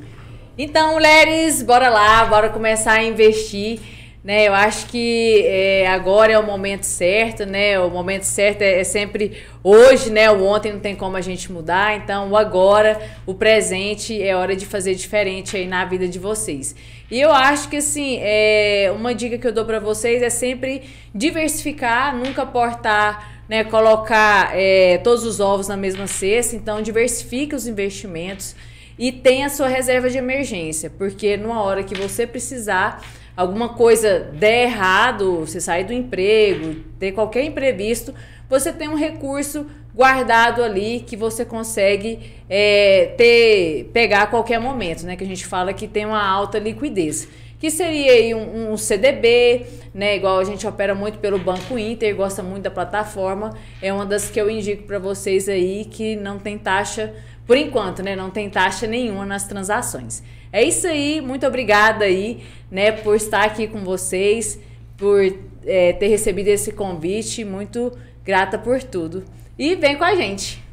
Então, 0.62 0.96
mulheres, 0.96 1.64
bora 1.64 1.88
lá, 1.88 2.26
bora 2.26 2.50
começar 2.50 2.92
a 2.92 3.04
investir. 3.06 3.80
Né, 4.22 4.50
eu 4.50 4.54
acho 4.54 4.88
que 4.88 5.42
é, 5.48 5.88
agora 5.88 6.34
é 6.34 6.38
o 6.38 6.46
momento 6.46 6.84
certo, 6.84 7.46
né? 7.46 7.80
O 7.80 7.90
momento 7.90 8.24
certo 8.24 8.62
é, 8.62 8.82
é 8.82 8.84
sempre 8.84 9.38
hoje, 9.64 10.10
né? 10.10 10.30
O 10.30 10.44
ontem 10.44 10.74
não 10.74 10.82
tem 10.82 10.98
como 10.98 11.16
a 11.16 11.22
gente 11.22 11.50
mudar. 11.50 11.96
Então, 11.96 12.32
o 12.32 12.36
agora, 12.36 13.00
o 13.26 13.34
presente, 13.34 14.22
é 14.22 14.36
hora 14.36 14.54
de 14.54 14.66
fazer 14.66 14.96
diferente 14.96 15.56
aí 15.56 15.66
na 15.66 15.86
vida 15.86 16.10
de 16.10 16.20
vocês. 16.20 16.76
E 17.10 17.22
eu 17.22 17.32
acho 17.32 17.70
que 17.70 17.78
assim, 17.78 18.20
é, 18.22 18.92
uma 18.94 19.16
dica 19.16 19.38
que 19.38 19.48
eu 19.48 19.54
dou 19.54 19.64
para 19.64 19.80
vocês 19.80 20.22
é 20.22 20.30
sempre 20.30 20.82
diversificar, 21.16 22.14
nunca 22.14 22.46
portar, 22.46 23.44
né? 23.48 23.64
Colocar 23.64 24.52
é, 24.54 24.98
todos 24.98 25.24
os 25.24 25.40
ovos 25.40 25.70
na 25.70 25.78
mesma 25.78 26.06
cesta. 26.06 26.54
Então, 26.54 26.82
diversifique 26.82 27.56
os 27.56 27.66
investimentos 27.66 28.58
e 29.00 29.14
tenha 29.14 29.48
a 29.48 29.50
sua 29.50 29.70
reserva 29.70 30.10
de 30.10 30.18
emergência, 30.18 30.90
porque 30.90 31.38
numa 31.38 31.64
hora 31.64 31.82
que 31.84 31.96
você 31.96 32.28
precisar, 32.28 33.02
alguma 33.36 33.70
coisa 33.70 34.20
der 34.34 34.64
errado, 34.64 35.40
você 35.40 35.62
sair 35.62 35.86
do 35.86 35.94
emprego, 35.94 36.84
ter 37.00 37.14
qualquer 37.14 37.46
imprevisto, 37.46 38.14
você 38.50 38.74
tem 38.74 38.90
um 38.90 38.96
recurso 38.96 39.66
guardado 39.96 40.62
ali 40.62 41.00
que 41.00 41.16
você 41.16 41.46
consegue 41.46 42.20
é, 42.50 43.14
ter 43.18 43.90
pegar 43.94 44.24
a 44.24 44.28
qualquer 44.28 44.60
momento, 44.60 45.06
né? 45.06 45.16
Que 45.16 45.24
a 45.24 45.28
gente 45.28 45.46
fala 45.46 45.72
que 45.72 45.88
tem 45.88 46.06
uma 46.06 46.22
alta 46.22 46.60
liquidez. 46.60 47.28
Que 47.58 47.70
seria 47.70 48.36
um, 48.36 48.72
um 48.72 48.78
CDB, 48.78 49.66
né? 49.94 50.16
Igual 50.16 50.40
a 50.40 50.44
gente 50.44 50.66
opera 50.66 50.96
muito 50.96 51.20
pelo 51.20 51.38
Banco 51.38 51.78
Inter, 51.78 52.16
gosta 52.16 52.42
muito 52.42 52.64
da 52.64 52.72
plataforma. 52.72 53.54
É 53.82 53.94
uma 53.94 54.06
das 54.06 54.30
que 54.30 54.40
eu 54.40 54.50
indico 54.50 54.84
para 54.84 55.00
vocês 55.00 55.48
aí 55.48 55.86
que 55.86 56.16
não 56.16 56.40
tem 56.40 56.58
taxa 56.58 57.14
por 57.50 57.58
enquanto, 57.58 58.04
né? 58.04 58.16
Não 58.16 58.30
tem 58.30 58.48
taxa 58.48 58.86
nenhuma 58.86 59.26
nas 59.26 59.48
transações. 59.48 60.22
É 60.54 60.64
isso 60.64 60.86
aí, 60.86 61.20
muito 61.20 61.48
obrigada 61.48 62.06
aí, 62.06 62.44
né, 62.70 62.92
por 62.92 63.16
estar 63.16 63.44
aqui 63.44 63.68
com 63.68 63.84
vocês, 63.84 64.60
por 64.96 65.20
é, 65.66 65.94
ter 65.94 66.10
recebido 66.10 66.48
esse 66.48 66.72
convite, 66.72 67.44
muito 67.44 67.98
grata 68.24 68.56
por 68.56 68.84
tudo. 68.84 69.26
E 69.58 69.74
vem 69.74 69.98
com 69.98 70.04
a 70.04 70.14
gente. 70.14 70.64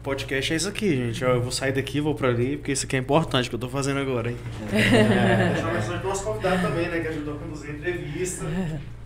O 0.00 0.02
podcast 0.02 0.52
é 0.52 0.56
isso 0.56 0.68
aqui, 0.68 0.96
gente. 0.96 1.22
Eu 1.22 1.40
vou 1.40 1.52
sair 1.52 1.70
daqui, 1.70 2.00
vou 2.00 2.16
pra 2.16 2.26
ali, 2.26 2.56
porque 2.56 2.72
isso 2.72 2.86
aqui 2.86 2.96
é 2.96 2.98
importante 2.98 3.48
que 3.48 3.54
eu 3.54 3.60
tô 3.60 3.68
fazendo 3.68 4.00
agora, 4.00 4.32
hein? 4.32 4.36
Deixar 4.68 5.62
uma 5.62 5.74
mensagem 5.74 6.00
pro 6.00 6.08
nosso 6.08 6.24
convidado 6.24 6.62
também, 6.62 6.88
né? 6.88 6.98
Que 6.98 7.06
ajudou 7.06 7.34
a 7.34 7.38
conduzir 7.38 7.70
a 7.70 7.72
entrevista. 7.74 8.44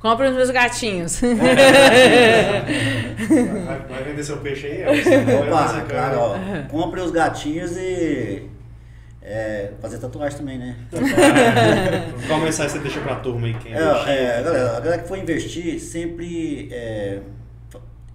Compre 0.00 0.28
os 0.28 0.34
meus 0.34 0.50
gatinhos. 0.50 1.20
Vai, 3.66 3.78
vai 3.80 4.04
vender 4.04 4.22
seu 4.22 4.38
peixe 4.38 4.66
aí? 4.66 4.84
Opa, 4.84 5.80
claro, 5.88 6.18
ó. 6.18 6.38
Compre 6.70 7.00
os 7.00 7.10
gatinhos 7.10 7.76
e. 7.76 8.48
é, 9.20 9.72
fazer 9.80 9.98
tatuagem 9.98 10.38
também, 10.38 10.58
né? 10.58 10.76
Qual 12.26 12.40
mensagem 12.40 12.72
você 12.72 12.78
deixa 12.78 13.00
pra 13.00 13.16
turma 13.16 13.46
aí? 13.48 13.54
Quem 13.54 13.74
É, 13.74 13.78
é, 13.78 14.42
galera, 14.42 14.76
a 14.76 14.80
galera 14.80 15.02
que 15.02 15.08
for 15.08 15.18
investir 15.18 15.78
sempre 15.80 16.68
é, 16.72 17.20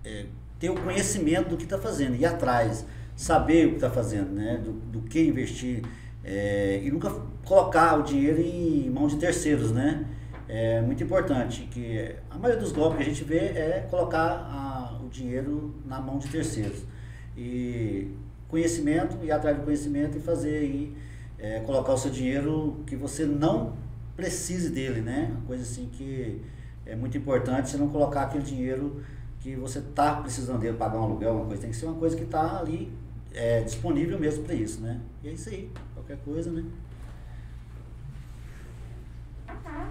é, 0.06 0.26
ter 0.60 0.70
o 0.70 0.76
conhecimento 0.76 1.50
do 1.50 1.58
que 1.58 1.66
está 1.66 1.78
fazendo, 1.78 2.16
ir 2.16 2.26
atrás, 2.26 2.86
saber 3.16 3.68
o 3.68 3.70
que 3.72 3.76
está 3.76 3.90
fazendo, 3.90 4.32
né? 4.32 4.60
Do, 4.64 4.72
do 4.72 5.02
que 5.02 5.22
investir 5.22 5.84
é, 6.24 6.80
e 6.82 6.90
nunca 6.90 7.12
colocar 7.46 8.00
o 8.00 8.04
dinheiro 8.04 8.42
em 8.42 8.90
mãos 8.90 9.12
de 9.12 9.20
terceiros, 9.20 9.72
né? 9.72 10.06
É 10.48 10.82
muito 10.82 11.04
importante 11.04 11.68
que 11.72 12.16
a 12.30 12.38
maioria 12.38 12.62
dos 12.62 12.72
golpes 12.72 12.98
que 12.98 13.04
a 13.04 13.06
gente 13.06 13.24
vê 13.24 13.38
é 13.38 13.88
colocar 13.90 14.20
a- 14.28 15.00
o 15.04 15.08
dinheiro 15.10 15.74
na 15.86 16.00
mão 16.02 16.18
de 16.18 16.28
terceiros. 16.28 16.84
E 17.38 18.10
conhecimento, 18.50 19.18
ir 19.24 19.32
atrás 19.32 19.58
do 19.58 19.64
conhecimento 19.64 20.18
e 20.18 20.22
fazer 20.22 20.58
aí, 20.58 20.96
é, 21.40 21.60
colocar 21.62 21.94
o 21.94 21.98
seu 21.98 22.12
dinheiro 22.12 22.84
que 22.86 22.96
você 22.96 23.26
não 23.26 23.74
precise 24.16 24.70
dele, 24.70 25.02
né? 25.02 25.30
Uma 25.32 25.42
coisa 25.48 25.64
assim 25.64 25.90
que 25.92 26.42
é 26.86 26.96
muito 26.96 27.18
importante 27.18 27.70
você 27.70 27.78
não 27.78 27.90
colocar 27.90 28.24
aquele 28.24 28.44
dinheiro 28.44 29.02
que 29.40 29.56
você 29.56 29.80
está 29.80 30.18
precisando 30.18 30.60
dele, 30.60 30.78
pagar 30.78 31.00
um 31.00 31.04
aluguel, 31.04 31.34
uma 31.36 31.46
coisa. 31.46 31.62
Tem 31.62 31.72
que 31.72 31.76
ser 31.76 31.86
uma 31.86 31.96
coisa 31.96 32.16
que 32.16 32.24
está 32.24 32.60
ali 32.60 32.92
é, 33.34 33.62
disponível 33.62 34.20
mesmo 34.20 34.44
para 34.44 34.54
isso, 34.54 34.82
né? 34.82 35.00
E 35.24 35.30
é 35.30 35.32
isso 35.32 35.50
aí. 35.50 35.70
Qualquer 35.96 36.18
coisa, 36.18 36.52
né? 36.52 36.64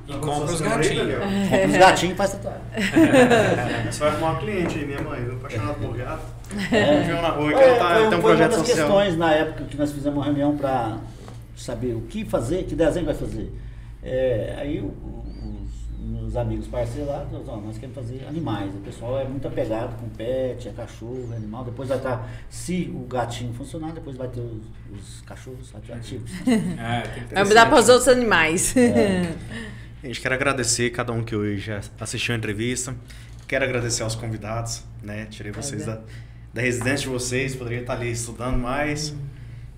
E 0.08 0.12
compra 0.14 0.52
os 0.52 0.60
gatinhos. 0.60 1.14
Compra 1.14 1.66
os 1.68 1.76
gatinhos 1.76 2.14
e 2.14 2.16
faz 2.16 2.32
tatuagem. 2.32 2.62
Você 3.90 3.98
vai 4.00 4.08
arrumar 4.10 4.32
um 4.32 4.36
cliente 4.38 4.78
aí, 4.78 4.84
minha 4.86 5.00
mãe, 5.00 5.20
eu 5.24 5.34
apaixonado 5.36 5.74
por 5.78 5.96
gato. 5.96 6.22
É. 6.72 7.00
Viu 7.02 7.22
na 7.22 7.28
rua 7.28 7.48
que 7.48 7.54
Foi- 7.54 7.62
ela 7.64 7.78
tá, 7.78 7.94
foi- 7.94 7.96
tem 7.98 8.06
um 8.06 8.10
foi 8.10 8.20
projeto 8.20 8.50
uma 8.52 8.58
das 8.58 8.66
social. 8.68 8.86
questões 8.88 9.16
na 9.16 9.32
época 9.32 9.64
que 9.64 9.76
nós 9.76 9.92
fizemos 9.92 10.18
uma 10.18 10.24
reunião 10.24 10.56
para 10.56 10.98
saber 11.56 11.94
o 11.94 12.00
que 12.02 12.24
fazer, 12.24 12.64
que 12.64 12.74
desenho 12.74 13.06
vai 13.06 13.14
fazer. 13.14 13.52
É, 14.02 14.56
aí 14.58 14.80
o- 14.80 14.86
o- 14.86 15.22
os, 16.16 16.26
os 16.28 16.36
amigos 16.36 16.66
parceiros 16.66 17.08
lá, 17.08 17.24
nós, 17.32 17.48
ó, 17.48 17.56
nós 17.58 17.76
queremos 17.78 17.94
fazer 17.94 18.26
animais. 18.28 18.74
O 18.74 18.78
pessoal 18.78 19.20
é 19.20 19.24
muito 19.24 19.46
apegado 19.46 19.96
com 20.00 20.08
pet, 20.08 20.68
é 20.68 20.72
cachorro, 20.72 21.28
é 21.32 21.36
animal. 21.36 21.64
Depois 21.64 21.88
vai 21.88 21.98
estar, 21.98 22.28
se 22.50 22.92
o 22.94 23.06
gatinho 23.06 23.54
funcionar, 23.54 23.92
depois 23.92 24.16
vai 24.16 24.26
ter 24.28 24.40
os, 24.40 24.62
os 24.98 25.20
cachorros 25.22 25.70
radioativos. 25.70 26.30
Ah, 26.78 27.02
ter 27.28 27.34
Vai 27.34 27.44
mudar 27.44 27.66
para 27.66 27.78
os 27.78 27.88
outros 27.88 28.08
animais. 28.08 28.74
Gente, 30.02 30.20
quero 30.20 30.34
agradecer 30.34 30.90
cada 30.90 31.12
um 31.12 31.22
que 31.22 31.36
hoje 31.36 31.70
assistiu 32.00 32.34
a 32.34 32.38
entrevista. 32.38 32.92
Quero 33.46 33.64
agradecer 33.64 34.02
aos 34.02 34.16
convidados, 34.16 34.82
né? 35.00 35.26
Tirei 35.26 35.52
vocês 35.52 35.86
da, 35.86 36.00
da 36.52 36.60
residência 36.60 37.02
de 37.02 37.08
vocês, 37.08 37.54
poderia 37.54 37.82
estar 37.82 37.92
ali 37.92 38.10
estudando 38.10 38.58
mais. 38.58 39.14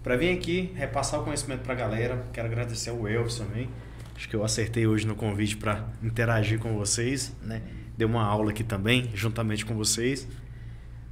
Para 0.02 0.16
vir 0.16 0.34
aqui, 0.34 0.72
repassar 0.76 1.20
o 1.20 1.24
conhecimento 1.24 1.60
para 1.60 1.74
a 1.74 1.76
galera. 1.76 2.24
Quero 2.32 2.48
agradecer 2.48 2.88
ao 2.88 3.06
Elvis 3.06 3.36
também. 3.36 3.68
Acho 4.16 4.26
que 4.26 4.34
eu 4.34 4.42
acertei 4.42 4.86
hoje 4.86 5.06
no 5.06 5.14
convite 5.14 5.59
para 5.59 5.86
interagir 6.02 6.59
com 6.59 6.74
vocês, 6.74 7.36
né? 7.42 7.60
Deu 7.94 8.09
uma 8.09 8.24
aula 8.24 8.51
aqui 8.51 8.64
também, 8.64 9.10
juntamente 9.12 9.66
com 9.66 9.74
vocês. 9.74 10.26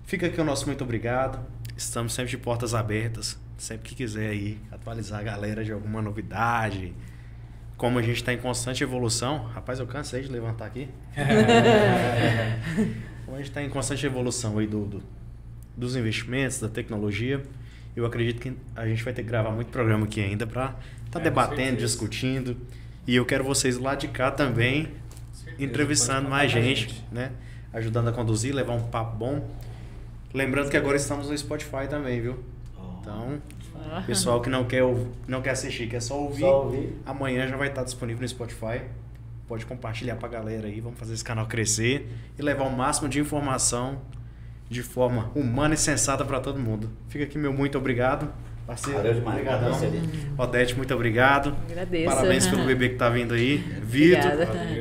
Fica 0.04 0.26
aqui 0.26 0.40
o 0.40 0.44
nosso 0.44 0.64
muito 0.64 0.84
obrigado. 0.84 1.38
Estamos 1.76 2.14
sempre 2.14 2.30
de 2.30 2.38
portas 2.38 2.72
abertas. 2.72 3.38
Sempre 3.58 3.90
que 3.90 3.94
quiser 3.94 4.30
aí 4.30 4.58
atualizar 4.70 5.20
a 5.20 5.22
galera 5.22 5.62
de 5.62 5.70
alguma 5.70 6.00
novidade, 6.00 6.94
como 7.82 7.98
a 7.98 8.02
gente 8.02 8.14
está 8.18 8.32
em 8.32 8.38
constante 8.38 8.84
evolução, 8.84 9.42
rapaz, 9.46 9.80
eu 9.80 9.86
cansei 9.88 10.22
de 10.22 10.28
levantar 10.30 10.66
aqui. 10.66 10.86
como 13.26 13.36
a 13.36 13.40
gente 13.40 13.48
está 13.48 13.60
em 13.60 13.68
constante 13.68 14.06
evolução 14.06 14.56
aí 14.56 14.68
do, 14.68 14.84
do- 14.86 15.02
dos 15.76 15.96
investimentos, 15.96 16.60
da 16.60 16.68
tecnologia, 16.68 17.42
eu 17.96 18.06
acredito 18.06 18.40
que 18.40 18.52
a 18.76 18.86
gente 18.86 19.02
vai 19.02 19.12
ter 19.12 19.24
que 19.24 19.28
gravar 19.28 19.50
muito 19.50 19.66
programa 19.72 20.04
aqui 20.04 20.20
ainda 20.20 20.46
para 20.46 20.76
estar 21.06 21.18
É, 21.18 21.22
com 21.22 21.24
debatendo, 21.24 21.78
discutindo. 21.78 22.56
E 23.04 23.16
eu 23.16 23.26
quero 23.26 23.42
vocês 23.42 23.76
lá 23.78 23.96
de 23.96 24.06
cá 24.06 24.30
também, 24.30 24.86
Certeza, 25.32 25.64
entrevistando 25.64 26.28
mais 26.28 26.54
a 26.54 26.60
gente, 26.60 27.04
né? 27.10 27.32
Ajudando 27.72 28.06
a 28.06 28.12
conduzir, 28.12 28.54
levar 28.54 28.74
um 28.74 28.82
papo 28.84 29.16
bom. 29.16 29.50
Lembrando 30.32 30.70
que 30.70 30.76
agora 30.76 30.96
estamos 30.96 31.28
no 31.28 31.36
Spotify 31.36 31.88
também, 31.90 32.20
viu? 32.20 32.38
Então, 33.00 33.42
pessoal 34.06 34.40
que 34.40 34.48
não 34.50 34.64
quer, 34.64 34.82
não 35.26 35.40
quer 35.42 35.50
assistir, 35.50 35.86
quer 35.88 36.00
só 36.00 36.18
ouvir, 36.18 36.40
Só 36.40 36.64
ouvir. 36.64 36.96
amanhã 37.06 37.46
já 37.46 37.56
vai 37.56 37.68
estar 37.68 37.84
disponível 37.84 38.22
no 38.22 38.28
Spotify. 38.28 38.82
Pode 39.46 39.66
compartilhar 39.66 40.16
pra 40.16 40.28
galera 40.28 40.66
aí, 40.66 40.80
vamos 40.80 40.98
fazer 40.98 41.12
esse 41.14 41.24
canal 41.24 41.46
crescer 41.46 42.08
e 42.38 42.42
levar 42.42 42.64
o 42.64 42.70
máximo 42.70 43.08
de 43.08 43.20
informação 43.20 44.00
de 44.70 44.82
forma 44.82 45.30
humana 45.34 45.74
e 45.74 45.76
sensata 45.76 46.24
para 46.24 46.40
todo 46.40 46.58
mundo. 46.58 46.90
Fica 47.08 47.24
aqui 47.24 47.36
meu 47.36 47.52
muito 47.52 47.76
obrigado. 47.76 48.32
Parceiro, 48.66 48.98
Valeu 48.98 49.14
demais, 49.14 49.38
obrigadão. 49.40 49.78
Odete, 50.38 50.76
muito 50.76 50.94
obrigado. 50.94 51.56
Agradeço. 51.68 52.14
Parabéns 52.14 52.46
pelo 52.46 52.64
bebê 52.64 52.90
que 52.90 52.94
tá 52.94 53.10
vindo 53.10 53.34
aí. 53.34 53.56
Vitor, 53.82 54.22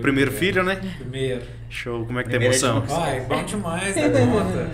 primeiro 0.02 0.32
filho, 0.32 0.64
né? 0.64 0.76
Primeiro. 0.99 1.41
Show, 1.68 2.06
como 2.06 2.19
é 2.19 2.23
que 2.23 2.30
tá 2.30 2.36
a 2.36 2.40
Primeiro 2.40 2.53
emoção? 2.65 2.82
Vai, 2.82 3.22
bom 3.22 3.44
demais 3.44 3.95
da 3.98 4.10
conta. 4.10 4.69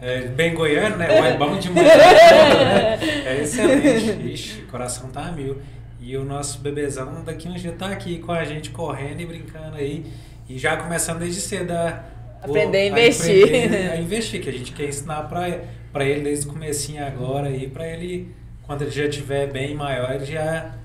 É, 0.00 0.22
bem 0.22 0.54
goiano, 0.54 0.96
né? 0.96 1.06
Vai 1.06 1.36
bom 1.36 1.58
demais 1.58 1.86
né? 1.86 2.98
É 3.26 3.42
excelente. 3.42 4.32
Ixi, 4.32 4.62
o 4.62 4.66
coração 4.66 5.10
tá 5.10 5.26
a 5.26 5.32
mil. 5.32 5.58
E 6.00 6.16
o 6.16 6.24
nosso 6.24 6.60
bebezão 6.60 7.24
daqui 7.24 7.48
um 7.48 7.54
dia 7.54 7.72
tá 7.72 7.88
aqui 7.88 8.18
com 8.18 8.30
a 8.30 8.44
gente 8.44 8.70
correndo 8.70 9.20
e 9.20 9.26
brincando 9.26 9.76
aí. 9.76 10.06
E 10.48 10.56
já 10.56 10.76
começando 10.76 11.18
desde 11.18 11.40
cedo 11.40 11.72
a... 11.72 12.04
Aprender 12.40 12.78
a 12.78 12.86
investir. 12.86 13.44
aprender 13.44 13.90
a 13.90 13.96
investir, 13.96 14.40
que 14.40 14.48
a 14.48 14.52
gente 14.52 14.72
quer 14.72 14.88
ensinar 14.88 15.24
pra, 15.24 15.60
pra 15.92 16.04
ele 16.04 16.20
desde 16.20 16.46
o 16.46 16.52
comecinho 16.52 17.04
agora 17.04 17.48
aí, 17.48 17.68
pra 17.68 17.86
ele, 17.86 18.32
quando 18.62 18.82
ele 18.82 18.92
já 18.92 19.06
estiver 19.06 19.48
bem 19.48 19.74
maior, 19.74 20.14
ele 20.14 20.24
já 20.24 20.77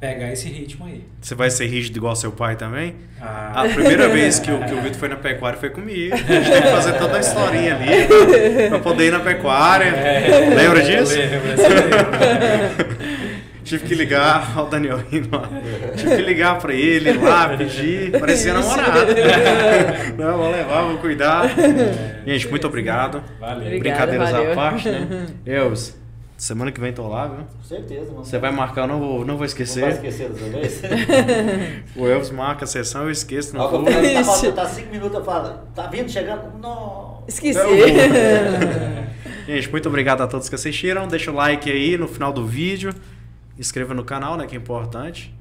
pegar 0.00 0.32
esse 0.32 0.48
ritmo 0.48 0.86
aí. 0.86 1.04
Você 1.20 1.34
vai 1.34 1.50
ser 1.50 1.66
rígido 1.66 1.98
igual 1.98 2.16
seu 2.16 2.32
pai 2.32 2.56
também? 2.56 2.94
Ah, 3.20 3.64
A 3.64 3.68
primeira 3.68 4.08
vez 4.08 4.38
que 4.40 4.50
o, 4.50 4.58
que 4.64 4.72
o 4.72 4.80
Vitor 4.80 4.98
foi 4.98 5.08
na 5.10 5.16
pecuária 5.16 5.58
foi 5.58 5.68
comigo. 5.70 6.14
A 6.14 6.16
gente 6.16 6.50
tem 6.50 6.62
que 6.62 6.68
fazer 6.68 6.92
toda 6.94 7.16
a 7.18 7.20
historinha 7.20 7.76
ali 7.76 8.06
pra, 8.06 8.68
pra 8.70 8.78
poder 8.78 9.08
ir 9.08 9.10
na 9.10 9.20
pecuária. 9.20 9.84
É. 9.84 10.54
Lembra 10.54 10.82
disso? 10.82 11.14
Lembra. 11.16 13.00
Tive 13.62 13.84
que 13.86 13.94
ligar, 13.94 14.54
ó 14.56 14.64
o 14.64 14.66
Daniel 14.68 15.00
rindo 15.10 15.28
lá. 15.36 15.48
Tive 15.96 16.16
que 16.16 16.22
ligar 16.22 16.58
pra 16.58 16.72
ele 16.74 17.12
lá, 17.12 17.50
pedir. 17.56 18.10
Parecia 18.18 18.52
namorado. 18.52 19.12
Não, 20.18 20.38
vou 20.38 20.50
levar, 20.50 20.82
vou 20.82 20.98
cuidar. 20.98 21.44
Gente, 22.26 22.48
muito 22.48 22.66
obrigado. 22.66 23.22
Valeu. 23.38 23.66
Obrigada, 23.66 24.06
Brincadeiras 24.12 24.30
valeu. 24.32 24.52
à 24.52 24.54
parte, 24.56 24.88
né? 24.88 25.26
Elvis, 25.46 25.96
semana 26.44 26.72
que 26.72 26.80
vem 26.80 26.92
tô 26.92 27.06
lá, 27.08 27.26
viu? 27.26 27.44
Com 27.44 27.62
certeza, 27.62 28.12
mano. 28.12 28.24
Você 28.24 28.38
vai 28.38 28.50
marcar, 28.50 28.82
eu 28.82 28.86
não 28.88 28.98
vou, 28.98 29.08
não 29.08 29.16
vou 29.16 29.26
Não 29.26 29.36
vai 29.38 29.46
esquecer. 29.46 29.88
esquecer 29.92 30.30
dessa 30.30 30.44
vez? 30.48 30.82
O 31.96 32.06
Elvis 32.06 32.30
marca 32.30 32.64
a 32.64 32.66
sessão, 32.66 33.02
eu 33.04 33.10
esqueço, 33.10 33.56
não 33.56 33.70
vou. 33.70 33.84
tá 33.84 34.52
tá 34.54 34.66
cinco 34.68 34.90
minutos, 34.90 35.14
eu 35.18 35.24
falo, 35.24 35.58
tá 35.74 35.86
vindo, 35.86 36.10
chegando? 36.10 36.58
Não. 36.58 37.22
Esqueci. 37.28 37.58
Vou. 37.58 37.70
Gente, 39.46 39.70
muito 39.70 39.88
obrigado 39.88 40.22
a 40.22 40.26
todos 40.26 40.48
que 40.48 40.54
assistiram. 40.54 41.08
Deixa 41.08 41.30
o 41.30 41.34
like 41.34 41.70
aí 41.70 41.98
no 41.98 42.06
final 42.06 42.32
do 42.32 42.46
vídeo. 42.46 42.94
Inscreva 43.58 43.92
no 43.94 44.04
canal, 44.04 44.36
né? 44.36 44.46
Que 44.46 44.54
é 44.54 44.58
importante. 44.58 45.34